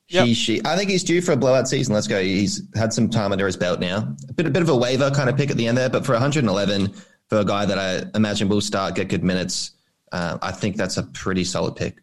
Yep. 0.08 0.26
He, 0.26 0.34
she, 0.34 0.60
I 0.64 0.76
think 0.76 0.90
he's 0.90 1.04
due 1.04 1.20
for 1.22 1.32
a 1.32 1.36
blowout 1.36 1.68
season. 1.68 1.94
Let's 1.94 2.08
go. 2.08 2.20
He's 2.20 2.62
had 2.74 2.92
some 2.92 3.08
time 3.08 3.30
under 3.30 3.46
his 3.46 3.56
belt 3.56 3.78
now. 3.78 4.14
A 4.28 4.32
bit, 4.32 4.46
a 4.46 4.50
bit 4.50 4.62
of 4.62 4.68
a 4.68 4.76
waiver 4.76 5.10
kind 5.12 5.30
of 5.30 5.36
pick 5.36 5.50
at 5.50 5.56
the 5.56 5.68
end 5.68 5.78
there, 5.78 5.88
but 5.88 6.04
for 6.04 6.12
111 6.12 6.92
for 7.28 7.38
a 7.38 7.44
guy 7.44 7.64
that 7.64 7.78
I 7.78 8.04
imagine 8.16 8.48
will 8.48 8.60
start, 8.60 8.96
get 8.96 9.08
good 9.08 9.22
minutes, 9.22 9.70
uh, 10.12 10.38
I 10.42 10.52
think 10.52 10.76
that's 10.76 10.96
a 10.96 11.02
pretty 11.02 11.44
solid 11.44 11.76
pick. 11.76 11.98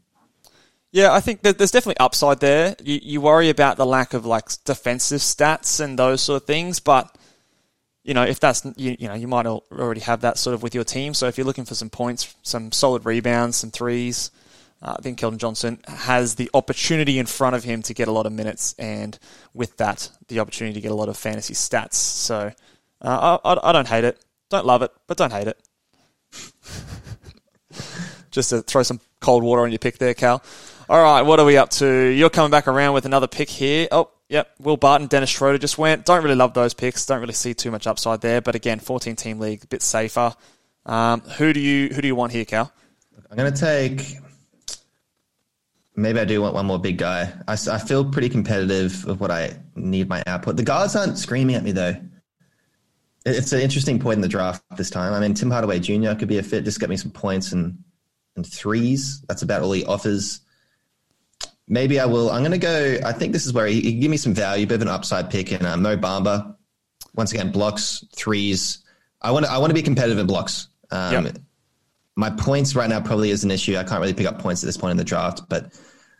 yeah, 0.91 1.13
I 1.13 1.19
think 1.19 1.41
there's 1.41 1.71
definitely 1.71 1.97
upside 1.99 2.39
there. 2.39 2.75
You, 2.83 2.99
you 3.01 3.21
worry 3.21 3.49
about 3.49 3.77
the 3.77 3.85
lack 3.85 4.13
of 4.13 4.25
like 4.25 4.49
defensive 4.63 5.21
stats 5.21 5.79
and 5.79 5.99
those 5.99 6.21
sort 6.21 6.41
of 6.41 6.47
things, 6.47 6.79
but 6.79 7.15
you 8.03 8.13
know 8.13 8.23
if 8.23 8.39
that's 8.39 8.65
you, 8.77 8.95
you 8.97 9.07
know 9.07 9.13
you 9.13 9.27
might 9.27 9.45
already 9.45 10.01
have 10.01 10.21
that 10.21 10.37
sort 10.37 10.53
of 10.53 10.63
with 10.63 10.73
your 10.73 10.85
team. 10.85 11.13
So 11.13 11.27
if 11.27 11.37
you're 11.37 11.45
looking 11.45 11.65
for 11.65 11.75
some 11.75 11.89
points, 11.89 12.35
some 12.43 12.71
solid 12.71 13.05
rebounds, 13.05 13.57
some 13.57 13.71
threes, 13.71 14.31
uh, 14.81 14.95
I 14.97 15.01
think 15.01 15.19
Keldon 15.19 15.37
Johnson 15.37 15.79
has 15.87 16.35
the 16.35 16.49
opportunity 16.53 17.19
in 17.19 17.25
front 17.25 17.55
of 17.55 17.63
him 17.63 17.81
to 17.83 17.93
get 17.93 18.07
a 18.07 18.11
lot 18.11 18.25
of 18.25 18.31
minutes, 18.31 18.75
and 18.79 19.17
with 19.53 19.75
that, 19.77 20.09
the 20.29 20.39
opportunity 20.39 20.75
to 20.75 20.81
get 20.81 20.91
a 20.91 20.95
lot 20.95 21.09
of 21.09 21.17
fantasy 21.17 21.53
stats. 21.53 21.95
So 21.95 22.53
uh, 23.01 23.37
I, 23.43 23.69
I 23.69 23.71
don't 23.71 23.87
hate 23.87 24.03
it, 24.03 24.23
don't 24.49 24.65
love 24.65 24.81
it, 24.83 24.91
but 25.07 25.17
don't 25.17 25.33
hate 25.33 25.47
it. 25.47 25.59
Just 28.37 28.51
to 28.51 28.61
throw 28.61 28.83
some 28.83 28.99
cold 29.19 29.41
water 29.41 29.63
on 29.63 29.71
your 29.71 29.79
pick 29.79 29.97
there, 29.97 30.13
Cal. 30.13 30.43
All 30.87 31.01
right, 31.01 31.23
what 31.23 31.39
are 31.39 31.45
we 31.45 31.57
up 31.57 31.71
to? 31.71 31.87
You're 31.87 32.29
coming 32.29 32.51
back 32.51 32.67
around 32.67 32.93
with 32.93 33.05
another 33.05 33.25
pick 33.25 33.49
here. 33.49 33.87
Oh, 33.91 34.11
yep. 34.29 34.51
Will 34.59 34.77
Barton, 34.77 35.07
Dennis 35.07 35.31
Schroeder 35.31 35.57
just 35.57 35.79
went. 35.79 36.05
Don't 36.05 36.23
really 36.23 36.35
love 36.35 36.53
those 36.53 36.75
picks. 36.75 37.03
Don't 37.07 37.19
really 37.19 37.33
see 37.33 37.55
too 37.55 37.71
much 37.71 37.87
upside 37.87 38.21
there. 38.21 38.39
But 38.39 38.53
again, 38.53 38.77
14 38.77 39.15
team 39.15 39.39
league, 39.39 39.63
a 39.63 39.67
bit 39.67 39.81
safer. 39.81 40.35
Um, 40.85 41.21
who 41.21 41.51
do 41.51 41.59
you 41.59 41.89
who 41.89 41.99
do 41.99 42.07
you 42.07 42.13
want 42.13 42.31
here, 42.31 42.45
Cal? 42.45 42.71
I'm 43.31 43.37
going 43.37 43.51
to 43.51 43.59
take. 43.59 44.17
Maybe 45.95 46.19
I 46.19 46.25
do 46.25 46.39
want 46.43 46.53
one 46.53 46.67
more 46.67 46.77
big 46.77 46.99
guy. 46.99 47.33
I 47.47 47.55
feel 47.55 48.05
pretty 48.05 48.29
competitive 48.29 49.03
of 49.07 49.19
what 49.19 49.31
I 49.31 49.57
need 49.75 50.07
my 50.07 50.21
output. 50.27 50.57
The 50.57 50.63
guards 50.63 50.95
aren't 50.95 51.17
screaming 51.17 51.55
at 51.55 51.63
me 51.63 51.71
though. 51.71 51.95
It's 53.25 53.51
an 53.51 53.61
interesting 53.61 53.97
point 53.97 54.17
in 54.17 54.21
the 54.21 54.27
draft 54.27 54.63
this 54.77 54.91
time. 54.91 55.11
I 55.11 55.19
mean, 55.19 55.33
Tim 55.33 55.49
Hardaway 55.49 55.79
Jr. 55.79 56.13
could 56.13 56.27
be 56.27 56.37
a 56.37 56.43
fit. 56.43 56.63
Just 56.63 56.79
get 56.79 56.87
me 56.87 56.97
some 56.97 57.09
points 57.09 57.51
and 57.51 57.83
and 58.37 58.45
threes. 58.45 59.21
That's 59.27 59.41
about 59.41 59.61
all 59.61 59.71
he 59.73 59.83
offers. 59.83 60.39
Maybe 61.67 61.99
I 61.99 62.05
will. 62.05 62.31
I'm 62.31 62.41
going 62.41 62.51
to 62.51 62.57
go. 62.57 62.97
I 63.05 63.11
think 63.11 63.33
this 63.33 63.45
is 63.45 63.51
where 63.51 63.67
he, 63.67 63.81
he 63.81 63.91
can 63.91 63.99
give 63.99 64.11
me 64.11 64.17
some 64.17 64.33
value, 64.33 64.65
bit 64.65 64.75
of 64.75 64.81
an 64.83 64.87
upside 64.87 65.29
pick 65.29 65.51
in 65.51 65.65
um, 65.65 65.81
Mo 65.81 65.97
Bamba. 65.97 66.55
Once 67.15 67.33
again, 67.33 67.51
blocks, 67.51 68.05
threes. 68.15 68.83
I 69.21 69.31
want 69.31 69.45
to. 69.45 69.51
I 69.51 69.57
want 69.57 69.71
to 69.71 69.73
be 69.73 69.81
competitive 69.81 70.17
in 70.17 70.27
blocks. 70.27 70.69
Um, 70.91 71.25
Yep. 71.25 71.37
my 72.15 72.29
points 72.29 72.73
right 72.75 72.89
now 72.89 73.01
probably 73.01 73.31
is 73.31 73.43
an 73.43 73.51
issue. 73.51 73.75
I 73.75 73.83
can't 73.83 73.99
really 73.99 74.13
pick 74.13 74.27
up 74.27 74.39
points 74.39 74.63
at 74.63 74.67
this 74.67 74.77
point 74.77 74.91
in 74.91 74.97
the 74.97 75.03
draft, 75.03 75.41
but 75.49 75.73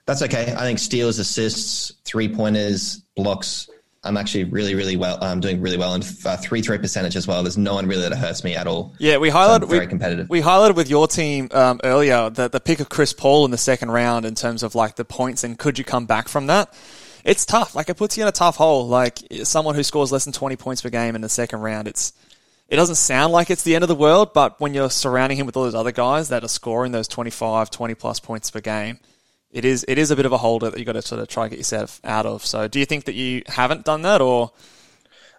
that's 0.05 0.21
okay. 0.23 0.53
I 0.57 0.61
think 0.63 0.79
steals, 0.79 1.17
assists, 1.19 1.93
three 2.03 2.27
pointers, 2.33 3.03
blocks. 3.15 3.69
I'm 4.07 4.17
actually 4.17 4.45
really, 4.45 4.73
really 4.73 4.95
well. 4.95 5.17
I'm 5.21 5.39
doing 5.39 5.61
really 5.61 5.77
well 5.77 5.93
in 5.93 6.01
uh, 6.25 6.37
three 6.37 6.61
throw 6.61 6.77
percentage 6.77 7.15
as 7.15 7.27
well. 7.27 7.43
There's 7.43 7.57
no 7.57 7.75
one 7.75 7.87
really 7.87 8.07
that 8.07 8.17
hurts 8.17 8.43
me 8.43 8.55
at 8.55 8.65
all. 8.65 8.93
Yeah, 8.99 9.17
we 9.17 9.29
So 9.29 9.35
highlighted 9.35 9.69
very 9.69 9.85
we, 9.85 9.87
competitive. 9.87 10.29
We 10.29 10.41
highlighted 10.41 10.75
with 10.75 10.89
your 10.89 11.07
team 11.07 11.49
um, 11.51 11.79
earlier 11.83 12.29
the 12.29 12.47
the 12.47 12.59
pick 12.59 12.79
of 12.79 12.89
Chris 12.89 13.13
Paul 13.13 13.45
in 13.45 13.51
the 13.51 13.57
second 13.57 13.91
round 13.91 14.25
in 14.25 14.35
terms 14.35 14.63
of 14.63 14.75
like 14.75 14.95
the 14.95 15.05
points 15.05 15.43
and 15.43 15.59
could 15.59 15.77
you 15.77 15.83
come 15.83 16.05
back 16.05 16.27
from 16.27 16.47
that? 16.47 16.73
It's 17.23 17.45
tough. 17.45 17.75
Like 17.75 17.89
it 17.89 17.97
puts 17.97 18.15
you 18.15 18.23
in 18.23 18.29
a 18.29 18.31
tough 18.31 18.55
hole. 18.55 18.87
Like 18.87 19.19
someone 19.43 19.75
who 19.75 19.83
scores 19.83 20.11
less 20.11 20.23
than 20.23 20.33
20 20.33 20.55
points 20.55 20.81
per 20.81 20.89
game 20.89 21.13
in 21.15 21.21
the 21.21 21.29
second 21.29 21.59
round, 21.59 21.87
it's 21.87 22.13
it 22.69 22.75
doesn't 22.75 22.95
sound 22.95 23.31
like 23.33 23.49
it's 23.49 23.63
the 23.63 23.75
end 23.75 23.83
of 23.83 23.87
the 23.87 23.95
world, 23.95 24.33
but 24.33 24.59
when 24.59 24.73
you're 24.73 24.89
surrounding 24.89 25.37
him 25.37 25.45
with 25.45 25.55
all 25.55 25.63
those 25.63 25.75
other 25.75 25.93
guys 25.93 26.29
that 26.29 26.43
are 26.43 26.49
scoring 26.49 26.91
those 26.91 27.07
25, 27.07 27.69
20 27.69 27.95
plus 27.95 28.19
points 28.19 28.51
per 28.51 28.59
game, 28.59 28.99
it 29.51 29.65
is 29.65 29.85
it 29.87 29.97
is 29.97 30.11
a 30.11 30.15
bit 30.15 30.25
of 30.25 30.33
a 30.33 30.37
holder 30.37 30.69
that 30.69 30.77
you've 30.77 30.85
got 30.85 30.93
to 30.93 31.01
sort 31.01 31.21
of 31.21 31.27
try 31.27 31.43
and 31.45 31.51
get 31.51 31.57
yourself 31.57 31.99
out 32.03 32.25
of. 32.25 32.45
So, 32.45 32.67
do 32.67 32.79
you 32.79 32.85
think 32.85 33.05
that 33.05 33.15
you 33.15 33.43
haven't 33.47 33.85
done 33.85 34.01
that, 34.03 34.21
or 34.21 34.51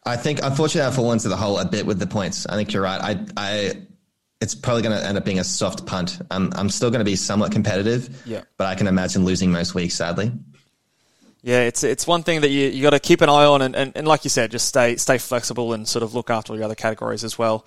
I 0.09 0.16
think, 0.16 0.40
unfortunately, 0.42 0.90
I 0.90 0.94
fall 0.94 1.12
into 1.12 1.28
the 1.28 1.36
hole 1.36 1.59
a 1.59 1.66
bit 1.66 1.84
with 1.84 1.98
the 1.98 2.06
points. 2.06 2.46
I 2.46 2.54
think 2.56 2.72
you're 2.72 2.82
right. 2.82 3.00
I, 3.00 3.26
I, 3.36 3.72
it's 4.40 4.54
probably 4.54 4.82
going 4.82 4.98
to 4.98 5.06
end 5.06 5.18
up 5.18 5.24
being 5.24 5.38
a 5.38 5.44
soft 5.44 5.84
punt. 5.84 6.20
I'm, 6.30 6.50
I'm 6.54 6.70
still 6.70 6.90
going 6.90 7.00
to 7.00 7.04
be 7.04 7.16
somewhat 7.16 7.52
competitive. 7.52 8.22
Yeah. 8.24 8.42
But 8.56 8.68
I 8.68 8.74
can 8.74 8.86
imagine 8.86 9.26
losing 9.26 9.52
most 9.52 9.74
weeks, 9.74 9.94
sadly. 9.94 10.32
Yeah, 11.42 11.61
it's 11.61 11.84
it's 11.84 12.04
one 12.04 12.24
thing 12.24 12.40
that 12.40 12.48
you 12.48 12.66
you 12.66 12.82
got 12.82 12.90
to 12.90 12.98
keep 12.98 13.20
an 13.20 13.28
eye 13.28 13.44
on, 13.44 13.62
and, 13.62 13.76
and, 13.76 13.92
and 13.94 14.09
like 14.09 14.24
you 14.24 14.30
said, 14.30 14.50
just 14.50 14.66
stay 14.66 14.96
stay 14.96 15.18
flexible 15.18 15.72
and 15.72 15.86
sort 15.86 16.02
of 16.02 16.12
look 16.12 16.30
after 16.30 16.52
all 16.52 16.56
your 16.56 16.64
other 16.64 16.74
categories 16.74 17.22
as 17.22 17.38
well. 17.38 17.64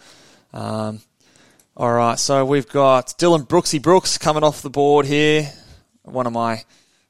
Um, 0.52 1.00
all 1.78 1.92
right, 1.94 2.20
so 2.20 2.44
we've 2.44 2.68
got 2.68 3.18
Dillon 3.18 3.44
Brooksy 3.44 3.82
Brooks 3.82 4.18
coming 4.18 4.44
off 4.44 4.62
the 4.62 4.70
board 4.70 5.06
here. 5.06 5.54
One 6.04 6.28
of 6.28 6.34
my 6.34 6.64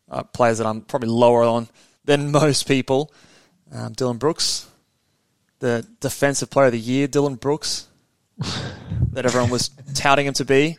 uh, 0.09 0.23
players 0.23 0.57
that 0.57 0.67
I'm 0.67 0.81
probably 0.81 1.09
lower 1.09 1.43
on 1.43 1.67
than 2.05 2.31
most 2.41 2.67
people. 2.67 3.11
Um, 3.73 3.93
Dillon 3.93 4.17
Brooks, 4.17 4.69
the 5.59 5.87
defensive 5.99 6.49
player 6.49 6.67
of 6.67 6.73
the 6.73 6.79
year, 6.79 7.07
Dillon 7.07 7.35
Brooks, 7.35 7.87
that 8.37 9.25
everyone 9.25 9.49
was 9.49 9.69
touting 9.93 10.25
him 10.25 10.33
to 10.33 10.45
be. 10.45 10.77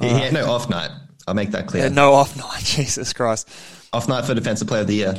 He, 0.00 0.08
he 0.08 0.20
had 0.20 0.32
no 0.32 0.50
off 0.50 0.68
night. 0.68 0.90
I'll 1.26 1.34
make 1.34 1.50
that 1.50 1.66
clear. 1.66 1.84
Yeah, 1.84 1.88
no 1.88 2.14
off 2.14 2.36
night, 2.36 2.62
Jesus 2.64 3.12
Christ. 3.12 3.48
Off 3.92 4.08
night 4.08 4.24
for 4.24 4.34
defensive 4.34 4.68
player 4.68 4.82
of 4.82 4.86
the 4.86 4.94
year. 4.94 5.14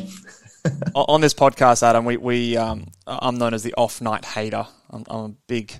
On 0.93 1.21
this 1.21 1.33
podcast, 1.33 1.83
Adam, 1.83 2.05
we, 2.05 2.17
we 2.17 2.57
um, 2.57 2.87
I'm 3.07 3.37
known 3.37 3.53
as 3.53 3.63
the 3.63 3.73
off 3.75 4.01
night 4.01 4.25
hater. 4.25 4.67
I'm, 4.89 5.03
I'm 5.07 5.19
a 5.19 5.29
big, 5.47 5.73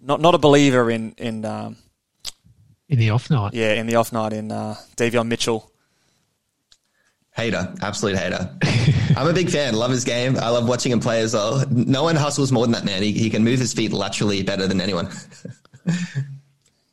not 0.00 0.20
not 0.20 0.34
a 0.34 0.38
believer 0.38 0.90
in 0.90 1.12
in 1.18 1.44
um, 1.44 1.76
in 2.92 2.98
the 3.00 3.10
off 3.10 3.28
night. 3.30 3.54
yeah 3.54 3.72
in 3.72 3.86
the 3.88 3.96
off 3.96 4.12
night 4.12 4.32
in 4.32 4.52
uh, 4.52 4.76
Davion 4.96 5.26
Mitchell. 5.26 5.68
Hater, 7.34 7.72
absolute 7.80 8.16
hater. 8.18 8.54
I'm 9.16 9.26
a 9.26 9.32
big 9.32 9.48
fan. 9.48 9.74
Love 9.74 9.90
his 9.90 10.04
game. 10.04 10.36
I 10.36 10.50
love 10.50 10.68
watching 10.68 10.92
him 10.92 11.00
play 11.00 11.22
as 11.22 11.32
well. 11.32 11.64
No 11.70 12.02
one 12.02 12.14
hustles 12.14 12.52
more 12.52 12.64
than 12.66 12.72
that 12.72 12.84
man. 12.84 13.02
He, 13.02 13.12
he 13.12 13.30
can 13.30 13.42
move 13.42 13.58
his 13.58 13.72
feet 13.72 13.90
laterally 13.90 14.42
better 14.42 14.66
than 14.68 14.82
anyone. 14.82 15.06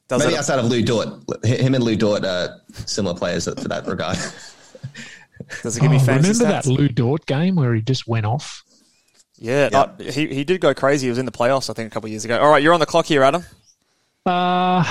Does 0.07 0.21
Maybe 0.23 0.33
it, 0.33 0.37
outside 0.37 0.57
of 0.59 0.65
Lu 0.65 0.81
Dort. 0.81 1.09
Him 1.43 1.75
and 1.75 1.83
Lu 1.83 1.95
Dort 1.97 2.23
are 2.25 2.61
similar 2.71 3.15
players 3.15 3.45
for 3.45 3.53
that 3.67 3.85
regard. 3.85 4.17
does 5.61 5.77
it 5.77 5.81
give 5.81 5.91
me 5.91 5.97
Oh, 5.97 5.99
fancy 5.99 6.29
remember 6.31 6.45
stats? 6.45 6.63
that 6.63 6.65
Lu 6.67 6.87
Dort 6.87 7.25
game 7.27 7.55
where 7.55 7.75
he 7.75 7.81
just 7.81 8.07
went 8.07 8.25
off? 8.25 8.63
Yeah, 9.37 9.69
uh, 9.73 9.95
he 10.01 10.27
he 10.33 10.43
did 10.45 10.61
go 10.61 10.73
crazy. 10.73 11.07
He 11.07 11.09
was 11.09 11.17
in 11.19 11.25
the 11.25 11.31
playoffs, 11.31 11.69
I 11.69 11.73
think, 11.73 11.91
a 11.91 11.93
couple 11.93 12.07
of 12.07 12.11
years 12.11 12.25
ago. 12.25 12.39
All 12.39 12.49
right, 12.49 12.63
you're 12.63 12.73
on 12.73 12.79
the 12.79 12.85
clock 12.85 13.05
here, 13.05 13.23
Adam. 13.23 13.43
Uh, 14.25 14.83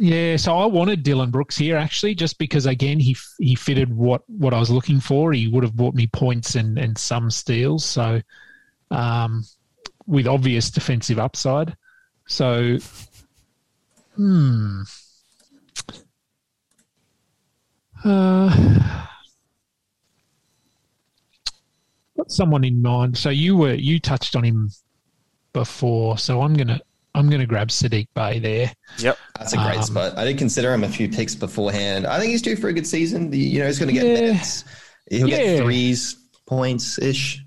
yeah, 0.00 0.36
so 0.38 0.56
I 0.56 0.64
wanted 0.64 1.02
Dillon 1.02 1.30
Brooks 1.30 1.58
here 1.58 1.76
actually, 1.76 2.14
just 2.14 2.38
because 2.38 2.64
again 2.64 2.98
he 2.98 3.14
he 3.38 3.54
fitted 3.54 3.94
what 3.94 4.22
what 4.28 4.54
I 4.54 4.58
was 4.58 4.70
looking 4.70 4.98
for. 4.98 5.34
He 5.34 5.46
would 5.46 5.62
have 5.62 5.76
bought 5.76 5.94
me 5.94 6.06
points 6.06 6.54
and 6.54 6.78
and 6.78 6.96
some 6.96 7.30
steals. 7.30 7.84
So, 7.84 8.22
um, 8.90 9.44
with 10.06 10.26
obvious 10.26 10.70
defensive 10.70 11.18
upside. 11.18 11.76
So, 12.26 12.78
hmm. 14.16 14.80
Uh, 18.02 18.96
got 22.16 22.32
someone 22.32 22.64
in 22.64 22.80
mind. 22.80 23.18
So 23.18 23.28
you 23.28 23.54
were 23.54 23.74
you 23.74 24.00
touched 24.00 24.34
on 24.34 24.44
him 24.44 24.70
before. 25.52 26.16
So 26.16 26.40
I'm 26.40 26.54
gonna 26.54 26.80
I'm 27.14 27.28
gonna 27.28 27.46
grab 27.46 27.68
Saddiq 27.68 28.08
Bey 28.14 28.38
there. 28.38 28.72
Yep. 28.98 29.18
That's 29.38 29.52
a 29.52 29.56
great 29.56 29.78
Um, 29.78 29.82
spot. 29.82 30.16
I 30.18 30.24
did 30.24 30.38
consider 30.38 30.72
him 30.72 30.84
a 30.84 30.88
few 30.88 31.08
picks 31.08 31.34
beforehand. 31.34 32.06
I 32.06 32.18
think 32.20 32.30
he's 32.30 32.42
due 32.42 32.56
for 32.56 32.68
a 32.68 32.72
good 32.72 32.86
season. 32.86 33.30
The- 33.30 33.38
You 33.38 33.58
know, 33.60 33.66
he's 33.66 33.78
going 33.78 33.88
to 33.88 33.94
get 33.94 34.06
Yeah. 34.06 34.14
minutes. 34.32 34.64
He'll 35.10 35.28
Yeah. 35.28 35.36
get 35.38 35.58
threes, 35.62 36.16
points 36.46 36.98
ish. 36.98 37.42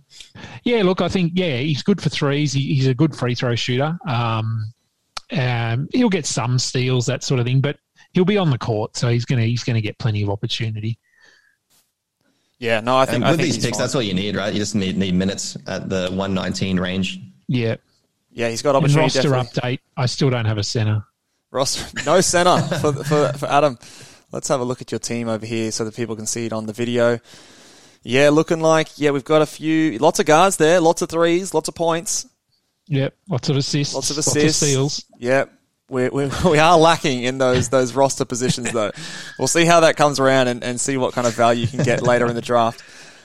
Yeah, 0.63 0.83
look, 0.83 0.99
I 1.01 1.07
think 1.07 1.33
yeah, 1.35 1.57
he's 1.57 1.83
good 1.83 2.01
for 2.01 2.09
threes. 2.09 2.51
He, 2.53 2.73
he's 2.75 2.87
a 2.87 2.93
good 2.93 3.15
free 3.15 3.35
throw 3.35 3.55
shooter. 3.55 3.97
Um, 4.07 4.73
um, 5.31 5.87
he'll 5.93 6.09
get 6.09 6.25
some 6.25 6.59
steals, 6.59 7.05
that 7.05 7.23
sort 7.23 7.39
of 7.39 7.45
thing, 7.45 7.61
but 7.61 7.77
he'll 8.13 8.25
be 8.25 8.37
on 8.37 8.49
the 8.49 8.57
court, 8.57 8.97
so 8.97 9.09
he's 9.09 9.25
gonna 9.25 9.43
he's 9.45 9.63
gonna 9.63 9.81
get 9.81 9.97
plenty 9.99 10.21
of 10.23 10.29
opportunity. 10.29 10.97
Yeah, 12.59 12.79
no, 12.79 12.97
I 12.97 13.05
think 13.05 13.15
And 13.17 13.25
I 13.25 13.31
with 13.31 13.39
think 13.41 13.53
these 13.53 13.63
picks, 13.63 13.77
fine. 13.77 13.83
that's 13.83 13.95
all 13.95 14.01
you 14.01 14.13
need, 14.13 14.35
right? 14.35 14.53
You 14.53 14.59
just 14.59 14.75
need 14.75 14.97
need 14.97 15.13
minutes 15.15 15.57
at 15.67 15.89
the 15.89 16.09
119 16.11 16.79
range. 16.79 17.19
Yeah, 17.47 17.75
Yeah, 18.33 18.49
he's 18.49 18.61
got 18.61 18.75
and 18.75 18.77
opportunity. 18.83 19.01
roster 19.19 19.21
definitely. 19.29 19.77
update. 19.77 19.79
I 19.95 20.05
still 20.07 20.29
don't 20.29 20.45
have 20.45 20.57
a 20.57 20.63
center. 20.63 21.05
Roster, 21.51 21.85
no 22.05 22.19
center 22.21 22.61
for, 22.79 22.93
for 23.03 23.33
for 23.33 23.45
Adam. 23.45 23.77
Let's 24.31 24.47
have 24.47 24.59
a 24.59 24.63
look 24.63 24.81
at 24.81 24.91
your 24.91 24.99
team 24.99 25.29
over 25.29 25.45
here 25.45 25.71
so 25.71 25.85
that 25.85 25.95
people 25.95 26.15
can 26.15 26.25
see 26.25 26.47
it 26.47 26.53
on 26.53 26.65
the 26.65 26.73
video. 26.73 27.19
Yeah, 28.01 28.29
looking 28.29 28.59
like 28.59 28.89
yeah, 28.99 29.11
we've 29.11 29.23
got 29.23 29.41
a 29.41 29.45
few, 29.45 29.97
lots 29.99 30.19
of 30.19 30.25
guards 30.25 30.57
there, 30.57 30.81
lots 30.81 31.01
of 31.01 31.09
threes, 31.09 31.53
lots 31.53 31.69
of 31.69 31.75
points, 31.75 32.27
Yep, 32.87 33.15
lots 33.29 33.49
of 33.49 33.55
assists, 33.55 33.93
lots 33.93 34.09
of 34.09 34.17
lots 34.17 34.27
assists. 34.27 34.61
of 34.61 34.67
steals. 34.67 35.05
Yeah, 35.19 35.45
we 35.89 36.09
we 36.09 36.29
we 36.45 36.57
are 36.57 36.77
lacking 36.77 37.23
in 37.23 37.37
those 37.37 37.69
those 37.69 37.93
roster 37.93 38.25
positions 38.25 38.71
though. 38.71 38.91
We'll 39.37 39.47
see 39.47 39.65
how 39.65 39.81
that 39.81 39.95
comes 39.95 40.19
around 40.19 40.47
and, 40.47 40.63
and 40.63 40.81
see 40.81 40.97
what 40.97 41.13
kind 41.13 41.27
of 41.27 41.33
value 41.35 41.61
you 41.61 41.67
can 41.67 41.83
get 41.83 42.01
later 42.01 42.25
in 42.27 42.35
the 42.35 42.41
draft. 42.41 42.83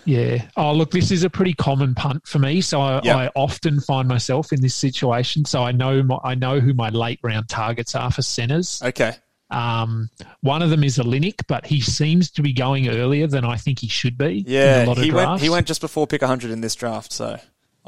Yeah. 0.08 0.48
Oh, 0.56 0.72
look, 0.72 0.90
this 0.90 1.10
is 1.10 1.22
a 1.22 1.28
pretty 1.30 1.52
common 1.52 1.94
punt 1.94 2.26
for 2.26 2.38
me, 2.38 2.60
so 2.62 2.80
I, 2.80 3.00
Yep. 3.04 3.16
I 3.16 3.30
often 3.36 3.78
find 3.80 4.08
myself 4.08 4.52
in 4.52 4.62
this 4.62 4.74
situation. 4.74 5.44
So 5.44 5.62
I 5.62 5.72
know 5.72 6.02
my, 6.02 6.18
I 6.24 6.34
know 6.34 6.60
who 6.60 6.72
my 6.72 6.88
late 6.88 7.20
round 7.22 7.48
targets 7.48 7.94
are 7.94 8.10
for 8.10 8.22
centers. 8.22 8.80
Okay, 8.82 9.12
Um, 9.50 10.08
one 10.40 10.62
of 10.62 10.70
them 10.70 10.82
is 10.82 10.96
Olynyk, 10.98 11.42
but 11.46 11.66
he 11.66 11.80
seems 11.82 12.30
to 12.32 12.42
be 12.42 12.52
going 12.54 12.88
earlier 12.88 13.26
than 13.26 13.44
I 13.44 13.56
think 13.56 13.80
he 13.80 13.88
should 13.88 14.16
be. 14.16 14.44
yeah, 14.46 14.78
in 14.80 14.84
a 14.86 14.88
lot 14.88 14.98
of 14.98 15.04
he 15.04 15.10
went 15.12 15.40
he 15.40 15.50
went 15.50 15.66
just 15.66 15.80
before 15.82 16.06
pick 16.06 16.22
100 16.22 16.50
in 16.50 16.60
this 16.62 16.74
draft, 16.74 17.12
so 17.12 17.38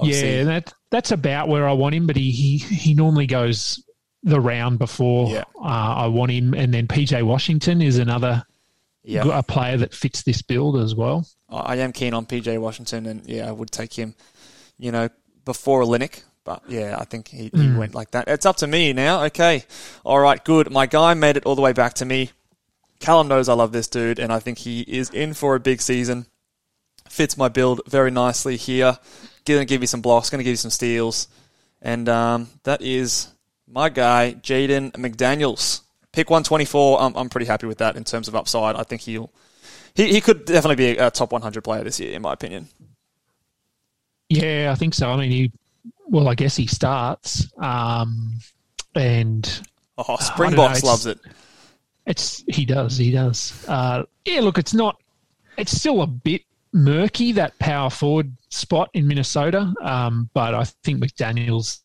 Yeah, 0.03 0.45
that 0.45 0.73
that's 0.91 1.13
about 1.13 1.49
where 1.49 1.67
I 1.69 1.73
want 1.73 1.95
him, 1.95 2.07
but 2.07 2.17
he 2.17 2.31
he, 2.31 2.59
he 2.59 2.95
normally 2.95 3.27
goes 3.27 3.83
the 4.23 4.41
round 4.41 4.79
before 4.79 5.31
Yeah. 5.31 5.45
uh, 5.59 5.95
I 6.05 6.07
want 6.09 6.33
him, 6.33 6.53
and 6.53 6.73
then 6.75 6.87
PJ 6.87 7.23
Washington 7.23 7.81
is 7.81 7.97
another 7.99 8.45
yeah. 9.03 9.25
a 9.39 9.43
player 9.43 9.79
that 9.79 9.95
fits 9.95 10.23
this 10.25 10.43
build 10.43 10.77
as 10.77 10.95
well. 10.95 11.27
I 11.51 11.77
am 11.77 11.93
keen 11.93 12.15
on 12.15 12.27
PJ 12.27 12.59
Washington, 12.59 13.07
and 13.07 13.27
yeah, 13.27 13.49
I 13.49 13.53
would 13.53 13.71
take 13.71 13.95
him, 13.95 14.15
you 14.79 14.93
know, 14.93 15.09
before 15.45 15.83
Olynyk. 15.83 16.23
But 16.45 16.63
yeah, 16.69 16.97
I 16.99 17.05
think 17.05 17.29
he, 17.29 17.51
he 17.53 17.71
went 17.73 17.95
like 17.95 18.13
that. 18.13 18.29
It's 18.29 18.47
up 18.47 18.57
to 18.57 18.67
me 18.67 18.93
now. 18.93 19.25
Okay. 19.25 19.65
All 20.05 20.19
right, 20.19 20.43
good. 20.43 20.71
My 20.71 20.87
guy 20.87 21.15
made 21.15 21.37
it 21.37 21.45
all 21.45 21.55
the 21.55 21.63
way 21.63 21.73
back 21.73 21.95
to 21.95 22.05
me. 22.05 22.31
Callum 22.99 23.29
knows 23.29 23.49
I 23.49 23.55
love 23.55 23.73
this 23.73 23.89
dude, 23.89 24.19
and 24.19 24.33
I 24.33 24.39
think 24.39 24.59
he 24.59 24.81
is 24.83 25.11
in 25.11 25.35
for 25.35 25.55
a 25.55 25.61
big 25.61 25.81
season. 25.81 26.27
Fits 27.09 27.37
my 27.37 27.49
build 27.49 27.83
very 27.87 28.11
nicely 28.11 28.57
here. 28.57 28.99
To 29.47 29.65
give 29.65 29.81
you 29.81 29.87
some 29.87 30.01
blocks, 30.01 30.31
to 30.31 30.37
give 30.37 30.47
you 30.47 30.57
some 30.57 30.71
steals. 30.71 31.27
And 31.83 32.09
um, 32.09 32.49
that 32.65 32.83
is 32.83 33.29
my 33.67 33.89
guy, 33.89 34.35
Jaden 34.35 34.93
McDaniels. 34.93 35.81
Pick 36.13 36.31
124. 36.31 37.01
I'm, 37.01 37.17
I'm 37.17 37.29
pretty 37.29 37.47
happy 37.47 37.67
with 37.67 37.79
that 37.79 37.97
in 37.97 38.05
terms 38.05 38.29
of 38.29 38.37
upside. 38.37 38.77
I 38.77 38.83
think 38.83 39.03
he'll 39.03 39.31
he, 39.95 40.13
he 40.13 40.21
could 40.21 40.45
definitely 40.45 40.77
be 40.77 40.99
a, 40.99 41.11
top 41.11 41.33
100 41.33 41.63
player 41.63 41.85
this 41.85 42.01
year, 42.01 42.13
in 42.13 42.23
my 42.23 42.33
opinion. 42.33 42.69
Yeah, 44.29 44.71
I 44.73 44.75
think 44.77 44.95
so. 44.95 45.11
I 45.11 45.17
mean, 45.17 45.31
he 45.31 45.53
well, 46.07 46.29
I 46.29 46.35
guess 46.35 46.57
he 46.57 46.67
starts, 46.67 47.49
um, 47.59 48.39
and 48.95 49.63
Oh, 49.99 50.03
I 50.03 50.07
don't 50.07 50.21
know, 50.21 50.25
Springboks 50.25 50.83
loves 50.83 51.07
it. 51.07 51.19
It's 52.07 52.43
he 52.49 52.65
does, 52.65 52.97
he 52.97 53.11
does. 53.11 53.65
Uh, 53.69 54.05
yeah, 54.25 54.41
look, 54.41 54.59
it's 54.59 54.75
not. 54.75 55.01
It's 55.59 55.73
still 55.73 56.03
a 56.03 56.07
bit 56.07 56.43
murky 56.73 57.33
that 57.33 57.59
power 57.59 57.91
forward 57.91 58.33
spot 58.49 58.91
in 58.95 59.07
Minnesota, 59.07 59.73
um, 59.83 60.31
but 60.33 60.55
I 60.55 60.65
think 60.85 61.03
McDaniel's 61.03 61.83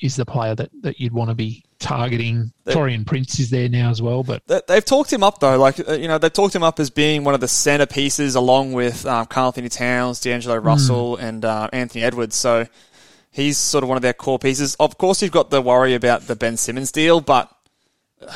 is 0.00 0.16
the 0.16 0.24
player 0.24 0.54
that, 0.54 0.70
that 0.80 0.98
you'd 0.98 1.12
want 1.12 1.30
to 1.30 1.34
be 1.34 1.62
targeting. 1.82 2.52
Taurean 2.66 3.04
Prince 3.06 3.38
is 3.40 3.50
there 3.50 3.68
now 3.68 3.90
as 3.90 4.00
well, 4.00 4.22
but 4.22 4.42
They- 4.46 4.62
They've 4.66 4.84
talked 4.84 5.12
him 5.12 5.22
up 5.22 5.40
though, 5.40 5.58
like 5.58 5.86
uh, 5.86 5.92
you 5.92 6.08
know, 6.08 6.16
they've 6.18 6.32
talked 6.32 6.54
him 6.54 6.62
up 6.62 6.80
as 6.80 6.88
being 6.88 7.24
one 7.24 7.34
of 7.34 7.40
the 7.40 7.46
centerpieces, 7.46 8.36
along 8.36 8.72
with 8.72 9.04
um, 9.04 9.26
Karl-Anthony 9.26 9.68
Towns, 9.68 10.20
D'Angelo 10.20 10.56
Russell, 10.56 11.16
and 11.16 11.44
uh, 11.44 11.68
Anthony 11.72 12.02
Edwards. 12.04 12.36
So 12.36 12.66
he's 13.30 13.58
sort 13.58 13.82
of 13.84 13.88
one 13.88 13.96
of 13.96 14.02
their 14.02 14.14
core 14.14 14.38
pieces. 14.38 14.74
Of 14.80 14.96
course, 14.96 15.20
you've 15.20 15.32
got 15.32 15.50
the 15.50 15.60
worry 15.60 15.94
about 15.94 16.22
the 16.22 16.36
Ben 16.36 16.56
Simmons 16.56 16.90
deal, 16.92 17.20
but 17.20 17.50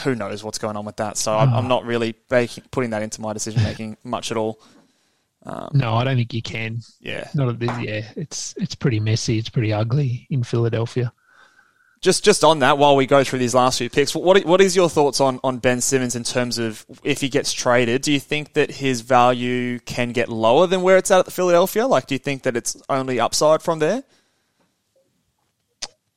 who 0.02 0.14
knows 0.16 0.42
what's 0.42 0.58
going 0.58 0.76
on 0.76 0.84
with 0.84 0.96
that? 0.96 1.16
So 1.16 1.36
I'm, 1.36 1.52
I'm 1.54 1.68
not 1.68 1.84
really 1.84 2.16
baking, 2.28 2.64
putting 2.72 2.90
that 2.90 3.02
into 3.02 3.20
my 3.20 3.32
decision 3.32 3.62
making 3.62 3.96
much 4.04 4.30
at 4.32 4.36
all. 4.36 4.58
no, 5.72 5.94
I 5.94 6.02
don't 6.02 6.16
think 6.16 6.34
you 6.34 6.42
can. 6.42 6.80
Yeah, 7.00 7.28
Not 7.34 7.48
at 7.50 7.58
this. 7.60 7.70
Yeah, 7.80 8.04
it's 8.16 8.54
it's 8.56 8.74
pretty 8.74 8.98
messy. 8.98 9.38
It's 9.38 9.48
pretty 9.48 9.72
ugly 9.72 10.26
in 10.28 10.42
Philadelphia. 10.42 11.12
Just 12.00 12.24
just 12.24 12.44
on 12.44 12.60
that, 12.60 12.78
while 12.78 12.96
we 12.96 13.06
go 13.06 13.24
through 13.24 13.38
these 13.38 13.54
last 13.54 13.78
few 13.78 13.90
picks, 13.90 14.14
what 14.14 14.44
what 14.44 14.60
is 14.60 14.76
your 14.76 14.88
thoughts 14.88 15.20
on 15.20 15.40
on 15.42 15.58
Ben 15.58 15.80
Simmons 15.80 16.14
in 16.14 16.24
terms 16.24 16.58
of 16.58 16.84
if 17.02 17.20
he 17.20 17.28
gets 17.28 17.52
traded? 17.52 18.02
Do 18.02 18.12
you 18.12 18.20
think 18.20 18.52
that 18.54 18.70
his 18.70 19.00
value 19.00 19.78
can 19.80 20.12
get 20.12 20.28
lower 20.28 20.66
than 20.66 20.82
where 20.82 20.96
it's 20.96 21.10
at 21.10 21.20
at 21.20 21.24
the 21.24 21.30
Philadelphia? 21.30 21.86
Like, 21.86 22.06
do 22.06 22.14
you 22.14 22.18
think 22.18 22.42
that 22.42 22.56
it's 22.56 22.80
only 22.88 23.18
upside 23.18 23.62
from 23.62 23.78
there? 23.78 24.04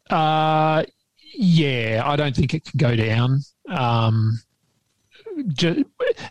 Uh, 0.10 0.84
yeah, 1.34 2.02
I 2.06 2.16
don't 2.16 2.36
think 2.36 2.54
it 2.54 2.66
can 2.66 2.78
go 2.78 2.96
down. 2.96 3.40
Um, 3.70 4.42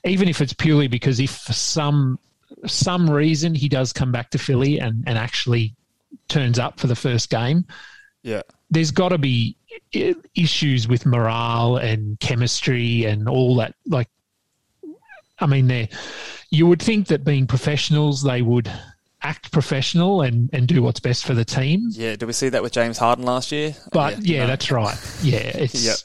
even 0.05 0.29
if 0.29 0.41
it's 0.41 0.53
purely 0.53 0.89
because 0.89 1.21
if 1.21 1.31
for 1.31 1.53
some 1.53 2.19
some 2.67 3.09
reason 3.09 3.55
he 3.55 3.69
does 3.69 3.93
come 3.93 4.13
back 4.13 4.31
to 4.31 4.39
Philly 4.39 4.79
and, 4.79 5.05
and 5.07 5.17
actually 5.17 5.75
turns 6.29 6.59
up 6.59 6.81
for 6.81 6.87
the 6.87 6.97
first 6.97 7.31
game, 7.31 7.65
Yeah, 8.23 8.43
there's 8.71 8.91
got 8.91 9.11
to 9.11 9.19
be 9.19 9.57
issues 10.35 10.89
with 10.89 11.07
morale 11.07 11.77
and 11.77 12.19
chemistry 12.21 13.05
and 13.05 13.29
all 13.29 13.57
that. 13.57 13.75
Like, 13.87 14.09
I 15.39 15.47
mean, 15.47 15.67
they 15.69 15.89
you 16.51 16.67
would 16.67 16.83
think 16.83 17.09
that 17.09 17.25
being 17.25 17.47
professionals, 17.47 18.23
they 18.23 18.43
would 18.43 18.71
act 19.23 19.51
professional 19.51 20.23
and, 20.23 20.49
and 20.53 20.69
do 20.69 20.81
what's 20.83 21.01
best 21.01 21.25
for 21.27 21.35
the 21.35 21.45
team. 21.45 21.89
yeah. 21.91 22.15
Did 22.17 22.27
we 22.27 22.33
see 22.33 22.49
that 22.51 22.63
with 22.63 22.73
James 22.73 22.99
Harden 22.99 23.25
last 23.25 23.51
year? 23.51 23.75
But 23.93 24.23
yeah, 24.25 24.43
no. 24.43 24.47
that's 24.47 24.71
right. 24.71 24.97
Yeah, 25.23 25.39
it's 25.39 25.85
Yep. 25.85 25.97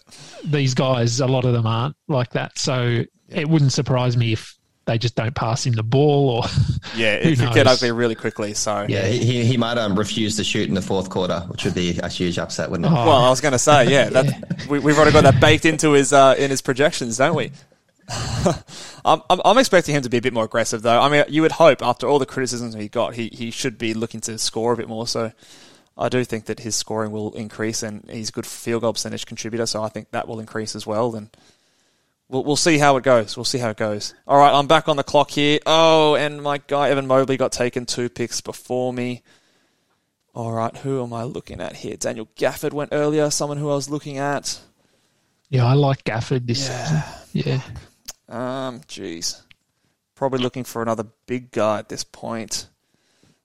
these 0.51 0.73
guys. 0.73 1.19
A 1.19 1.27
lot 1.27 1.45
of 1.45 1.53
them 1.53 1.67
aren't 1.67 1.95
like 2.07 2.31
that. 2.31 2.57
So 2.57 3.03
it 3.29 3.47
wouldn't 3.47 3.71
surprise 3.71 4.17
me 4.17 4.33
if 4.33 4.55
they 4.85 4.97
just 4.97 5.15
don't 5.15 5.33
pass 5.33 5.65
him 5.65 5.73
the 5.73 5.83
ball 5.83 6.29
or 6.29 6.43
yeah, 6.95 7.19
who 7.23 7.29
it 7.29 7.39
could 7.39 7.53
get 7.53 7.65
knows? 7.65 7.81
ugly 7.81 7.91
really 7.91 8.15
quickly. 8.15 8.53
So 8.53 8.85
Yeah, 8.87 9.05
he, 9.05 9.19
he, 9.19 9.45
he 9.45 9.57
might 9.57 9.77
um, 9.77 9.97
refuse 9.97 10.35
to 10.37 10.43
shoot 10.43 10.67
in 10.67 10.75
the 10.75 10.81
fourth 10.81 11.09
quarter, 11.09 11.39
which 11.47 11.63
would 11.63 11.75
be 11.75 11.99
a 11.99 12.09
huge 12.09 12.37
upset, 12.37 12.69
wouldn't 12.69 12.87
it? 12.87 12.91
Oh. 12.91 13.05
Well, 13.05 13.23
I 13.23 13.29
was 13.29 13.41
going 13.41 13.53
to 13.53 13.59
say, 13.59 13.89
yeah, 13.89 14.09
that, 14.09 14.65
we, 14.69 14.79
we've 14.79 14.95
already 14.97 15.13
got 15.13 15.23
that 15.23 15.39
baked 15.39 15.65
into 15.65 15.91
his 15.93 16.11
uh, 16.11 16.35
in 16.37 16.49
his 16.49 16.61
projections, 16.61 17.17
don't 17.17 17.35
we? 17.35 17.51
I'm, 19.05 19.21
I'm, 19.29 19.41
I'm 19.45 19.57
expecting 19.57 19.95
him 19.95 20.01
to 20.03 20.09
be 20.09 20.17
a 20.17 20.21
bit 20.21 20.33
more 20.33 20.43
aggressive, 20.43 20.81
though. 20.81 20.99
I 20.99 21.09
mean, 21.09 21.23
you 21.29 21.41
would 21.41 21.53
hope 21.53 21.81
after 21.81 22.07
all 22.07 22.19
the 22.19 22.25
criticisms 22.25 22.73
he 22.73 22.89
got, 22.89 23.13
he, 23.15 23.29
he 23.29 23.51
should 23.51 23.77
be 23.77 23.93
looking 23.93 24.19
to 24.21 24.37
score 24.37 24.73
a 24.73 24.77
bit 24.77 24.89
more. 24.89 25.07
So 25.07 25.31
I 25.97 26.09
do 26.09 26.23
think 26.25 26.45
that 26.45 26.59
his 26.59 26.75
scoring 26.75 27.11
will 27.11 27.33
increase, 27.33 27.83
and 27.83 28.09
he's 28.09 28.29
a 28.29 28.31
good 28.33 28.45
field 28.45 28.81
goal 28.81 28.93
percentage 28.93 29.25
contributor. 29.25 29.65
So 29.65 29.81
I 29.81 29.89
think 29.89 30.11
that 30.11 30.27
will 30.27 30.39
increase 30.39 30.75
as 30.75 30.85
well. 30.85 31.15
And 31.15 31.29
we'll 32.33 32.43
we'll 32.43 32.55
see 32.57 32.77
how 32.77 32.97
it 32.97 33.03
goes. 33.03 33.37
We'll 33.37 33.45
see 33.45 33.59
how 33.59 33.69
it 33.69 33.77
goes. 33.77 34.13
All 34.27 34.37
right, 34.37 34.51
I'm 34.53 34.67
back 34.67 34.89
on 34.89 34.97
the 34.97 35.03
clock 35.03 35.29
here. 35.31 35.59
Oh, 35.65 36.15
and 36.15 36.41
my 36.41 36.57
guy 36.57 36.89
Evan 36.89 37.07
Mobley 37.07 37.37
got 37.37 37.51
taken 37.53 37.85
two 37.85 38.09
picks 38.09 38.41
before 38.41 38.91
me. 38.91 39.21
All 40.33 40.51
right, 40.51 40.75
who 40.75 41.03
am 41.03 41.13
I 41.13 41.23
looking 41.23 41.61
at 41.61 41.75
here? 41.75 41.95
Daniel 41.95 42.27
Gafford 42.35 42.73
went 42.73 42.89
earlier. 42.91 43.29
Someone 43.29 43.57
who 43.57 43.69
I 43.69 43.75
was 43.75 43.89
looking 43.89 44.17
at. 44.17 44.59
yeah, 45.49 45.65
I 45.65 45.73
like 45.73 46.03
Gafford 46.03 46.47
this 46.47 46.67
season. 46.67 47.03
Yeah, 47.33 47.61
Um, 48.27 48.81
jeez, 48.81 49.41
probably 50.15 50.39
looking 50.39 50.63
for 50.63 50.81
another 50.81 51.05
big 51.27 51.51
guy 51.51 51.79
at 51.79 51.89
this 51.89 52.03
point. 52.03 52.67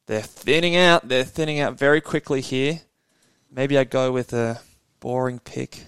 They're 0.07 0.23
thinning 0.23 0.77
out. 0.77 1.07
They're 1.09 1.25
thinning 1.25 1.61
out 1.61 1.79
very 1.79 2.01
quickly 2.01 2.41
here. 2.41 2.81
Maybe 3.51 3.77
I 3.77 3.85
go 3.85 4.11
with 4.13 4.33
a 4.33 4.61
boring 5.01 5.39
pick. 5.39 5.85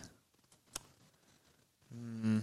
Hmm. 1.92 2.40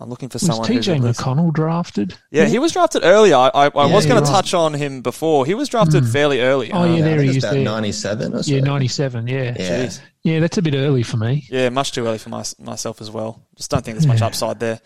I'm 0.00 0.08
looking 0.08 0.28
for 0.30 0.36
Was 0.36 0.46
someone 0.46 0.66
who's 0.66 0.86
TJ 0.86 0.96
at 0.96 1.00
least- 1.02 1.20
McConnell 1.20 1.52
drafted? 1.52 2.16
Yeah, 2.30 2.46
he 2.46 2.58
was 2.58 2.72
drafted 2.72 3.02
earlier. 3.04 3.36
I, 3.36 3.48
I, 3.52 3.66
I 3.66 3.86
Yeah, 3.86 3.94
was 3.94 4.06
going 4.06 4.16
you're 4.16 4.24
to 4.26 4.30
touch 4.32 4.54
on 4.54 4.72
him 4.74 5.02
before. 5.02 5.44
He 5.46 5.54
was 5.54 5.68
drafted 5.68 6.08
fairly 6.08 6.40
early. 6.40 6.72
Oh, 6.72 6.84
yeah, 6.84 6.94
I 6.96 7.00
there 7.02 7.20
he 7.22 7.28
is. 7.30 7.44
about 7.44 7.54
There. 7.54 7.64
97 7.64 8.34
or 8.34 8.42
so. 8.42 8.50
Yeah, 8.54 8.60
97, 8.60 9.26
yeah. 9.28 9.36
Yeah. 9.42 9.52
Jeez. 9.86 10.00
Yeah, 10.22 10.40
that's 10.40 10.56
a 10.58 10.62
bit 10.62 10.74
early 10.74 11.02
for 11.02 11.16
me. 11.18 11.46
Yeah, 11.50 11.68
much 11.68 11.92
too 11.92 12.06
early 12.06 12.18
for 12.18 12.30
my, 12.30 12.44
myself 12.58 13.00
as 13.00 13.10
well. 13.10 13.42
Just 13.56 13.70
don't 13.70 13.84
think 13.84 13.96
there's 13.96 14.06
much 14.06 14.20
Yeah. 14.20 14.26
upside 14.26 14.58
there. 14.60 14.80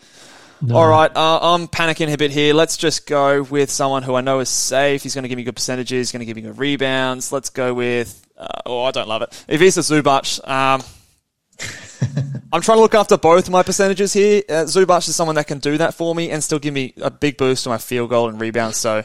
No. 0.61 0.77
All 0.77 0.87
right, 0.87 1.11
uh, 1.15 1.39
I'm 1.53 1.67
panicking 1.67 2.11
a 2.13 2.17
bit 2.17 2.31
here. 2.31 2.53
Let's 2.53 2.77
just 2.77 3.07
go 3.07 3.43
with 3.43 3.69
someone 3.69 4.03
who 4.03 4.15
I 4.15 4.21
know 4.21 4.39
is 4.39 4.47
safe. 4.47 5.03
He's 5.03 5.13
going 5.13 5.23
to 5.23 5.27
give 5.29 5.35
me 5.37 5.43
good 5.43 5.55
percentages. 5.55 6.07
He's 6.07 6.11
going 6.13 6.21
to 6.21 6.25
give 6.25 6.37
me 6.37 6.43
good 6.43 6.57
rebounds. 6.57 7.31
Let's 7.33 7.49
go 7.49 7.73
with. 7.73 8.25
Uh, 8.37 8.47
oh, 8.65 8.83
I 8.83 8.91
don't 8.91 9.07
love 9.09 9.21
it. 9.21 9.45
Ivica 9.49 9.81
Zubac. 9.81 10.47
Um, 10.47 10.81
I'm 12.53 12.61
trying 12.61 12.77
to 12.77 12.81
look 12.81 12.95
after 12.95 13.17
both 13.17 13.49
my 13.49 13.63
percentages 13.63 14.13
here. 14.13 14.43
Uh, 14.49 14.63
is 14.65 15.15
someone 15.15 15.35
that 15.35 15.47
can 15.47 15.59
do 15.59 15.77
that 15.77 15.93
for 15.93 16.15
me 16.15 16.31
and 16.31 16.43
still 16.43 16.59
give 16.59 16.73
me 16.73 16.93
a 17.01 17.11
big 17.11 17.37
boost 17.37 17.63
to 17.63 17.69
my 17.69 17.77
field 17.77 18.09
goal 18.09 18.29
and 18.29 18.39
rebounds. 18.39 18.77
So, 18.77 19.03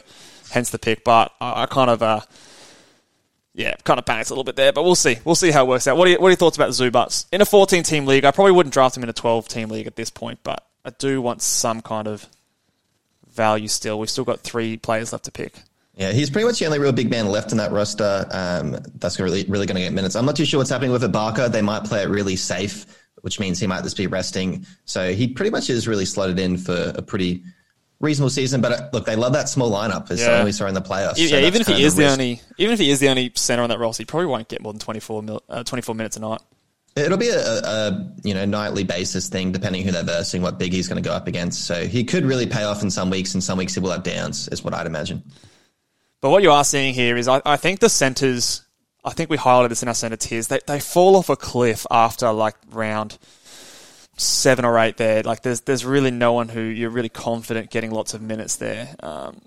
hence 0.51 0.69
the 0.69 0.79
pick. 0.79 1.03
But 1.03 1.33
I, 1.41 1.63
I 1.63 1.65
kind 1.65 1.89
of. 1.89 2.01
Uh, 2.01 2.21
yeah, 3.53 3.75
kind 3.83 3.99
of 3.99 4.05
panicked 4.05 4.29
a 4.29 4.33
little 4.33 4.45
bit 4.45 4.55
there, 4.55 4.71
but 4.71 4.83
we'll 4.83 4.95
see. 4.95 5.17
We'll 5.25 5.35
see 5.35 5.51
how 5.51 5.65
it 5.65 5.67
works 5.67 5.85
out. 5.85 5.97
What 5.97 6.07
are, 6.07 6.11
you, 6.11 6.17
what 6.19 6.27
are 6.27 6.29
your 6.29 6.37
thoughts 6.37 6.55
about 6.55 6.69
Zubac? 6.69 7.25
In 7.33 7.41
a 7.41 7.45
14 7.45 7.83
team 7.83 8.05
league, 8.05 8.23
I 8.23 8.31
probably 8.31 8.53
wouldn't 8.53 8.73
draft 8.73 8.95
him 8.95 9.03
in 9.03 9.09
a 9.09 9.13
12 9.13 9.47
team 9.49 9.69
league 9.69 9.87
at 9.87 9.97
this 9.97 10.09
point, 10.09 10.39
but 10.43 10.65
I 10.85 10.91
do 10.91 11.21
want 11.21 11.41
some 11.41 11.81
kind 11.81 12.07
of 12.07 12.27
value 13.29 13.67
still. 13.67 13.99
We've 13.99 14.09
still 14.09 14.23
got 14.23 14.39
three 14.39 14.77
players 14.77 15.11
left 15.11 15.25
to 15.25 15.31
pick. 15.31 15.63
Yeah, 15.95 16.11
he's 16.13 16.29
pretty 16.29 16.47
much 16.47 16.59
the 16.59 16.65
only 16.65 16.79
real 16.79 16.93
big 16.93 17.09
man 17.09 17.27
left 17.27 17.51
in 17.51 17.57
that 17.57 17.71
roster. 17.71 18.25
Um, 18.31 18.77
that's 18.95 19.19
really 19.19 19.43
really 19.45 19.65
going 19.65 19.75
to 19.75 19.81
get 19.81 19.93
minutes. 19.93 20.15
I'm 20.15 20.25
not 20.25 20.35
too 20.35 20.45
sure 20.45 20.57
what's 20.59 20.69
happening 20.69 20.91
with 20.91 21.03
Ibaka. 21.03 21.51
They 21.51 21.61
might 21.61 21.83
play 21.83 22.01
it 22.03 22.09
really 22.09 22.35
safe, 22.37 22.85
which 23.21 23.39
means 23.39 23.59
he 23.59 23.67
might 23.67 23.83
just 23.83 23.97
be 23.97 24.07
resting. 24.07 24.65
So 24.85 25.13
he 25.13 25.27
pretty 25.27 25.51
much 25.51 25.69
is 25.69 25.87
really 25.87 26.05
slotted 26.05 26.39
in 26.39 26.57
for 26.57 26.93
a 26.95 27.01
pretty 27.01 27.43
reasonable 27.99 28.29
season. 28.29 28.61
But 28.61 28.71
uh, 28.71 28.89
look, 28.93 29.05
they 29.05 29.15
love 29.17 29.33
that 29.33 29.49
small 29.49 29.69
lineup, 29.69 30.09
as 30.11 30.21
Yeah. 30.21 30.43
we 30.43 30.51
saw 30.53 30.65
in 30.67 30.73
the 30.73 30.81
playoffs. 30.81 31.15
Yeah, 31.17 31.27
So 31.27 31.39
even 31.39 31.61
if 31.61 31.67
he 31.67 31.83
is 31.83 31.95
the 31.95 32.03
risk. 32.03 32.13
only, 32.13 32.41
even 32.57 32.73
if 32.73 32.79
he 32.79 32.89
is 32.89 32.99
the 32.99 33.09
only 33.09 33.31
center 33.35 33.61
on 33.61 33.69
that 33.69 33.77
roster, 33.79 34.01
he 34.01 34.05
probably 34.05 34.27
won't 34.27 34.47
get 34.47 34.61
more 34.61 34.71
than 34.73 34.79
24, 34.79 35.21
mil, 35.23 35.43
uh, 35.49 35.63
24 35.63 35.93
minutes 35.93 36.15
a 36.17 36.21
night. 36.21 36.41
It'll 36.95 37.17
be 37.17 37.29
a, 37.29 37.39
a 37.39 38.13
you 38.23 38.33
know 38.33 38.43
nightly 38.45 38.83
basis 38.83 39.29
thing, 39.29 39.51
depending 39.53 39.83
who 39.83 39.91
they're 39.91 40.03
versing, 40.03 40.41
what 40.41 40.57
big 40.57 40.73
he's 40.73 40.87
going 40.89 41.01
to 41.01 41.07
go 41.07 41.13
up 41.15 41.25
against. 41.27 41.65
So 41.65 41.85
he 41.85 42.03
could 42.03 42.25
really 42.25 42.47
pay 42.47 42.63
off 42.63 42.81
in 42.81 42.89
some 42.91 43.09
weeks, 43.09 43.33
and 43.33 43.41
some 43.43 43.57
weeks 43.57 43.73
he 43.75 43.79
will 43.79 43.91
have 43.91 44.03
downs, 44.03 44.47
is 44.49 44.61
what 44.63 44.73
I'd 44.73 44.87
imagine. 44.87 45.23
But 46.21 46.29
what 46.29 46.43
you 46.43 46.51
are 46.51 46.63
seeing 46.63 46.93
here 46.93 47.17
is, 47.17 47.27
I, 47.27 47.41
I 47.45 47.57
think 47.57 47.79
the 47.79 47.89
centers, 47.89 48.63
I 49.03 49.09
think 49.09 49.31
we 49.31 49.37
highlighted 49.37 49.69
this 49.69 49.81
in 49.81 49.87
our 49.87 49.95
center 49.95 50.15
tiers. 50.15 50.47
They 50.47 50.59
they 50.67 50.79
fall 50.79 51.15
off 51.15 51.29
a 51.29 51.35
cliff 51.35 51.85
after 51.89 52.31
like 52.31 52.55
round 52.69 53.17
seven 54.17 54.63
or 54.63 54.77
eight. 54.77 54.97
There, 54.97 55.23
like 55.23 55.41
there's 55.41 55.61
there's 55.61 55.83
really 55.83 56.11
no 56.11 56.33
one 56.33 56.49
who 56.49 56.61
you're 56.61 56.91
really 56.91 57.09
confident 57.09 57.71
getting 57.71 57.89
lots 57.89 58.13
of 58.13 58.21
minutes 58.21 58.57
there. 58.57 58.95
Um, 59.01 59.41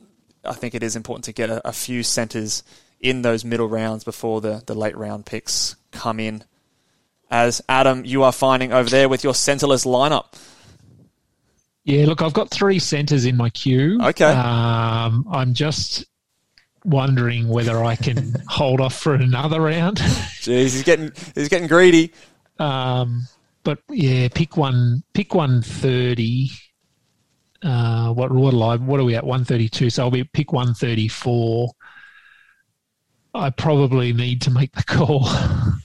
I 0.44 0.54
think 0.54 0.74
it 0.74 0.82
is 0.82 0.96
important 0.96 1.24
to 1.26 1.32
get 1.32 1.48
a, 1.48 1.66
a 1.68 1.72
few 1.72 2.02
centers 2.02 2.64
in 3.00 3.22
those 3.22 3.44
middle 3.44 3.68
rounds 3.68 4.02
before 4.02 4.40
the 4.40 4.62
the 4.66 4.74
late 4.74 4.96
round 4.96 5.26
picks 5.26 5.76
come 5.92 6.18
in. 6.18 6.42
As 7.30 7.62
Adam, 7.68 8.04
you 8.04 8.24
are 8.24 8.32
finding 8.32 8.72
over 8.72 8.90
there 8.90 9.08
with 9.08 9.22
your 9.22 9.32
centerless 9.32 9.86
lineup. 9.86 10.34
Yeah, 11.84 12.06
look, 12.06 12.22
I've 12.22 12.32
got 12.32 12.50
three 12.50 12.78
centres 12.78 13.26
in 13.26 13.36
my 13.36 13.50
queue. 13.50 14.00
Okay. 14.02 14.24
Um, 14.24 15.26
I'm 15.30 15.52
just 15.52 16.04
wondering 16.84 17.48
whether 17.48 17.82
I 17.82 17.96
can 17.96 18.34
hold 18.48 18.80
off 18.80 18.94
for 18.94 19.14
another 19.14 19.60
round. 19.60 19.96
Jeez, 19.98 20.72
he's 20.72 20.82
getting 20.82 21.12
he's 21.34 21.48
getting 21.48 21.68
greedy. 21.68 22.12
Um, 22.58 23.22
but 23.62 23.78
yeah, 23.88 24.28
pick 24.28 24.56
one, 24.56 25.02
pick 25.12 25.34
one 25.34 25.62
thirty. 25.62 26.50
Uh, 27.62 28.12
what 28.12 28.30
what, 28.30 28.54
I, 28.54 28.76
what 28.76 29.00
are 29.00 29.04
we 29.04 29.14
at? 29.16 29.24
One 29.24 29.44
thirty 29.44 29.68
two. 29.68 29.90
So 29.90 30.04
I'll 30.04 30.10
be 30.10 30.24
pick 30.24 30.52
one 30.52 30.74
thirty 30.74 31.08
four. 31.08 31.70
I 33.34 33.50
probably 33.50 34.12
need 34.12 34.42
to 34.42 34.50
make 34.50 34.72
the 34.72 34.84
call. 34.84 35.28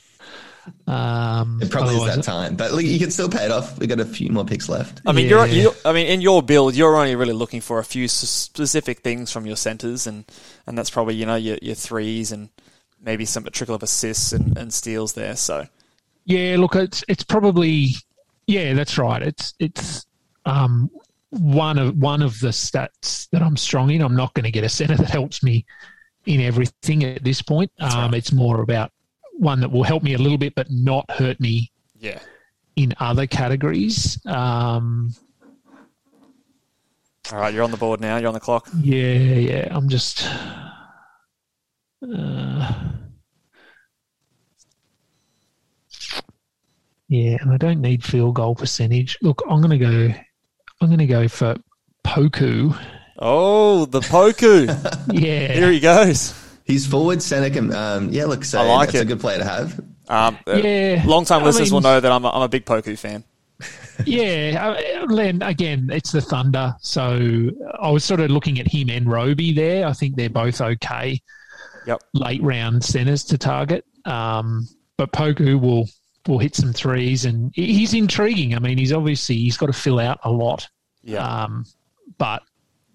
um, 0.89 1.59
It 1.61 1.69
probably 1.69 1.95
is 1.95 2.15
that 2.15 2.23
time, 2.23 2.55
but 2.55 2.71
look, 2.71 2.83
you 2.83 2.97
can 2.99 3.11
still 3.11 3.29
pay 3.29 3.45
it 3.45 3.51
off. 3.51 3.77
We 3.77 3.85
got 3.87 3.99
a 3.99 4.05
few 4.05 4.29
more 4.31 4.43
picks 4.45 4.67
left. 4.69 5.01
I 5.05 5.11
mean, 5.11 5.25
Yeah. 5.29 5.45
you're, 5.45 5.47
you 5.47 5.71
I 5.85 5.93
mean, 5.93 6.07
in 6.07 6.21
your 6.21 6.41
build, 6.41 6.75
you're 6.75 6.95
only 6.95 7.15
really 7.15 7.33
looking 7.33 7.61
for 7.61 7.79
a 7.79 7.83
few 7.83 8.07
specific 8.07 8.99
things 9.01 9.31
from 9.31 9.45
your 9.45 9.55
centers, 9.55 10.07
and, 10.07 10.25
and 10.65 10.77
that's 10.77 10.89
probably 10.89 11.15
you 11.15 11.25
know 11.25 11.35
your, 11.35 11.57
your 11.61 11.75
threes 11.75 12.31
and 12.31 12.49
maybe 13.01 13.25
some 13.25 13.45
a 13.45 13.49
trickle 13.49 13.75
of 13.75 13.83
assists 13.83 14.33
and, 14.33 14.57
and 14.57 14.73
steals 14.73 15.13
there. 15.13 15.35
So 15.35 15.67
Yeah, 16.25 16.55
look, 16.57 16.75
it's 16.75 17.03
it's 17.07 17.23
probably 17.23 17.91
yeah, 18.47 18.73
that's 18.73 18.97
right. 18.97 19.21
It's 19.21 19.53
it's 19.59 20.05
um, 20.45 20.89
one 21.29 21.77
of 21.77 21.95
one 21.97 22.23
of 22.23 22.39
the 22.39 22.49
stats 22.49 23.29
that 23.29 23.43
I'm 23.43 23.57
strong 23.57 23.91
in. 23.91 24.01
I'm 24.01 24.15
not 24.15 24.33
going 24.33 24.45
to 24.45 24.51
get 24.51 24.63
a 24.63 24.69
center 24.69 24.95
that 24.97 25.09
helps 25.09 25.43
me 25.43 25.65
in 26.25 26.41
everything 26.41 27.03
at 27.03 27.23
this 27.23 27.41
point. 27.43 27.71
Um, 27.79 28.13
It's 28.15 28.31
more 28.31 28.61
about 28.61 28.91
one 29.39 29.61
that 29.61 29.71
will 29.71 29.83
help 29.83 30.03
me 30.03 30.13
a 30.13 30.17
little 30.17 30.37
bit, 30.37 30.53
but 30.55 30.67
not 30.69 31.09
hurt 31.11 31.39
me 31.39 31.71
yeah, 31.97 32.19
in 32.75 32.93
other 32.99 33.25
categories. 33.25 34.19
Um, 34.25 35.13
all 37.31 37.39
right, 37.39 37.53
you're 37.53 37.63
on 37.63 37.71
the 37.71 37.77
board 37.77 38.01
now. 38.01 38.17
You're 38.17 38.27
on 38.27 38.33
the 38.33 38.39
clock. 38.39 38.67
yeah, 38.81 38.95
yeah. 39.03 39.67
I'm 39.71 39.87
just. 39.87 40.27
Uh, 42.01 42.73
yeah, 47.07 47.37
and 47.41 47.51
I 47.51 47.57
don't 47.57 47.81
need 47.81 48.03
field 48.03 48.35
goal 48.35 48.55
percentage. 48.55 49.17
Look, 49.21 49.43
I'm 49.49 49.61
going 49.61 49.77
to 49.77 49.85
go. 49.85 50.13
I'm 50.81 50.87
going 50.87 50.99
to 50.99 51.05
go 51.05 51.27
for 51.27 51.55
Poku. 52.05 52.77
Oh, 53.19 53.85
the 53.85 53.99
Poku. 53.99 54.67
Yeah, 55.13 55.53
Here 55.53 55.71
he 55.71 55.79
goes. 55.79 56.33
He's 56.69 56.85
forward 56.85 57.21
center. 57.21 57.49
can- 57.49 57.73
Um, 57.73 58.09
yeah, 58.11 58.25
look, 58.25 58.45
so 58.45 58.61
I 58.61 58.63
like 58.67 58.87
that's 58.89 58.99
it. 58.99 59.01
a 59.01 59.05
good 59.05 59.19
player 59.19 59.39
to 59.39 59.43
have. 59.43 59.79
Um, 60.07 60.37
Yeah, 60.47 61.03
long 61.05 61.25
time 61.25 61.41
I 61.41 61.45
listeners 61.47 61.71
will 61.71 61.81
know 61.81 61.99
that 61.99 62.11
I'm 62.11 62.23
a, 62.23 62.29
I'm 62.29 62.43
a 62.43 62.47
big 62.47 62.63
Poku 62.65 62.97
fan. 62.97 63.23
yeah. 64.05 64.75
uh, 65.01 65.05
Len, 65.07 65.41
again, 65.41 65.89
it's 65.91 66.11
the 66.11 66.21
Thunder, 66.21 66.75
so 66.81 67.49
I 67.81 67.89
was 67.89 68.05
sort 68.05 68.19
of 68.19 68.29
looking 68.31 68.59
at 68.59 68.67
him 68.67 68.89
and 68.89 69.09
Roby 69.11 69.51
there. 69.51 69.87
I 69.87 69.93
think 69.93 70.15
they're 70.15 70.29
both 70.29 70.61
okay. 70.61 71.19
Yep. 71.87 72.01
late 72.13 72.43
round 72.43 72.83
centers 72.83 73.23
to 73.25 73.37
target. 73.37 73.83
Um, 74.05 74.67
but 74.97 75.11
Poku 75.11 75.59
will 75.59 75.87
will 76.27 76.37
hit 76.39 76.55
some 76.55 76.71
threes, 76.73 77.25
and 77.25 77.51
he's 77.55 77.93
intriguing. 77.95 78.53
I 78.53 78.59
mean, 78.59 78.77
he's 78.77 78.93
obviously 78.93 79.37
he's 79.37 79.57
got 79.57 79.67
to 79.67 79.73
fill 79.73 79.99
out 79.99 80.19
a 80.23 80.29
lot. 80.31 80.67
Yeah, 81.03 81.23
Um, 81.25 81.65
but 82.19 82.43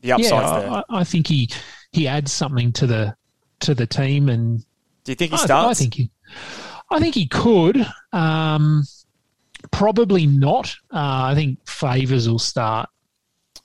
the 0.03 0.13
upside's 0.13 0.31
yeah, 0.33 0.61
there. 0.61 0.71
I, 0.71 0.83
I 0.91 1.05
think 1.05 1.27
he 1.27 1.51
he 1.93 2.07
adds 2.07 2.33
something 2.33 2.73
to 2.75 2.87
the 2.87 3.17
to 3.61 3.75
the 3.75 3.87
team, 3.87 4.29
and 4.29 4.59
Do 5.05 5.13
you 5.13 5.17
think 5.17 5.33
he 5.33 5.39
I, 5.39 5.45
starts? 5.45 5.81
I 5.81 5.83
think 5.83 5.95
he 5.95 6.11
I 6.91 7.01
think 7.01 7.15
he 7.15 7.27
could. 7.27 7.87
Um, 8.13 8.85
probably 9.71 10.27
not. 10.27 10.75
Uh, 10.93 11.31
I 11.31 11.35
think 11.35 11.59
Favors 11.69 12.29
will 12.29 12.39
start 12.39 12.89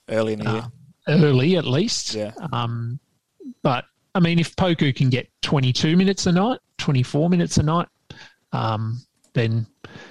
early 0.08 0.32
in 0.34 0.40
the 0.40 0.50
year. 0.50 0.62
uh, 0.62 0.68
early 1.24 1.56
at 1.56 1.64
least. 1.66 2.14
Yeah. 2.14 2.32
Um, 2.52 2.98
but 3.62 3.84
I 4.14 4.20
mean, 4.20 4.38
if 4.38 4.56
Poku 4.56 4.94
can 4.94 5.10
get 5.10 5.28
22 5.42 5.96
minutes 5.96 6.26
a 6.26 6.32
night, 6.32 6.58
24 6.78 7.28
minutes 7.30 7.58
a 7.58 7.62
night, 7.62 7.88
um, 8.52 9.00
then 9.34 9.66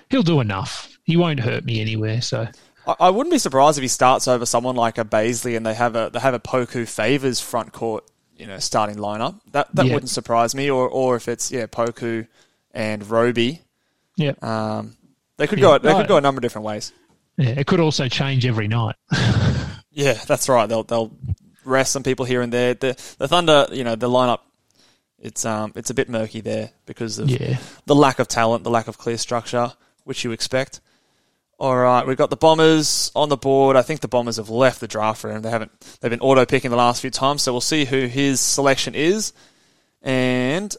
he'll 0.09 0.23
do 0.23 0.39
enough. 0.39 0.89
He 1.03 1.17
won't 1.17 1.39
hurt 1.39 1.65
me 1.65 1.81
anywhere. 1.81 2.21
So 2.21 2.47
I, 2.87 2.95
I 2.99 3.09
wouldn't 3.09 3.33
be 3.33 3.39
surprised 3.39 3.77
if 3.77 3.81
he 3.81 3.87
starts 3.87 4.27
over 4.27 4.45
someone 4.45 4.75
like 4.75 4.97
a 4.97 5.03
Bazley 5.05 5.57
and 5.57 5.65
they 5.65 5.73
have 5.73 5.95
a 5.95 6.09
they 6.13 6.19
have 6.19 6.33
a 6.35 6.39
Poku 6.39 6.87
favors 6.87 7.39
front 7.41 7.73
court, 7.73 8.05
you 8.39 8.47
know, 8.47 8.57
starting 8.59 8.95
lineup. 8.97 9.39
That 9.51 9.67
that 9.75 9.85
Yeah. 9.85 9.93
wouldn't 9.93 10.09
surprise 10.09 10.55
me. 10.55 10.69
Or 10.69 10.87
or 10.89 11.15
if 11.15 11.27
it's 11.27 11.51
yeah 11.51 11.65
Poku 11.67 12.27
and 12.73 13.07
Roby, 13.09 13.61
yeah, 14.15 14.33
um, 14.41 14.95
they 15.37 15.45
could 15.47 15.59
Yeah. 15.59 15.63
go 15.63 15.77
they 15.77 15.93
could 15.93 16.07
go 16.07 16.17
a 16.17 16.21
number 16.21 16.39
of 16.39 16.43
different 16.43 16.65
ways. 16.65 16.91
yeah, 17.37 17.49
it 17.49 17.67
could 17.67 17.79
also 17.79 18.07
change 18.07 18.45
every 18.45 18.67
night. 18.67 18.95
Yeah, 19.91 20.13
that's 20.13 20.47
right. 20.47 20.67
They'll 20.69 20.83
they'll 20.83 21.11
rest 21.65 21.91
some 21.91 22.03
people 22.03 22.23
here 22.23 22.41
and 22.41 22.53
there. 22.53 22.73
The 22.73 22.95
the 23.17 23.27
Thunder, 23.27 23.67
you 23.71 23.83
know, 23.83 23.95
the 23.95 24.07
lineup. 24.09 24.39
It's 25.17 25.43
um 25.45 25.73
it's 25.75 25.89
a 25.89 25.93
bit 25.93 26.07
murky 26.07 26.39
there 26.41 26.69
because 26.85 27.19
of 27.19 27.29
Yeah. 27.29 27.57
the 27.85 27.95
lack 27.95 28.19
of 28.19 28.27
talent, 28.29 28.63
the 28.63 28.69
lack 28.69 28.87
of 28.87 28.97
clear 28.97 29.17
structure, 29.17 29.73
which 30.05 30.23
you 30.23 30.31
expect. 30.31 30.79
All 31.59 31.75
right, 31.75 32.07
we've 32.07 32.15
got 32.15 32.29
the 32.29 32.37
Bombers 32.37 33.11
on 33.13 33.27
the 33.27 33.35
board. 33.35 33.75
I 33.75 33.81
think 33.81 33.99
the 33.99 34.07
Bombers 34.07 34.37
have 34.37 34.49
left 34.49 34.79
the 34.79 34.87
draft 34.87 35.25
room. 35.25 35.41
They 35.41 35.49
haven't. 35.49 35.77
They've 35.99 36.09
been 36.09 36.21
auto 36.21 36.45
picking 36.45 36.71
the 36.71 36.77
last 36.77 37.01
few 37.01 37.09
times, 37.09 37.41
so 37.41 37.51
we'll 37.51 37.59
see 37.59 37.83
who 37.83 38.05
his 38.05 38.39
selection 38.39 38.95
is. 38.95 39.33
And 40.01 40.73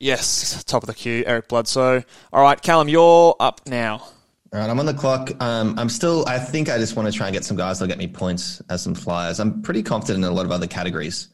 yes, 0.00 0.64
top 0.64 0.82
of 0.82 0.88
the 0.88 0.94
queue, 0.94 1.22
Eric 1.24 1.46
Bledsoe. 1.46 2.02
All 2.32 2.42
right, 2.42 2.60
Callum, 2.60 2.88
you're 2.88 3.36
up 3.38 3.60
now. 3.66 4.02
All 4.52 4.60
right, 4.60 4.68
I'm 4.68 4.80
on 4.80 4.86
the 4.86 4.94
clock. 4.94 5.30
Um, 5.38 5.78
I'm 5.78 5.88
still. 5.88 6.24
I 6.26 6.40
think 6.40 6.68
I 6.68 6.78
just 6.78 6.96
want 6.96 7.06
to 7.06 7.16
try 7.16 7.28
and 7.28 7.34
get 7.34 7.44
some 7.44 7.56
guys 7.56 7.78
that'll 7.78 7.88
get 7.88 7.98
me 7.98 8.08
points 8.08 8.60
as 8.68 8.82
some 8.82 8.96
flyers. 8.96 9.38
I'm 9.38 9.62
pretty 9.62 9.84
confident 9.84 10.24
in 10.24 10.30
a 10.30 10.34
lot 10.34 10.46
of 10.46 10.50
other 10.50 10.66
categories. 10.66 11.28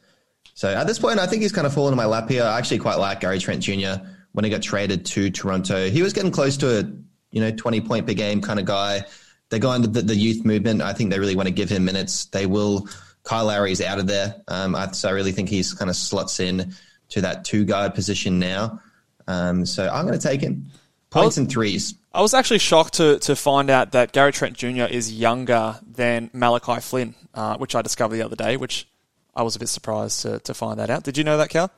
So 0.52 0.68
at 0.68 0.86
this 0.86 0.98
point, 0.98 1.18
I 1.18 1.26
think 1.26 1.40
he's 1.40 1.52
kind 1.52 1.66
of 1.66 1.72
fallen 1.72 1.94
in 1.94 1.96
my 1.96 2.04
lap 2.04 2.28
here. 2.28 2.42
I 2.42 2.58
actually 2.58 2.80
quite 2.80 2.96
like 2.96 3.20
Gary 3.20 3.38
Trent 3.38 3.62
Jr. 3.62 4.04
when 4.32 4.44
he 4.44 4.50
got 4.50 4.60
traded 4.60 5.06
to 5.06 5.30
Toronto. 5.30 5.88
He 5.88 6.02
was 6.02 6.12
getting 6.12 6.30
close 6.30 6.58
to 6.58 6.80
a 6.80 6.92
you 7.32 7.40
know 7.40 7.50
20 7.50 7.80
point 7.80 8.06
per 8.06 8.14
game 8.14 8.40
kind 8.40 8.60
of 8.60 8.64
guy. 8.64 9.04
They're 9.48 9.58
going 9.58 9.82
to 9.82 9.88
the, 9.88 10.02
the 10.02 10.16
youth 10.16 10.44
movement. 10.44 10.80
I 10.80 10.92
think 10.92 11.10
they 11.10 11.18
really 11.18 11.36
want 11.36 11.48
to 11.48 11.52
give 11.52 11.68
him 11.68 11.84
minutes. 11.84 12.26
They 12.26 12.46
will. 12.46 12.88
Kyle 13.24 13.46
Lowry's 13.46 13.80
out 13.80 13.98
of 14.00 14.08
there, 14.08 14.42
um, 14.48 14.74
I, 14.74 14.90
so 14.90 15.08
I 15.08 15.12
really 15.12 15.30
think 15.30 15.48
he's 15.48 15.72
kind 15.74 15.88
of 15.88 15.94
slots 15.94 16.40
in 16.40 16.74
to 17.10 17.20
that 17.20 17.44
two 17.44 17.64
guard 17.64 17.94
position 17.94 18.40
now. 18.40 18.80
Um, 19.28 19.64
so 19.64 19.88
I'm 19.88 20.06
going 20.06 20.18
to 20.18 20.28
take 20.28 20.40
him 20.40 20.66
points 21.10 21.36
and 21.36 21.48
threes. 21.48 21.94
I 22.12 22.20
was 22.20 22.34
actually 22.34 22.58
shocked 22.58 22.94
to, 22.94 23.18
to 23.20 23.36
find 23.36 23.70
out 23.70 23.92
that 23.92 24.12
Gary 24.12 24.32
Trent 24.32 24.56
Jr. 24.56 24.84
is 24.84 25.12
younger 25.12 25.78
than 25.86 26.30
Malachi 26.32 26.80
Flynn, 26.80 27.14
uh, 27.32 27.56
which 27.58 27.74
I 27.74 27.82
discovered 27.82 28.16
the 28.16 28.22
other 28.22 28.36
day, 28.36 28.56
which 28.56 28.88
I 29.34 29.42
was 29.42 29.56
a 29.56 29.58
bit 29.58 29.68
surprised 29.68 30.22
to, 30.22 30.40
to 30.40 30.54
find 30.54 30.78
that 30.78 30.90
out. 30.90 31.04
Did 31.04 31.16
you 31.16 31.24
know 31.24 31.38
that, 31.38 31.48
Cal? 31.48 31.70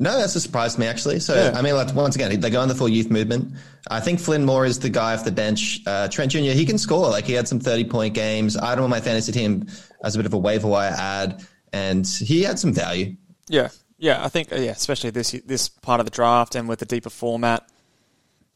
No, 0.00 0.16
that's 0.18 0.34
a 0.34 0.40
surprise 0.40 0.74
to 0.74 0.80
me 0.80 0.86
actually. 0.86 1.20
So 1.20 1.34
Yeah. 1.34 1.58
I 1.58 1.62
mean, 1.62 1.74
like 1.74 1.94
once 1.94 2.14
again, 2.16 2.40
they 2.40 2.50
go 2.50 2.60
on 2.60 2.68
the 2.68 2.74
full 2.74 2.88
youth 2.88 3.10
movement. 3.10 3.52
I 3.90 4.00
think 4.00 4.20
Flynn 4.20 4.44
Moore 4.44 4.64
is 4.64 4.78
the 4.78 4.88
guy 4.88 5.14
off 5.14 5.24
the 5.24 5.32
bench. 5.32 5.80
Uh, 5.86 6.08
Trent 6.08 6.32
Jr. 6.32 6.52
He 6.52 6.64
can 6.64 6.78
score. 6.78 7.10
Like 7.10 7.24
he 7.24 7.34
had 7.34 7.46
some 7.46 7.60
thirty 7.60 7.84
point 7.84 8.14
games. 8.14 8.56
I 8.56 8.74
don't 8.74 8.82
want 8.82 8.90
my 8.90 9.00
fantasy 9.00 9.32
team 9.32 9.66
as 10.02 10.14
a 10.14 10.18
bit 10.18 10.26
of 10.26 10.32
a 10.32 10.38
waiver 10.38 10.68
wire 10.68 10.94
ad, 10.96 11.44
and 11.72 12.06
he 12.06 12.42
had 12.42 12.58
some 12.58 12.72
value. 12.72 13.16
Yeah, 13.48 13.68
yeah. 13.98 14.24
I 14.24 14.28
think 14.28 14.52
uh, 14.52 14.56
yeah, 14.56 14.70
especially 14.70 15.10
this 15.10 15.32
this 15.44 15.68
part 15.68 16.00
of 16.00 16.06
the 16.06 16.10
draft 16.10 16.54
and 16.54 16.68
with 16.68 16.78
the 16.78 16.86
deeper 16.86 17.10
format, 17.10 17.68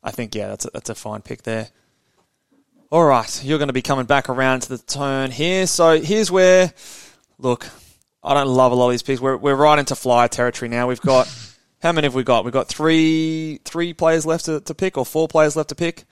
I 0.03 0.13
think 0.13 0.35
yeah, 0.35 0.49
that's 0.49 0.65
a, 0.65 0.71
that's 0.73 0.89
a 0.91 0.95
fine 0.95 1.21
pick 1.21 1.43
there. 1.43 1.69
All 2.91 3.05
right, 3.05 3.45
you're 3.45 3.59
going 3.59 3.69
to 3.69 3.75
be 3.75 3.83
coming 3.83 4.07
back 4.07 4.29
around 4.29 4.61
to 4.61 4.69
the 4.71 4.79
turn 4.79 5.33
here. 5.33 5.67
So 5.67 6.01
here's 6.01 6.31
where, 6.31 6.73
look, 7.37 7.67
I 8.27 8.35
don't 8.35 8.49
love 8.49 8.73
a 8.73 8.75
lot 8.75 8.87
of 8.87 8.91
these 8.93 9.03
picks. 9.03 9.21
We're 9.21 9.37
we're 9.37 9.55
right 9.55 9.79
into 9.79 9.95
flyer 9.95 10.29
territory 10.29 10.69
now. 10.69 10.89
We've 10.89 11.01
got 11.01 11.29
how 11.83 11.93
many 11.93 12.07
have 12.07 12.15
we 12.15 12.25
got? 12.25 12.45
We've 12.45 12.53
got 12.53 12.69
three 12.69 13.61
three 13.65 13.93
players 13.95 14.27
left 14.27 14.47
to, 14.47 14.61
to 14.61 14.75
pick, 14.75 14.99
or 14.99 15.07
four 15.07 15.29
players 15.29 15.57
left 15.57 15.69
to 15.71 15.75
pick. 15.75 16.05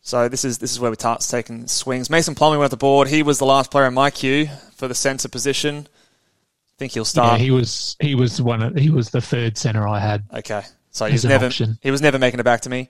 So 0.00 0.28
this 0.28 0.44
is 0.44 0.58
this 0.58 0.70
is 0.72 0.80
where 0.80 0.90
we 0.90 0.94
start 0.94 1.20
taking 1.20 1.66
swings. 1.66 2.08
Mason 2.10 2.34
Plumlee 2.34 2.58
went 2.58 2.70
the 2.70 2.76
board. 2.76 3.08
He 3.08 3.22
was 3.22 3.38
the 3.38 3.44
last 3.46 3.70
player 3.70 3.86
in 3.86 3.94
my 3.94 4.10
queue 4.10 4.48
for 4.76 4.88
the 4.88 4.94
centre 4.94 5.28
position. 5.28 5.88
I 5.88 6.74
think 6.78 6.92
he'll 6.92 7.00
Yeah, 7.02 7.06
start. 7.06 7.40
he 7.40 7.50
was 7.50 7.96
he 8.00 8.14
was 8.14 8.40
one 8.40 8.62
of, 8.62 8.76
he 8.76 8.90
was 8.90 9.10
the 9.10 9.20
third 9.20 9.58
center 9.58 9.86
I 9.88 9.98
had. 9.98 10.24
Okay. 10.32 10.62
So 10.90 11.06
he's 11.06 11.24
never 11.24 11.46
option. 11.46 11.78
he 11.82 11.90
was 11.90 12.00
never 12.00 12.18
making 12.18 12.38
it 12.40 12.44
back 12.44 12.62
to 12.62 12.70
me. 12.70 12.88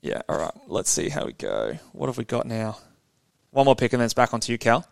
Yeah, 0.00 0.22
all 0.28 0.38
right. 0.38 0.52
Let's 0.66 0.90
see 0.90 1.08
how 1.08 1.26
we 1.26 1.32
go. 1.32 1.78
What 1.92 2.06
have 2.06 2.18
we 2.18 2.24
got 2.24 2.46
now? 2.46 2.78
One 3.50 3.64
more 3.64 3.74
pick 3.74 3.92
and 3.92 4.00
then 4.00 4.04
it's 4.04 4.14
back 4.14 4.32
onto 4.34 4.52
you, 4.52 4.58
Cal. 4.58 4.86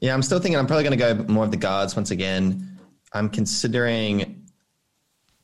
Yeah, 0.00 0.14
I'm 0.14 0.22
still 0.22 0.40
thinking 0.40 0.58
I'm 0.58 0.66
probably 0.66 0.84
going 0.84 0.98
to 0.98 1.24
go 1.24 1.32
more 1.32 1.44
of 1.44 1.50
the 1.50 1.56
guards 1.56 1.94
once 1.94 2.10
again. 2.10 2.78
I'm 3.12 3.28
considering. 3.28 4.46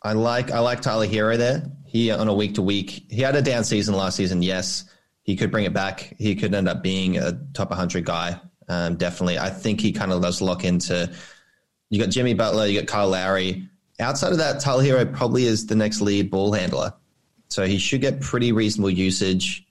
I 0.02 0.12
like 0.12 0.50
I 0.50 0.61
like 0.61 0.82
Tyler 0.82 1.07
Herro 1.07 1.36
there. 1.36 1.70
He 1.84 2.11
on 2.11 2.28
a 2.28 2.34
week 2.34 2.54
to 2.54 2.62
week. 2.62 3.07
He 3.11 3.20
had 3.20 3.36
a 3.36 3.42
down 3.42 3.64
season 3.64 3.94
last 3.94 4.16
season. 4.16 4.42
Yes, 4.42 4.84
he 5.22 5.36
could 5.36 5.50
bring 5.50 5.64
it 5.64 5.74
back. 5.74 6.14
He 6.18 6.34
could 6.36 6.54
end 6.54 6.68
up 6.68 6.82
being 6.82 7.18
a 7.18 7.32
top 7.52 7.70
100 7.70 8.04
guy. 8.04 8.40
Um, 8.68 8.96
definitely, 8.96 9.38
I 9.38 9.50
think 9.50 9.80
he 9.80 9.92
kind 9.92 10.12
of 10.12 10.22
does 10.22 10.40
lock 10.40 10.64
into. 10.64 11.12
You 11.90 12.00
got 12.00 12.11
Jimmy 12.11 12.34
Butler. 12.34 12.66
You 12.66 12.80
got 12.80 12.88
Kyle 12.88 13.09
Lowry. 13.09 13.68
Outside 14.00 14.32
of 14.32 14.38
that, 14.38 14.61
Tyler 14.61 14.82
Herro 14.82 15.12
probably 15.14 15.44
is 15.44 15.66
the 15.66 15.74
next 15.74 16.00
lead 16.00 16.30
ball 16.30 16.52
handler. 16.52 16.92
So 17.48 17.66
he 17.66 17.78
should 17.78 18.00
get 18.00 18.20
pretty 18.20 18.52
reasonable 18.52 18.90
usage. 18.90 19.65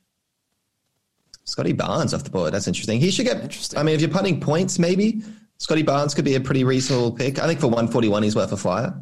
Scottie 1.46 1.74
Barnes 1.74 2.14
off 2.14 2.24
the 2.24 2.30
board. 2.30 2.54
That's 2.54 2.68
interesting. 2.68 3.00
He 3.00 3.12
should 3.12 3.26
get. 3.26 3.74
I 3.78 3.84
mean, 3.84 3.96
if 3.96 4.02
you're 4.02 4.10
punting 4.10 4.42
points, 4.42 4.78
maybe 4.80 5.22
Scottie 5.58 5.84
Barnes 5.84 6.14
could 6.14 6.26
be 6.26 6.36
a 6.36 6.40
pretty 6.42 6.64
reasonable 6.64 7.12
pick. 7.12 7.40
I 7.40 7.48
think 7.48 7.60
for 7.60 7.68
141, 7.68 8.24
he's 8.24 8.36
worth 8.36 8.52
a 8.52 8.58
flyer. 8.58 8.94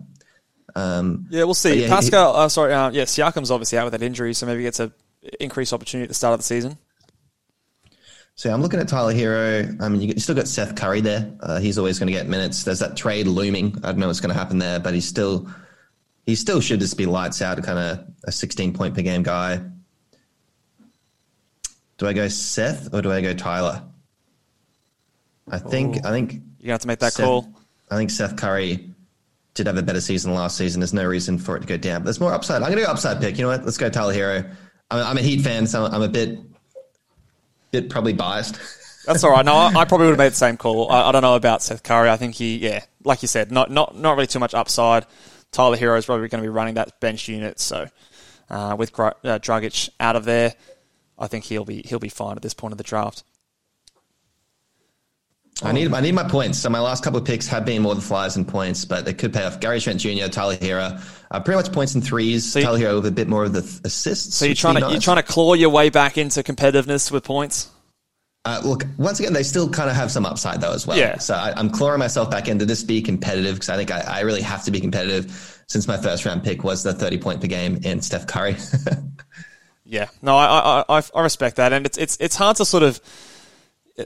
Um, 0.75 1.25
Yeah, 1.29 1.43
we'll 1.45 1.53
see. 1.53 1.75
Yeah, 1.81 1.87
he- 1.87 1.89
Pascal, 1.89 2.35
uh, 2.35 2.49
sorry, 2.49 2.73
uh, 2.73 2.89
yeah, 2.91 3.03
Siakam's 3.03 3.51
obviously 3.51 3.77
out 3.77 3.85
with 3.85 3.91
that 3.93 4.01
injury, 4.01 4.33
so 4.33 4.45
maybe 4.45 4.59
he 4.59 4.63
gets 4.63 4.79
a 4.79 4.91
increased 5.39 5.71
opportunity 5.71 6.03
at 6.03 6.09
the 6.09 6.15
start 6.15 6.33
of 6.33 6.39
the 6.39 6.43
season. 6.43 6.77
so 8.35 8.51
I'm 8.51 8.61
looking 8.61 8.79
at 8.79 8.87
Tyler 8.87 9.13
Herro. 9.13 9.79
I 9.81 9.87
mean, 9.89 10.01
you 10.01 10.19
still 10.19 10.35
got 10.35 10.47
Seth 10.47 10.75
Curry 10.75 11.01
there. 11.01 11.31
Uh, 11.39 11.59
he's 11.59 11.77
always 11.77 11.99
going 11.99 12.07
to 12.07 12.13
get 12.13 12.27
minutes. 12.27 12.63
There's 12.63 12.79
that 12.79 12.97
trade 12.97 13.27
looming. 13.27 13.77
I 13.83 13.91
don't 13.91 13.99
know 13.99 14.07
what's 14.07 14.19
going 14.19 14.33
to 14.33 14.37
happen 14.39 14.57
there, 14.57 14.79
but 14.79 14.93
he's 14.93 15.07
still 15.07 15.47
he 16.25 16.35
still 16.35 16.59
should 16.59 16.79
just 16.79 16.97
be 16.97 17.05
lights 17.05 17.41
out, 17.41 17.61
kind 17.63 17.77
of 17.79 18.05
a 18.25 18.31
16 18.31 18.73
point 18.73 18.95
per 18.95 19.01
game 19.01 19.23
guy. 19.23 19.61
Do 22.03 22.09
I 22.09 22.11
go 22.11 22.27
Seth 22.27 22.93
or 22.93 23.01
do 23.01 23.13
I 23.13 23.21
go 23.21 23.33
Tyler? 23.33 23.81
I 25.49 25.57
think 25.57 26.05
I 26.05 26.11
think 26.11 26.33
You're 26.33 26.41
gonna 26.63 26.73
have 26.73 26.81
to 26.81 26.87
make 26.87 26.99
that 26.99 27.13
Seth- 27.13 27.25
call. 27.25 27.47
I 27.89 27.95
think 27.95 28.09
Seth 28.11 28.35
Curry 28.35 28.93
did 29.53 29.67
have 29.67 29.77
a 29.77 29.81
better 29.81 30.01
season 30.01 30.33
last 30.33 30.57
season. 30.57 30.81
There's 30.81 30.93
no 30.93 31.05
reason 31.05 31.37
for 31.37 31.55
it 31.55 31.61
to 31.61 31.65
go 31.65 31.77
down. 31.77 32.01
But 32.01 32.07
there's 32.07 32.19
more 32.19 32.33
upside. 32.33 32.57
I'm 32.61 32.67
going 32.67 32.79
to 32.79 32.83
go 32.83 32.91
upside 32.91 33.21
pick. 33.21 33.37
You 33.37 33.43
know 33.43 33.51
what? 33.51 33.63
Let's 33.63 33.77
go 33.77 33.89
Tyler 33.89 34.13
Herro. 34.13 34.53
I'm, 34.91 35.05
I'm 35.05 35.17
a 35.17 35.21
Heat 35.21 35.43
fan, 35.43 35.65
so 35.65 35.85
I'm 35.85 36.01
a 36.01 36.09
bit, 36.09 36.39
bit 37.71 37.89
probably 37.89 38.11
biased. 38.11 38.59
That's 39.05 39.23
all 39.23 39.31
right. 39.31 39.45
No, 39.45 39.53
I, 39.53 39.67
I 39.67 39.85
probably 39.85 40.07
would 40.07 40.13
have 40.13 40.17
made 40.17 40.33
the 40.33 40.35
same 40.35 40.57
call. 40.57 40.91
I, 40.91 41.07
I 41.07 41.11
don't 41.13 41.21
know 41.21 41.35
about 41.35 41.61
Seth 41.61 41.83
Curry. 41.83 42.09
I 42.09 42.17
think 42.17 42.35
he, 42.35 42.57
yeah, 42.57 42.83
like 43.05 43.21
you 43.21 43.29
said, 43.29 43.49
not 43.49 43.71
not 43.71 43.95
not 43.95 44.17
really 44.17 44.27
too 44.27 44.39
much 44.39 44.53
upside. 44.53 45.05
Tyler 45.53 45.77
Herro 45.77 45.97
is 45.97 46.05
probably 46.05 46.27
going 46.27 46.43
to 46.43 46.45
be 46.45 46.53
running 46.53 46.73
that 46.73 46.99
bench 46.99 47.29
unit. 47.29 47.61
So 47.61 47.87
uh, 48.49 48.75
with 48.77 48.99
uh, 48.99 49.13
Dragic 49.23 49.89
out 50.01 50.17
of 50.17 50.25
there, 50.25 50.55
I 51.17 51.27
think 51.27 51.45
he'll 51.45 51.65
be 51.65 51.81
he'll 51.85 51.99
be 51.99 52.09
fine 52.09 52.35
at 52.35 52.41
this 52.41 52.53
point 52.53 52.71
of 52.71 52.77
the 52.77 52.83
draft. 52.83 53.23
I 55.61 55.71
need 55.71 55.93
I 55.93 56.01
need 56.01 56.15
my 56.15 56.27
points. 56.27 56.57
So 56.59 56.69
my 56.69 56.79
last 56.79 57.03
couple 57.03 57.19
of 57.19 57.25
picks 57.25 57.47
have 57.47 57.63
been 57.65 57.83
more 57.83 57.93
the 57.95 58.01
flyers 58.01 58.35
and 58.35 58.47
points, 58.47 58.85
but 58.85 59.05
they 59.05 59.13
could 59.13 59.31
pay 59.33 59.43
off. 59.43 59.59
Gary 59.59 59.79
Trent 59.79 59.99
Jr., 59.99 60.27
Tyler 60.27 60.55
Herro, 60.55 60.99
uh, 61.31 61.39
pretty 61.41 61.57
much 61.57 61.71
points 61.71 61.93
and 61.93 62.03
threes. 62.03 62.55
you- 62.55 62.63
Tyler 62.63 62.79
Herro 62.79 62.95
with 62.95 63.05
a 63.05 63.11
bit 63.11 63.27
more 63.27 63.43
of 63.43 63.53
the 63.53 63.61
th- 63.61 63.81
assists. 63.83 64.35
So 64.35 64.45
you're 64.45 64.55
trying 64.55 64.75
to 64.81 64.89
you're 64.89 64.99
trying 64.99 65.17
to 65.17 65.23
claw 65.23 65.53
your 65.53 65.69
way 65.69 65.89
back 65.89 66.17
into 66.17 66.41
competitiveness 66.41 67.11
with 67.11 67.23
points. 67.23 67.69
Uh, 68.45 68.59
look, 68.65 68.83
once 68.97 69.21
again, 69.21 69.31
they 69.31 69.43
still 69.43 69.69
kind 69.69 69.89
of 69.89 69.95
have 69.95 70.11
some 70.11 70.25
upside 70.25 70.59
though 70.59 70.73
as 70.73 70.85
well. 70.85 70.97
Yeah. 70.97 71.17
So 71.19 71.33
I, 71.33 71.53
I'm 71.55 71.69
clawing 71.69 71.99
myself 71.99 72.29
back 72.29 72.49
into 72.49 72.65
this 72.65 72.83
be 72.83 73.01
competitive 73.01 73.55
because 73.55 73.69
I 73.69 73.77
think 73.77 73.89
I, 73.89 74.01
I 74.01 74.19
really 74.21 74.41
have 74.41 74.65
to 74.65 74.71
be 74.71 74.81
competitive 74.81 75.63
since 75.67 75.87
my 75.87 75.95
first 75.97 76.25
round 76.25 76.43
pick 76.43 76.63
was 76.63 76.83
the 76.83 76.93
30 76.93 77.19
point 77.19 77.39
per 77.41 77.47
game 77.47 77.77
in 77.83 78.01
Steph 78.01 78.27
Curry. 78.27 78.57
Yeah, 79.93 80.07
no, 80.23 80.35
I, 80.35 80.83
I 80.89 81.03
I 81.13 81.21
respect 81.21 81.57
that, 81.57 81.71
and 81.71 81.85
it's 81.85 81.99
it's 81.99 82.17
it's 82.19 82.35
hard 82.35 82.57
to 82.57 82.65
sort 82.65 82.81
of 82.81 82.99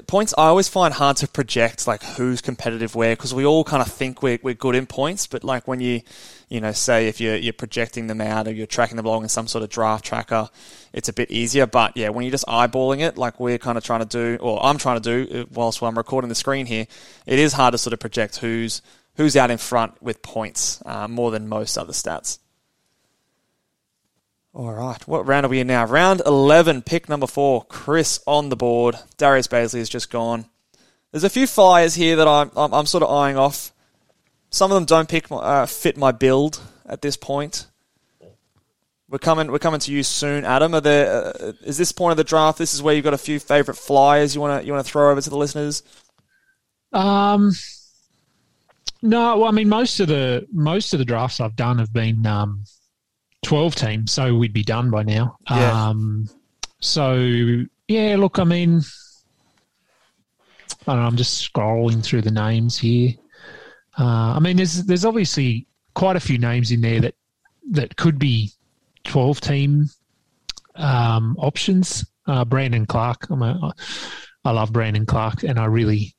points. 0.05 0.33
I 0.37 0.47
always 0.47 0.67
find 0.67 0.93
hard 0.93 1.15
to 1.17 1.29
project 1.29 1.87
like 1.87 2.03
who's 2.03 2.41
competitive 2.41 2.93
where 2.93 3.15
because 3.15 3.33
we 3.33 3.45
all 3.45 3.63
kind 3.63 3.81
of 3.81 3.89
think 3.89 4.21
we're 4.21 4.37
we're 4.43 4.53
good 4.53 4.75
in 4.75 4.85
points, 4.85 5.27
but 5.27 5.45
like 5.45 5.65
when 5.65 5.79
you 5.79 6.01
you 6.49 6.59
know 6.59 6.73
say 6.73 7.07
if 7.07 7.21
you're 7.21 7.37
you're 7.37 7.53
projecting 7.53 8.07
them 8.07 8.19
out 8.19 8.49
or 8.49 8.51
you're 8.51 8.67
tracking 8.67 8.97
them 8.97 9.05
along 9.05 9.23
in 9.23 9.29
some 9.29 9.47
sort 9.47 9.63
of 9.63 9.69
draft 9.69 10.03
tracker, 10.03 10.49
it's 10.91 11.07
a 11.07 11.13
bit 11.13 11.31
easier. 11.31 11.65
But 11.65 11.95
yeah, 11.95 12.09
when 12.09 12.25
you're 12.25 12.31
just 12.31 12.47
eyeballing 12.47 12.99
it, 12.99 13.17
like 13.17 13.39
we're 13.39 13.57
kind 13.57 13.77
of 13.77 13.83
trying 13.85 14.01
to 14.01 14.05
do, 14.05 14.37
or 14.41 14.61
I'm 14.65 14.77
trying 14.77 14.99
to 15.01 15.25
do, 15.25 15.39
uh, 15.39 15.45
whilst 15.53 15.81
I'm 15.81 15.97
recording 15.97 16.27
the 16.27 16.35
screen 16.35 16.65
here, 16.65 16.85
it 17.25 17.39
is 17.39 17.53
hard 17.53 17.71
to 17.71 17.77
sort 17.77 17.93
of 17.93 18.01
project 18.01 18.35
who's 18.35 18.81
who's 19.15 19.37
out 19.37 19.51
in 19.51 19.57
front 19.57 20.03
with 20.03 20.21
points 20.21 20.83
uh, 20.85 21.07
more 21.07 21.31
than 21.31 21.47
most 21.47 21.77
other 21.77 21.93
stats. 21.93 22.39
All 24.57 24.73
right, 24.73 25.07
what 25.07 25.27
round 25.27 25.45
are 25.45 25.49
we 25.49 25.59
in 25.59 25.67
now? 25.67 25.85
Round 25.85 26.19
11, 26.25 26.81
pick 26.81 27.07
number 27.07 27.27
four. 27.27 27.63
Chris 27.65 28.19
on 28.25 28.49
the 28.49 28.55
board. 28.55 28.95
Darius 29.17 29.45
Bazley 29.45 29.77
has 29.77 29.87
just 29.87 30.09
gone. 30.09 30.45
There's 31.11 31.23
a 31.23 31.29
few 31.29 31.45
flyers 31.45 31.93
here 31.93 32.15
that 32.15 32.27
I'm, 32.27 32.49
I'm, 32.57 32.73
I'm 32.73 32.87
sort 32.87 33.03
of 33.03 33.11
eyeing 33.11 33.37
off. 33.37 33.71
Some 34.49 34.71
of 34.71 34.75
them 34.75 34.85
don't 34.85 35.07
pick 35.07 35.29
my, 35.29 35.37
uh, 35.37 35.65
fit 35.67 35.95
my 35.95 36.11
build 36.11 36.59
at 36.87 37.03
this 37.03 37.15
point. 37.15 37.67
We're 39.07 39.19
coming. 39.19 39.51
We're 39.51 39.59
coming 39.59 39.79
to 39.81 39.91
you 39.91 40.01
soon, 40.01 40.43
Adam. 40.43 40.73
Are 40.73 40.81
there? 40.81 41.27
Uh, 41.27 41.51
is 41.61 41.77
this 41.77 41.91
point 41.91 42.11
of 42.11 42.17
the 42.17 42.23
draft? 42.23 42.57
This 42.57 42.73
is 42.73 42.81
where 42.81 42.95
you've 42.95 43.03
got 43.03 43.13
a 43.13 43.19
few 43.19 43.39
favourite 43.39 43.77
flyers 43.77 44.33
you 44.33 44.41
want 44.41 44.59
to 44.59 44.65
you 44.65 44.73
want 44.73 44.83
to 44.83 44.91
throw 44.91 45.11
over 45.11 45.21
to 45.21 45.29
the 45.29 45.37
listeners. 45.37 45.83
Um, 46.91 47.51
no, 49.03 49.37
well, 49.37 49.49
I 49.49 49.51
mean 49.51 49.69
most 49.69 49.99
of 49.99 50.07
the 50.07 50.47
most 50.51 50.93
of 50.93 50.99
the 50.99 51.05
drafts 51.05 51.39
I've 51.39 51.55
done 51.55 51.77
have 51.77 51.93
been 51.93 52.25
um, 52.25 52.63
twelve 53.47 53.75
teams, 53.75 54.11
so 54.11 54.35
we'd 54.35 54.51
be 54.51 54.63
done 54.63 54.91
by 54.91 55.03
now. 55.03 55.37
Yeah. 55.49 55.87
Um, 55.87 56.29
so 56.81 57.15
yeah, 57.87 58.17
look, 58.19 58.39
I 58.39 58.43
mean, 58.43 58.81
I 60.85 60.93
don't 60.93 61.01
know, 61.01 61.07
I'm 61.07 61.15
just 61.15 61.53
scrolling 61.53 62.03
through 62.03 62.23
the 62.23 62.31
names 62.31 62.77
here. 62.77 63.13
Uh, 63.97 64.35
I 64.35 64.39
mean, 64.39 64.57
there's 64.57 64.83
there's 64.83 65.05
obviously 65.05 65.65
quite 65.93 66.17
a 66.17 66.19
few 66.19 66.37
names 66.37 66.71
in 66.71 66.81
there 66.81 66.99
that 66.99 67.15
that 67.71 67.95
could 67.95 68.19
be 68.19 68.51
twelve 69.05 69.39
team 69.39 69.85
um, 70.75 71.37
options. 71.39 72.05
Uh, 72.27 72.43
Brandon 72.43 72.85
Clarke, 72.85 73.29
I'm 73.29 73.41
a, 73.41 73.73
I 74.43 74.51
love 74.51 74.73
Brandon 74.73 75.05
Clarke, 75.05 75.43
and 75.43 75.57
I 75.57 75.65
really 75.65 76.13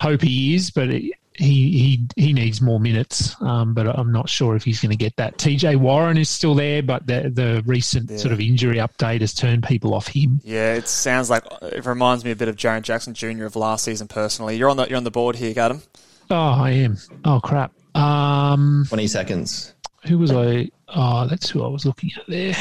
hope 0.00 0.20
he 0.20 0.54
is. 0.54 0.70
But 0.70 0.90
it, 0.90 1.14
he 1.36 2.06
he 2.16 2.22
he 2.26 2.32
needs 2.32 2.60
more 2.60 2.78
minutes, 2.78 3.34
um, 3.40 3.74
but 3.74 3.86
I'm 3.88 4.12
not 4.12 4.28
sure 4.28 4.54
if 4.56 4.62
he's 4.64 4.80
going 4.80 4.90
to 4.90 4.96
get 4.96 5.16
that. 5.16 5.36
TJ 5.38 5.76
Warren 5.76 6.16
is 6.16 6.28
still 6.28 6.54
there, 6.54 6.82
but 6.82 7.06
the 7.06 7.30
the 7.32 7.62
recent 7.66 8.10
Yeah. 8.10 8.18
sort 8.18 8.32
of 8.32 8.40
injury 8.40 8.76
update 8.76 9.20
has 9.20 9.34
turned 9.34 9.64
people 9.64 9.94
off 9.94 10.06
him. 10.06 10.40
Yeah, 10.44 10.74
it 10.74 10.86
sounds 10.88 11.30
like 11.30 11.44
it 11.62 11.84
reminds 11.86 12.24
me 12.24 12.30
a 12.30 12.36
bit 12.36 12.48
of 12.48 12.56
Jaren 12.56 12.82
Jackson 12.82 13.14
Jr. 13.14 13.44
of 13.46 13.56
last 13.56 13.84
season. 13.84 14.06
Personally, 14.08 14.56
you're 14.56 14.70
on 14.70 14.76
the 14.76 14.86
you're 14.88 14.96
on 14.96 15.04
the 15.04 15.10
board 15.10 15.36
here, 15.36 15.52
Adam. 15.58 15.82
Oh, 16.30 16.36
I 16.36 16.70
am. 16.70 16.98
Oh 17.24 17.40
crap. 17.42 17.72
Um, 17.96 18.86
20 18.88 19.06
seconds. 19.06 19.74
who 20.06 20.18
was 20.18 20.32
I? 20.32 20.68
Oh, 20.88 21.26
that's 21.26 21.48
who 21.50 21.64
I 21.64 21.68
was 21.68 21.84
looking 21.86 22.10
at 22.16 22.26
there. 22.28 22.54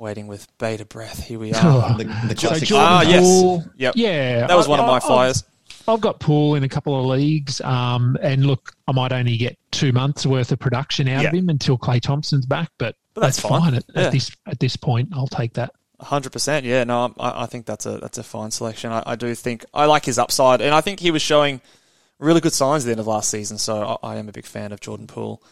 Waiting 0.00 0.26
with 0.26 0.46
bated 0.58 0.88
breath. 0.88 1.22
Here 1.22 1.38
we 1.38 1.52
Oh. 1.54 1.80
are. 1.90 1.98
The, 1.98 2.04
the 2.04 2.36
So 2.36 2.48
classic. 2.48 2.68
Jordan 2.68 2.86
Ah, 2.88 3.02
yes. 3.02 3.64
Yep. 3.76 3.94
Yeah, 3.96 4.46
that 4.46 4.56
was 4.56 4.66
I- 4.66 4.70
one 4.70 4.80
of 4.80 4.84
I- 4.86 4.88
my 4.88 4.96
I've- 4.96 5.06
flyers. 5.06 5.44
I've 5.88 6.00
got 6.00 6.20
Poole 6.20 6.54
in 6.56 6.62
a 6.62 6.68
couple 6.68 6.98
of 6.98 7.06
leagues, 7.06 7.60
um, 7.62 8.16
and 8.22 8.46
look, 8.46 8.72
I 8.86 8.92
might 8.92 9.12
only 9.12 9.36
get 9.36 9.58
two 9.72 9.92
months 9.92 10.24
worth 10.26 10.52
of 10.52 10.58
production 10.58 11.08
out 11.08 11.24
of 11.26 11.32
him 11.32 11.48
until 11.48 11.78
Klay 11.78 12.00
Thompson's 12.00 12.44
back, 12.46 12.70
but, 12.78 12.96
But 13.14 13.22
that's 13.22 13.36
that's, 13.38 13.48
fine. 13.48 13.60
fine, 13.62 13.74
at, 13.74 13.84
Yeah. 13.94 14.02
at 14.02 14.12
this 14.12 14.30
at 14.46 14.60
this 14.60 14.76
point. 14.76 15.08
I'll 15.12 15.26
take 15.26 15.54
that. 15.54 15.72
Hundred 16.00 16.32
percent, 16.32 16.64
yeah. 16.64 16.84
No, 16.84 17.12
I, 17.18 17.42
I 17.42 17.46
think 17.46 17.66
that's 17.66 17.86
a 17.86 17.98
that's 17.98 18.18
a 18.18 18.22
fine 18.22 18.50
selection. 18.50 18.92
I, 18.92 19.02
I 19.06 19.16
do 19.16 19.34
think 19.34 19.64
I 19.74 19.86
like 19.86 20.04
his 20.04 20.18
upside, 20.18 20.60
and 20.60 20.74
I 20.74 20.80
think 20.80 21.00
he 21.00 21.10
was 21.10 21.22
showing 21.22 21.60
really 22.18 22.40
good 22.40 22.52
signs 22.52 22.84
at 22.84 22.86
the 22.86 22.92
end 22.92 23.00
of 23.00 23.06
last 23.06 23.28
season. 23.30 23.58
So 23.58 23.98
I, 24.02 24.14
I 24.14 24.16
am 24.16 24.28
a 24.28 24.32
big 24.32 24.46
fan 24.46 24.72
of 24.72 24.80
Jordan 24.80 25.06
Poole. 25.06 25.42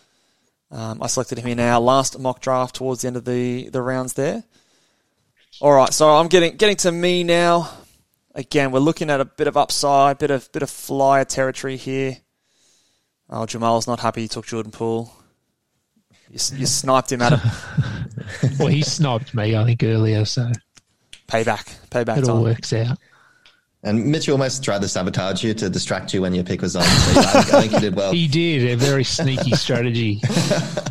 Um, 0.71 1.03
I 1.03 1.07
selected 1.07 1.39
him 1.39 1.47
in 1.47 1.61
our 1.61 1.81
last 1.81 2.19
mock 2.19 2.41
draft 2.41 2.77
towards 2.77 3.03
the 3.03 3.09
end 3.09 3.17
of 3.17 3.25
the 3.25 3.69
the 3.71 3.83
rounds 3.83 4.15
there. 4.15 4.45
All 5.61 5.73
right, 5.73 5.93
so 5.93 6.11
I'm 6.11 6.29
getting 6.29 6.57
getting 6.57 6.77
to 6.77 6.93
me 6.93 7.25
now. 7.25 7.71
Again, 8.35 8.71
we're 8.71 8.79
looking 8.79 9.11
at 9.11 9.21
a 9.21 9.25
bit 9.25 9.47
of 9.49 9.57
upside, 9.57 10.19
bit 10.19 10.31
of 10.31 10.51
bit 10.53 10.63
of 10.63 10.71
flyer 10.71 11.25
territory 11.25 11.77
here. 11.77 12.19
Oh, 13.31 13.47
Jamal's 13.47 13.87
not 13.87 14.01
happy. 14.01 14.23
He 14.23 14.29
took 14.29 14.47
Jordan 14.47 14.73
Poole. 14.73 15.13
You, 16.31 16.39
you 16.57 16.67
sniped 16.67 17.13
him, 17.13 17.23
Adam. 17.23 17.41
Well, 18.59 18.69
he 18.69 18.83
sniped 18.83 19.35
me, 19.35 19.57
I 19.57 19.65
think, 19.65 19.83
earlier, 19.83 20.25
so 20.25 20.51
Payback, 21.29 21.89
payback 21.91 22.19
it 22.19 22.29
all 22.29 22.37
time. 22.37 22.43
works 22.43 22.73
out. 22.73 22.99
And 23.89 24.07
Mitch 24.07 24.29
almost 24.29 24.63
tried 24.63 24.83
to 24.83 24.89
sabotage 24.89 25.43
you 25.43 25.55
to 25.55 25.71
distract 25.71 26.13
you 26.13 26.23
when 26.23 26.35
your 26.35 26.45
pick 26.45 26.61
was 26.63 26.77
on. 26.77 26.83
So 26.83 27.21
I, 27.21 27.25
think, 27.43 27.55
I 27.55 27.61
think 27.61 27.73
you 27.73 27.81
did 27.81 27.97
well. 27.97 28.13
He 28.19 28.29
did 28.29 28.71
a 28.71 28.77
very 28.77 29.05
sneaky 29.05 29.53
strategy. 29.53 30.21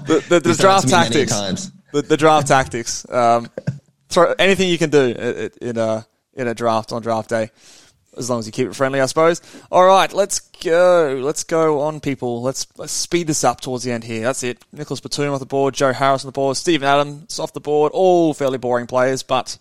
The, 0.08 0.24
the, 0.30 0.40
the 0.40 0.50
He's 0.50 0.58
draft 0.58 0.88
to 0.88 0.88
me 0.88 0.92
many 1.00 1.10
tactics. 1.10 1.32
times. 1.34 1.72
the, 1.92 2.02
the 2.02 2.16
draft 2.16 2.48
tactics. 2.48 3.06
Um, 3.12 3.50
throw 4.08 4.34
anything 4.40 4.70
you 4.70 4.78
can 4.78 4.90
do 4.90 5.00
i- 5.20 5.44
i- 5.46 5.50
in 5.70 5.78
a 5.78 6.08
in 6.34 6.48
a 6.48 6.54
draft 6.54 6.94
on 6.94 7.02
draft 7.02 7.28
day, 7.30 7.52
as 8.18 8.30
long 8.30 8.40
as 8.40 8.46
you 8.46 8.54
keep 8.54 8.68
it 8.70 8.74
friendly, 8.76 9.02
I 9.02 9.06
suppose. 9.08 9.42
All 9.70 9.86
right, 9.86 10.12
let's 10.14 10.40
go. 10.40 11.20
Let's 11.22 11.44
go 11.44 11.82
on, 11.82 12.00
people. 12.00 12.42
Let's 12.42 12.68
let's 12.78 12.94
speed 12.94 13.28
this 13.28 13.44
up 13.44 13.60
towards 13.60 13.84
the 13.84 13.92
end 13.92 14.06
here. 14.06 14.22
That's 14.22 14.44
it. 14.44 14.64
Nicholas 14.72 15.02
Batum 15.02 15.34
off 15.34 15.40
the 15.42 15.46
board, 15.46 15.74
Joe 15.74 15.92
Harris 15.92 16.24
on 16.24 16.30
the 16.30 16.32
board, 16.32 16.56
Steven 16.56 16.88
Adams 16.88 17.38
off 17.38 17.52
the 17.52 17.60
board. 17.60 17.92
All 17.94 18.34
fairly 18.34 18.58
boring 18.58 18.88
players, 18.88 19.24
but 19.24 19.38
at 19.50 19.58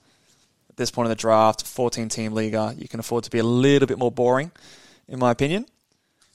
this 0.77 0.91
point 0.91 1.07
in 1.07 1.11
the 1.11 1.17
draft, 1.17 1.67
14 1.67 2.09
team 2.09 2.33
leaguer, 2.33 2.75
you 2.77 2.89
can 2.89 3.01
afford 3.01 3.25
to 3.25 3.31
be 3.31 3.39
a 3.39 3.45
little 3.45 3.87
bit 3.87 3.99
more 3.99 4.13
boring, 4.13 4.51
in 5.09 5.19
my 5.19 5.31
opinion. 5.31 5.67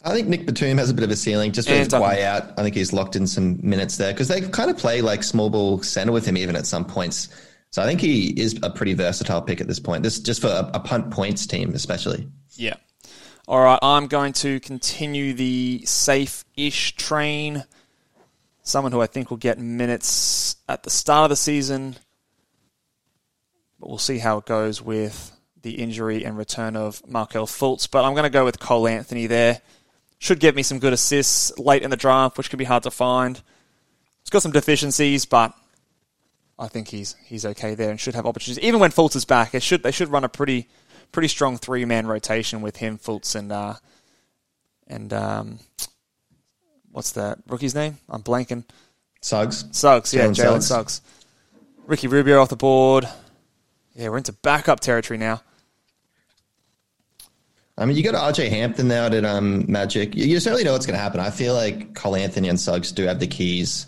I 0.03 0.13
think 0.13 0.27
Nick 0.27 0.45
Batum 0.45 0.79
has 0.79 0.89
a 0.89 0.93
bit 0.93 1.03
of 1.03 1.11
a 1.11 1.15
ceiling 1.15 1.51
just 1.51 1.69
with 1.69 1.77
his 1.77 1.93
way 1.93 2.25
out. 2.25 2.57
I 2.57 2.63
think 2.63 2.75
he's 2.75 2.91
locked 2.91 3.15
in 3.15 3.27
some 3.27 3.59
minutes 3.61 3.97
there 3.97 4.11
because 4.11 4.27
they 4.27 4.41
kind 4.41 4.71
of 4.71 4.77
play 4.77 5.01
like 5.01 5.23
small 5.23 5.49
ball 5.49 5.83
center 5.83 6.11
with 6.11 6.25
him 6.25 6.37
even 6.37 6.55
at 6.55 6.65
some 6.65 6.85
points. 6.85 7.29
So 7.69 7.81
I 7.81 7.85
think 7.85 8.01
he 8.01 8.29
is 8.29 8.59
a 8.63 8.69
pretty 8.69 8.95
versatile 8.95 9.41
pick 9.41 9.61
at 9.61 9.67
this 9.67 9.79
point. 9.79 10.03
This 10.03 10.19
just 10.19 10.41
for 10.41 10.47
a, 10.47 10.71
a 10.73 10.79
punt 10.79 11.11
points 11.11 11.45
team, 11.45 11.73
especially. 11.75 12.27
Yeah. 12.55 12.75
All 13.47 13.59
right, 13.59 13.79
I'm 13.81 14.07
going 14.07 14.33
to 14.33 14.59
continue 14.59 15.33
the 15.33 15.83
safe-ish 15.85 16.95
train. 16.95 17.63
Someone 18.63 18.91
who 18.91 19.01
I 19.01 19.07
think 19.07 19.29
will 19.29 19.37
get 19.37 19.59
minutes 19.59 20.55
at 20.67 20.83
the 20.83 20.89
start 20.89 21.25
of 21.25 21.29
the 21.31 21.35
season, 21.35 21.95
but 23.81 23.89
we'll 23.89 23.97
see 23.97 24.19
how 24.19 24.37
it 24.37 24.45
goes 24.45 24.79
with 24.81 25.35
the 25.63 25.71
injury 25.71 26.23
and 26.23 26.37
return 26.37 26.75
of 26.75 27.05
Markelle 27.07 27.47
Fultz. 27.47 27.89
But 27.89 28.05
I'm 28.05 28.13
going 28.13 28.23
to 28.23 28.29
go 28.29 28.45
with 28.45 28.59
Cole 28.59 28.87
Anthony 28.87 29.25
there. 29.25 29.59
Should 30.19 30.39
get 30.39 30.55
me 30.55 30.61
some 30.61 30.77
good 30.77 30.93
assists 30.93 31.57
late 31.57 31.81
in 31.81 31.89
the 31.89 31.97
draft, 31.97 32.37
which 32.37 32.51
can 32.51 32.57
be 32.57 32.65
hard 32.65 32.83
to 32.83 32.91
find. 32.91 33.41
He's 34.21 34.29
got 34.29 34.43
some 34.43 34.51
deficiencies, 34.51 35.25
but 35.25 35.53
I 36.59 36.67
think 36.67 36.89
he's 36.89 37.15
he's 37.25 37.43
okay 37.43 37.73
there 37.73 37.89
and 37.89 37.99
should 37.99 38.13
have 38.13 38.27
opportunities. 38.27 38.63
Even 38.63 38.79
when 38.79 38.91
Fultz 38.91 39.15
is 39.15 39.25
back, 39.25 39.55
it 39.55 39.63
should 39.63 39.81
they 39.81 39.91
should 39.91 40.09
run 40.09 40.23
a 40.23 40.29
pretty 40.29 40.69
pretty 41.11 41.27
strong 41.27 41.57
three 41.57 41.83
man 41.85 42.05
rotation 42.05 42.61
with 42.61 42.77
him, 42.77 42.99
Fultz, 42.99 43.35
and 43.35 43.51
uh, 43.51 43.73
and 44.85 45.11
um, 45.11 45.59
what's 46.91 47.13
that 47.13 47.39
rookie's 47.47 47.73
name? 47.73 47.97
I'm 48.07 48.21
blanking. 48.21 48.63
Suggs. 49.21 49.65
Suggs, 49.71 50.13
yeah, 50.13 50.27
Jalen 50.27 50.61
Suggs. 50.61 50.65
Suggs. 50.67 51.01
Ricky 51.87 52.07
Rubio 52.07 52.39
off 52.39 52.49
the 52.49 52.55
board. 52.55 53.07
Yeah, 53.95 54.09
we're 54.09 54.17
into 54.17 54.33
backup 54.33 54.79
territory 54.79 55.17
now. 55.17 55.41
I 57.77 57.85
mean, 57.85 57.97
you 57.97 58.03
got 58.03 58.13
RJ 58.13 58.49
Hampton 58.49 58.87
now 58.89 59.05
at 59.07 59.25
um, 59.25 59.65
Magic. 59.71 60.15
You, 60.15 60.25
you 60.25 60.39
certainly 60.39 60.63
know 60.63 60.73
what's 60.73 60.85
going 60.85 60.97
to 60.97 61.01
happen. 61.01 61.19
I 61.19 61.29
feel 61.31 61.53
like 61.53 61.95
Cole 61.95 62.15
Anthony 62.15 62.49
and 62.49 62.59
Suggs 62.59 62.91
do 62.91 63.03
have 63.05 63.19
the 63.19 63.27
keys, 63.27 63.87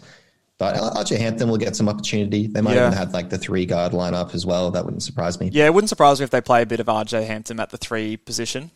but 0.57 0.75
RJ 0.75 1.17
Hampton 1.19 1.47
will 1.49 1.57
get 1.57 1.75
some 1.75 1.87
opportunity. 1.87 2.47
They 2.47 2.61
might 2.61 2.75
Yeah. 2.75 2.87
even 2.87 2.97
have 2.97 3.13
like 3.13 3.29
the 3.29 3.37
three 3.37 3.65
guard 3.65 3.91
lineup 3.91 4.33
as 4.33 4.45
well. 4.45 4.71
That 4.71 4.85
wouldn't 4.85 5.03
surprise 5.03 5.39
me. 5.39 5.49
Yeah, 5.53 5.65
it 5.65 5.73
wouldn't 5.73 5.89
surprise 5.89 6.19
me 6.19 6.23
if 6.23 6.31
they 6.31 6.41
play 6.41 6.61
a 6.63 6.65
bit 6.65 6.79
of 6.79 6.87
RJ 6.87 7.27
Hampton 7.27 7.59
at 7.59 7.69
the 7.69 7.77
three 7.77 8.17
position. 8.17 8.71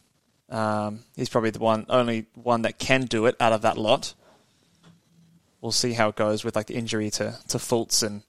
Um, 0.49 0.99
he's 1.15 1.29
probably 1.29 1.49
the 1.49 1.59
one, 1.59 1.85
only 1.89 2.27
one 2.35 2.61
that 2.61 2.77
can 2.77 3.05
do 3.05 3.25
it 3.25 3.35
out 3.39 3.53
of 3.53 3.63
that 3.63 3.77
lot. 3.77 4.13
We'll 5.61 5.71
see 5.71 5.93
how 5.93 6.09
it 6.09 6.15
goes 6.15 6.43
with 6.43 6.55
like 6.55 6.67
the 6.67 6.75
injury 6.75 7.09
to 7.11 7.35
to 7.47 7.57
Fultz 7.57 8.05
and 8.05 8.21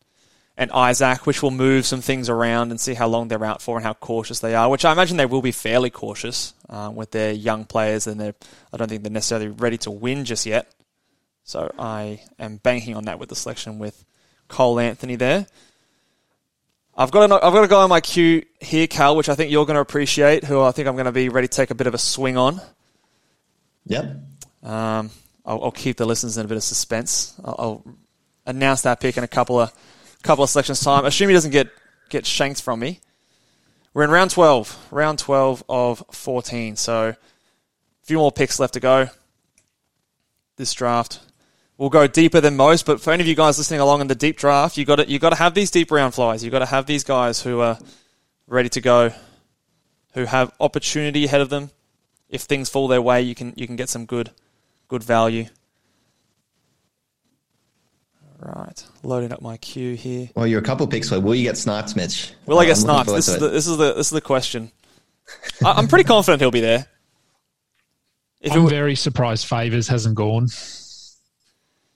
and 0.58 0.72
Isaac, 0.72 1.24
which 1.24 1.40
will 1.40 1.52
move 1.52 1.86
some 1.86 2.00
things 2.00 2.28
around 2.28 2.72
and 2.72 2.80
see 2.80 2.92
how 2.92 3.06
long 3.06 3.28
they're 3.28 3.44
out 3.44 3.62
for 3.62 3.76
and 3.76 3.86
how 3.86 3.94
cautious 3.94 4.40
they 4.40 4.56
are. 4.56 4.68
Which 4.68 4.84
I 4.84 4.90
imagine 4.90 5.16
they 5.16 5.24
will 5.24 5.40
be 5.40 5.52
fairly 5.52 5.88
cautious 5.88 6.52
um, 6.68 6.96
with 6.96 7.12
their 7.12 7.32
young 7.32 7.64
players, 7.64 8.08
and 8.08 8.20
they're 8.20 8.34
I 8.72 8.76
don't 8.76 8.88
think 8.88 9.04
they're 9.04 9.12
necessarily 9.12 9.48
ready 9.48 9.78
to 9.78 9.90
win 9.92 10.24
just 10.24 10.44
yet. 10.44 10.70
So 11.44 11.72
I 11.78 12.20
am 12.38 12.56
banking 12.56 12.96
on 12.96 13.04
that 13.04 13.20
with 13.20 13.28
the 13.28 13.36
selection 13.36 13.78
with 13.78 14.04
Cole 14.48 14.80
Anthony 14.80 15.14
there. 15.14 15.46
I've 16.94 17.12
got, 17.12 17.30
a, 17.30 17.34
I've 17.34 17.52
got 17.52 17.62
a 17.62 17.68
guy 17.68 17.82
on 17.82 17.88
my 17.88 18.00
queue 18.00 18.44
here, 18.60 18.88
Cal, 18.88 19.14
which 19.14 19.28
I 19.28 19.36
think 19.36 19.52
you're 19.52 19.64
going 19.64 19.76
to 19.76 19.80
appreciate, 19.80 20.42
who 20.42 20.60
I 20.60 20.72
think 20.72 20.88
I'm 20.88 20.96
going 20.96 21.06
to 21.06 21.12
be 21.12 21.28
ready 21.28 21.46
to 21.46 21.56
take 21.56 21.70
a 21.70 21.74
bit 21.76 21.86
of 21.86 21.94
a 21.94 21.98
swing 21.98 22.36
on. 22.36 22.60
Yep. 23.86 24.04
Um, 24.64 25.10
I'll, 25.46 25.64
I'll 25.64 25.70
keep 25.70 25.96
the 25.96 26.04
listeners 26.04 26.36
in 26.36 26.44
a 26.44 26.48
bit 26.48 26.56
of 26.56 26.64
suspense. 26.64 27.40
I'll, 27.44 27.54
I'll 27.58 27.84
announce 28.46 28.82
that 28.82 28.98
pick 29.00 29.16
in 29.16 29.22
a 29.22 29.28
couple 29.28 29.60
of 29.60 29.72
couple 30.22 30.44
of 30.44 30.50
selections 30.50 30.80
time. 30.80 31.04
Assume 31.04 31.28
he 31.28 31.34
doesn't 31.34 31.50
get 31.50 31.68
get 32.10 32.26
shanked 32.26 32.62
from 32.62 32.80
me. 32.80 33.00
We're 33.94 34.04
in 34.04 34.10
round 34.10 34.30
twelve, 34.30 34.86
round 34.90 35.18
twelve 35.18 35.64
of 35.68 36.04
fourteen. 36.12 36.76
So 36.76 37.10
a 37.10 37.16
few 38.02 38.18
more 38.18 38.32
picks 38.32 38.58
left 38.58 38.74
to 38.74 38.80
go. 38.80 39.08
This 40.56 40.72
draft 40.72 41.20
will 41.76 41.90
go 41.90 42.06
deeper 42.06 42.40
than 42.40 42.56
most, 42.56 42.84
but 42.84 43.00
for 43.00 43.12
any 43.12 43.22
of 43.22 43.28
you 43.28 43.36
guys 43.36 43.58
listening 43.58 43.80
along 43.80 44.00
in 44.00 44.08
the 44.08 44.14
deep 44.14 44.36
draft, 44.36 44.76
you 44.76 44.84
got 44.84 44.96
to 44.96 45.08
you 45.08 45.18
got 45.18 45.30
to 45.30 45.36
have 45.36 45.54
these 45.54 45.70
deep 45.70 45.90
round 45.90 46.14
flies. 46.14 46.42
You 46.44 46.50
got 46.50 46.58
to 46.58 46.66
have 46.66 46.86
these 46.86 47.04
guys 47.04 47.42
who 47.42 47.60
are 47.60 47.78
ready 48.46 48.68
to 48.70 48.80
go, 48.80 49.12
who 50.14 50.24
have 50.24 50.52
opportunity 50.58 51.24
ahead 51.24 51.40
of 51.40 51.48
them. 51.48 51.70
If 52.28 52.42
things 52.42 52.68
fall 52.68 52.88
their 52.88 53.00
way, 53.00 53.22
you 53.22 53.34
can 53.34 53.52
you 53.56 53.66
can 53.66 53.76
get 53.76 53.88
some 53.88 54.04
good 54.04 54.30
good 54.88 55.04
value. 55.04 55.46
Right, 58.40 58.84
loading 59.02 59.32
up 59.32 59.42
my 59.42 59.56
queue 59.56 59.94
here. 59.94 60.30
Well, 60.36 60.46
you're 60.46 60.60
a 60.60 60.64
couple 60.64 60.86
picks 60.86 61.10
away. 61.10 61.20
Will 61.20 61.34
you 61.34 61.42
get 61.42 61.56
sniped, 61.56 61.96
Mitch? 61.96 62.32
Will 62.46 62.58
I 62.60 62.66
get 62.66 62.76
I'm 62.76 62.82
sniped? 62.82 63.08
This 63.10 63.26
is 63.26 63.38
the 63.38 63.48
this 63.48 63.66
is 63.66 63.76
the 63.76 63.94
this 63.94 64.06
is 64.06 64.10
the 64.10 64.20
question. 64.20 64.70
I, 65.64 65.72
I'm 65.72 65.88
pretty 65.88 66.04
confident 66.04 66.40
he'll 66.40 66.52
be 66.52 66.60
there. 66.60 66.86
If 68.40 68.52
I'm 68.52 68.58
w- 68.60 68.70
very 68.70 68.94
surprised 68.94 69.46
Favors 69.46 69.88
hasn't 69.88 70.14
gone. 70.14 70.46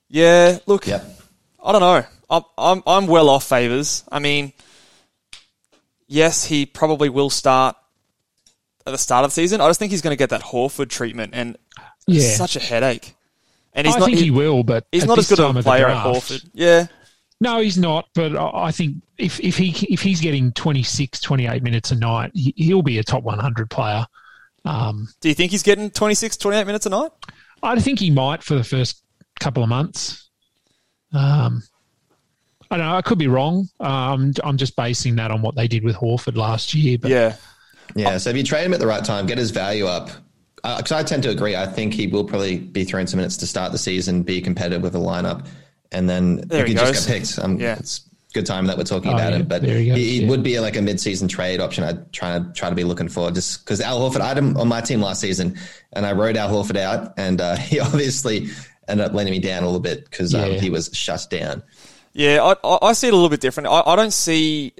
yeah, 0.09 0.59
look, 0.66 0.86
Yep. 0.89 1.05
I 1.64 1.70
don't 1.73 1.81
know. 1.81 2.05
I'm 2.28 2.43
I'm 2.59 2.82
I'm 2.89 3.06
well 3.06 3.28
off 3.31 3.44
favors. 3.44 4.02
I 4.10 4.19
mean, 4.19 4.52
yes, 6.09 6.44
he 6.44 6.66
probably 6.66 7.09
will 7.09 7.31
start 7.31 7.77
at 8.85 8.90
the 8.90 8.98
start 8.98 9.24
of 9.24 9.31
the 9.31 9.35
season. 9.35 9.60
I 9.60 9.69
just 9.69 9.78
think 9.78 9.93
he's 9.93 10.02
going 10.02 10.12
to 10.12 10.19
get 10.19 10.31
that 10.31 10.40
Horford 10.43 10.89
treatment, 10.89 11.35
and 11.35 11.56
it's 12.09 12.24
Yeah. 12.31 12.35
such 12.36 12.56
a 12.56 12.60
headache. 12.60 13.14
And 13.74 13.86
he's 13.86 13.97
I 13.97 14.01
not 14.01 14.07
think 14.07 14.19
he- 14.19 14.24
he 14.24 14.31
will, 14.31 14.62
but 14.65 14.86
he's 14.93 15.03
at 15.05 15.09
not 15.09 15.19
as 15.19 15.28
good 15.28 15.36
time 15.39 15.47
a 15.57 15.59
of 15.61 15.65
the 15.65 15.70
player 15.70 15.89
at 15.89 16.03
draft- 16.03 16.31
Horford. 16.31 16.51
Yeah, 16.53 16.86
No, 17.40 17.61
he's 17.61 17.78
not. 17.78 18.09
But 18.15 18.36
I 18.36 18.66
I 18.66 18.70
think 18.73 18.97
if, 19.19 19.40
if 19.40 19.57
he 19.57 19.70
if 19.90 20.03
he's 20.03 20.20
getting 20.20 20.53
26, 20.53 21.20
28 21.20 21.62
minutes 21.62 21.90
a 21.90 21.97
night, 21.97 22.31
he, 22.35 22.53
he'll 22.57 22.82
be 22.82 22.99
a 22.99 23.03
top 23.05 23.23
100 23.24 23.70
player. 23.70 24.07
Um, 24.65 25.09
do 25.20 25.28
you 25.28 25.35
think 25.35 25.51
he's 25.51 25.62
getting 25.65 25.90
26, 25.90 26.36
28 26.36 26.66
minutes 26.66 26.86
a 26.86 26.90
night? 26.90 27.11
I 27.62 27.78
think 27.81 27.99
he 27.99 28.11
might 28.11 28.43
for 28.43 28.55
the 28.55 28.62
first 28.65 29.03
couple 29.40 29.62
of 29.62 29.69
months. 29.69 30.28
Um, 31.12 31.62
I 32.70 32.77
don't 32.78 32.86
know. 32.86 32.94
I 32.97 33.03
could 33.03 33.19
be 33.19 33.27
wrong. 33.28 33.69
Um, 33.81 34.32
I'm 34.44 34.57
just 34.57 34.77
basing 34.77 35.16
that 35.16 35.31
on 35.31 35.43
what 35.43 35.55
they 35.57 35.69
did 35.69 35.85
with 35.85 35.97
Horford 35.97 36.36
last 36.36 36.74
year. 36.74 36.97
But 36.99 37.11
Yeah. 37.11 37.36
Yeah, 37.94 38.16
so 38.19 38.31
if 38.31 38.36
you 38.36 38.43
trade 38.44 38.65
him 38.65 38.73
at 38.73 38.81
the 38.81 38.86
right 38.86 39.05
time, 39.05 39.27
get 39.27 39.36
his 39.36 39.51
value 39.51 39.86
up. 39.86 40.11
Because 40.62 40.93
I 40.93 41.02
tend 41.02 41.22
to 41.24 41.30
agree. 41.30 41.56
I 41.56 41.66
think 41.66 41.93
he 41.93 42.06
will 42.06 42.24
probably 42.24 42.59
be 42.59 42.84
thrown 42.84 43.06
some 43.06 43.18
minutes 43.18 43.36
to 43.39 43.47
start 43.47 43.72
the 43.72 43.78
season, 43.78 44.22
be 44.22 44.40
competitive 44.40 44.80
with 44.82 44.93
the 44.93 45.01
lineup, 45.01 45.47
and 45.90 46.09
then 46.09 46.36
There 46.47 46.60
if 46.60 46.66
he 46.68 46.72
he 46.74 46.78
just 46.78 46.93
goes. 46.93 47.06
get 47.06 47.18
picked, 47.18 47.39
um, 47.40 47.59
Yeah. 47.59 47.76
it's 47.78 48.02
good 48.32 48.47
time 48.47 48.66
that 48.66 48.78
we're 48.78 48.84
talking 48.84 49.10
Oh, 49.10 49.14
about 49.14 49.32
yeah, 49.32 49.39
him. 49.40 49.47
But 49.48 49.62
there 49.62 49.78
he 49.78 49.90
he, 49.90 50.05
he 50.05 50.22
yeah. 50.22 50.28
would 50.28 50.43
be 50.43 50.59
like 50.60 50.76
a 50.76 50.82
mid-season 50.82 51.26
trade 51.28 51.60
option. 51.60 51.82
I'd 51.84 52.12
try 52.12 52.39
to 52.39 52.51
try 52.55 52.68
to 52.70 52.74
be 52.76 52.84
looking 52.84 53.09
for 53.09 53.30
just 53.32 53.64
because 53.64 53.80
Al 53.80 53.98
Horford. 54.01 54.20
I 54.20 54.28
had 54.28 54.39
him 54.39 54.56
on 54.56 54.68
my 54.68 54.80
team 54.80 55.01
last 55.01 55.20
season, 55.20 55.59
and 55.93 56.06
I 56.06 56.12
wrote 56.12 56.36
Al 56.36 56.48
Horford 56.48 56.76
out, 56.76 57.12
and 57.18 57.40
uh, 57.40 57.56
he 57.70 57.80
obviously 57.80 58.48
ended 58.89 59.06
up 59.06 59.12
letting 59.14 59.32
me 59.32 59.39
down 59.40 59.64
a 59.64 59.66
little 59.66 59.80
bit 59.80 60.05
because 60.09 60.32
um, 60.34 60.52
Yeah. 60.52 60.59
he 60.60 60.70
was 60.70 60.90
shut 60.93 61.26
down. 61.28 61.62
Yeah, 62.14 62.43
I, 62.43 62.55
I 62.68 62.78
I 62.90 62.93
see 62.93 63.09
it 63.09 63.12
a 63.12 63.16
little 63.16 63.28
bit 63.30 63.40
different. 63.40 63.68
I, 63.68 63.82
I 63.84 63.97
don't 63.97 64.12
see 64.12 64.74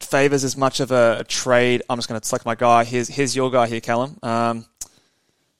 favors 0.00 0.44
as 0.44 0.56
much 0.56 0.80
of 0.80 0.90
a, 0.90 1.18
a 1.20 1.24
trade. 1.24 1.82
I'm 1.88 1.98
just 1.98 2.08
going 2.08 2.20
to 2.20 2.26
select 2.26 2.44
my 2.44 2.54
guy. 2.54 2.84
Here's 2.84 3.08
here's 3.08 3.34
your 3.34 3.50
guy 3.50 3.66
here, 3.66 3.80
Callum. 3.80 4.18
Um, 4.22 4.66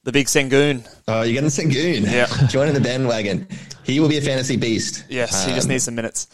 the 0.05 0.13
big 0.13 0.27
Sengun. 0.27 0.87
Oh, 1.09 1.23
you're 1.23 1.35
getting 1.35 1.49
Sengun. 1.51 2.05
Yeah. 2.11 2.27
joining 2.49 2.75
the 2.75 2.81
bandwagon. 2.81 3.49
He 3.83 4.01
will 4.01 4.09
be 4.09 4.19
a 4.19 4.23
fantasy 4.23 4.57
beast. 4.57 5.05
Yes, 5.09 5.45
he 5.45 5.53
just 5.53 5.67
Um, 5.67 5.73
needs 5.73 5.85
some 5.85 5.95
minutes. 5.95 6.29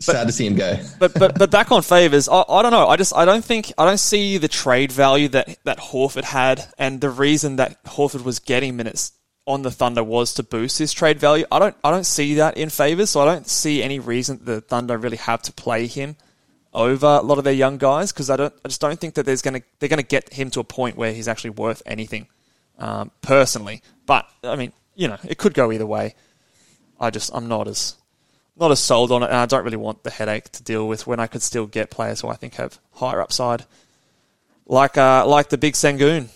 Sad 0.00 0.26
to 0.26 0.32
see 0.32 0.46
him 0.46 0.56
go. 0.56 0.76
But 0.98 1.14
but 1.14 1.38
but 1.38 1.50
back 1.50 1.72
on 1.72 1.80
favors, 1.82 2.28
I, 2.28 2.44
I 2.48 2.60
don't 2.62 2.70
know. 2.72 2.86
I 2.88 2.96
just 2.96 3.14
I 3.16 3.24
don't 3.24 3.44
think 3.44 3.72
I 3.78 3.86
don't 3.86 3.98
see 3.98 4.36
the 4.36 4.48
trade 4.48 4.92
value 4.92 5.28
that 5.28 5.58
that 5.64 5.78
Horford 5.78 6.24
had, 6.24 6.66
and 6.76 7.00
the 7.00 7.08
reason 7.08 7.56
that 7.56 7.82
Horford 7.84 8.22
was 8.22 8.38
getting 8.38 8.76
minutes 8.76 9.12
on 9.46 9.62
the 9.62 9.70
Thunder 9.70 10.04
was 10.04 10.34
to 10.34 10.42
boost 10.42 10.78
his 10.78 10.92
trade 10.92 11.18
value. 11.18 11.46
I 11.50 11.58
don't 11.58 11.74
I 11.82 11.90
don't 11.90 12.04
see 12.04 12.34
that 12.34 12.58
in 12.58 12.68
favors, 12.68 13.08
so 13.10 13.20
I 13.20 13.24
don't 13.24 13.48
see 13.48 13.82
any 13.82 13.98
reason 13.98 14.40
the 14.42 14.60
Thunder 14.60 14.98
really 14.98 15.16
have 15.16 15.40
to 15.42 15.52
play 15.52 15.86
him 15.86 16.16
over 16.74 17.06
a 17.06 17.22
lot 17.22 17.38
of 17.38 17.44
their 17.44 17.54
young 17.54 17.78
guys 17.78 18.12
because 18.12 18.28
I 18.28 18.36
don't 18.36 18.52
I 18.66 18.68
just 18.68 18.82
don't 18.82 19.00
think 19.00 19.14
that 19.14 19.24
there's 19.24 19.40
gonna 19.40 19.62
they're 19.78 19.88
gonna 19.88 20.02
get 20.02 20.30
him 20.34 20.50
to 20.50 20.60
a 20.60 20.64
point 20.64 20.98
where 20.98 21.14
he's 21.14 21.26
actually 21.28 21.50
worth 21.50 21.82
anything 21.86 22.26
um, 22.78 23.10
personally. 23.22 23.82
But 24.06 24.28
I 24.42 24.56
mean, 24.56 24.72
you 24.94 25.08
know, 25.08 25.18
it 25.24 25.38
could 25.38 25.54
go 25.54 25.72
either 25.72 25.86
way. 25.86 26.14
I 26.98 27.10
just 27.10 27.30
I'm 27.34 27.48
not 27.48 27.68
as 27.68 27.96
not 28.56 28.70
as 28.70 28.80
sold 28.80 29.12
on 29.12 29.22
it, 29.22 29.26
and 29.26 29.36
I 29.36 29.46
don't 29.46 29.64
really 29.64 29.76
want 29.76 30.02
the 30.02 30.10
headache 30.10 30.50
to 30.52 30.62
deal 30.62 30.88
with 30.88 31.06
when 31.06 31.20
I 31.20 31.26
could 31.26 31.42
still 31.42 31.66
get 31.66 31.90
players 31.90 32.20
who 32.22 32.28
I 32.28 32.36
think 32.36 32.54
have 32.54 32.78
higher 32.92 33.20
upside, 33.20 33.64
like 34.66 34.96
uh, 34.96 35.26
like 35.26 35.50
the 35.50 35.58
big 35.58 35.74
Sengun. 35.74 36.28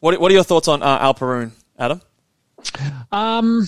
What 0.00 0.20
what 0.20 0.30
are 0.30 0.34
your 0.34 0.44
thoughts 0.44 0.68
on 0.68 0.82
uh, 0.82 0.98
Alperen, 1.00 1.52
Adam? 1.78 2.00
Um, 3.10 3.66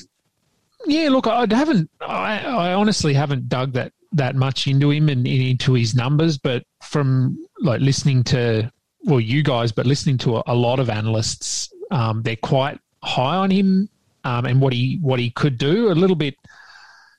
yeah, 0.87 1.09
look, 1.09 1.27
I 1.27 1.47
haven't. 1.51 1.91
I, 2.01 2.41
I 2.41 2.75
honestly 2.75 3.15
haven't 3.15 3.49
dug 3.49 3.73
that 3.73 3.93
that 4.13 4.35
much 4.35 4.67
into 4.67 4.91
him 4.91 5.09
and 5.09 5.27
into 5.27 5.75
his 5.75 5.95
numbers, 5.95 6.39
but 6.39 6.65
from 6.83 7.39
like 7.61 7.81
listening 7.81 8.23
to 8.25 8.71
well, 9.07 9.21
you 9.21 9.43
guys, 9.43 9.73
but 9.73 9.87
listening 9.87 10.19
to 10.19 10.37
a, 10.39 10.43
a 10.49 10.55
lot 10.55 10.81
of 10.81 10.91
analysts, 10.91 11.73
um, 11.93 12.23
they're 12.23 12.37
quite 12.37 12.79
high 13.03 13.37
on 13.37 13.51
him 13.51 13.89
um, 14.25 14.45
and 14.45 14.61
what 14.61 14.73
he 14.73 14.99
what 15.01 15.21
he 15.21 15.31
could 15.31 15.57
do. 15.57 15.91
A 15.91 15.95
little 15.95 16.17
bit, 16.17 16.35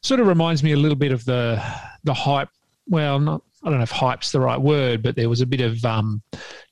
sort 0.02 0.20
of 0.20 0.28
reminds 0.28 0.64
me 0.64 0.74
a 0.74 0.78
little 0.78 0.98
bit 0.98 1.12
of 1.14 1.24
the 1.26 1.64
the 2.04 2.14
hype. 2.14 2.50
Well, 2.90 3.20
not 3.20 3.42
I 3.64 3.70
don't 3.70 3.80
know 3.80 3.84
if 3.84 3.92
hype's 3.92 4.32
the 4.32 4.42
right 4.42 4.60
word, 4.60 5.02
but 5.02 5.16
there 5.16 5.30
was 5.30 5.42
a 5.42 5.46
bit 5.46 5.62
of 5.62 5.84
um, 5.86 6.22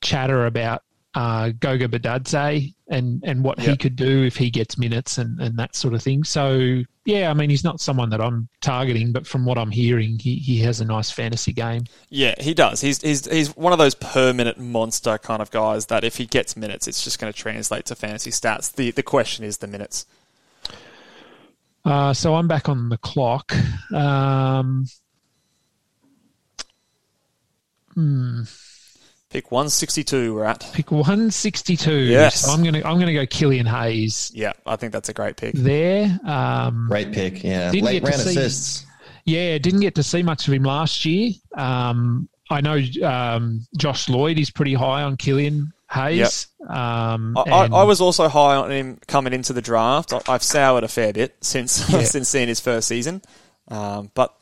chatter 0.02 0.46
about 0.46 0.82
uh, 1.14 1.50
Goga 1.58 1.88
Bitadze 1.88 2.74
and 2.88 3.22
and 3.24 3.42
what 3.42 3.58
he 3.58 3.76
could 3.76 3.96
do 3.96 4.24
if 4.24 4.36
he 4.36 4.50
gets 4.50 4.78
minutes 4.78 5.16
and, 5.16 5.40
and 5.40 5.58
that 5.58 5.74
sort 5.74 5.94
of 5.94 6.02
thing. 6.02 6.24
So 6.24 6.82
yeah, 7.06 7.30
I 7.30 7.34
mean 7.34 7.48
he's 7.48 7.64
not 7.64 7.80
someone 7.80 8.10
that 8.10 8.20
I'm 8.20 8.48
targeting, 8.60 9.12
but 9.12 9.26
from 9.26 9.44
what 9.44 9.56
I'm 9.56 9.70
hearing, 9.70 10.18
he, 10.18 10.34
he 10.36 10.58
has 10.60 10.80
a 10.80 10.84
nice 10.84 11.10
fantasy 11.10 11.52
game. 11.52 11.84
Yeah, 12.10 12.34
he 12.40 12.52
does. 12.52 12.80
He's 12.80 13.00
he's 13.00 13.30
he's 13.30 13.56
one 13.56 13.72
of 13.72 13.78
those 13.78 13.94
per 13.94 14.32
minute 14.32 14.58
monster 14.58 15.16
kind 15.16 15.40
of 15.40 15.50
guys 15.50 15.86
that 15.86 16.04
if 16.04 16.16
he 16.16 16.26
gets 16.26 16.56
minutes, 16.56 16.88
it's 16.88 17.02
just 17.04 17.18
going 17.20 17.32
to 17.32 17.38
translate 17.38 17.86
to 17.86 17.94
fantasy 17.94 18.30
stats. 18.30 18.72
the 18.72 18.90
The 18.90 19.04
question 19.04 19.44
is 19.44 19.58
the 19.58 19.68
minutes. 19.68 20.04
Uh, 21.84 22.12
so 22.12 22.34
I'm 22.34 22.48
back 22.48 22.68
on 22.68 22.88
the 22.88 22.98
clock. 22.98 23.54
Um, 23.94 24.86
Pick 29.36 29.52
one 29.52 29.68
sixty 29.68 30.02
two. 30.02 30.34
We're 30.34 30.44
at. 30.44 30.60
pick 30.72 30.90
162. 30.90 31.92
Yes. 31.94 32.40
So 32.46 32.52
I'm 32.52 32.64
gonna 32.64 32.78
I'm 32.86 32.98
gonna 32.98 33.12
go 33.12 33.26
Killian 33.26 33.66
Hayes 33.66 34.32
Yeah, 34.34 34.54
I 34.64 34.76
think 34.76 34.94
that's 34.94 35.10
a 35.10 35.12
great 35.12 35.36
pick. 35.36 35.54
there. 35.54 36.18
Um, 36.24 36.86
Great 36.88 37.12
pick. 37.12 37.44
Yeah. 37.44 37.70
Didn't 37.70 37.84
Late 37.84 38.02
get 38.02 38.06
to 38.06 38.10
round 38.12 38.22
see- 38.22 38.30
assists. 38.30 38.86
Yeah, 39.26 39.58
didn't 39.58 39.80
get 39.80 39.96
to 39.96 40.02
see 40.02 40.22
much 40.22 40.48
of 40.48 40.54
him 40.54 40.62
last 40.62 41.04
year. 41.04 41.32
Um, 41.54 42.30
I 42.48 42.62
know 42.62 42.80
um, 43.06 43.66
Josh 43.76 44.08
Lloyd 44.08 44.38
is 44.38 44.50
pretty 44.50 44.72
high 44.72 45.02
on 45.02 45.18
Killian 45.18 45.74
Hayes. 45.92 46.46
Um, 46.66 47.36
I, 47.36 47.42
I, 47.50 47.64
and- 47.66 47.74
I 47.74 47.82
was 47.82 48.00
also 48.00 48.28
high 48.30 48.56
on 48.56 48.70
him 48.70 48.98
coming 49.06 49.34
into 49.34 49.52
the 49.52 49.60
draft. 49.60 50.14
I, 50.14 50.22
I've 50.28 50.42
soured 50.42 50.82
a 50.82 50.88
fair 50.88 51.12
bit 51.12 51.36
since 51.42 51.90
Yeah. 51.92 52.04
since 52.04 52.30
seeing 52.30 52.48
his 52.48 52.60
first 52.60 52.88
season, 52.88 53.20
um, 53.68 54.10
but 54.14 54.34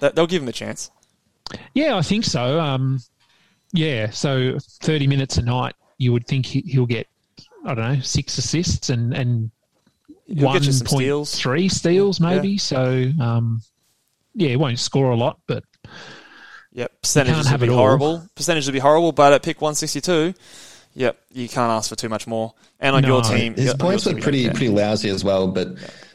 th- 0.00 0.14
they'll 0.14 0.26
give 0.26 0.42
him 0.42 0.48
a 0.48 0.52
chance. 0.52 0.90
Yeah, 1.74 1.96
I 1.96 2.02
think 2.02 2.24
so. 2.24 2.58
Um, 2.58 2.98
yeah, 3.72 4.10
so 4.10 4.58
30 4.82 5.06
minutes 5.06 5.36
a 5.38 5.42
night, 5.42 5.74
you 5.98 6.12
would 6.12 6.26
think 6.26 6.46
he, 6.46 6.60
he'll 6.60 6.86
get, 6.86 7.06
I 7.64 7.74
don't 7.74 7.94
know, 7.94 8.00
six 8.00 8.38
assists 8.38 8.90
and, 8.90 9.14
and 9.14 9.50
He'll 10.28 10.52
get 10.52 10.64
you 10.64 10.72
steals. 10.72 11.32
1.3 11.40 11.70
steals 11.70 12.20
maybe. 12.20 12.58
So, 12.58 13.10
um, 13.20 13.62
yeah, 14.34 14.48
he 14.48 14.56
won't 14.56 14.78
score 14.78 15.10
a 15.12 15.16
lot, 15.16 15.38
but 15.46 15.62
Yep, 16.72 17.00
percentages 17.00 17.38
would 17.38 17.46
have 17.46 17.60
be 17.60 17.68
it 17.68 17.70
all. 17.70 17.76
horrible. 17.78 18.28
Percentages 18.34 18.66
would 18.68 18.72
be 18.74 18.80
horrible, 18.80 19.12
but 19.12 19.32
at 19.32 19.42
pick 19.42 19.62
one 19.62 19.74
sixty 19.74 20.00
two, 20.00 20.34
yep, 20.94 21.16
you 21.32 21.48
can't 21.48 21.70
ask 21.70 21.88
for 21.88 21.96
too 21.96 22.08
much 22.10 22.26
more. 22.26 22.52
And 22.80 22.94
on 22.94 23.02
No. 23.02 23.08
your 23.08 23.22
team, 23.22 23.54
His 23.54 23.66
yeah, 23.66 23.72
points 23.74 24.04
your 24.04 24.14
were 24.14 24.20
pretty 24.20 24.48
pretty 24.50 24.68
lousy 24.68 25.08
as 25.08 25.24
well, 25.24 25.48
but 25.48 25.68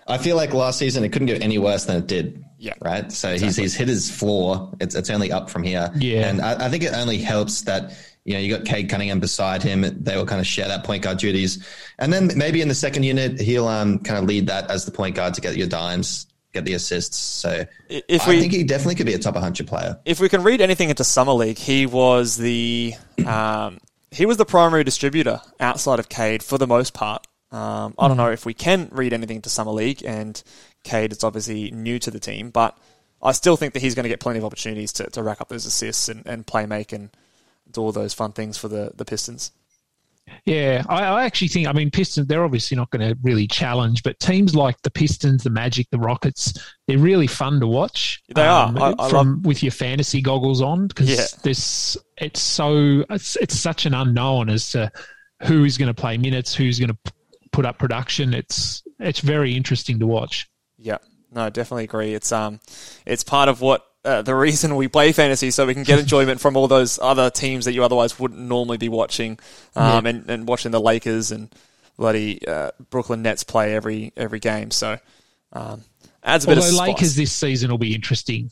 I 0.08 0.18
feel 0.20 0.36
like 0.36 0.54
last 0.54 0.78
season 0.78 1.04
it 1.04 1.10
couldn't 1.12 1.28
get 1.28 1.42
any 1.42 1.58
worse 1.58 1.86
than 1.86 1.98
it 1.98 2.08
did. 2.08 2.44
Yeah. 2.62 2.74
Right. 2.80 3.12
So 3.12 3.38
he's 3.38 3.56
he's 3.58 3.74
hit 3.76 3.88
his 3.88 4.10
floor. 4.12 4.72
It's 4.80 4.94
it's 4.96 5.10
only 5.10 5.32
up 5.32 5.50
from 5.50 5.64
here. 5.64 5.92
Yeah. 5.98 6.28
And 6.30 6.42
I, 6.42 6.68
I 6.68 6.70
think 6.70 6.84
it 6.84 6.94
only 6.94 7.18
helps 7.18 7.64
that 7.64 7.92
you 8.24 8.34
know 8.36 8.40
you 8.40 8.56
got 8.56 8.66
Cade 8.66 8.88
Cunningham 8.90 9.20
beside 9.20 9.64
him. 9.64 9.82
They 9.82 10.16
will 10.16 10.28
kind 10.28 10.40
of 10.40 10.46
share 10.46 10.68
that 10.68 10.84
point 10.84 11.02
guard 11.04 11.18
duties, 11.18 11.66
and 11.98 12.14
then 12.14 12.30
maybe 12.36 12.62
in 12.62 12.68
the 12.68 12.76
second 12.76 13.02
unit 13.04 13.42
he'll 13.42 13.68
um 13.68 13.98
kind 14.00 14.20
of 14.20 14.26
lead 14.26 14.46
that 14.48 14.70
as 14.70 14.86
the 14.86 14.92
point 14.92 15.16
guard 15.16 15.34
to 15.34 15.42
get 15.42 15.58
your 15.58 15.68
dimes, 15.68 16.28
get 16.54 16.66
the 16.66 16.74
assists. 16.76 17.18
So 17.18 17.66
If 17.90 18.28
I 18.28 18.30
we- 18.30 18.40
think 18.40 18.54
he 18.54 18.64
definitely 18.64 18.94
could 18.96 19.08
be 19.08 19.16
a 19.16 19.20
top 19.20 19.34
100 19.34 19.66
player. 19.68 20.00
if 20.06 20.20
we 20.20 20.30
can 20.30 20.44
read 20.44 20.62
anything 20.62 20.90
into 20.92 21.04
summer 21.04 21.34
league, 21.34 21.58
he 21.58 21.88
was 21.88 22.38
the 22.38 22.94
um, 23.26 23.80
he 24.12 24.28
was 24.28 24.38
the 24.38 24.46
primary 24.46 24.84
distributor 24.84 25.42
outside 25.60 25.98
of 25.98 26.10
Cade 26.10 26.44
for 26.44 26.60
the 26.60 26.68
most 26.68 26.94
part. 26.94 27.26
Um, 27.52 27.96
I 28.00 28.08
don't 28.08 28.18
know 28.18 28.32
if 28.32 28.46
we 28.46 28.54
can 28.54 28.88
read 28.94 29.12
anything 29.14 29.38
into 29.38 29.50
summer 29.50 29.72
league, 29.72 30.04
and 30.06 30.42
Cade 30.84 31.12
is 31.12 31.24
obviously 31.24 31.72
new 31.72 32.00
to 32.00 32.12
the 32.12 32.20
team, 32.20 32.50
but 32.50 32.78
I 33.22 33.32
still 33.34 33.56
think 33.58 33.74
that 33.74 33.82
he's 33.82 33.96
going 33.96 34.04
to 34.04 34.10
get 34.10 34.20
plenty 34.20 34.40
of 34.40 34.46
opportunities 34.46 34.92
to, 34.94 35.04
to 35.12 35.22
rack 35.24 35.42
up 35.42 35.50
those 35.50 35.66
assists 35.66 36.10
and, 36.10 36.26
and 36.26 36.46
play 36.48 36.66
make 36.66 36.92
and 36.92 37.10
do 37.72 37.82
all 37.82 37.92
those 37.92 38.14
fun 38.14 38.32
things 38.32 38.58
for 38.58 38.68
the, 38.68 38.92
the 38.96 39.06
Pistons. 39.06 39.52
Yeah, 40.46 40.84
I, 40.88 41.04
I 41.04 41.24
actually 41.26 41.50
think. 41.50 41.68
I 41.68 41.74
mean, 41.74 41.92
Pistons. 41.92 42.28
They're 42.28 42.44
obviously 42.46 42.78
not 42.78 42.90
going 42.90 43.08
to 43.08 43.18
really 43.22 43.48
challenge, 43.48 44.02
but 44.04 44.20
teams 44.20 44.56
like 44.56 44.82
the 44.82 44.92
Pistons, 44.92 45.44
the 45.44 45.50
Magic, 45.50 45.88
the 45.92 46.00
Rockets, 46.00 46.54
they're 46.88 46.98
really 47.00 47.28
fun 47.28 47.60
to 47.60 47.68
watch. 47.68 48.22
They 48.34 48.46
are. 48.46 48.68
Um, 48.68 48.78
I- 48.82 48.96
I 48.98 49.10
from 49.10 49.42
with 49.42 49.62
your 49.62 49.72
fantasy 49.72 50.22
goggles 50.22 50.62
on 50.62 50.88
because 50.88 51.10
Yeah. 51.10 51.26
this 51.44 51.98
it's 52.18 52.40
so 52.40 53.04
it's, 53.10 53.36
it's 53.38 53.60
such 53.60 53.86
an 53.86 53.94
unknown 53.94 54.50
as 54.50 54.70
to 54.72 54.92
who 55.44 55.66
is 55.66 55.78
going 55.78 55.94
to 55.94 56.00
play 56.00 56.18
minutes, 56.18 56.54
who's 56.56 56.80
going 56.80 56.92
to 56.92 57.14
put 57.52 57.66
up 57.66 57.78
production. 57.80 58.34
It's 58.34 58.84
it's 59.00 59.20
very 59.20 59.56
interesting 59.56 60.00
to 60.00 60.08
watch. 60.08 60.48
Yeah, 60.82 60.98
no, 61.32 61.50
definitely 61.50 61.86
agree. 61.86 62.14
It's 62.14 62.32
um, 62.32 62.60
it's 63.06 63.24
part 63.24 63.50
of 63.50 63.62
what 63.62 63.86
uh, 64.04 64.22
the 64.22 64.36
reason 64.36 64.76
we 64.76 64.88
play 64.88 65.12
fantasy, 65.12 65.52
so 65.52 65.66
we 65.66 65.74
can 65.74 65.84
get 65.84 66.00
enjoyment 66.00 66.42
from 66.42 66.58
all 66.58 66.68
those 66.68 67.00
other 67.00 67.30
teams 67.30 67.66
that 67.66 67.74
you 67.74 67.84
otherwise 67.84 68.20
wouldn't 68.20 68.40
normally 68.40 68.78
be 68.78 68.90
watching, 68.90 69.38
um, 69.76 70.06
and, 70.06 70.30
and 70.30 70.48
watching 70.48 70.72
the 70.72 70.82
Lakers 70.82 71.32
and 71.32 71.54
bloody 71.98 72.46
uh, 72.48 72.72
Brooklyn 72.90 73.22
Nets 73.22 73.44
play 73.44 73.76
every 73.76 74.12
every 74.18 74.40
game. 74.40 74.72
So 74.72 74.98
um, 75.54 75.84
adds 76.24 76.46
a 76.46 76.48
bit 76.48 76.58
Although 76.58 76.68
of 76.68 76.74
spice. 76.74 76.88
Lakers 76.88 77.16
this 77.16 77.32
season 77.32 77.70
will 77.70 77.78
be 77.78 77.94
interesting. 77.94 78.50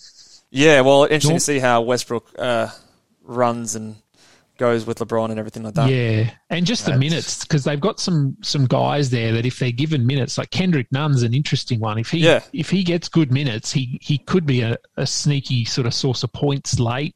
yeah, 0.51 0.81
well, 0.81 1.03
interesting 1.03 1.37
to 1.37 1.39
see 1.39 1.59
how 1.59 1.81
Westbrook 1.81 2.27
uh, 2.37 2.69
runs 3.23 3.75
and 3.75 3.95
goes 4.59 4.85
with 4.85 4.99
LeBron 4.99 5.31
and 5.31 5.39
everything 5.39 5.63
like 5.63 5.73
that. 5.73 5.89
Yeah, 5.89 6.29
and 6.51 6.65
just 6.67 6.85
the 6.85 6.95
minutes 6.97 7.43
because 7.43 7.63
they've 7.63 7.79
got 7.79 7.99
some 7.99 8.37
some 8.43 8.65
guys 8.67 9.09
there 9.09 9.31
that 9.33 9.45
if 9.47 9.57
they're 9.57 9.71
given 9.71 10.05
minutes, 10.05 10.37
like 10.37 10.51
Kendrick 10.51 10.91
Nunn's 10.91 11.23
an 11.23 11.33
interesting 11.33 11.79
one. 11.79 11.97
If 11.97 12.11
he 12.11 12.19
Yeah. 12.19 12.41
if 12.53 12.69
he 12.69 12.83
gets 12.83 13.09
good 13.09 13.31
minutes, 13.31 13.71
he 13.71 13.97
he 14.03 14.19
could 14.19 14.45
be 14.45 14.61
a, 14.61 14.77
a 14.97 15.07
sneaky 15.07 15.65
sort 15.65 15.87
of 15.87 15.93
source 15.95 16.21
of 16.21 16.31
points 16.31 16.79
late, 16.79 17.15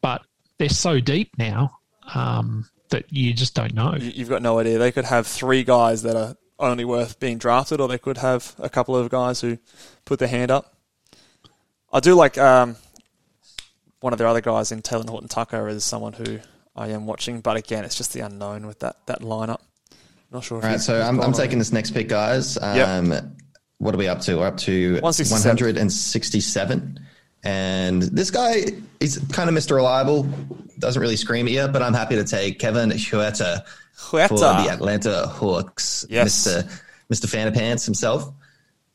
but 0.00 0.22
they're 0.58 0.68
so 0.68 1.00
deep 1.00 1.32
now 1.38 1.78
um, 2.14 2.68
that 2.90 3.04
you 3.12 3.32
just 3.32 3.54
don't 3.54 3.74
know. 3.74 3.94
You- 3.98 4.12
You've 4.14 4.28
got 4.28 4.42
no 4.42 4.58
idea. 4.60 4.78
They 4.78 4.92
could 4.92 5.06
have 5.06 5.26
three 5.26 5.64
guys 5.64 6.02
that 6.02 6.14
are 6.14 6.36
only 6.58 6.84
worth 6.84 7.18
being 7.18 7.38
drafted, 7.38 7.80
or 7.80 7.88
they 7.88 7.98
could 7.98 8.18
have 8.18 8.54
a 8.58 8.68
couple 8.68 8.94
of 8.94 9.08
guys 9.08 9.40
who 9.40 9.56
put 10.04 10.18
their 10.18 10.28
hand 10.28 10.50
up. 10.50 10.76
I 11.92 12.00
do 12.00 12.14
like 12.14 12.36
um, 12.38 12.76
one 14.00 14.12
of 14.12 14.18
their 14.18 14.28
other 14.28 14.40
guys 14.40 14.72
in 14.72 14.82
Talen 14.82 15.08
Horton 15.08 15.28
Tucker 15.28 15.68
is 15.68 15.84
someone 15.84 16.12
who 16.12 16.40
I 16.74 16.88
am 16.88 17.06
watching, 17.06 17.40
but 17.40 17.56
again, 17.56 17.84
it's 17.84 17.96
just 17.96 18.12
the 18.12 18.20
unknown 18.20 18.66
with 18.66 18.80
that 18.80 19.06
that 19.06 19.20
lineup. 19.20 19.60
Not 20.32 20.44
sure. 20.44 20.58
If 20.58 20.64
All 20.64 20.70
right, 20.70 20.80
so 20.80 21.00
I'm, 21.00 21.20
I'm 21.20 21.32
taking 21.32 21.58
this 21.58 21.72
next 21.72 21.90
pick, 21.90 22.08
guys. 22.08 22.56
Yep. 22.60 22.88
Um, 22.88 23.36
What 23.78 23.94
are 23.94 23.98
we 23.98 24.08
up 24.08 24.20
to? 24.20 24.36
We're 24.38 24.46
up 24.46 24.58
to 24.58 24.92
167. 25.00 25.74
167. 25.74 27.00
And 27.42 28.02
this 28.02 28.30
guy 28.30 28.64
is 29.00 29.18
kind 29.32 29.48
of 29.48 29.56
Mr. 29.56 29.74
Reliable. 29.76 30.28
Doesn't 30.78 31.00
really 31.00 31.16
scream 31.16 31.46
at 31.46 31.52
you, 31.52 31.66
but 31.68 31.82
I'm 31.82 31.94
happy 31.94 32.16
to 32.16 32.24
take 32.24 32.58
Kevin 32.58 32.90
Huerter 32.90 33.64
for 33.94 34.18
the 34.28 34.68
Atlanta 34.70 35.26
Hawks. 35.26 36.06
Yes. 36.08 36.46
Mr. 36.46 36.80
Mr. 37.10 37.28
Fan 37.28 37.48
of 37.48 37.54
Pants 37.54 37.84
himself. 37.84 38.32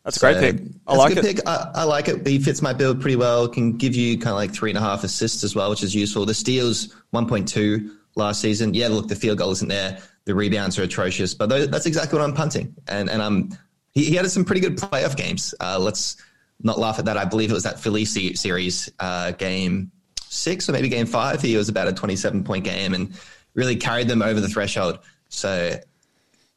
That's 0.06 0.18
a 0.18 0.20
great 0.20 0.36
So, 0.36 0.42
pick. 0.42 0.62
I 0.88 0.96
like 0.96 1.18
it. 1.18 1.24
Pick. 1.24 1.40
I, 1.48 1.72
I 1.76 1.84
like 1.84 2.08
it. 2.08 2.26
He 2.26 2.40
fits 2.40 2.62
my 2.62 2.74
build 2.74 3.02
pretty 3.02 3.16
well. 3.16 3.48
Can 3.48 3.74
give 3.74 3.96
you 3.96 4.18
kind 4.18 4.30
of 4.30 4.36
like 4.36 4.54
three 4.54 4.70
and 4.70 4.78
a 4.78 4.82
half 4.82 5.04
assists 5.04 5.44
as 5.44 5.56
well, 5.56 5.70
which 5.72 5.82
is 5.84 5.96
useful. 5.96 6.26
The 6.26 6.34
steals 6.34 6.96
1.2 7.14 7.90
last 8.16 8.40
season. 8.40 8.74
Yeah, 8.76 8.88
look, 8.90 9.08
the 9.08 9.16
field 9.16 9.40
goal 9.40 9.52
isn't 9.52 9.68
there. 9.68 10.00
The 10.26 10.36
rebounds 10.36 10.78
are 10.80 10.84
atrocious, 10.84 11.34
but 11.34 11.50
tho- 11.50 11.66
that's 11.66 11.88
exactly 11.88 12.18
what 12.20 12.28
I'm 12.28 12.36
punting. 12.36 12.76
And 12.88 13.10
and 13.10 13.22
I'm 13.22 13.58
he, 13.92 14.06
he 14.06 14.16
had 14.16 14.30
some 14.30 14.46
pretty 14.46 14.62
good 14.62 14.78
playoff 14.78 15.16
games. 15.18 15.56
Uh, 15.60 15.80
let's 15.80 16.18
not 16.62 16.78
laugh 16.80 17.00
at 17.00 17.06
that. 17.06 17.18
I 17.18 17.26
believe 17.26 17.50
it 17.50 17.54
was 17.54 17.64
that 17.64 17.80
Philly 17.80 18.06
se- 18.06 18.34
series 18.36 18.90
uh, 19.00 19.32
game 19.32 19.92
six 20.20 20.70
or 20.70 20.72
maybe 20.72 20.90
game 20.90 21.06
five. 21.08 21.42
He 21.42 21.58
was 21.58 21.70
about 21.70 21.88
a 21.88 21.94
27 21.94 22.44
point 22.44 22.64
game 22.64 22.94
and 22.94 23.14
really 23.56 23.76
carried 23.76 24.08
them 24.08 24.22
over 24.22 24.40
the 24.40 24.50
threshold. 24.50 25.00
So 25.30 25.80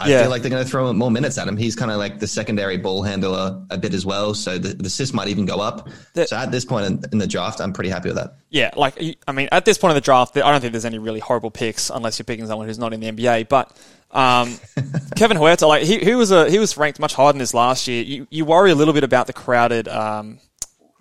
I 0.00 0.08
Yeah. 0.10 0.20
feel 0.22 0.30
like 0.30 0.42
they're 0.42 0.50
going 0.50 0.62
to 0.64 0.70
throw 0.70 0.92
more 0.92 1.10
minutes 1.10 1.38
at 1.38 1.48
him. 1.48 1.56
He's 1.56 1.74
kind 1.74 1.90
of 1.90 1.96
like 1.98 2.20
the 2.20 2.28
secondary 2.28 2.76
ball 2.76 3.02
handler 3.02 3.60
a 3.70 3.76
bit 3.76 3.94
as 3.94 4.06
well. 4.06 4.32
So 4.32 4.56
the, 4.56 4.74
the 4.74 4.86
assist 4.86 5.12
might 5.12 5.26
even 5.26 5.44
go 5.44 5.60
up. 5.60 5.88
The- 6.14 6.26
so 6.28 6.36
at 6.36 6.52
this 6.52 6.64
point 6.64 6.86
in, 6.86 7.02
in 7.10 7.18
the 7.18 7.26
draft, 7.26 7.60
I'm 7.60 7.72
pretty 7.72 7.90
happy 7.90 8.08
with 8.08 8.16
that. 8.16 8.34
Yeah, 8.50 8.70
like 8.76 8.94
I 9.26 9.32
mean, 9.32 9.48
at 9.50 9.64
this 9.64 9.76
point 9.76 9.90
in 9.90 9.94
the 9.96 10.00
draft, 10.00 10.36
I 10.36 10.50
don't 10.52 10.60
think 10.60 10.72
there's 10.72 10.84
any 10.84 10.98
really 10.98 11.18
horrible 11.20 11.50
picks 11.50 11.90
unless 11.90 12.18
you're 12.18 12.24
picking 12.24 12.46
someone 12.46 12.68
who's 12.68 12.78
not 12.78 12.92
in 12.92 13.00
the 13.00 13.10
NBA. 13.10 13.48
But 13.48 13.76
um, 14.12 14.56
Kevin 15.16 15.36
Huerter, 15.36 15.66
like 15.66 15.82
he, 15.82 15.98
he 15.98 16.14
was 16.14 16.30
a 16.30 16.48
he 16.48 16.58
was 16.60 16.76
ranked 16.76 17.00
much 17.00 17.14
higher 17.14 17.32
than 17.32 17.38
this 17.40 17.52
last 17.52 17.88
year. 17.88 18.02
You, 18.04 18.26
you 18.30 18.44
worry 18.44 18.70
a 18.70 18.74
little 18.76 18.94
bit 18.94 19.02
about 19.04 19.26
the 19.26 19.32
crowded 19.32 19.88
um, 19.88 20.38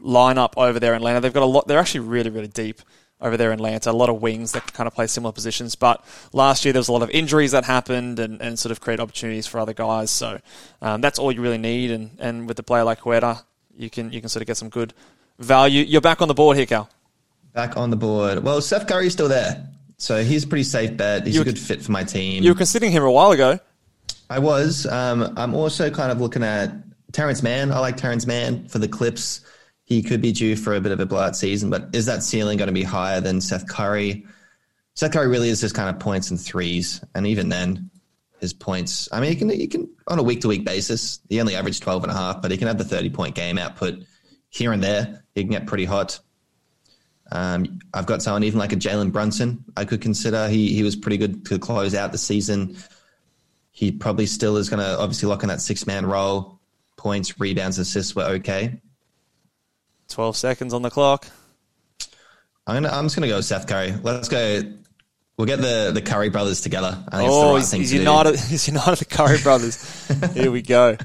lineup 0.04 0.54
over 0.58 0.80
there 0.80 0.94
in 0.94 0.98
Atlanta. 0.98 1.22
They've 1.22 1.32
got 1.34 1.44
a 1.44 1.46
lot. 1.46 1.68
They're 1.68 1.80
actually 1.80 2.02
really 2.02 2.30
really 2.32 2.48
deep 2.48 2.82
over 3.20 3.38
there 3.38 3.52
in 3.52 3.56
Atlanta. 3.60 3.90
A 3.90 3.94
lot 3.94 4.10
of 4.10 4.22
wings 4.22 4.52
that 4.52 4.74
kind 4.74 4.88
of 4.88 4.94
play 4.94 5.08
similar 5.08 5.32
positions. 5.32 5.76
But 5.76 6.04
last 6.34 6.66
year 6.66 6.74
there 6.74 6.80
was 6.80 6.88
a 6.88 6.92
lot 6.94 7.02
of 7.04 7.10
injuries 7.10 7.52
that 7.52 7.66
happened 7.66 8.20
and, 8.20 8.42
and 8.42 8.58
sort 8.60 8.72
of 8.72 8.80
create 8.82 9.00
opportunities 9.00 9.48
for 9.48 9.60
other 9.60 9.74
guys. 9.74 10.12
So 10.12 10.40
um, 10.82 11.02
that's 11.02 11.18
all 11.20 11.32
you 11.32 11.42
really 11.42 11.58
need. 11.58 11.92
And, 11.92 12.12
and 12.20 12.48
with 12.48 12.60
a 12.60 12.64
player 12.64 12.84
like 12.84 13.00
Huerter, 13.02 13.44
you 13.76 13.90
can 13.90 14.12
you 14.12 14.20
can 14.22 14.30
sort 14.30 14.42
of 14.42 14.48
get 14.48 14.58
some 14.58 14.70
good 14.70 14.94
value. 15.40 15.84
You're 15.84 16.02
back 16.02 16.22
on 16.22 16.28
the 16.28 16.34
board 16.34 16.58
here, 16.58 16.66
Cal. 16.66 16.90
Back 17.54 17.76
on 17.78 17.90
the 17.90 17.96
board. 17.96 18.44
Well, 18.44 18.62
Seth 18.62 18.88
Curry's 18.88 19.14
still 19.14 19.28
there. 19.30 19.68
So 19.98 20.24
he's 20.24 20.44
a 20.44 20.48
pretty 20.48 20.64
safe 20.64 20.96
bet. 20.96 21.26
He's 21.26 21.36
You- 21.36 21.42
a 21.42 21.46
good 21.46 21.58
fit 21.58 21.82
for 21.82 21.92
my 21.92 22.04
team. 22.04 22.44
You 22.44 22.52
were 22.52 22.56
considering 22.58 22.92
him 22.92 23.02
a 23.04 23.12
while 23.12 23.32
ago. 23.32 23.60
I 24.30 24.40
was. 24.40 24.86
Um, 24.86 25.34
I'm 25.38 25.56
also 25.56 25.90
kind 25.90 26.12
of 26.12 26.20
looking 26.22 26.44
at 26.44 26.72
Terance 27.14 27.42
Mann. 27.42 27.72
I 27.72 27.80
like 27.80 27.98
Terance 27.98 28.28
Mann 28.28 28.68
for 28.68 28.78
the 28.80 28.88
Clips. 28.88 29.42
He 29.88 30.04
could 30.04 30.22
be 30.22 30.34
due 30.34 30.58
for 30.58 30.76
a 30.76 30.82
bit 30.82 30.92
of 30.92 31.00
a 31.00 31.06
blowout 31.06 31.38
season, 31.38 31.70
but 31.70 31.88
is 31.94 32.08
that 32.08 32.22
ceiling 32.22 32.58
going 32.58 32.68
to 32.68 32.74
be 32.74 32.84
higher 32.84 33.22
than 33.22 33.40
Seth 33.40 33.70
Curry? 33.70 34.26
Seth 34.96 35.14
Curry 35.14 35.30
really 35.30 35.48
is 35.48 35.62
just 35.62 35.76
kind 35.76 35.90
of 35.90 35.98
points 35.98 36.30
and 36.30 36.38
threes, 36.38 37.02
and 37.16 37.26
even 37.26 37.48
then, 37.48 37.90
his 38.42 38.52
points. 38.52 39.08
I 39.14 39.22
mean, 39.22 39.30
he 39.30 39.38
can 39.38 39.50
he 39.50 39.66
can 39.66 39.90
on 40.10 40.20
a 40.20 40.24
week 40.24 40.42
to 40.42 40.50
week 40.50 40.66
basis. 40.66 41.22
He 41.30 41.40
only 41.40 41.56
averaged 41.56 41.84
12 41.84 42.04
and 42.04 42.12
a 42.12 42.16
half, 42.16 42.42
but 42.42 42.52
he 42.52 42.58
can 42.58 42.68
have 42.68 42.78
the 42.78 42.84
30 42.84 43.12
point 43.12 43.34
game 43.34 43.58
output 43.58 44.04
here 44.50 44.74
and 44.74 44.84
there. 44.84 45.24
He 45.36 45.44
can 45.44 45.52
get 45.52 45.68
pretty 45.68 45.86
hot. 45.86 46.20
Um, 47.32 47.80
I've 47.94 48.06
got 48.06 48.22
someone 48.22 48.44
even 48.44 48.60
like 48.60 48.74
a 48.74 48.76
Jalen 48.76 49.14
Brunson. 49.14 49.64
I 49.78 49.86
could 49.86 50.02
consider. 50.02 50.50
He 50.50 50.74
he 50.74 50.84
was 50.84 50.98
pretty 50.98 51.18
good 51.18 51.46
to 51.46 51.60
close 51.60 51.96
out 51.96 52.12
the 52.12 52.18
season. 52.18 52.76
He 53.72 53.94
probably 53.94 54.26
still 54.26 54.58
is 54.58 54.70
going 54.70 54.84
to 54.84 55.00
obviously 55.00 55.30
lock 55.30 55.44
in 55.44 55.48
that 55.48 55.62
six 55.62 55.88
man 55.88 56.06
role. 56.06 56.60
Points, 56.98 57.40
rebounds, 57.40 57.80
assists 57.80 58.14
were 58.14 58.24
okay. 58.24 58.82
12 60.10 60.36
seconds 60.38 60.74
on 60.74 60.82
the 60.82 60.90
clock. 60.90 61.28
I'm 62.66 62.84
gonna, 62.84 62.94
I'm 62.96 63.06
just 63.06 63.16
going 63.16 63.28
to 63.30 63.34
go 63.36 63.42
Seth 63.42 63.68
Curry. 63.68 63.94
Let's 64.04 64.28
go. 64.30 64.62
We'll 65.38 65.48
get 65.48 65.62
the, 65.62 65.92
the 65.94 66.02
Curry 66.02 66.30
brothers 66.30 66.62
together. 66.62 66.88
I 67.10 67.18
think 67.18 67.28
it's 67.28 67.36
the 67.36 67.42
Oh, 67.42 67.52
right 67.54 67.60
he's, 67.60 67.72
thing 67.72 67.80
he's 67.82 67.92
to 67.92 67.98
united. 67.98 68.40
He's 68.40 68.68
united 68.68 68.98
the 68.98 69.06
Curry 69.06 69.38
brothers. 69.42 70.08
Here 70.34 70.50
we 70.52 70.62
go. 70.64 70.98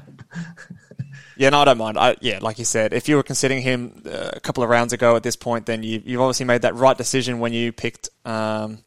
Yeah, 1.37 1.49
no, 1.49 1.59
I 1.59 1.65
don't 1.65 1.77
mind. 1.77 1.97
I, 1.97 2.15
yeah, 2.21 2.39
like 2.41 2.59
you 2.59 2.65
said, 2.65 2.93
if 2.93 3.07
you 3.07 3.15
were 3.15 3.23
considering 3.23 3.61
him 3.61 4.01
uh, 4.05 4.31
a 4.33 4.39
couple 4.39 4.63
of 4.63 4.69
rounds 4.69 4.93
ago 4.93 5.15
at 5.15 5.23
this 5.23 5.35
point, 5.35 5.65
then 5.65 5.83
you, 5.83 6.01
you've 6.03 6.21
obviously 6.21 6.45
made 6.45 6.61
that 6.63 6.75
right 6.75 6.97
decision 6.97 7.39
when 7.39 7.53
you 7.53 7.71
picked. 7.71 8.09
Um, 8.25 8.79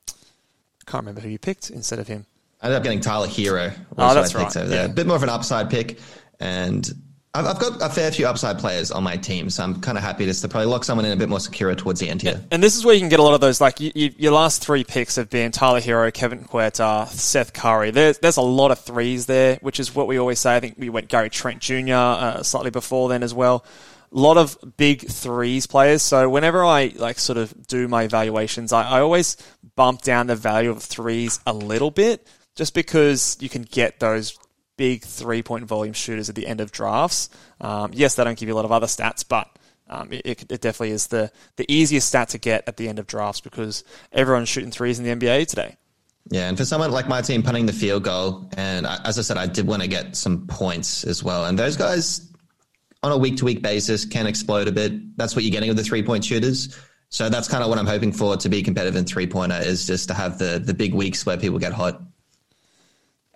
can't 0.86 1.02
remember 1.02 1.20
who 1.20 1.28
you 1.28 1.38
picked 1.38 1.70
instead 1.70 1.98
of 1.98 2.06
him. 2.06 2.26
I 2.60 2.66
ended 2.66 2.76
up 2.78 2.82
getting 2.84 3.01
Tyler 3.01 3.26
Herro. 3.26 3.72
Oh, 3.98 4.14
that's 4.14 4.34
right, 4.34 4.56
over 4.56 4.66
there. 4.68 4.84
yeah. 4.86 4.90
A 4.90 4.94
bit 4.94 5.06
more 5.06 5.16
of 5.16 5.22
an 5.22 5.28
upside 5.28 5.70
pick. 5.70 5.98
And 6.38 6.88
I've, 7.44 7.58
got 7.58 7.82
a 7.82 7.92
fair 7.92 8.10
few 8.10 8.26
upside 8.26 8.58
players 8.58 8.90
on 8.90 9.02
my 9.02 9.16
team. 9.16 9.50
So 9.50 9.62
I'm 9.62 9.80
kind 9.80 9.98
of 9.98 10.04
happy 10.04 10.32
to 10.32 10.48
probably 10.48 10.66
lock 10.66 10.84
someone 10.84 11.04
in 11.04 11.12
a 11.12 11.16
bit 11.16 11.28
more 11.28 11.40
secure 11.40 11.74
towards 11.74 12.00
the 12.00 12.08
end 12.08 12.22
here. 12.22 12.42
And 12.50 12.62
this 12.62 12.76
is 12.76 12.84
where 12.84 12.94
you 12.94 13.00
can 13.00 13.08
get 13.08 13.20
a 13.20 13.22
lot 13.22 13.34
of 13.34 13.40
those. 13.40 13.60
Like 13.60 13.80
you, 13.80 13.92
you, 13.94 14.12
your 14.16 14.32
last 14.32 14.64
three 14.64 14.84
picks 14.84 15.16
have 15.16 15.28
been 15.28 15.52
Tyler 15.52 15.80
Herro, 15.80 16.12
Kevin 16.12 16.44
Huerter, 16.44 17.08
Seth 17.08 17.52
Curry. 17.52 17.90
There's 17.90 18.18
there's 18.18 18.36
a 18.36 18.42
lot 18.42 18.70
of 18.70 18.80
threes 18.80 19.26
there, 19.26 19.56
which 19.56 19.78
is 19.80 19.94
what 19.94 20.06
we 20.06 20.18
always 20.18 20.38
say. 20.38 20.56
I 20.56 20.60
think 20.60 20.76
we 20.78 20.88
went 20.88 21.08
Gary 21.08 21.30
Trent 21.30 21.60
Jr. 21.60 21.92
Uh, 21.92 22.42
slightly 22.42 22.70
before 22.70 23.08
then 23.08 23.22
as 23.22 23.34
well. 23.34 23.64
A 24.12 24.18
lot 24.18 24.36
of 24.36 24.56
big 24.76 25.06
threes 25.08 25.66
players. 25.66 26.02
So 26.02 26.30
whenever 26.30 26.64
I 26.64 26.92
like 26.96 27.18
sort 27.18 27.38
of 27.38 27.66
do 27.66 27.88
my 27.88 28.04
evaluations, 28.04 28.72
I, 28.72 28.88
I 28.88 29.00
always 29.00 29.36
bump 29.74 30.02
down 30.02 30.28
the 30.28 30.36
value 30.36 30.70
of 30.70 30.82
threes 30.82 31.40
a 31.46 31.52
little 31.52 31.90
bit, 31.90 32.26
just 32.54 32.72
because 32.72 33.36
you 33.40 33.48
can 33.48 33.62
get 33.62 34.00
those 34.00 34.38
big 34.77 35.03
three 35.03 35.43
point 35.43 35.65
volume 35.65 35.94
shooters 35.94 36.28
at 36.28 36.35
the 36.35 36.47
end 36.47 36.61
of 36.61 36.73
drafts. 36.73 37.31
Um, 37.61 37.90
yes, 37.94 38.15
they 38.15 38.24
don't 38.24 38.39
give 38.39 38.48
you 38.48 38.55
a 38.55 38.57
lot 38.57 38.65
of 38.65 38.73
other 38.73 38.86
stats, 38.86 39.24
but 39.27 39.48
um, 39.89 40.12
it, 40.12 40.23
it 40.24 40.53
it 40.53 40.61
definitely 40.61 40.90
is 40.90 41.09
the, 41.09 41.31
the 41.57 41.70
easiest 41.73 42.09
stat 42.09 42.31
to 42.31 42.39
get 42.39 42.65
at 42.66 42.77
the 42.77 42.89
end 42.89 42.98
of 42.98 43.07
drafts 43.07 43.40
because 43.40 43.85
everyone's 44.12 44.48
shooting 44.48 44.70
threes 44.70 44.98
in 44.98 45.05
the 45.05 45.27
NBA 45.27 45.47
today. 45.47 45.77
Yeah, 46.28 46.48
and 46.48 46.59
for 46.59 46.65
someone 46.65 46.90
like 46.90 47.09
my 47.09 47.23
team 47.23 47.43
punting 47.43 47.66
the 47.66 47.73
field 47.73 48.03
goal, 48.03 48.51
and 48.57 48.86
I, 48.86 48.98
as 49.05 49.19
I 49.19 49.23
said, 49.23 49.36
I 49.36 49.47
did 49.47 49.66
want 49.66 49.82
to 49.82 49.89
get 49.89 50.16
some 50.16 50.47
points 50.48 51.05
as 51.05 51.23
well. 51.23 51.44
And 51.44 51.57
those 51.57 51.77
guys, 51.77 52.32
on 53.05 53.12
a 53.12 53.16
week 53.16 53.36
to 53.36 53.44
week 53.44 53.62
basis, 53.62 54.05
can 54.05 54.27
explode 54.27 54.66
a 54.66 54.73
bit. 54.73 55.16
That's 55.16 55.36
what 55.36 55.44
you're 55.44 55.53
getting 55.53 55.69
with 55.69 55.77
the 55.77 55.85
three 55.85 56.03
point 56.03 56.24
shooters. 56.24 56.77
So 57.11 57.28
that's 57.28 57.47
kind 57.47 57.62
of 57.62 57.70
what 57.70 57.78
I'm 57.78 57.86
hoping 57.86 58.12
for 58.12 58.36
to 58.36 58.48
be 58.48 58.62
competitive 58.62 58.97
in 58.97 59.05
three 59.05 59.28
pointer 59.28 59.61
is 59.62 59.86
just 59.86 60.09
to 60.09 60.15
have 60.15 60.39
the 60.39 60.59
the 60.59 60.74
big 60.74 60.94
weeks 60.94 61.24
where 61.24 61.36
people 61.36 61.59
get 61.59 61.73
hot. 61.73 62.03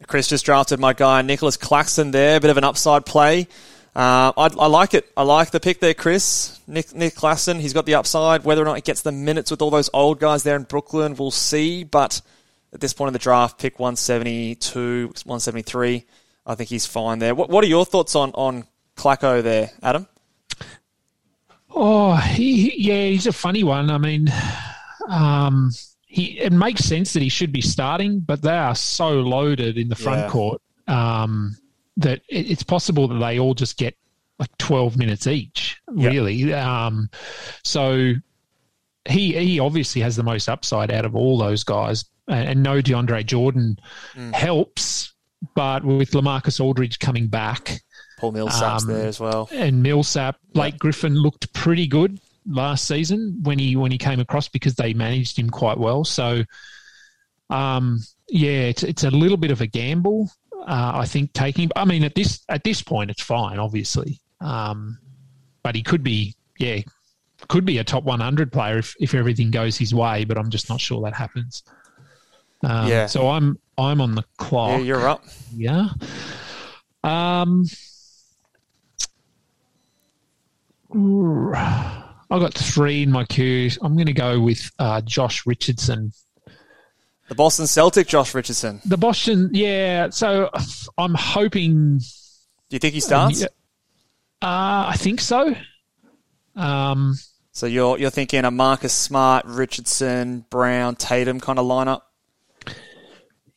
Chris 0.06 0.28
just 0.28 0.44
drafted 0.44 0.80
my 0.80 0.92
guy 0.92 1.22
Nicholas 1.22 1.56
Claxton 1.56 2.10
there, 2.10 2.36
a 2.36 2.40
bit 2.40 2.50
of 2.50 2.56
an 2.56 2.64
upside 2.64 3.06
play. 3.06 3.46
Uh, 3.94 4.32
I, 4.36 4.50
I 4.58 4.66
like 4.66 4.94
it. 4.94 5.10
I 5.16 5.22
like 5.24 5.50
the 5.50 5.60
pick 5.60 5.80
there, 5.80 5.94
Chris. 5.94 6.60
Nick 6.66 6.94
Nick 6.94 7.16
Claxton, 7.16 7.58
he's 7.58 7.72
got 7.72 7.86
the 7.86 7.96
upside. 7.96 8.44
Whether 8.44 8.62
or 8.62 8.64
not 8.64 8.76
he 8.76 8.82
gets 8.82 9.02
the 9.02 9.12
minutes 9.12 9.50
with 9.50 9.62
all 9.62 9.70
those 9.70 9.90
old 9.92 10.20
guys 10.20 10.42
there 10.42 10.56
in 10.56 10.62
Brooklyn, 10.62 11.14
we'll 11.16 11.32
see. 11.32 11.82
But 11.84 12.20
at 12.72 12.80
this 12.80 12.92
point 12.92 13.08
in 13.08 13.12
the 13.12 13.18
draft, 13.18 13.58
pick 13.58 13.78
172, 13.78 15.06
173, 15.06 16.04
I 16.46 16.54
think 16.54 16.70
he's 16.70 16.86
fine 16.86 17.18
there. 17.18 17.34
What, 17.34 17.50
what 17.50 17.64
are 17.64 17.68
your 17.68 17.84
thoughts 17.84 18.14
on, 18.14 18.30
on 18.34 18.64
Clacko 18.96 19.42
there, 19.42 19.70
Adam? 19.82 20.06
Oh, 21.72 22.14
he, 22.16 22.74
yeah, 22.80 23.06
he's 23.06 23.26
a 23.26 23.32
funny 23.32 23.64
one. 23.64 23.90
I 23.90 23.98
mean, 23.98 24.28
um, 25.08 25.70
he 26.12 26.40
it 26.40 26.52
makes 26.52 26.84
sense 26.84 27.12
that 27.12 27.22
he 27.22 27.28
should 27.28 27.52
be 27.52 27.60
starting, 27.62 28.18
but 28.20 28.42
they 28.42 28.56
are 28.56 28.74
so 28.74 29.20
loaded 29.20 29.78
in 29.78 29.88
the 29.88 29.94
front 29.94 30.22
Yeah. 30.22 30.28
court 30.28 30.60
um, 30.88 31.56
that 31.98 32.20
it, 32.28 32.50
it's 32.50 32.64
possible 32.64 33.06
that 33.08 33.18
they 33.18 33.38
all 33.38 33.54
just 33.54 33.76
get 33.78 33.96
like 34.40 34.50
twelve 34.58 34.96
minutes 34.96 35.26
each. 35.28 35.80
Really, 35.88 36.52
um, 36.52 37.08
so 37.62 38.12
he 39.08 39.32
he 39.34 39.60
obviously 39.60 40.02
has 40.02 40.16
the 40.16 40.22
most 40.24 40.48
upside 40.48 40.90
out 40.90 41.04
of 41.04 41.14
all 41.14 41.38
those 41.38 41.62
guys, 41.62 42.04
and, 42.26 42.48
and 42.48 42.62
no 42.62 42.82
DeAndre 42.82 43.24
Jordan 43.24 43.78
helps, 44.32 45.14
but 45.54 45.84
with 45.84 46.10
LaMarcus 46.10 46.60
Aldridge 46.60 46.98
coming 46.98 47.28
back 47.28 47.80
Paul 48.18 48.32
Millsap's 48.32 48.82
Um, 48.84 48.88
there 48.92 49.06
as 49.06 49.20
well. 49.20 49.48
and 49.52 49.82
Millsap, 49.82 50.36
Blake 50.52 50.78
Griffin 50.78 51.14
looked 51.14 51.52
pretty 51.52 51.86
good 51.86 52.18
last 52.50 52.86
season 52.86 53.38
when 53.42 53.58
he 53.58 53.76
when 53.76 53.90
he 53.92 53.98
came 53.98 54.20
across 54.20 54.48
because 54.48 54.74
they 54.74 54.92
managed 54.92 55.38
him 55.38 55.48
quite 55.48 55.78
well. 55.78 56.04
So, 56.04 56.42
um, 57.48 58.00
yeah, 58.28 58.68
it's 58.68 58.82
it's 58.82 59.04
a 59.04 59.10
little 59.10 59.36
bit 59.36 59.50
of 59.50 59.60
a 59.60 59.66
gamble. 59.66 60.30
Uh, 60.60 60.92
I 60.96 61.06
think 61.06 61.32
taking. 61.32 61.70
I 61.76 61.84
mean, 61.84 62.04
at 62.04 62.14
this 62.14 62.40
at 62.48 62.64
this 62.64 62.82
point, 62.82 63.10
it's 63.10 63.22
fine, 63.22 63.58
obviously. 63.58 64.18
Um, 64.40 64.98
but 65.62 65.74
he 65.74 65.82
could 65.82 66.02
be, 66.02 66.34
yeah, 66.58 66.80
could 67.48 67.64
be 67.64 67.78
a 67.78 67.84
top 67.84 68.04
100 68.04 68.52
player 68.52 68.78
if 68.78 68.94
if 69.00 69.14
everything 69.14 69.50
goes 69.50 69.76
his 69.78 69.94
way. 69.94 70.24
But 70.24 70.36
I'm 70.38 70.50
just 70.50 70.68
not 70.68 70.80
sure 70.80 71.02
that 71.02 71.14
happens. 71.14 71.62
Um, 72.62 72.88
Yeah. 72.88 73.06
So 73.06 73.28
I'm 73.30 73.58
I'm 73.78 74.00
on 74.00 74.14
the 74.14 74.22
Yeah, 74.22 74.36
clock. 74.36 74.82
you're 74.84 75.08
up. 75.08 75.24
Yeah. 75.54 75.88
Um. 77.04 77.64
I've 82.30 82.40
got 82.40 82.54
three 82.54 83.02
in 83.02 83.10
my 83.10 83.24
queue. 83.24 83.70
I'm 83.82 83.94
going 83.94 84.06
to 84.06 84.12
go 84.12 84.40
with 84.40 84.70
uh, 84.78 85.00
Josh 85.00 85.46
Richardson. 85.46 86.12
The 87.28 87.34
Boston 87.34 87.66
Celtic, 87.66 88.06
Josh 88.08 88.34
Richardson. 88.34 88.80
The 88.84 88.96
Boston, 88.96 89.50
yeah. 89.52 90.10
So 90.10 90.50
I'm 90.98 91.14
hoping. 91.14 91.98
Do 91.98 92.04
you 92.76 92.78
think 92.78 92.94
he 92.94 93.00
starts? 93.00 93.42
Uh, 93.42 93.46
I 94.42 94.94
think 94.96 95.20
so. 95.20 95.54
Um, 96.56 97.14
So 97.52 97.66
you're 97.66 97.98
you're 97.98 98.10
thinking 98.10 98.44
a 98.44 98.50
Marcus 98.50 98.92
Smart, 98.92 99.44
Richardson, 99.46 100.44
Brown, 100.50 100.96
Tatum 100.96 101.40
kind 101.40 101.58
of 101.58 101.66
lineup. 101.66 102.02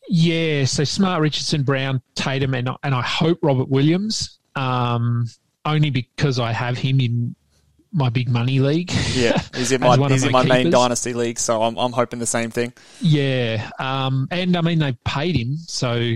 yeah. 0.08 0.66
So 0.66 0.84
Smart, 0.84 1.22
Richardson, 1.22 1.64
Brown, 1.64 2.02
Tatum, 2.16 2.54
and 2.54 2.70
and 2.84 2.94
I 2.96 3.02
hope 3.02 3.40
Robert 3.42 3.70
Williams. 3.70 4.40
Um, 4.56 5.26
only 5.66 5.90
because 5.90 6.40
I 6.40 6.52
have 6.52 6.78
him 6.78 7.00
in 7.00 7.36
my 7.94 8.10
big 8.10 8.28
money 8.30 8.60
league. 8.60 8.92
Yeah, 9.14 9.40
he's 9.56 9.72
in 9.72 9.82
my 9.82 9.96
he's 10.10 10.24
in 10.24 10.32
my 10.32 10.44
my 10.44 10.50
main 10.50 10.72
dynasty 10.72 11.14
league, 11.14 11.40
so 11.40 11.62
I'm 11.64 11.78
I'm 11.78 11.92
hoping 11.92 12.20
the 12.20 12.26
same 12.26 12.50
thing. 12.50 12.74
Yeah, 13.02 13.70
um, 13.80 14.28
and 14.32 14.58
I 14.58 14.62
mean 14.62 14.80
they 14.80 14.94
paid 15.06 15.36
him, 15.36 15.58
so 15.58 16.14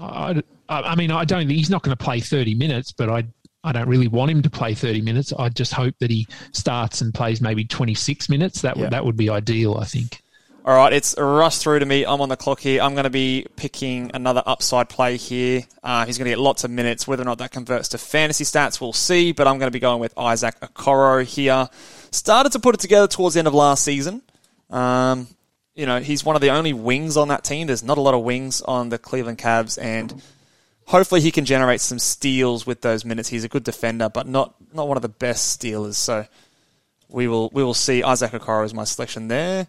I, 0.00 0.42
I 0.68 0.94
mean 0.94 1.10
I 1.10 1.24
don't. 1.24 1.48
He's 1.48 1.70
not 1.70 1.82
going 1.82 1.96
to 1.96 2.02
play 2.04 2.20
thirty 2.20 2.54
minutes, 2.54 2.92
but 2.92 3.08
I 3.08 3.24
I 3.64 3.72
don't 3.72 3.88
really 3.88 4.08
want 4.08 4.30
him 4.30 4.42
to 4.42 4.50
play 4.50 4.74
thirty 4.74 5.00
minutes. 5.00 5.32
I 5.32 5.48
just 5.48 5.72
hope 5.72 5.94
that 6.00 6.10
he 6.10 6.26
starts 6.52 7.00
and 7.00 7.12
plays 7.14 7.40
maybe 7.40 7.64
twenty 7.64 7.94
six 7.94 8.28
minutes. 8.28 8.62
That 8.62 8.76
would 8.76 8.84
Yeah. 8.84 8.90
that 8.90 9.04
would 9.04 9.16
be 9.16 9.30
ideal. 9.30 9.76
I 9.78 9.84
think. 9.84 10.20
All 10.68 10.76
right, 10.76 10.92
it's 10.92 11.16
a 11.16 11.24
rush 11.24 11.56
through 11.56 11.78
to 11.78 11.86
me. 11.86 12.04
I'm 12.04 12.20
on 12.20 12.28
the 12.28 12.36
clock 12.36 12.60
here. 12.60 12.82
I'm 12.82 12.92
going 12.92 13.04
to 13.04 13.08
be 13.10 13.46
picking 13.56 14.10
another 14.12 14.42
upside 14.44 14.90
play 14.90 15.16
here. 15.16 15.62
Uh, 15.82 16.04
he's 16.04 16.18
going 16.18 16.26
to 16.26 16.32
get 16.32 16.38
lots 16.38 16.62
of 16.62 16.70
minutes. 16.70 17.08
Whether 17.08 17.22
or 17.22 17.24
not 17.24 17.38
that 17.38 17.52
converts 17.52 17.88
to 17.88 17.96
fantasy 17.96 18.44
stats, 18.44 18.78
we'll 18.78 18.92
see. 18.92 19.32
But 19.32 19.48
I'm 19.48 19.56
going 19.56 19.68
to 19.68 19.74
be 19.74 19.78
going 19.78 19.98
with 19.98 20.12
Isaac 20.18 20.60
Okoro 20.60 21.24
here. 21.24 21.70
Started 22.10 22.52
to 22.52 22.58
put 22.58 22.74
it 22.74 22.82
together 22.82 23.06
towards 23.06 23.32
the 23.32 23.38
end 23.38 23.48
of 23.48 23.54
last 23.54 23.82
season. 23.82 24.20
Um, 24.68 25.28
you 25.74 25.86
know, 25.86 26.00
he's 26.00 26.22
one 26.22 26.36
of 26.36 26.42
the 26.42 26.50
only 26.50 26.74
wings 26.74 27.16
on 27.16 27.28
that 27.28 27.44
team. 27.44 27.66
There's 27.66 27.82
not 27.82 27.96
a 27.96 28.02
lot 28.02 28.12
of 28.12 28.22
wings 28.22 28.60
on 28.60 28.90
the 28.90 28.98
Cleveland 28.98 29.38
Cavs, 29.38 29.82
and 29.82 30.20
hopefully 30.84 31.22
he 31.22 31.30
can 31.30 31.46
generate 31.46 31.80
some 31.80 31.98
steals 31.98 32.66
with 32.66 32.82
those 32.82 33.06
minutes. 33.06 33.30
He's 33.30 33.44
a 33.44 33.48
good 33.48 33.64
defender, 33.64 34.10
but 34.10 34.26
not 34.26 34.54
not 34.74 34.86
one 34.86 34.98
of 34.98 35.02
the 35.02 35.08
best 35.08 35.48
stealers. 35.48 35.96
So 35.96 36.26
we 37.08 37.26
will 37.26 37.48
we 37.54 37.64
will 37.64 37.72
see. 37.72 38.02
Isaac 38.02 38.32
Okoro 38.32 38.66
is 38.66 38.74
my 38.74 38.84
selection 38.84 39.28
there. 39.28 39.66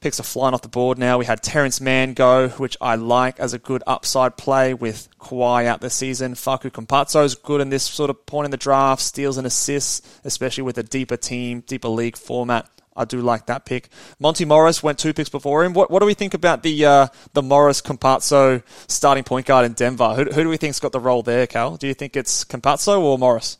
Picks 0.00 0.18
are 0.18 0.22
flying 0.24 0.54
off 0.54 0.62
the 0.62 0.68
board 0.68 0.96
now. 0.96 1.18
We 1.18 1.26
had 1.26 1.42
Terance 1.42 1.78
Mann 1.78 2.14
go, 2.14 2.48
which 2.48 2.74
I 2.80 2.94
like 2.94 3.38
as 3.38 3.52
a 3.52 3.58
good 3.58 3.82
upside 3.86 4.38
play 4.38 4.72
with 4.72 5.08
Kawhi 5.18 5.66
out 5.66 5.82
this 5.82 5.92
season. 5.92 6.32
Facu 6.32 6.70
Campazzo 6.70 7.22
is 7.22 7.34
good 7.34 7.60
in 7.60 7.68
this 7.68 7.82
sort 7.82 8.08
of 8.08 8.24
point 8.24 8.46
in 8.46 8.50
the 8.50 8.56
draft, 8.56 9.02
steals 9.02 9.36
and 9.36 9.46
assists, 9.46 10.00
especially 10.24 10.62
with 10.62 10.78
a 10.78 10.82
deeper 10.82 11.18
team, 11.18 11.60
deeper 11.66 11.88
league 11.88 12.16
format. 12.16 12.66
I 12.96 13.04
do 13.04 13.20
like 13.20 13.46
that 13.46 13.66
pick. 13.66 13.90
Monty 14.18 14.46
Morris 14.46 14.82
went 14.82 14.98
two 14.98 15.12
picks 15.12 15.28
before 15.28 15.64
him. 15.64 15.74
What, 15.74 15.90
what 15.90 16.00
do 16.00 16.06
we 16.06 16.14
think 16.14 16.32
about 16.32 16.62
the 16.62 16.84
uh, 16.86 17.06
the 17.34 17.42
Morris 17.42 17.82
Campazzo 17.82 18.62
starting 18.88 19.24
point 19.24 19.44
guard 19.44 19.66
in 19.66 19.74
Denver? 19.74 20.14
Who, 20.14 20.24
who 20.24 20.42
do 20.44 20.48
we 20.48 20.56
think's 20.56 20.80
got 20.80 20.92
the 20.92 21.00
role 21.00 21.22
there, 21.22 21.46
Cal? 21.46 21.76
Do 21.76 21.86
you 21.86 21.94
think 21.94 22.16
it's 22.16 22.44
Campazzo 22.44 22.98
or 23.00 23.18
Morris? 23.18 23.58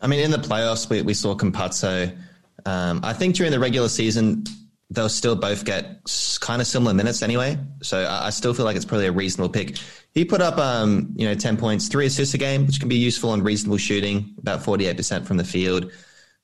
I 0.00 0.06
mean, 0.06 0.20
in 0.20 0.30
the 0.30 0.38
playoffs, 0.38 0.88
we, 0.88 1.02
we 1.02 1.14
saw 1.14 1.34
Campazzo. 1.34 2.16
Um, 2.64 3.00
I 3.02 3.12
think 3.12 3.34
during 3.34 3.50
the 3.50 3.58
regular 3.58 3.88
season, 3.88 4.44
they'll 4.90 5.08
still 5.08 5.36
both 5.36 5.64
get 5.64 6.00
kind 6.40 6.62
of 6.62 6.66
similar 6.66 6.94
minutes 6.94 7.22
anyway. 7.22 7.58
So 7.82 8.04
I, 8.04 8.26
I 8.26 8.30
still 8.30 8.54
feel 8.54 8.64
like 8.64 8.76
it's 8.76 8.84
probably 8.84 9.06
a 9.06 9.12
reasonable 9.12 9.50
pick. 9.50 9.76
He 10.12 10.24
put 10.24 10.40
up, 10.40 10.58
um, 10.58 11.12
you 11.14 11.26
know, 11.26 11.34
10 11.34 11.56
points, 11.58 11.88
three 11.88 12.06
assists 12.06 12.34
a 12.34 12.38
game, 12.38 12.66
which 12.66 12.80
can 12.80 12.88
be 12.88 12.96
useful 12.96 13.30
on 13.30 13.42
reasonable 13.42 13.76
shooting, 13.76 14.34
about 14.38 14.60
48% 14.60 15.26
from 15.26 15.36
the 15.36 15.44
field. 15.44 15.92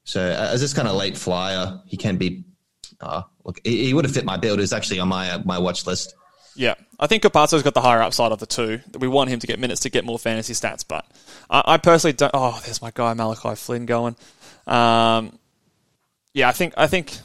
So 0.05 0.21
uh, 0.21 0.51
as 0.53 0.61
this 0.61 0.75
kind 0.75 0.87
of 0.87 0.95
late 0.95 1.17
flyer, 1.17 1.81
he 1.87 1.97
can 1.97 2.17
be, 2.17 2.45
uh, 3.01 3.23
look, 3.45 3.61
he, 3.65 3.87
he 3.87 3.95
would 3.95 4.05
have 4.05 4.15
fit 4.15 4.25
my 4.25 4.37
build. 4.37 4.61
It's 4.61 4.73
actually 4.73 5.01
on 5.01 5.09
my, 5.09 5.31
uh, 5.31 5.43
my 5.45 5.59
watch 5.59 5.87
list. 5.87 6.15
Yeah, 6.57 6.75
I 7.01 7.07
think 7.07 7.23
Campazzo's 7.25 7.63
got 7.63 7.75
the 7.75 7.81
higher 7.81 8.01
upside 8.01 8.31
of 8.31 8.39
the 8.39 8.47
two. 8.47 8.81
We 8.99 9.09
want 9.09 9.31
him 9.31 9.41
to 9.41 9.47
get 9.47 9.59
minutes 9.59 9.81
to 9.83 9.91
get 9.91 10.05
more 10.05 10.21
fantasy 10.21 10.53
stats, 10.53 10.85
but 10.87 11.05
I, 11.51 11.63
I 11.67 11.77
personally 11.79 12.13
don't. 12.13 12.31
Oh, 12.33 12.61
there's 12.65 12.81
my 12.81 12.93
guy 12.95 13.13
Malachi 13.15 13.57
Flynn 13.57 13.87
going. 13.87 14.15
Um, 14.69 15.37
yeah, 16.33 16.49
I 16.49 16.53
think 16.53 16.75
I 16.77 16.87
think 16.87 17.19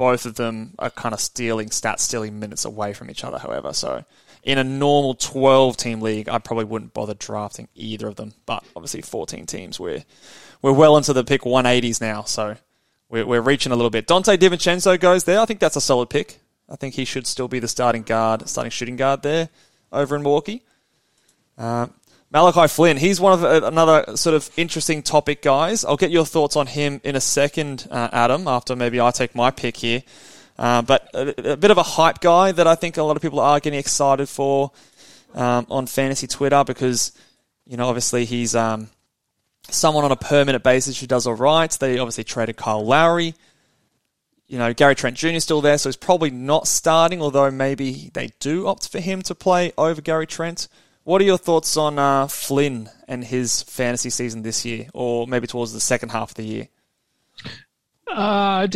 both 0.00 0.24
of 0.24 0.36
them 0.36 0.72
are 0.78 0.88
kind 0.88 1.12
of 1.12 1.20
stealing 1.20 1.68
stats, 1.68 1.98
stealing 1.98 2.40
minutes 2.40 2.64
away 2.64 2.94
from 2.94 3.10
each 3.10 3.22
other. 3.22 3.38
However, 3.38 3.74
so 3.74 4.02
in 4.42 4.56
a 4.56 4.64
normal 4.64 5.12
12 5.12 5.76
team 5.76 6.00
league, 6.00 6.26
I 6.26 6.38
probably 6.38 6.64
wouldn't 6.64 6.94
bother 6.94 7.12
drafting 7.12 7.68
either 7.74 8.08
of 8.08 8.16
them. 8.16 8.32
But 8.46 8.64
obviously, 8.74 9.02
14 9.02 9.44
teams, 9.44 9.78
we're 9.78 10.02
we're 10.62 10.72
well 10.72 10.96
into 10.96 11.12
the 11.12 11.22
pick 11.22 11.42
180s 11.42 12.00
now, 12.00 12.22
so 12.22 12.56
we're, 13.10 13.26
we're 13.26 13.42
reaching 13.42 13.72
a 13.72 13.76
little 13.76 13.90
bit. 13.90 14.06
Donte 14.06 14.38
DiVincenzo 14.38 14.98
goes 14.98 15.24
there. 15.24 15.38
I 15.38 15.44
think 15.44 15.60
that's 15.60 15.76
a 15.76 15.82
solid 15.82 16.08
pick. 16.08 16.40
I 16.66 16.76
think 16.76 16.94
he 16.94 17.04
should 17.04 17.26
still 17.26 17.48
be 17.48 17.58
the 17.58 17.68
starting 17.68 18.02
guard, 18.02 18.48
starting 18.48 18.70
shooting 18.70 18.96
guard 18.96 19.20
there 19.20 19.50
over 19.92 20.16
in 20.16 20.22
Milwaukee. 20.22 20.62
Uh, 21.58 21.88
Malachi 22.32 22.68
Flynn, 22.68 22.96
he's 22.96 23.20
one 23.20 23.32
of 23.32 23.44
uh, 23.44 23.66
another 23.66 24.16
sort 24.16 24.36
of 24.36 24.48
interesting 24.56 25.02
topic, 25.02 25.42
guys. 25.42 25.84
I'll 25.84 25.96
get 25.96 26.12
your 26.12 26.24
thoughts 26.24 26.54
on 26.54 26.68
him 26.68 27.00
in 27.02 27.16
a 27.16 27.20
second, 27.20 27.88
uh, 27.90 28.08
Adam, 28.12 28.46
after 28.46 28.76
maybe 28.76 29.00
I 29.00 29.10
take 29.10 29.34
my 29.34 29.50
pick 29.50 29.76
here. 29.76 30.04
Uh, 30.56 30.82
but 30.82 31.10
a, 31.12 31.52
a 31.52 31.56
bit 31.56 31.72
of 31.72 31.78
a 31.78 31.82
hype 31.82 32.20
guy 32.20 32.52
that 32.52 32.68
I 32.68 32.76
think 32.76 32.98
a 32.98 33.02
lot 33.02 33.16
of 33.16 33.22
people 33.22 33.40
are 33.40 33.58
getting 33.58 33.80
excited 33.80 34.28
for 34.28 34.70
um, 35.34 35.66
on 35.70 35.86
fantasy 35.86 36.28
Twitter 36.28 36.62
because, 36.64 37.10
you 37.66 37.76
know, 37.76 37.88
obviously 37.88 38.24
he's 38.26 38.54
um, 38.54 38.90
someone 39.68 40.04
on 40.04 40.12
a 40.12 40.16
permanent 40.16 40.62
basis 40.62 41.00
who 41.00 41.08
does 41.08 41.26
all 41.26 41.34
right. 41.34 41.70
They 41.70 41.98
obviously 41.98 42.24
traded 42.24 42.56
Kyle 42.56 42.84
Lowry. 42.84 43.34
You 44.46 44.58
know, 44.58 44.72
Gary 44.72 44.94
Trent 44.94 45.16
Jr. 45.16 45.28
is 45.28 45.44
still 45.44 45.60
there, 45.60 45.78
so 45.78 45.88
he's 45.88 45.96
probably 45.96 46.30
not 46.30 46.68
starting, 46.68 47.22
although 47.22 47.50
maybe 47.50 48.10
they 48.14 48.30
do 48.38 48.68
opt 48.68 48.88
for 48.88 49.00
him 49.00 49.22
to 49.22 49.34
play 49.34 49.72
over 49.76 50.00
Gary 50.00 50.26
Trent. 50.28 50.68
What 51.04 51.20
are 51.20 51.24
your 51.24 51.38
thoughts 51.38 51.76
on 51.76 51.98
uh, 51.98 52.26
Flynn 52.26 52.88
and 53.08 53.24
his 53.24 53.62
fantasy 53.62 54.10
season 54.10 54.42
this 54.42 54.64
year, 54.64 54.88
or 54.92 55.26
maybe 55.26 55.46
towards 55.46 55.72
the 55.72 55.80
second 55.80 56.10
half 56.10 56.30
of 56.30 56.34
the 56.36 56.44
year? 56.44 56.68
Uh, 58.06 58.66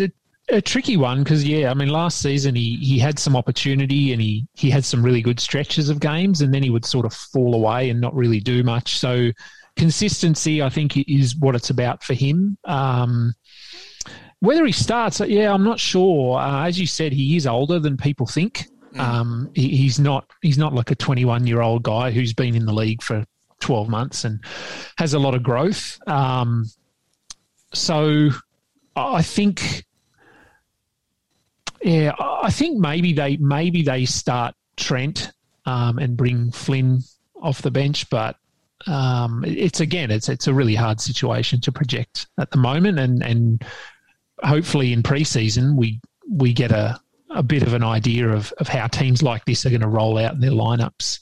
a 0.50 0.60
tricky 0.60 0.96
one 0.96 1.22
because 1.22 1.44
yeah, 1.44 1.70
I 1.70 1.74
mean, 1.74 1.88
last 1.88 2.20
season 2.20 2.54
he 2.54 2.76
he 2.76 2.98
had 2.98 3.18
some 3.18 3.36
opportunity 3.36 4.12
and 4.12 4.20
he 4.20 4.46
he 4.54 4.70
had 4.70 4.84
some 4.84 5.02
really 5.02 5.22
good 5.22 5.40
stretches 5.40 5.88
of 5.88 6.00
games, 6.00 6.40
and 6.40 6.52
then 6.52 6.62
he 6.62 6.70
would 6.70 6.84
sort 6.84 7.06
of 7.06 7.14
fall 7.14 7.54
away 7.54 7.90
and 7.90 8.00
not 8.00 8.14
really 8.14 8.40
do 8.40 8.62
much. 8.62 8.98
So 8.98 9.30
consistency, 9.76 10.62
I 10.62 10.68
think, 10.68 10.96
is 11.08 11.36
what 11.36 11.54
it's 11.54 11.70
about 11.70 12.02
for 12.02 12.14
him. 12.14 12.58
Um, 12.64 13.34
whether 14.40 14.66
he 14.66 14.72
starts, 14.72 15.20
yeah, 15.20 15.52
I'm 15.52 15.64
not 15.64 15.80
sure. 15.80 16.38
Uh, 16.38 16.66
as 16.66 16.78
you 16.78 16.86
said, 16.86 17.12
he 17.12 17.36
is 17.36 17.46
older 17.46 17.78
than 17.78 17.96
people 17.96 18.26
think. 18.26 18.66
Um, 19.00 19.50
he, 19.54 19.68
he's 19.76 19.98
not 19.98 20.30
he's 20.42 20.58
not 20.58 20.72
like 20.72 20.90
a 20.90 20.94
21 20.94 21.46
year 21.46 21.60
old 21.60 21.82
guy 21.82 22.10
who's 22.10 22.32
been 22.32 22.54
in 22.54 22.66
the 22.66 22.72
league 22.72 23.02
for 23.02 23.24
12 23.60 23.88
months 23.88 24.24
and 24.24 24.40
has 24.98 25.14
a 25.14 25.18
lot 25.18 25.34
of 25.34 25.42
growth. 25.42 25.98
Um, 26.06 26.66
so 27.72 28.30
I 28.96 29.22
think, 29.22 29.84
yeah, 31.82 32.12
I 32.18 32.50
think 32.50 32.78
maybe 32.78 33.12
they 33.12 33.36
maybe 33.38 33.82
they 33.82 34.04
start 34.04 34.54
Trent 34.76 35.32
um, 35.66 35.98
and 35.98 36.16
bring 36.16 36.50
Flynn 36.50 37.00
off 37.42 37.62
the 37.62 37.70
bench, 37.70 38.08
but 38.10 38.36
um, 38.86 39.44
it's 39.46 39.80
again 39.80 40.10
it's 40.10 40.28
it's 40.28 40.46
a 40.46 40.54
really 40.54 40.74
hard 40.74 41.00
situation 41.00 41.60
to 41.62 41.72
project 41.72 42.26
at 42.38 42.50
the 42.50 42.58
moment, 42.58 42.98
and 42.98 43.22
and 43.22 43.64
hopefully 44.42 44.92
in 44.92 45.02
preseason 45.02 45.76
we 45.76 46.00
we 46.30 46.52
get 46.52 46.70
a 46.70 47.00
a 47.34 47.42
bit 47.42 47.62
of 47.62 47.74
an 47.74 47.82
idea 47.82 48.28
of, 48.28 48.52
of 48.58 48.68
how 48.68 48.86
teams 48.86 49.22
like 49.22 49.44
this 49.44 49.66
are 49.66 49.70
going 49.70 49.80
to 49.80 49.88
roll 49.88 50.16
out 50.18 50.34
in 50.34 50.40
their 50.40 50.50
lineups. 50.50 51.20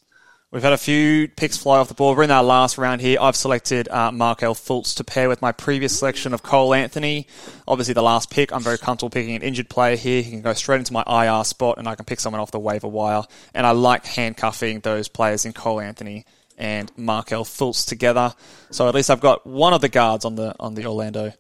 We've 0.53 0.63
had 0.63 0.75
a 0.75 0.79
few 0.79 1.29
picks 1.29 1.57
fly 1.57 1.79
off 1.79 1.89
the 1.89 1.95
board. 1.95 2.19
We're 2.19 2.25
in 2.25 2.31
our 2.31 2.45
last 2.45 2.77
round 2.77 3.01
here. 3.01 3.17
I've 3.19 3.37
selected 3.37 3.89
uh, 3.89 4.13
Markelle 4.13 4.55
Fultz 4.55 4.95
to 4.97 5.05
pair 5.05 5.27
with 5.31 5.41
my 5.41 5.51
previous 5.51 5.99
selection 5.99 6.35
of 6.35 6.43
Cole 6.43 6.75
Anthony. 6.75 7.27
Obviously, 7.67 7.95
the 7.95 8.03
last 8.03 8.31
pick, 8.31 8.53
I'm 8.53 8.61
very 8.61 8.77
comfortable 8.77 9.09
picking 9.09 9.35
an 9.35 9.41
injured 9.41 9.71
player 9.71 9.97
here. 9.97 10.21
He 10.21 10.31
can 10.31 10.43
go 10.43 10.53
straight 10.53 10.77
into 10.77 10.93
my 10.93 11.05
IR 11.07 11.45
spot, 11.45 11.79
and 11.79 11.89
I 11.89 11.95
can 11.95 12.05
pick 12.05 12.21
someone 12.21 12.41
off 12.41 12.51
the 12.51 12.59
waiver 12.59 12.87
wire. 12.87 13.23
And 13.55 13.67
I 13.67 13.71
like 13.71 14.05
handcuffing 14.05 14.81
those 14.81 15.09
players 15.09 15.47
in 15.47 15.55
Cole 15.55 15.81
Anthony 15.81 16.27
and 16.59 16.93
Markel 16.99 17.45
Fultz 17.45 17.87
together. 17.87 18.35
So 18.71 18.89
at 18.89 18.95
least 18.95 19.09
I've 19.09 19.21
got 19.21 19.47
one 19.47 19.73
of 19.73 19.81
the 19.81 19.89
guards 19.89 20.27
on 20.27 20.35
the 20.35 20.55
on 20.61 20.75
the 20.75 20.85
Orlando 20.85 21.33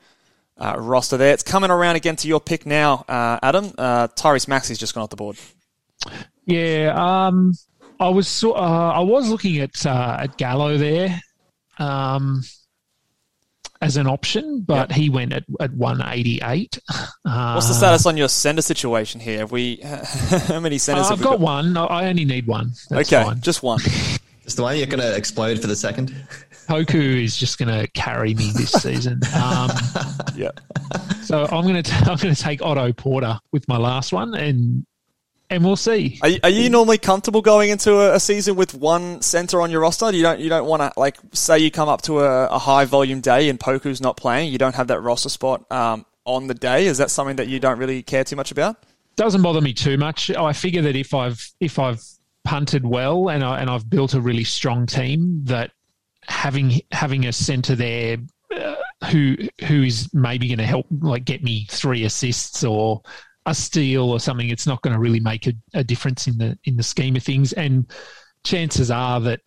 uh, 0.58 0.76
roster 0.78 1.16
there. 1.16 1.32
It's 1.32 1.42
coming 1.42 1.70
around 1.70 1.96
again 1.96 2.16
to 2.16 2.28
your 2.28 2.40
pick 2.40 2.66
now, 2.66 3.04
uh, 3.08 3.38
Adam. 3.42 3.72
Uh, 3.78 4.08
Tyrese 4.08 4.48
Maxey's 4.48 4.78
just 4.78 4.94
gone 4.94 5.02
off 5.04 5.10
the 5.10 5.16
board. 5.16 5.36
Yeah, 6.46 6.92
um, 6.96 7.52
I 8.00 8.08
was 8.08 8.26
so, 8.28 8.52
uh, 8.54 8.92
I 8.94 9.00
was 9.00 9.28
looking 9.28 9.58
at 9.58 9.86
uh, 9.86 10.16
at 10.20 10.36
Gallo 10.36 10.76
there 10.76 11.20
um, 11.78 12.42
as 13.80 13.96
an 13.96 14.06
option, 14.08 14.62
but 14.62 14.90
Yep. 14.90 14.98
he 14.98 15.10
went 15.10 15.32
at, 15.32 15.44
at 15.60 15.72
188. 15.74 16.78
Uh, 16.88 17.06
What's 17.54 17.68
the 17.68 17.74
status 17.74 18.06
on 18.06 18.16
your 18.16 18.28
center 18.28 18.62
situation 18.62 19.20
here? 19.20 19.38
Have 19.40 19.52
we 19.52 19.76
how 19.82 20.60
many 20.60 20.78
centers 20.78 21.04
have 21.08 21.12
I've 21.14 21.18
we 21.20 21.24
got 21.24 21.40
one. 21.40 21.76
I 21.76 22.08
only 22.08 22.24
need 22.24 22.46
one. 22.46 22.72
That's 22.90 23.12
okay, 23.12 23.22
fine. 23.24 23.40
just 23.40 23.62
one. 23.62 23.80
It's 24.44 24.54
the 24.56 24.62
one 24.62 24.76
you're 24.76 24.86
going 24.86 25.00
to 25.00 25.14
explode 25.16 25.60
for 25.60 25.68
the 25.68 25.76
second. 25.76 26.12
Poku 26.72 27.22
is 27.22 27.36
just 27.36 27.58
going 27.58 27.68
to 27.68 27.86
carry 27.92 28.34
me 28.34 28.50
this 28.54 28.72
season. 28.72 29.20
Um, 29.34 29.70
Yeah. 30.34 30.50
so 31.22 31.44
I'm 31.44 31.66
going 31.66 31.82
to 31.82 31.94
I'm 32.10 32.16
going 32.16 32.34
to 32.34 32.40
take 32.40 32.62
Otto 32.62 32.92
Porter 32.94 33.38
with 33.52 33.68
my 33.68 33.76
last 33.76 34.12
one, 34.12 34.34
and 34.34 34.86
and 35.50 35.62
we'll 35.62 35.76
see. 35.76 36.18
Are, 36.22 36.28
you- 36.28 36.40
are 36.42 36.48
you 36.48 36.70
normally 36.70 36.96
comfortable 36.96 37.42
going 37.42 37.68
into 37.68 37.96
a, 37.96 38.14
a 38.14 38.20
season 38.20 38.56
with 38.56 38.72
one 38.74 39.20
center 39.20 39.60
on 39.60 39.70
your 39.70 39.80
roster? 39.82 40.10
You 40.12 40.22
don't 40.22 40.40
you 40.40 40.48
don't 40.48 40.66
want 40.66 40.80
to 40.80 40.92
like 40.98 41.18
say 41.32 41.58
you 41.58 41.70
come 41.70 41.90
up 41.90 42.00
to 42.02 42.20
a, 42.20 42.46
a 42.46 42.58
high 42.58 42.86
volume 42.86 43.20
day 43.20 43.50
and 43.50 43.60
Poku's 43.60 44.00
not 44.00 44.16
playing, 44.16 44.50
you 44.50 44.56
don't 44.58 44.74
have 44.74 44.86
that 44.86 45.00
roster 45.02 45.28
spot 45.28 45.70
um, 45.70 46.06
on 46.24 46.46
the 46.46 46.54
day. 46.54 46.86
Is 46.86 46.96
that 46.98 47.10
something 47.10 47.36
that 47.36 47.48
you 47.48 47.60
don't 47.60 47.78
really 47.78 48.02
care 48.02 48.24
too 48.24 48.36
much 48.36 48.50
about? 48.50 48.76
doesn't 49.16 49.42
bother 49.42 49.60
me 49.60 49.74
too 49.74 49.98
much. 49.98 50.30
I 50.30 50.54
figure 50.54 50.80
that 50.82 50.96
if 50.96 51.12
I've 51.12 51.46
if 51.60 51.78
I've 51.78 52.02
punted 52.44 52.86
well 52.86 53.28
and 53.28 53.44
I, 53.44 53.60
and 53.60 53.68
I've 53.68 53.88
built 53.90 54.14
a 54.14 54.20
really 54.22 54.44
strong 54.44 54.86
team, 54.86 55.42
that 55.44 55.72
having 56.28 56.80
having 56.92 57.26
a 57.26 57.32
centre 57.32 57.74
there 57.74 58.18
uh, 58.54 58.74
who 59.10 59.36
who 59.66 59.82
is 59.82 60.12
maybe 60.14 60.48
going 60.48 60.58
to 60.58 60.66
help 60.66 60.86
like 61.00 61.24
get 61.24 61.42
me 61.42 61.66
three 61.70 62.04
assists 62.04 62.64
or 62.64 63.02
a 63.46 63.54
steal 63.54 64.10
or 64.10 64.20
something, 64.20 64.50
it's 64.50 64.66
not 64.66 64.82
going 64.82 64.94
to 64.94 65.00
really 65.00 65.20
make 65.20 65.46
a, 65.46 65.52
a 65.74 65.82
difference 65.84 66.26
in 66.26 66.38
the 66.38 66.58
in 66.64 66.76
the 66.76 66.82
scheme 66.82 67.16
of 67.16 67.22
things. 67.22 67.52
And 67.52 67.86
chances 68.44 68.90
are 68.90 69.20
that. 69.20 69.40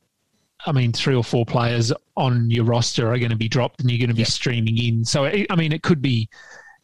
I 0.68 0.72
mean, 0.72 0.94
three 0.94 1.14
or 1.14 1.24
four 1.24 1.46
players 1.46 1.94
on 2.18 2.50
your 2.50 2.64
roster 2.64 3.12
are 3.12 3.20
going 3.20 3.30
to 3.30 3.36
be 3.36 3.48
dropped, 3.48 3.82
and 3.82 3.92
you're 3.92 4.00
going 4.00 4.10
to 4.10 4.16
be 4.16 4.24
streaming 4.24 4.78
in. 4.80 5.06
So, 5.06 5.26
it, 5.26 5.46
I 5.52 5.56
mean, 5.56 5.72
it 5.72 5.84
could 5.84 6.02
be 6.02 6.28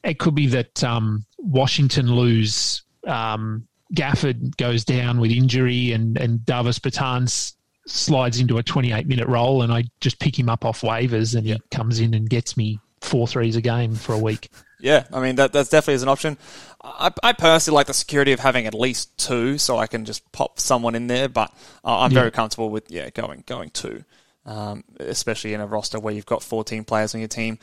it 0.03 0.19
could 0.19 0.35
be 0.35 0.45
that 0.47 0.83
um, 0.83 1.25
Washington 1.39 2.13
lose. 2.13 2.83
Um, 3.07 3.67
Gafford 3.95 4.55
goes 4.57 4.85
down 4.85 5.19
with 5.19 5.31
injury, 5.31 5.93
and 5.93 6.15
and 6.17 6.45
Davis 6.45 6.77
Bertans 6.77 7.55
slides 7.91 8.39
into 8.39 8.57
a 8.57 8.63
28 8.63 9.07
minute 9.07 9.27
role, 9.27 9.61
and 9.61 9.71
I 9.71 9.83
just 9.99 10.19
pick 10.19 10.37
him 10.37 10.49
up 10.49 10.65
off 10.65 10.81
waivers, 10.81 11.35
and 11.35 11.45
he 11.45 11.59
comes 11.71 11.99
in 11.99 12.13
and 12.13 12.29
gets 12.29 12.57
me 12.57 12.79
four 13.01 13.27
threes 13.27 13.55
a 13.55 13.61
game 13.61 13.95
for 13.95 14.13
a 14.13 14.19
week. 14.19 14.49
Yeah, 14.79 15.05
I 15.13 15.19
mean 15.19 15.35
that 15.35 15.53
that's 15.53 15.69
definitely 15.69 15.95
is 15.95 16.03
an 16.03 16.09
option. 16.09 16.37
I, 16.83 17.11
I 17.21 17.33
personally 17.33 17.75
like 17.75 17.87
the 17.87 17.93
security 17.93 18.31
of 18.31 18.39
having 18.39 18.65
at 18.65 18.73
least 18.73 19.15
two, 19.17 19.57
so 19.57 19.77
I 19.77 19.87
can 19.87 20.05
just 20.05 20.29
pop 20.31 20.59
someone 20.59 20.95
in 20.95 21.07
there. 21.07 21.29
But 21.29 21.53
uh, 21.85 21.99
I'm 21.99 22.11
very 22.11 22.31
comfortable 22.31 22.69
with 22.69 22.89
yeah 22.89 23.09
going 23.11 23.43
going 23.45 23.69
two, 23.69 24.03
um, 24.45 24.83
especially 24.99 25.53
in 25.53 25.61
a 25.61 25.67
roster 25.67 25.99
where 25.99 26.13
you've 26.13 26.25
got 26.25 26.41
14 26.41 26.83
players 26.83 27.13
on 27.13 27.21
your 27.21 27.27
team. 27.27 27.59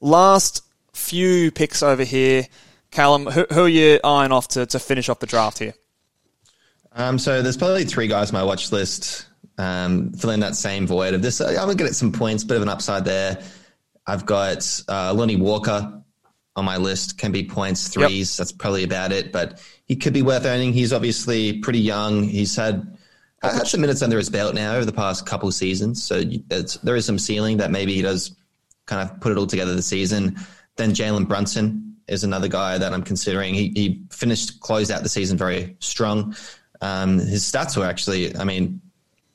Last 0.00 0.62
few 0.92 1.50
picks 1.50 1.82
over 1.82 2.04
here, 2.04 2.46
Callum. 2.90 3.26
Who, 3.26 3.46
who 3.50 3.64
are 3.64 3.68
you 3.68 4.00
eyeing 4.04 4.32
off 4.32 4.48
to, 4.48 4.66
to 4.66 4.78
finish 4.78 5.08
off 5.08 5.20
the 5.20 5.26
draft 5.26 5.58
here? 5.58 5.74
Um, 6.92 7.18
so 7.18 7.42
there's 7.42 7.56
probably 7.56 7.84
three 7.84 8.08
guys 8.08 8.30
on 8.30 8.34
my 8.34 8.42
watch 8.42 8.72
list 8.72 9.26
um, 9.58 10.12
filling 10.12 10.40
that 10.40 10.56
same 10.56 10.86
void 10.86 11.14
of 11.14 11.22
this. 11.22 11.40
I'm 11.40 11.54
going 11.54 11.76
to 11.76 11.84
get 11.84 11.94
some 11.94 12.12
points, 12.12 12.44
bit 12.44 12.56
of 12.56 12.62
an 12.62 12.68
upside 12.68 13.04
there. 13.04 13.42
I've 14.06 14.26
got 14.26 14.82
uh, 14.88 15.12
Lonnie 15.14 15.36
Walker 15.36 16.02
on 16.54 16.64
my 16.64 16.76
list, 16.76 17.18
can 17.18 17.32
be 17.32 17.44
points, 17.44 17.88
threes. 17.88 18.36
That's 18.36 18.52
probably 18.52 18.84
about 18.84 19.12
it, 19.12 19.32
but 19.32 19.62
he 19.84 19.96
could 19.96 20.12
be 20.12 20.22
worth 20.22 20.46
earning. 20.46 20.72
He's 20.72 20.92
obviously 20.92 21.58
pretty 21.58 21.80
young. 21.80 22.22
He's 22.22 22.56
had 22.56 22.96
uh, 23.42 23.52
had 23.52 23.66
some 23.66 23.80
minutes 23.80 24.02
under 24.02 24.16
his 24.16 24.30
belt 24.30 24.54
now 24.54 24.74
over 24.74 24.84
the 24.84 24.92
past 24.92 25.26
couple 25.26 25.50
seasons, 25.52 26.02
so 26.02 26.22
it's, 26.50 26.78
there 26.78 26.96
is 26.96 27.04
some 27.04 27.18
ceiling 27.18 27.58
that 27.58 27.70
maybe 27.70 27.92
he 27.94 28.02
does 28.02 28.34
kind 28.86 29.08
of 29.08 29.20
put 29.20 29.32
it 29.32 29.38
all 29.38 29.46
together 29.46 29.74
this 29.74 29.86
season. 29.86 30.38
Then 30.76 30.92
Jalen 30.92 31.28
Brunson 31.28 31.96
is 32.08 32.24
another 32.24 32.48
guy 32.48 32.78
that 32.78 32.92
I'm 32.94 33.02
considering. 33.02 33.52
He, 33.52 33.72
he 33.74 34.02
finished, 34.10 34.60
closed 34.60 34.90
out 34.90 35.02
the 35.02 35.08
season 35.08 35.36
very 35.36 35.76
strong. 35.80 36.34
Um, 36.80 37.18
his 37.18 37.42
stats 37.42 37.76
were 37.76 37.84
actually, 37.84 38.36
I 38.36 38.44
mean, 38.44 38.80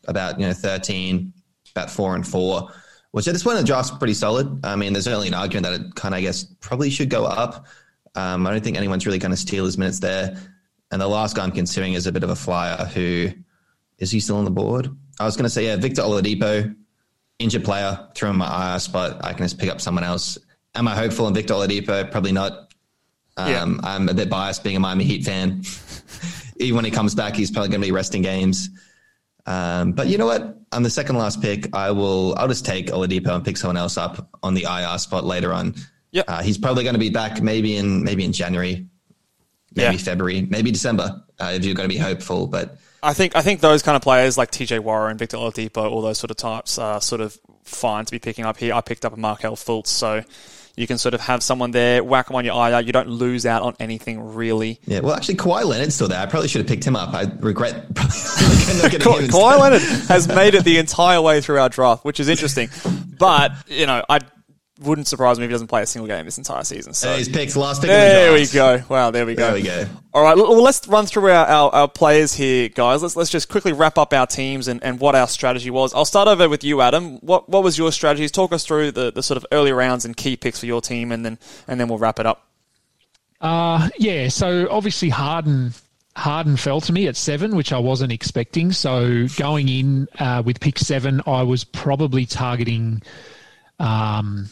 about 0.08 0.40
you 0.40 0.48
know 0.48 0.54
13, 0.54 1.34
about 1.76 1.90
four 1.90 2.16
and 2.16 2.28
four, 2.28 2.70
which 3.12 3.28
at 3.28 3.34
this 3.34 3.44
point 3.44 3.58
in 3.58 3.64
the 3.64 3.68
draft's 3.68 3.92
pretty 3.92 4.14
solid. 4.14 4.66
I 4.66 4.76
mean, 4.76 4.94
there's 4.94 5.08
only 5.08 5.28
an 5.28 5.34
argument 5.34 5.66
that 5.66 5.82
it 5.82 5.96
kind 5.96 6.14
of, 6.14 6.20
I 6.20 6.22
guess, 6.22 6.44
probably 6.60 6.90
should 6.90 7.10
go 7.10 7.26
up. 7.26 7.66
Um, 8.16 8.46
I 8.46 8.52
don't 8.52 8.64
think 8.64 8.78
anyone's 8.78 9.06
really 9.06 9.20
going 9.20 9.32
to 9.32 9.38
steal 9.38 9.66
his 9.66 9.78
minutes 9.78 10.00
there. 10.00 10.38
And 10.92 11.02
the 11.02 11.08
last 11.08 11.36
guy 11.36 11.44
I'm 11.44 11.52
considering 11.52 11.94
is 11.94 12.08
a 12.08 12.12
bit 12.12 12.24
of 12.24 12.30
a 12.30 12.36
flyer. 12.36 12.86
Who 12.86 13.30
is 13.98 14.12
he 14.12 14.20
still 14.20 14.38
on 14.38 14.46
the 14.46 14.52
board? 14.52 14.90
I 15.20 15.26
was 15.26 15.36
going 15.36 15.46
to 15.46 15.50
say, 15.50 15.66
yeah, 15.66 15.78
Victor 15.78 16.02
Oladipo, 16.02 16.76
injured 17.40 17.64
player, 17.64 18.08
threw 18.16 18.30
him 18.30 18.38
my 18.38 18.74
IR 18.74 18.80
spot. 18.80 19.24
I 19.24 19.34
can 19.34 19.46
just 19.46 19.58
pick 19.58 19.70
up 19.70 19.80
someone 19.80 20.04
else. 20.04 20.38
Am 20.76 20.88
I 20.88 20.96
hopeful 20.96 21.28
in 21.28 21.34
Victor 21.34 21.54
Oladipo? 21.54 22.10
Probably 22.12 22.32
not. 22.32 22.74
Um, 23.38 23.80
I'm 23.84 24.10
a 24.10 24.14
bit 24.14 24.30
biased 24.30 24.64
being 24.64 24.76
a 24.76 24.80
Miami 24.80 25.04
Heat 25.06 25.24
fan. 25.24 25.64
Even 26.58 26.76
when 26.76 26.86
he 26.86 26.92
comes 26.92 27.16
back, 27.16 27.36
he's 27.36 27.50
probably 27.50 27.70
going 27.70 27.82
to 27.82 27.88
be 27.88 27.92
resting 27.92 28.22
games. 28.22 28.70
Um, 29.46 29.94
but 29.94 30.08
you 30.08 30.18
know 30.18 30.26
what? 30.28 30.58
On 30.72 30.84
the 30.84 30.90
second 30.90 31.18
last 31.18 31.42
pick, 31.42 31.76
I 31.76 31.92
will. 31.92 32.36
I'll 32.38 32.48
just 32.48 32.66
take 32.66 32.88
Oladipo 32.88 33.36
and 33.36 33.44
pick 33.44 33.58
someone 33.58 33.78
else 33.78 33.98
up 33.98 34.30
on 34.44 34.54
the 34.54 34.64
IR 34.64 34.98
spot 35.00 35.26
later 35.26 35.52
on. 35.54 35.76
Yep. 36.12 36.26
Uh, 36.28 36.42
he's 36.42 36.58
probably 36.58 36.84
going 36.84 36.94
to 36.96 37.00
be 37.00 37.10
back 37.10 37.42
maybe 37.42 37.76
in 37.78 38.04
maybe 38.04 38.24
in 38.24 38.32
January, 38.34 38.86
maybe 39.76 39.96
Yeah. 39.96 40.02
February, 40.02 40.42
maybe 40.50 40.72
December. 40.72 41.24
Uh, 41.40 41.52
if 41.56 41.66
you're 41.66 41.76
going 41.76 41.90
to 41.90 41.94
be 41.94 42.00
hopeful, 42.00 42.48
but 42.48 42.78
I 43.04 43.14
think 43.14 43.36
I 43.36 43.42
think 43.42 43.62
those 43.62 43.82
kind 43.82 43.96
of 43.96 44.02
players 44.02 44.38
like 44.38 44.52
TJ 44.52 44.80
Warren, 44.82 45.18
Victor 45.18 45.38
Oladipo, 45.38 45.90
all 45.90 46.02
those 46.02 46.20
sort 46.20 46.32
of 46.32 46.38
types 46.38 46.78
are 46.78 47.02
sort 47.02 47.22
of 47.22 47.38
fine 47.64 48.06
to 48.06 48.12
be 48.12 48.20
picking 48.20 48.46
up 48.46 48.58
here. 48.58 48.74
I 48.74 48.82
picked 48.82 49.06
up 49.06 49.14
a 49.14 49.18
Markelle 49.18 49.56
Fultz, 49.56 49.88
so 49.88 50.24
you 50.76 50.88
can 50.88 50.98
sort 50.98 51.14
of 51.14 51.22
have 51.22 51.44
someone 51.44 51.72
there, 51.72 52.04
whack 52.04 52.28
them 52.28 52.36
on 52.36 52.46
your 52.46 52.56
IR. 52.70 52.82
You 52.82 52.92
don't 52.92 53.08
lose 53.10 53.46
out 53.46 53.62
on 53.64 53.76
anything 53.80 54.34
really. 54.34 54.80
yeah. 54.86 55.00
Well, 55.00 55.14
actually, 55.16 55.36
Kawhi 55.36 55.64
Leonard's 55.64 55.96
still 55.96 56.08
there. 56.08 56.20
I 56.20 56.26
probably 56.26 56.48
should 56.48 56.60
have 56.62 56.68
picked 56.68 56.86
him 56.86 56.96
up. 56.96 57.14
I 57.14 57.24
regret 57.40 57.94
probably 57.96 58.82
not 58.82 58.92
getting 58.92 59.00
Ka- 59.02 59.18
him. 59.18 59.30
Kawhi 59.30 59.60
Leonard 59.60 59.82
has 60.08 60.28
made 60.28 60.56
it 60.56 60.64
the 60.64 60.78
entire 60.78 61.22
way 61.22 61.42
through 61.42 61.60
our 61.60 61.70
draft, 61.70 62.06
which 62.06 62.20
is 62.20 62.28
interesting. 62.30 62.70
But 63.18 63.52
you 63.68 63.86
know, 63.86 64.04
I 64.10 64.20
wouldn't 64.82 65.08
surprise 65.08 65.38
me 65.40 65.46
if 65.46 65.50
he 65.50 65.54
doesn't 65.54 65.68
play 65.68 65.82
a 65.82 65.86
single 65.86 66.08
game 66.08 66.26
this 66.26 66.38
entire 66.38 66.64
season. 66.64 66.94
So 66.94 67.12
Uh, 67.12 67.18
His 67.18 67.30
picks, 67.30 67.56
last 67.56 67.82
pick. 67.82 67.88
there 67.90 68.30
of 68.30 68.34
we 68.34 68.48
go. 68.48 68.84
Wow, 68.90 69.12
there 69.12 69.26
we 69.26 69.36
go. 69.36 69.46
There 69.46 69.54
we 69.54 69.62
go. 69.62 69.86
All 70.14 70.24
right, 70.24 70.36
well, 70.36 70.62
let's 70.62 70.88
run 70.88 71.06
through 71.06 71.32
our, 71.32 71.46
our, 71.46 71.70
our 71.74 71.88
players 71.88 72.34
here, 72.34 72.68
guys. 72.70 73.02
Let's 73.02 73.16
let's 73.16 73.30
just 73.30 73.48
quickly 73.50 73.72
wrap 73.74 73.98
up 73.98 74.14
our 74.14 74.28
teams 74.28 74.68
and, 74.68 74.84
and 74.84 75.00
what 75.00 75.16
our 75.16 75.28
strategy 75.28 75.70
was. 75.70 75.94
I'll 75.94 76.04
start 76.06 76.28
over 76.28 76.50
with 76.50 76.64
you, 76.64 76.82
Adam. 76.82 77.18
What 77.20 77.48
what 77.48 77.64
was 77.64 77.78
your 77.78 77.92
strategies? 77.92 78.32
Talk 78.32 78.52
us 78.52 78.66
through 78.66 78.92
the, 78.92 79.12
the 79.12 79.24
sort 79.24 79.38
of 79.38 79.46
early 79.52 79.72
rounds 79.72 80.04
and 80.04 80.18
key 80.18 80.36
picks 80.36 80.60
for 80.60 80.66
your 80.66 80.82
team, 80.82 81.12
and 81.12 81.24
then 81.26 81.38
and 81.68 81.80
then 81.80 81.88
we'll 81.88 81.98
wrap 82.00 82.20
it 82.20 82.26
up. 82.26 82.48
Uh, 83.40 83.90
yeah, 83.98 84.28
so 84.28 84.68
obviously 84.70 85.10
Harden 85.10 85.74
Harden 86.16 86.58
fell 86.58 86.82
to 86.82 86.92
me 86.92 87.08
at 87.08 87.16
seven, 87.16 87.56
which 87.56 87.72
I 87.72 87.80
wasn't 87.80 88.12
expecting. 88.12 88.72
So 88.74 89.28
going 89.38 89.70
in 89.70 90.08
uh, 90.20 90.44
with 90.46 90.60
pick 90.60 90.78
seven, 90.78 91.22
I 91.26 91.44
was 91.44 91.64
probably 91.64 92.26
targeting 92.26 93.02
um, 93.80 94.50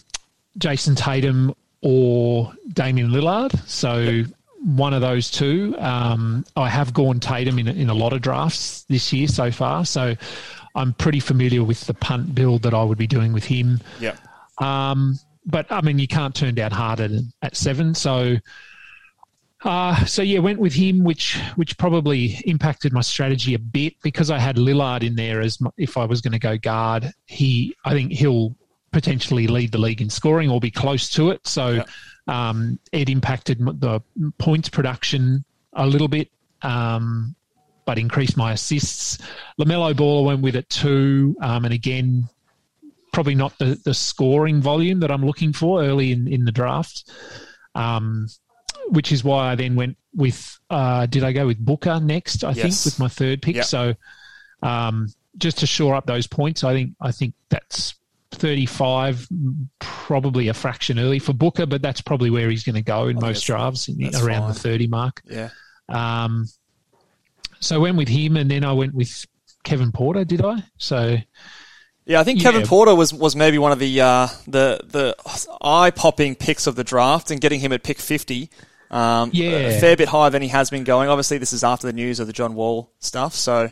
Jayson 0.57 0.95
Tatum 0.95 1.53
or 1.81 2.51
Damian 2.73 3.11
Lillard. 3.11 3.57
So 3.67 4.23
one 4.63 4.93
of 4.93 5.01
those 5.01 5.31
two. 5.31 5.76
Um, 5.80 6.45
I 6.55 6.69
have 6.69 6.93
gone 6.93 7.19
Tatum 7.19 7.59
in, 7.59 7.67
in 7.67 7.89
a 7.89 7.93
lot 7.93 8.13
of 8.13 8.21
drafts 8.21 8.84
this 8.84 9.13
year 9.13 9.27
so 9.27 9.51
far. 9.51 9.85
So 9.85 10.15
I'm 10.76 10.93
pretty 10.93 11.19
familiar 11.19 11.63
with 11.63 11.81
the 11.85 11.93
punt 11.93 12.35
build 12.35 12.63
that 12.63 12.73
I 12.73 12.84
would 12.84 12.97
be 12.97 13.07
doing 13.07 13.34
with 13.34 13.45
him. 13.45 13.80
Yeah. 13.99 14.15
Um, 14.57 15.17
but 15.45 15.71
I 15.71 15.81
mean, 15.81 15.99
you 15.99 16.07
can't 16.07 16.35
turn 16.35 16.55
down 16.55 16.71
Harden 16.71 17.31
at 17.41 17.55
seven. 17.55 17.95
So, 17.95 18.35
uh, 19.63 20.05
so 20.05 20.21
yeah, 20.21 20.39
went 20.39 20.59
with 20.59 20.73
him, 20.73 21.03
which 21.03 21.39
which 21.55 21.77
probably 21.77 22.41
impacted 22.45 22.93
my 22.93 23.01
strategy 23.01 23.53
a 23.55 23.59
bit 23.59 23.93
because 24.01 24.30
I 24.30 24.38
had 24.38 24.57
Lillard 24.57 25.03
in 25.03 25.15
there 25.15 25.41
as 25.41 25.59
my, 25.59 25.69
if 25.77 25.97
I 25.97 26.05
was 26.05 26.21
going 26.21 26.34
to 26.34 26.39
go 26.39 26.57
guard. 26.57 27.11
He, 27.26 27.76
I 27.85 27.93
think 27.93 28.11
he'll 28.11 28.55
potentially 28.91 29.48
lead 29.48 29.72
the 29.72 29.78
league 29.78 30.02
in 30.02 30.10
scoring 30.10 30.49
or 30.49 30.60
be 30.60 30.72
close 30.72 31.10
to 31.11 31.32
it. 31.32 31.45
So, 31.48 31.84
um, 32.28 32.80
it 32.91 33.10
impacted 33.10 33.60
the 33.60 34.02
points 34.38 34.70
production 34.70 35.44
a 35.74 35.86
little 35.86 36.07
bit. 36.07 36.30
Um, 36.61 37.36
but 37.86 37.98
increased 37.98 38.38
my 38.38 38.52
assists. 38.52 39.18
LaMelo 39.60 39.98
Ball 39.98 40.24
went 40.24 40.41
with 40.44 40.56
it 40.56 40.70
too, 40.70 41.36
um, 41.41 41.66
and 41.66 41.74
again, 41.74 42.30
probably 43.11 43.34
not 43.34 43.57
the, 43.57 43.82
the 43.84 43.95
scoring 43.95 44.61
volume 44.61 44.99
that 44.99 45.10
I'm 45.10 45.26
looking 45.26 45.53
for 45.53 45.82
early 45.84 46.11
in, 46.11 46.28
in 46.28 46.45
the 46.45 46.52
draft. 46.52 47.10
Um, 47.74 48.28
which 48.90 49.11
is 49.11 49.24
why 49.24 49.52
I 49.52 49.56
then 49.56 49.76
went 49.76 49.98
with, 50.14 50.60
uh, 50.70 51.07
did 51.07 51.24
I 51.24 51.32
go 51.32 51.48
with 51.48 51.57
Booker 51.57 51.99
next? 51.99 52.44
I 52.44 52.53
think 52.53 52.76
with 52.86 52.99
my 52.99 53.07
third 53.07 53.41
pick. 53.41 53.56
Yep. 53.56 53.66
So, 53.66 53.95
um, 54.61 55.07
just 55.38 55.57
to 55.60 55.66
shore 55.66 55.95
up 55.95 56.06
those 56.06 56.28
points, 56.28 56.64
I 56.64 56.74
think, 56.74 56.91
I 57.02 57.11
think 57.11 57.34
that's 57.49 57.95
35, 58.31 59.27
probably 59.80 60.47
a 60.47 60.53
fraction 60.53 60.99
early 60.99 61.19
for 61.19 61.34
Booker, 61.34 61.65
but 61.65 61.81
that's 61.81 62.01
probably 62.01 62.30
where 62.30 62.49
he's 62.49 62.64
going 62.64 62.76
to 62.76 62.81
go 62.81 63.07
in 63.07 63.18
most 63.19 63.45
drafts 63.45 63.88
in, 63.88 64.03
around 64.15 64.41
fine. 64.43 64.53
the 64.53 64.60
30 64.60 64.88
mark. 64.88 65.22
Yeah. 65.26 65.49
Um, 65.88 66.45
so 67.60 67.76
I 67.76 67.80
went 67.80 67.97
with 67.97 68.07
him 68.07 68.38
and 68.38 68.49
then 68.49 68.64
I 68.64 68.73
went 68.73 68.93
with 68.93 69.26
Kevin 69.64 69.91
Porter, 69.91 70.23
did 70.23 70.43
I? 70.43 70.64
So, 70.77 71.18
Yeah, 72.06 72.19
I 72.22 72.23
think 72.23 72.39
Yeah. 72.41 72.51
Kevin 72.51 72.68
Porter 72.68 72.95
was, 72.95 73.14
was 73.14 73.35
maybe 73.35 73.57
one 73.57 73.72
of 73.72 73.80
the 73.80 74.01
uh, 74.01 74.27
the 74.47 74.80
the 74.85 75.15
eye 75.61 75.91
popping 75.91 76.35
picks 76.35 76.65
of 76.68 76.76
the 76.76 76.84
draft, 76.84 77.30
and 77.31 77.39
getting 77.41 77.60
him 77.60 77.72
at 77.73 77.84
pick 77.84 77.99
fifty, 77.99 78.49
um, 78.89 79.30
Yeah. 79.34 79.49
a 79.49 79.80
fair 79.80 79.95
bit 79.97 80.07
higher 80.07 80.30
than 80.31 80.41
he 80.41 80.47
has 80.47 80.69
been 80.69 80.84
going. 80.84 81.10
Obviously, 81.10 81.38
this 81.38 81.53
is 81.53 81.64
after 81.64 81.85
the 81.85 81.93
news 81.93 82.19
of 82.19 82.26
the 82.27 82.34
John 82.34 82.56
Wall 82.56 82.89
stuff, 82.99 83.35
so 83.35 83.69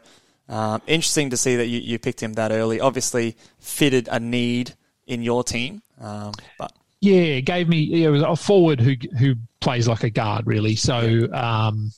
Um, 0.50 0.82
interesting 0.88 1.30
to 1.32 1.38
see 1.38 1.56
that 1.58 1.68
you, 1.68 1.80
you 1.80 2.00
picked 2.00 2.22
him 2.22 2.34
that 2.34 2.52
early. 2.52 2.80
Obviously, 2.80 3.36
fitted 3.60 4.08
a 4.12 4.20
need 4.20 4.74
in 5.06 5.22
your 5.22 5.44
team, 5.44 5.82
um, 6.02 6.34
but 6.58 6.72
Yeah, 7.02 7.22
it 7.40 7.42
gave 7.44 7.68
me 7.70 8.04
it 8.04 8.10
was 8.10 8.22
a 8.22 8.36
forward 8.36 8.80
who 8.80 8.96
who 9.18 9.36
plays 9.60 9.88
like 9.88 10.04
a 10.04 10.10
guard 10.10 10.48
really. 10.48 10.76
So 10.76 11.28
um, 11.34 11.92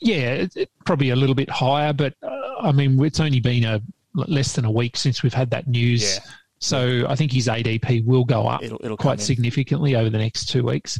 yeah, 0.00 0.32
it, 0.34 0.56
it, 0.56 0.70
probably 0.84 1.10
a 1.10 1.16
little 1.16 1.34
bit 1.34 1.50
higher, 1.50 1.92
but 1.92 2.14
uh, 2.22 2.54
I 2.60 2.72
mean 2.72 3.02
it's 3.04 3.20
only 3.20 3.40
been 3.40 3.64
a 3.64 3.80
less 4.14 4.52
than 4.54 4.64
a 4.64 4.70
week 4.70 4.96
since 4.96 5.22
we've 5.22 5.34
had 5.34 5.50
that 5.50 5.66
news. 5.66 6.14
Yeah. 6.14 6.32
So 6.58 7.06
I 7.08 7.16
think 7.16 7.32
his 7.32 7.48
ADP 7.48 8.04
will 8.06 8.24
go 8.24 8.46
up 8.46 8.62
It'll- 8.62 8.80
it'll 8.82 8.96
quite 8.96 9.20
significantly 9.20 9.94
over 9.94 10.08
the 10.08 10.18
next 10.18 10.46
two 10.48 10.62
weeks. 10.62 10.98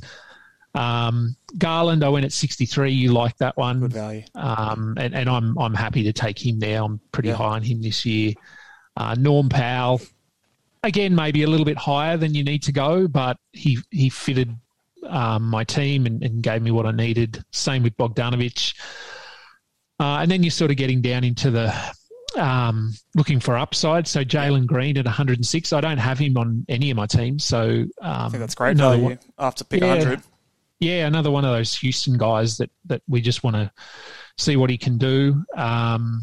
Um, 0.77 1.36
Garland, 1.59 2.05
I 2.05 2.09
went 2.09 2.24
at 2.27 2.32
63. 2.32 2.93
You 2.93 3.12
like 3.12 3.36
that 3.39 3.57
one? 3.57 3.81
good 3.81 3.93
value. 3.93 4.23
um, 4.35 4.94
and, 4.98 5.15
and 5.15 5.28
I'm 5.28 5.57
I'm 5.59 5.74
happy 5.74 6.03
to 6.05 6.12
take 6.12 6.44
him 6.44 6.59
there. 6.59 6.82
I'm 6.82 7.01
pretty 7.12 7.31
Yeah. 7.31 7.36
high 7.36 7.55
on 7.57 7.62
him 7.62 7.81
this 7.82 8.05
year. 8.05 8.35
Uh, 8.97 9.15
Norm 9.19 9.48
Powell, 9.48 10.01
again, 10.82 11.15
maybe 11.15 11.43
a 11.43 11.47
little 11.48 11.66
bit 11.66 11.78
higher 11.78 12.16
than 12.16 12.35
you 12.35 12.44
need 12.44 12.62
to 12.65 12.73
go, 12.73 13.09
but 13.09 13.39
he 13.53 13.78
he 13.90 14.09
fitted 14.11 14.55
um, 15.07 15.44
my 15.48 15.65
team 15.65 16.05
and, 16.07 16.23
and 16.23 16.43
gave 16.43 16.62
me 16.62 16.70
what 16.70 16.85
I 16.86 16.90
needed. 16.93 17.43
Same 17.53 17.82
with 17.82 17.97
Bogdanovich, 17.97 18.74
uh, 20.01 20.19
and 20.20 20.31
then 20.31 20.43
you're 20.43 20.51
sort 20.51 20.70
of 20.70 20.77
getting 20.77 21.01
down 21.01 21.24
into 21.24 21.51
the 21.51 21.74
um, 22.39 22.93
looking 23.15 23.40
for 23.40 23.57
upside. 23.57 24.07
So 24.07 24.24
Jalen 24.24 24.66
Green 24.66 24.98
at 24.98 25.05
106. 25.07 25.73
I 25.73 25.81
don't 25.81 25.98
have 25.98 26.19
him 26.19 26.36
on 26.36 26.65
any 26.69 26.90
of 26.90 26.97
my 26.97 27.07
teams, 27.07 27.44
so 27.44 27.62
um, 27.70 27.86
I 28.03 28.28
think 28.28 28.40
that's 28.40 28.55
great 28.55 28.77
value 28.77 29.16
after 29.39 29.65
pick 29.65 29.81
Yeah. 29.81 29.89
100. 29.94 30.23
Yeah, 30.81 31.07
another 31.07 31.31
one 31.31 31.44
of 31.44 31.53
those 31.53 31.74
Houston 31.77 32.19
guys 32.19 32.59
that 32.59 32.70
that 32.86 33.03
we 33.09 33.20
just 33.20 33.43
want 33.43 33.57
to 33.57 33.70
see 34.36 34.57
what 34.57 34.70
he 34.70 34.78
can 34.78 34.98
do. 34.98 35.44
Um, 35.57 36.23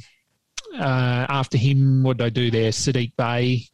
uh, 0.78 1.26
after 1.30 1.58
him, 1.58 2.04
what 2.04 2.18
did 2.18 2.26
I 2.26 2.30
do 2.30 2.52
there? 2.52 2.72
Saddiq 2.72 3.16
Bey. 3.16 3.68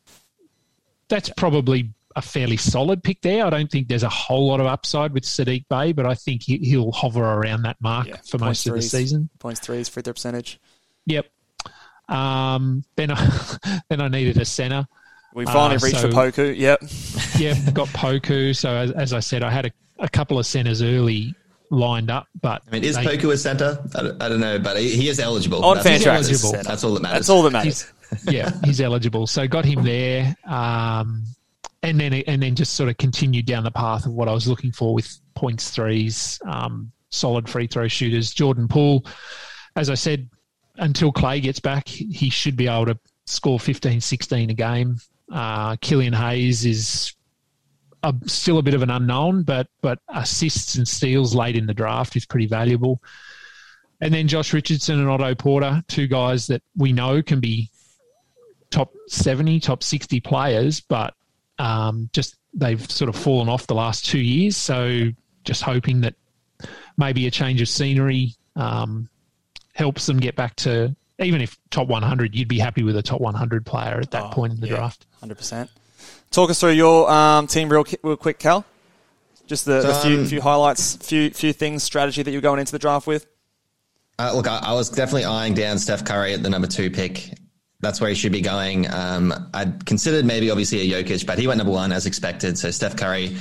That's 1.07 1.29
probably 1.29 1.93
a 2.15 2.21
fairly 2.21 2.57
solid 2.57 3.03
pick 3.03 3.21
there. 3.21 3.45
I 3.45 3.49
don't 3.49 3.69
think 3.69 3.87
there's 3.87 4.03
a 4.03 4.09
whole 4.09 4.47
lot 4.47 4.59
of 4.59 4.67
upside 4.67 5.13
with 5.13 5.23
Saddiq 5.23 5.65
Bey, 5.69 5.91
but 5.91 6.05
I 6.05 6.15
think 6.15 6.43
he, 6.43 6.57
he'll 6.57 6.91
hover 6.91 7.23
around 7.23 7.63
that 7.63 7.77
mark 7.81 8.07
Yeah, 8.07 8.17
for 8.25 8.37
most 8.37 8.67
of 8.67 8.75
the 8.75 8.81
season. 8.81 9.29
Points 9.39 9.59
threes, 9.59 9.89
free 9.89 10.03
throw 10.03 10.13
percentage. 10.13 10.59
Yep. 11.05 11.25
Um, 12.07 12.83
then 12.95 13.11
I 13.11 13.81
then 13.89 14.01
I 14.01 14.07
needed 14.07 14.37
a 14.37 14.45
center. 14.45 14.87
We 15.33 15.45
finally 15.45 15.75
Uh, 15.75 15.79
reached 15.79 15.97
for 15.99 16.11
so- 16.11 16.17
Poku. 16.17 16.57
Yep. 16.57 16.83
Yeah, 17.39 17.53
got 17.71 17.87
Poku. 17.89 18.53
So 18.55 18.69
as, 18.75 18.91
as 18.91 19.13
I 19.13 19.19
said, 19.21 19.43
I 19.43 19.49
had 19.49 19.65
a, 19.67 19.71
a 19.99 20.09
couple 20.09 20.37
of 20.39 20.45
centers 20.45 20.81
early 20.81 21.33
lined 21.69 22.09
up, 22.11 22.27
but 22.41 22.61
I 22.67 22.71
mean, 22.71 22.83
is 22.83 22.95
they- 22.97 23.05
Poku 23.05 23.31
a 23.31 23.37
centre? 23.37 23.81
I 23.95 24.01
don't, 24.03 24.21
I 24.23 24.27
don't 24.29 24.39
know, 24.41 24.59
but 24.59 24.77
he, 24.77 24.89
he 24.95 25.07
is 25.07 25.19
eligible. 25.19 25.63
On 25.63 25.77
That's- 25.77 26.03
Fantrax, 26.03 26.15
eligible. 26.15 26.51
That's 26.63 26.83
all 26.83 26.93
that 26.95 27.01
matters. 27.01 27.17
That's 27.19 27.29
all 27.29 27.43
that 27.43 27.51
matters. 27.51 27.91
yeah, 28.27 28.51
he's 28.65 28.81
eligible. 28.81 29.25
So 29.27 29.47
got 29.47 29.63
him 29.65 29.83
there, 29.83 30.35
um, 30.45 31.23
and 31.83 31.99
then 31.99 32.11
and 32.13 32.41
then 32.41 32.55
just 32.55 32.73
sort 32.73 32.89
of 32.89 32.97
continued 32.97 33.45
down 33.45 33.63
the 33.63 33.71
path 33.71 34.05
of 34.07 34.13
what 34.13 34.27
I 34.27 34.33
was 34.33 34.47
looking 34.47 34.71
for 34.71 34.93
with 34.93 35.15
points 35.35 35.69
threes, 35.69 36.39
um, 36.45 36.91
solid 37.11 37.47
free 37.47 37.67
throw 37.67 37.87
shooters. 37.87 38.33
Jordan 38.33 38.67
Poole, 38.67 39.05
as 39.75 39.89
I 39.89 39.93
said, 39.93 40.27
until 40.77 41.13
Klay 41.13 41.41
gets 41.41 41.59
back, 41.59 41.87
he 41.87 42.29
should 42.31 42.57
be 42.57 42.67
able 42.67 42.87
to 42.87 42.99
score 43.27 43.59
15, 43.59 44.01
16 44.01 44.49
a 44.49 44.53
game. 44.55 44.97
Uh, 45.31 45.75
Killian 45.77 46.13
Hayes 46.13 46.65
is 46.65 47.13
a, 48.03 48.13
still 48.25 48.57
a 48.57 48.63
bit 48.63 48.73
of 48.73 48.81
an 48.81 48.89
unknown, 48.89 49.43
but 49.43 49.67
but 49.81 49.99
assists 50.07 50.75
and 50.75 50.87
steals 50.87 51.35
late 51.35 51.55
in 51.55 51.65
the 51.65 51.73
draft 51.73 52.15
is 52.15 52.25
pretty 52.25 52.47
valuable. 52.47 53.01
And 54.01 54.13
then 54.13 54.27
Josh 54.27 54.53
Richardson 54.53 54.99
and 54.99 55.09
Otto 55.09 55.35
Porter, 55.35 55.83
two 55.87 56.07
guys 56.07 56.47
that 56.47 56.63
we 56.77 56.93
know 56.93 57.21
can 57.21 57.39
be 57.39 57.69
top 58.71 58.93
70, 59.07 59.59
top 59.59 59.83
60 59.83 60.21
players, 60.21 60.79
but 60.79 61.13
um, 61.57 62.09
just 62.13 62.37
they've 62.53 62.89
sort 62.89 63.09
of 63.09 63.15
fallen 63.15 63.49
off 63.49 63.67
the 63.67 63.75
last 63.75 64.05
two 64.05 64.19
years. 64.19 64.55
So 64.55 65.09
just 65.43 65.63
hoping 65.63 66.01
that 66.01 66.15
maybe 66.97 67.27
a 67.27 67.31
change 67.31 67.61
of 67.61 67.67
scenery 67.67 68.35
um, 68.55 69.09
helps 69.73 70.05
them 70.05 70.19
get 70.19 70.35
back 70.35 70.55
to, 70.57 70.95
even 71.19 71.41
if 71.41 71.57
top 71.69 71.87
100, 71.87 72.35
you'd 72.35 72.47
be 72.47 72.59
happy 72.59 72.83
with 72.83 72.95
a 72.95 73.01
top 73.01 73.21
100 73.21 73.65
player 73.65 73.99
at 73.99 74.11
that 74.11 74.23
Oh, 74.25 74.29
point 74.29 74.53
in 74.53 74.59
the 74.59 74.67
yeah, 74.67 74.77
draft. 74.77 75.05
100%. 75.23 75.69
Talk 76.31 76.49
us 76.49 76.59
through 76.59 76.71
your 76.71 77.09
um, 77.11 77.47
team 77.47 77.69
real, 77.69 77.85
real 78.03 78.15
quick, 78.17 78.39
Cal. 78.39 78.65
Just 79.47 79.65
the, 79.65 79.81
the 79.81 79.93
few, 79.95 80.19
Um, 80.19 80.25
few 80.27 80.41
highlights, 80.41 80.95
few 80.97 81.31
few 81.31 81.53
things, 81.53 81.81
strategy 81.83 82.21
that 82.21 82.29
you're 82.31 82.39
going 82.41 82.59
into 82.59 82.71
the 82.71 82.77
draft 82.77 83.07
with. 83.07 83.25
Uh, 84.19 84.31
look, 84.35 84.47
I, 84.47 84.59
I 84.59 84.73
was 84.73 84.89
definitely 84.89 85.25
eyeing 85.25 85.55
down 85.55 85.79
Steph 85.79 86.05
Curry 86.05 86.33
at 86.33 86.43
the 86.43 86.49
number 86.49 86.67
two 86.67 86.91
pick. 86.91 87.33
That's 87.79 87.99
where 87.99 88.09
he 88.09 88.15
should 88.15 88.31
be 88.31 88.41
going. 88.41 88.91
Um, 88.91 89.49
I'd 89.53 89.85
considered 89.85 90.25
maybe 90.25 90.51
obviously 90.51 90.93
a 90.93 91.03
Jokic, 91.03 91.25
but 91.25 91.39
he 91.39 91.47
went 91.47 91.57
number 91.57 91.73
one 91.73 91.91
as 91.91 92.05
expected. 92.05 92.59
So 92.59 92.69
Steph 92.69 92.95
Curry, 92.95 93.37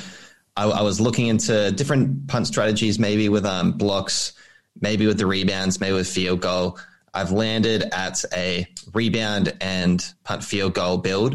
I, 0.56 0.64
I 0.64 0.82
was 0.82 0.98
looking 1.00 1.26
into 1.26 1.72
different 1.72 2.26
punt 2.28 2.46
strategies, 2.46 2.98
maybe 2.98 3.28
with 3.28 3.44
um, 3.44 3.72
blocks, 3.72 4.32
maybe 4.80 5.06
with 5.06 5.18
the 5.18 5.26
rebounds, 5.26 5.78
maybe 5.80 5.94
with 5.94 6.08
field 6.08 6.40
goal. 6.40 6.78
I've 7.18 7.32
landed 7.32 7.82
at 7.92 8.24
a 8.32 8.64
rebound 8.94 9.52
and 9.60 10.04
punt 10.22 10.44
field 10.44 10.74
goal 10.74 10.98
build. 10.98 11.34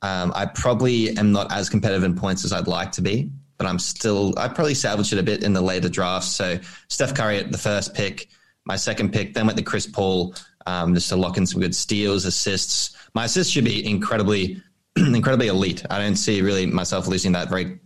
Um, 0.00 0.32
I 0.32 0.46
probably 0.46 1.10
am 1.18 1.32
not 1.32 1.50
as 1.50 1.68
competitive 1.68 2.04
in 2.04 2.14
points 2.14 2.44
as 2.44 2.52
I'd 2.52 2.68
like 2.68 2.92
to 2.92 3.02
be, 3.02 3.28
but 3.56 3.66
I'm 3.66 3.80
still, 3.80 4.32
I 4.36 4.46
probably 4.46 4.74
salvaged 4.74 5.12
it 5.12 5.18
a 5.18 5.24
bit 5.24 5.42
in 5.42 5.52
the 5.52 5.60
later 5.60 5.88
drafts. 5.88 6.28
So 6.28 6.60
Steph 6.86 7.16
Curry 7.16 7.38
at 7.38 7.50
the 7.50 7.58
first 7.58 7.94
pick, 7.94 8.28
my 8.64 8.76
second 8.76 9.12
pick, 9.12 9.34
then 9.34 9.46
went 9.46 9.58
to 9.58 9.64
Chris 9.64 9.88
Paul, 9.88 10.36
um, 10.66 10.94
just 10.94 11.08
to 11.08 11.16
lock 11.16 11.36
in 11.36 11.46
some 11.46 11.60
good 11.60 11.74
steals, 11.74 12.24
assists. 12.24 12.96
My 13.12 13.24
assists 13.24 13.52
should 13.52 13.64
be 13.64 13.84
incredibly, 13.84 14.62
incredibly 14.96 15.48
elite. 15.48 15.84
I 15.90 15.98
don't 15.98 16.14
see 16.14 16.42
really 16.42 16.64
myself 16.66 17.08
losing 17.08 17.32
that 17.32 17.48
very, 17.48 17.80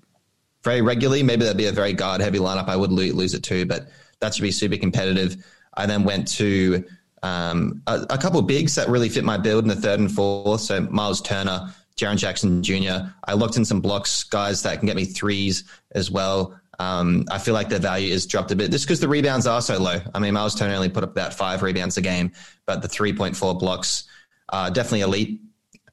very 0.65 0.83
regularly. 0.83 1.23
Maybe 1.23 1.45
that'd 1.45 1.57
be 1.57 1.65
a 1.65 1.73
very 1.73 1.95
guard 1.95 2.21
heavy 2.21 2.41
lineup. 2.41 2.69
I 2.69 2.77
would 2.77 2.93
lose 2.93 3.33
it 3.33 3.43
too, 3.43 3.65
but 3.65 3.89
that 4.21 4.35
should 4.35 4.43
be 4.43 4.51
super 4.51 4.77
competitive. 4.77 5.43
I 5.75 5.87
then 5.87 6.05
went 6.05 6.29
to 6.33 6.85
um, 7.23 7.83
a, 7.87 8.07
a 8.11 8.19
couple 8.19 8.41
of 8.41 8.47
bigs 8.47 8.75
that 8.75 8.89
really 8.89 9.09
fit 9.09 9.25
my 9.25 9.37
build 9.37 9.65
in 9.65 9.69
the 9.69 9.77
third 9.77 10.01
and 10.01 10.11
fourth. 10.11 10.61
So 10.61 10.81
Miles 10.81 11.21
Turner, 11.21 11.73
Jaren 11.97 12.17
Jackson 12.17 12.63
Jr. 12.63 13.09
I 13.25 13.35
locked 13.35 13.57
in 13.57 13.65
some 13.65 13.81
blocks, 13.81 14.25
guys 14.25 14.63
that 14.63 14.79
can 14.79 14.87
get 14.87 14.97
me 14.97 15.05
threes 15.05 15.65
as 15.93 16.11
well. 16.11 16.59
Um, 16.79 17.27
I 17.31 17.39
feel 17.39 17.55
like 17.55 17.69
their 17.69 17.79
value 17.79 18.13
is 18.13 18.27
dropped 18.27 18.51
a 18.51 18.57
bit 18.57 18.71
just 18.71 18.87
because 18.87 18.99
the 18.99 19.09
rebounds 19.09 19.47
are 19.47 19.61
so 19.61 19.79
low. 19.79 20.01
I 20.15 20.19
mean, 20.19 20.35
Miles 20.35 20.55
Turner 20.55 20.75
only 20.75 20.89
put 20.89 21.05
up 21.05 21.11
about 21.11 21.33
five 21.33 21.63
rebounds 21.63 21.97
a 21.97 22.01
game, 22.01 22.33
but 22.67 22.83
the 22.83 22.89
3.4 22.89 23.59
blocks 23.59 24.05
are 24.49 24.71
definitely 24.71 25.03
elite. 25.03 25.41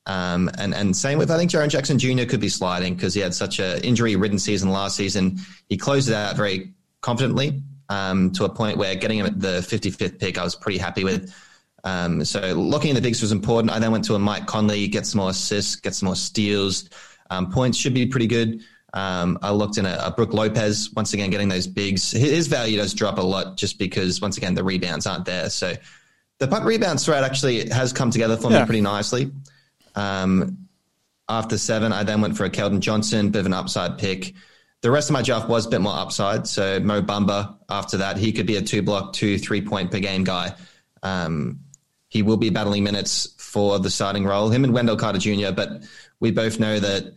Um, 0.06 0.50
and, 0.58 0.74
and 0.74 0.96
same 0.96 1.20
with, 1.20 1.30
I 1.30 1.38
think 1.38 1.52
Jaren 1.52 1.70
Jackson 1.70 2.00
Jr. 2.00 2.26
could 2.26 2.40
be 2.40 2.50
sliding 2.50 2.96
because 2.96 3.14
he 3.14 3.22
had 3.22 3.36
such 3.36 3.60
a 3.60 3.86
injury 3.86 4.16
ridden 4.16 4.40
season 4.40 4.72
last 4.72 4.96
season. 4.96 5.38
He 5.68 5.78
closed 5.78 6.10
it 6.10 6.16
out 6.16 6.36
very 6.36 6.74
confidently 7.02 7.62
um, 7.90 8.32
to 8.32 8.46
a 8.46 8.50
point 8.50 8.78
where 8.78 8.96
getting 8.96 9.20
him 9.20 9.26
at 9.26 9.40
the 9.40 9.60
55th 9.60 10.20
pick, 10.20 10.38
I 10.38 10.44
was 10.44 10.56
pretty 10.56 10.78
happy 10.78 11.04
with. 11.04 11.34
Um, 11.84 12.24
so 12.26 12.54
locking 12.56 12.90
in 12.90 12.96
the 12.96 13.02
bigs 13.02 13.22
was 13.22 13.32
important. 13.32 13.72
I 13.72 13.80
then 13.80 13.92
went 13.92 14.04
to 14.06 14.16
a 14.16 14.20
Mike 14.20 14.46
Conley, 14.46 14.88
get 14.88 15.06
some 15.06 15.20
more 15.20 15.30
assists, 15.32 15.76
get 15.76 15.96
some 15.96 16.08
more 16.08 16.16
steals. 16.16 16.90
Um, 17.30 17.52
points 17.52 17.78
should 17.78 17.94
be 17.94 18.06
pretty 18.06 18.28
good. 18.28 18.62
Um, 18.94 19.38
I 19.42 19.52
looked 19.52 19.78
in 19.78 19.86
a, 19.86 19.98
a 20.04 20.12
Brook 20.12 20.34
Lopez, 20.34 20.92
once 20.96 21.14
again, 21.14 21.30
getting 21.30 21.48
those 21.48 21.68
bigs. 21.68 22.12
His, 22.12 22.48
value 22.48 22.78
does 22.78 22.94
drop 22.94 23.18
a 23.20 23.22
lot 23.22 23.56
just 23.56 23.78
because, 23.78 24.20
once 24.20 24.38
again, 24.38 24.56
the 24.56 24.64
rebounds 24.64 25.06
aren't 25.06 25.26
there. 25.26 25.50
So 25.50 25.76
the 26.40 26.48
punt 26.48 26.66
rebound 26.66 27.00
threat 27.00 27.24
actually 27.24 27.70
has 27.70 27.94
come 27.94 28.10
together 28.10 28.36
for 28.36 28.52
Yeah. 28.52 28.62
me 28.62 28.66
pretty 28.66 28.82
nicely. 28.82 29.32
Um, 29.96 30.68
after 31.28 31.58
seven, 31.58 31.94
I 31.94 32.04
then 32.04 32.22
went 32.22 32.36
for 32.36 32.46
a 32.46 32.50
Keldon 32.50 32.80
Johnson, 32.80 33.30
bit 33.30 33.42
of 33.42 33.46
an 33.46 33.54
upside 33.54 34.00
pick. 34.00 34.34
The 34.82 34.92
rest 34.92 35.10
of 35.10 35.14
my 35.14 35.22
draft 35.22 35.50
was 35.50 35.66
a 35.66 35.70
bit 35.70 35.82
more 35.82 35.96
upside. 35.96 36.48
So 36.48 36.80
Mo 36.80 37.02
Bamba, 37.02 37.58
after 37.70 37.98
that, 37.98 38.18
he 38.18 38.32
could 38.32 38.46
be 38.46 38.56
a 38.56 38.62
two 38.62 38.82
block, 38.82 39.14
two, 39.14 39.38
three 39.38 39.62
point 39.62 39.92
per 39.92 40.00
game 40.00 40.24
guy. 40.24 40.56
Um, 41.04 41.60
he 42.08 42.22
will 42.24 42.38
be 42.38 42.50
battling 42.50 42.84
minutes 42.84 43.36
for 43.38 43.80
the 43.80 43.90
starting 43.90 44.26
role, 44.26 44.50
him 44.50 44.64
and 44.64 44.74
Wendell 44.74 44.98
Carter 44.98 45.20
Jr., 45.20 45.52
but 45.52 45.84
we 46.20 46.32
both 46.32 46.60
know 46.60 46.80
that 46.80 47.14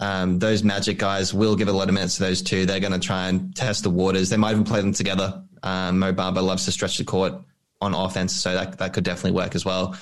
um, 0.00 0.38
those 0.38 0.64
Magic 0.64 0.98
guys 0.98 1.32
will 1.32 1.54
give 1.56 1.68
a 1.68 1.72
lot 1.72 1.88
of 1.88 1.94
minutes 1.94 2.16
to 2.16 2.24
those 2.24 2.42
two. 2.42 2.66
They're 2.66 2.80
going 2.80 2.92
to 2.92 2.98
try 2.98 3.28
and 3.28 3.54
test 3.54 3.84
the 3.84 3.90
waters. 3.90 4.28
They 4.28 4.36
might 4.36 4.52
even 4.52 4.64
play 4.64 4.80
them 4.80 4.92
together. 4.92 5.42
Um, 5.62 6.00
Mo 6.00 6.12
Bamba 6.12 6.42
loves 6.42 6.64
to 6.64 6.72
stretch 6.72 6.98
the 6.98 7.04
court 7.04 7.34
on 7.80 7.94
offense, 7.94 8.34
so 8.34 8.54
that, 8.54 8.78
that 8.78 8.92
could 8.92 9.04
definitely 9.04 9.32
work 9.32 9.54
as 9.54 9.64
well. 9.64 9.96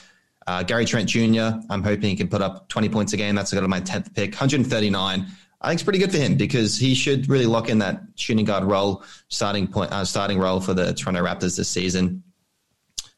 Uh, 0.46 0.62
Gary 0.62 0.84
Trent 0.86 1.08
Jr., 1.08 1.60
I'm 1.70 1.82
hoping 1.82 2.10
he 2.10 2.16
can 2.16 2.28
put 2.28 2.42
up 2.42 2.68
20 2.68 2.88
points 2.88 3.12
a 3.12 3.16
game. 3.16 3.34
That's 3.34 3.52
got 3.52 3.68
my 3.68 3.80
10th 3.80 4.14
pick, 4.14 4.32
139. 4.32 5.26
I 5.62 5.68
think 5.68 5.76
it's 5.76 5.84
pretty 5.84 6.00
good 6.00 6.10
for 6.10 6.18
him 6.18 6.36
because 6.36 6.76
he 6.76 6.94
should 6.94 7.28
really 7.28 7.46
lock 7.46 7.68
in 7.68 7.78
that 7.78 8.02
shooting 8.16 8.44
guard 8.44 8.64
role, 8.64 9.04
starting 9.28 9.68
point, 9.68 9.92
uh, 9.92 10.04
starting 10.04 10.38
role 10.38 10.60
for 10.60 10.74
the 10.74 10.92
Toronto 10.92 11.24
Raptors 11.24 11.56
this 11.56 11.68
season. 11.68 12.24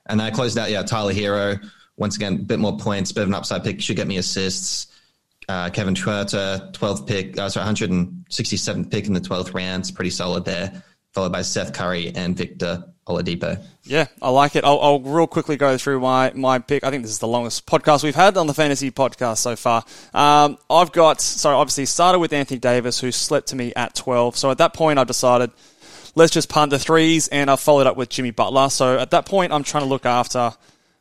And 0.07 0.21
then 0.21 0.27
I 0.27 0.31
closed 0.31 0.59
out, 0.59 0.71
yeah, 0.71 0.83
Tyler 0.83 1.15
Herro. 1.15 1.59
Once 1.97 2.17
again, 2.17 2.35
a 2.35 2.39
bit 2.39 2.59
more 2.59 2.77
points, 2.77 3.13
bit 3.13 3.23
of 3.23 3.29
an 3.29 3.35
upside 3.35 3.65
pick, 3.65 3.81
should 3.81 3.97
get 3.97 4.07
me 4.07 4.19
assists. 4.19 4.89
Uh, 5.49 5.71
Kevin 5.71 5.95
Huerter, 5.95 6.73
12th 6.73 7.07
pick, 7.07 7.39
uh, 7.39 7.49
sorry, 7.49 7.67
167th 7.67 8.91
pick 8.91 9.07
in 9.07 9.15
the 9.15 9.21
12th 9.21 9.55
round. 9.55 9.81
It's 9.81 9.91
pretty 9.91 10.11
solid 10.11 10.45
there. 10.45 10.83
Followed 11.13 11.33
by 11.33 11.43
Seth 11.43 11.73
Curry 11.73 12.13
and 12.15 12.37
Victor 12.37 12.85
Oladipo. 13.07 13.63
Yeah, 13.85 14.07
I 14.23 14.31
like 14.31 14.57
it. 14.57 14.65
I'll, 14.65 14.81
I'll, 14.81 15.01
real 15.01 15.27
quickly 15.27 15.57
go 15.57 15.77
through 15.77 16.01
my, 16.01 16.33
my 16.35 16.59
pick. 16.59 16.85
I 16.85 16.91
think 16.91 17.03
this 17.03 17.13
is 17.13 17.19
the 17.19 17.29
longest 17.29 17.67
podcast 17.67 18.03
we've 18.03 18.15
had 18.15 18.37
on 18.37 18.47
the 18.47 18.55
fantasy 18.55 18.91
podcast 18.91 19.39
so 19.39 19.57
far. 19.57 19.85
Um, 20.15 20.57
I've 20.71 20.93
got, 20.93 21.21
so 21.21 21.51
obviously 21.57 21.87
started 21.87 22.19
with 22.19 22.33
Anthony 22.33 22.59
Davis, 22.59 23.01
who 23.01 23.13
slipped 23.13 23.49
to 23.49 23.57
me 23.57 23.75
at 23.75 23.95
12. 23.95 24.37
So 24.37 24.51
at 24.51 24.59
that 24.59 24.73
point, 24.73 24.99
I 24.99 25.05
decided, 25.05 25.51
let's 26.15 26.33
just 26.33 26.49
punt 26.49 26.71
the 26.71 26.79
threes, 26.79 27.29
and 27.29 27.51
I 27.51 27.57
followed 27.57 27.87
up 27.87 27.97
with 27.97 28.09
Jimmy 28.09 28.31
Butler. 28.31 28.71
So 28.71 28.99
at 28.99 29.11
that 29.11 29.27
point, 29.27 29.53
I'm 29.53 29.65
trying 29.65 29.83
to 29.83 29.89
look 29.89 30.07
after 30.07 30.55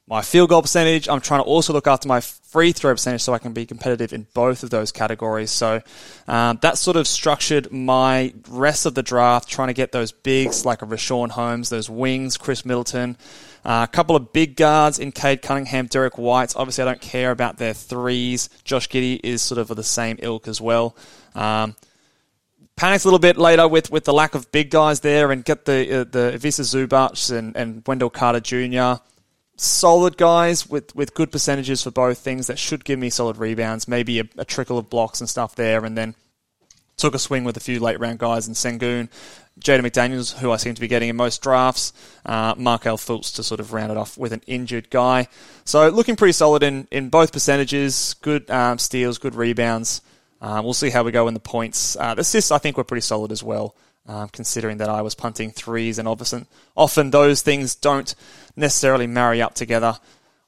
my 0.08 0.22
field 0.22 0.50
goal 0.50 0.62
percentage. 0.62 1.08
I'm 1.08 1.22
trying 1.22 1.40
to 1.40 1.46
also 1.46 1.72
look 1.72 1.88
after 1.88 2.08
my 2.08 2.20
free 2.20 2.72
throw 2.72 2.94
percentage 2.94 3.22
so 3.22 3.34
I 3.34 3.40
can 3.40 3.54
be 3.54 3.66
competitive 3.66 4.12
in 4.12 4.28
both 4.34 4.64
of 4.64 4.70
those 4.70 4.92
categories. 4.92 5.50
So 5.50 5.82
um, 6.28 6.60
that 6.62 6.78
sort 6.78 6.98
of 6.98 7.08
structured 7.08 7.72
my 7.72 8.34
rest 8.50 8.86
of 8.86 8.96
the 8.96 9.04
draft, 9.04 9.48
trying 9.48 9.70
to 9.70 9.74
get 9.74 9.92
those 9.92 10.12
bigs 10.12 10.66
like 10.66 10.82
a 10.82 10.86
Richaun 10.86 11.32
Holmes, 11.32 11.70
those 11.70 11.90
wings, 11.90 12.38
Khris 12.38 12.66
Middleton, 12.66 13.18
uh, 13.64 13.88
a 13.90 13.92
couple 13.92 14.16
of 14.16 14.34
big 14.34 14.58
guards 14.58 15.00
in 15.00 15.14
Cade 15.14 15.42
Cunningham, 15.42 15.88
Derrick 15.88 16.18
White. 16.18 16.54
Obviously, 16.56 16.82
I 16.82 16.86
don't 16.86 17.02
care 17.02 17.32
about 17.32 17.58
their 17.58 17.74
threes. 17.74 18.50
Josh 18.66 18.90
Giddey 18.90 19.22
is 19.24 19.42
sort 19.42 19.58
of 19.58 19.72
of 19.72 19.78
the 19.78 19.84
same 19.84 20.20
ilk 20.22 20.50
as 20.50 20.60
well. 20.60 20.98
Um, 21.34 21.76
panics 22.76 23.06
a 23.06 23.08
little 23.08 23.20
bit 23.20 23.38
later 23.38 23.70
with, 23.70 23.90
with 23.90 24.04
the 24.04 24.14
lack 24.14 24.36
of 24.36 24.52
big 24.52 24.70
guys 24.70 25.00
there 25.00 25.32
and 25.32 25.46
get 25.46 25.64
the 25.64 26.02
uh, 26.02 26.04
the 26.04 26.34
Ivica 26.34 26.64
Zubac 26.64 27.36
and, 27.36 27.56
and 27.56 27.84
Wendell 27.88 28.10
Carter 28.10 28.42
Jr 28.42 29.02
solid 29.56 30.18
guys 30.18 30.68
with, 30.70 30.96
with 30.96 31.14
good 31.14 31.32
percentages 31.32 31.84
for 31.84 31.92
both 31.92 32.18
things 32.18 32.48
that 32.48 32.60
should 32.60 32.84
give 32.84 33.00
me 33.00 33.10
solid 33.10 33.38
rebounds, 33.38 33.88
maybe 33.88 34.20
a, 34.20 34.24
a, 34.38 34.46
trickle 34.46 34.78
of 34.78 34.90
blocks 34.90 35.22
and 35.22 35.30
stuff 35.30 35.56
there, 35.56 35.86
and 35.86 35.98
then 35.98 36.16
took 36.98 37.16
a 37.16 37.20
swing 37.20 37.44
with 37.44 37.58
a 37.58 37.60
few 37.60 37.80
late 37.80 38.00
round 38.00 38.20
guys 38.20 38.48
in 38.48 38.54
Sengun, 38.54 39.10
Jaden 39.60 39.82
McDaniels, 39.82 40.38
who 40.38 40.52
I 40.52 40.58
seem 40.58 40.74
to 40.74 40.82
be 40.82 40.88
getting 40.88 41.10
in 41.10 41.16
most 41.16 41.42
drafts, 41.42 41.94
uh, 42.26 42.56
Markelle 42.58 42.98
Fultz 42.98 43.36
to 43.36 43.44
sort 43.44 43.60
of 43.60 43.74
round 43.74 43.92
it 43.92 43.98
off 43.98 44.18
with 44.18 44.34
an 44.34 44.42
injured 44.48 44.90
guy. 44.90 45.28
So 45.66 45.88
looking 45.90 46.16
pretty 46.16 46.34
solid 46.34 46.64
in, 46.64 46.88
in 46.92 47.10
both 47.10 47.32
percentages, 47.32 48.16
good 48.22 48.50
um, 48.50 48.80
steals, 48.80 49.18
good 49.18 49.36
rebounds. 49.36 50.02
Uh, 50.42 50.62
we'll 50.64 50.74
see 50.74 50.90
how 50.90 51.04
we 51.04 51.12
go 51.12 51.28
in 51.28 51.34
the 51.34 51.40
points. 51.40 51.96
Uh, 51.96 52.16
the 52.16 52.22
assists, 52.22 52.52
I 52.52 52.58
think, 52.58 52.78
were 52.78 52.84
pretty 52.84 53.02
solid 53.02 53.32
as 53.32 53.44
well 53.44 53.76
um, 54.08 54.30
considering 54.30 54.78
that 54.78 54.90
I 54.90 55.02
was 55.02 55.16
punting 55.16 55.52
threes, 55.52 55.98
and 55.98 56.08
often, 56.08 56.48
often 56.76 57.12
those 57.12 57.42
things 57.42 57.76
don't 57.76 58.14
necessarily 58.56 59.08
marry 59.08 59.42
up 59.42 59.54
together. 59.54 59.98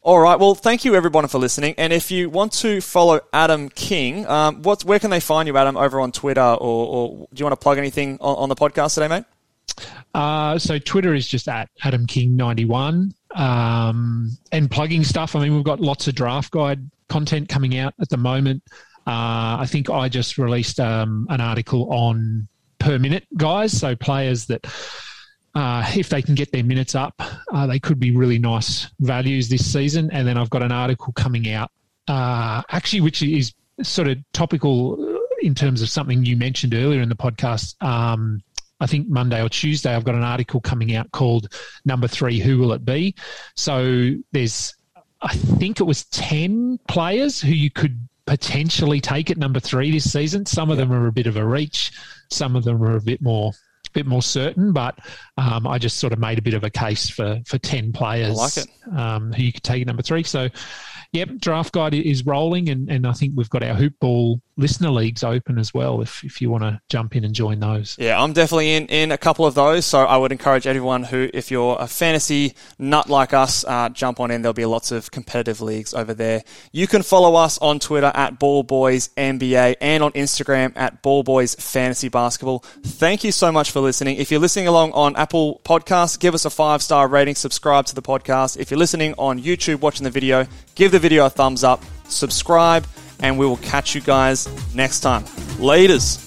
All 0.02 0.20
right, 0.20 0.40
well, 0.40 0.54
thank 0.54 0.86
you 0.86 0.94
everyone 0.94 1.28
for 1.28 1.40
listening. 1.40 1.74
And 1.80 1.92
if 1.92 2.12
you 2.12 2.30
want 2.30 2.52
to 2.54 2.80
follow 2.80 3.22
Adam 3.34 3.70
King, 3.70 4.28
um, 4.28 4.62
what, 4.62 4.84
where 4.84 5.00
can 5.00 5.10
they 5.10 5.20
find 5.20 5.48
you, 5.48 5.58
Adam, 5.58 5.76
over 5.76 6.00
on 6.00 6.12
Twitter, 6.12 6.42
or, 6.42 6.58
or 6.60 7.28
do 7.34 7.40
you 7.40 7.46
want 7.46 7.60
to 7.60 7.64
plug 7.64 7.80
anything 7.80 8.20
on, 8.22 8.36
on 8.36 8.50
the 8.50 8.56
podcast 8.56 8.94
today, 8.94 9.08
mate? 9.08 9.24
Uh, 10.14 10.60
so 10.60 10.78
Twitter 10.78 11.16
is 11.16 11.28
just 11.28 11.48
at 11.48 11.70
Adam 11.84 12.06
King 12.06 12.36
ninety 12.36 12.66
one, 12.66 13.14
um, 13.34 14.30
and 14.52 14.70
plugging 14.70 15.04
stuff. 15.04 15.36
I 15.36 15.40
mean, 15.42 15.56
we've 15.56 15.66
got 15.66 15.80
lots 15.80 16.08
of 16.08 16.14
draft 16.14 16.52
guide 16.52 16.88
content 17.10 17.50
coming 17.50 17.76
out 17.78 17.96
at 18.00 18.10
the 18.10 18.18
moment. 18.18 18.64
Uh, 19.08 19.58
I 19.60 19.66
think 19.68 19.90
I 19.90 20.08
just 20.08 20.38
released 20.38 20.80
um, 20.80 21.28
an 21.30 21.42
article 21.42 21.92
on 21.92 22.48
per 22.80 23.00
minute 23.00 23.26
guys. 23.36 23.78
So 23.78 23.96
players 23.96 24.46
that, 24.46 24.66
uh, 25.56 25.90
if 25.96 26.10
they 26.10 26.22
can 26.22 26.36
get 26.36 26.52
their 26.52 26.64
minutes 26.64 26.96
up, 26.96 27.14
uh, 27.54 27.66
they 27.66 27.80
could 27.80 28.00
be 28.00 28.12
really 28.12 28.38
nice 28.38 28.88
values 29.00 29.48
this 29.48 29.66
season. 29.66 30.10
And 30.12 30.28
then 30.28 30.38
I've 30.38 30.50
got 30.50 30.62
an 30.62 30.72
article 30.72 31.14
coming 31.14 31.50
out, 31.50 31.72
uh, 32.08 32.62
actually, 32.70 33.02
which 33.02 33.24
is 33.24 33.54
sort 33.82 34.10
of 34.10 34.18
topical 34.34 35.20
in 35.42 35.56
terms 35.56 35.82
of 35.82 35.90
something 35.90 36.26
you 36.26 36.36
mentioned 36.36 36.74
earlier 36.74 37.02
in 37.02 37.10
the 37.10 37.16
podcast. 37.16 37.82
Um, 37.82 38.42
I 38.82 38.88
think 38.88 39.08
Monday 39.08 39.42
or 39.42 39.48
Tuesday, 39.48 39.96
I've 39.96 40.04
got 40.04 40.16
an 40.16 40.24
article 40.24 40.60
coming 40.60 40.96
out 40.96 41.10
called 41.12 41.54
Number 41.86 42.08
Three 42.08 42.40
Who 42.40 42.58
Will 42.58 42.74
It 42.74 42.84
Be? 42.84 43.16
So 43.56 44.12
there's, 44.34 44.76
I 45.22 45.34
think 45.34 45.80
it 45.80 45.86
was 45.86 46.04
10 46.06 46.80
players 46.90 47.40
who 47.40 47.52
you 47.52 47.72
could 47.72 47.98
potentially 48.26 49.00
take 49.00 49.32
at 49.32 49.38
number 49.38 49.60
three 49.60 49.92
this 49.92 50.12
season. 50.12 50.46
Some 50.46 50.70
of 50.70 50.78
them 50.78 50.92
are 50.92 51.08
a 51.08 51.12
bit 51.12 51.28
of 51.28 51.38
a 51.38 51.46
reach. 51.46 51.94
Some 52.30 52.56
of 52.56 52.64
them 52.64 52.84
are 52.84 52.98
a 52.98 53.02
bit 53.02 53.22
more 53.22 53.54
bit 53.96 54.06
more 54.06 54.22
certain, 54.22 54.74
but 54.74 55.00
um, 55.38 55.66
I 55.66 55.80
just 55.80 55.98
sort 55.98 56.14
of 56.14 56.20
made 56.20 56.38
a 56.38 56.42
bit 56.42 56.54
of 56.54 56.64
a 56.64 56.70
case 56.70 57.10
for 57.10 57.42
for 57.48 57.58
ten 57.58 57.92
players 57.92 58.38
like 58.38 58.68
um, 58.96 59.34
who 59.34 59.42
you 59.42 59.52
could 59.52 59.64
take 59.64 59.82
at 59.82 59.88
number 59.88 60.04
three. 60.04 60.22
So, 60.24 60.50
yep, 61.16 61.30
draft 61.38 61.74
guide 61.74 61.94
is 61.94 62.26
rolling, 62.26 62.70
and, 62.70 62.90
and 62.90 63.08
I 63.08 63.14
think 63.14 63.34
we've 63.36 63.50
got 63.50 63.64
our 63.64 63.74
hoop 63.74 63.94
ball 64.00 64.42
listener 64.58 64.90
leagues 64.90 65.24
open 65.24 65.58
as 65.58 65.74
well. 65.74 66.02
If 66.02 66.24
if 66.24 66.42
you 66.42 66.50
want 66.50 66.64
to 66.64 66.80
jump 66.90 67.16
in 67.16 67.26
and 67.26 67.34
join 67.34 67.60
those, 67.60 67.96
yeah, 68.00 68.22
I'm 68.22 68.34
definitely 68.34 68.76
in 68.76 68.86
in 68.88 69.12
a 69.12 69.18
couple 69.18 69.46
of 69.46 69.56
those. 69.56 69.86
So 69.86 70.00
I 70.00 70.18
would 70.18 70.32
encourage 70.32 70.68
everyone 70.68 71.04
who, 71.04 71.30
if 71.34 71.52
you're 71.52 71.78
a 71.80 71.88
fantasy 71.88 72.56
nut 72.80 73.10
like 73.10 73.34
us, 73.34 73.66
uh, 73.66 73.90
jump 73.90 74.20
on 74.20 74.32
in. 74.32 74.42
There'll 74.42 74.54
be 74.54 74.66
lots 74.66 74.92
of 74.92 75.12
competitive 75.12 75.62
leagues 75.62 75.94
over 75.94 76.14
there. 76.14 76.44
You 76.72 76.88
can 76.88 77.02
follow 77.02 77.36
us 77.36 77.58
on 77.60 77.80
Twitter 77.80 78.12
at 78.14 78.40
Ball 78.40 78.64
Boys 78.64 79.10
NBA 79.18 79.76
and 79.82 80.04
on 80.04 80.12
Instagram 80.14 80.74
at 80.76 81.02
Ball 81.02 81.24
Boys 81.24 81.56
Fantasy 81.56 82.10
Basketball. 82.10 82.60
Thank 82.84 83.24
you 83.24 83.32
so 83.32 83.52
much 83.52 83.72
for 83.72 83.80
listening. 83.80 84.18
If 84.18 84.32
you're 84.32 84.40
listening 84.40 84.68
along 84.68 84.92
on 84.94 85.16
Apple 85.16 85.62
Podcasts, 85.64 86.20
give 86.20 86.34
us 86.34 86.46
a 86.46 86.50
five 86.50 86.82
star 86.82 87.08
rating. 87.08 87.36
Subscribe 87.36 87.86
to 87.88 87.96
the 87.96 88.02
podcast. 88.02 88.58
If 88.58 88.72
you're 88.72 88.80
listening 88.80 89.14
on 89.18 89.42
YouTube, 89.42 89.82
watching 89.82 90.04
the 90.04 90.10
video, 90.10 90.48
give 90.76 90.92
the 90.92 91.00
video 91.06 91.28
a 91.28 91.30
thumbs 91.30 91.64
up. 91.64 91.84
Subscribe 92.08 92.84
and 93.20 93.38
we 93.38 93.46
will 93.46 93.58
catch 93.58 93.94
you 93.94 94.02
guys 94.02 94.48
next 94.74 95.02
time. 95.02 95.24
Laters. 95.62 96.25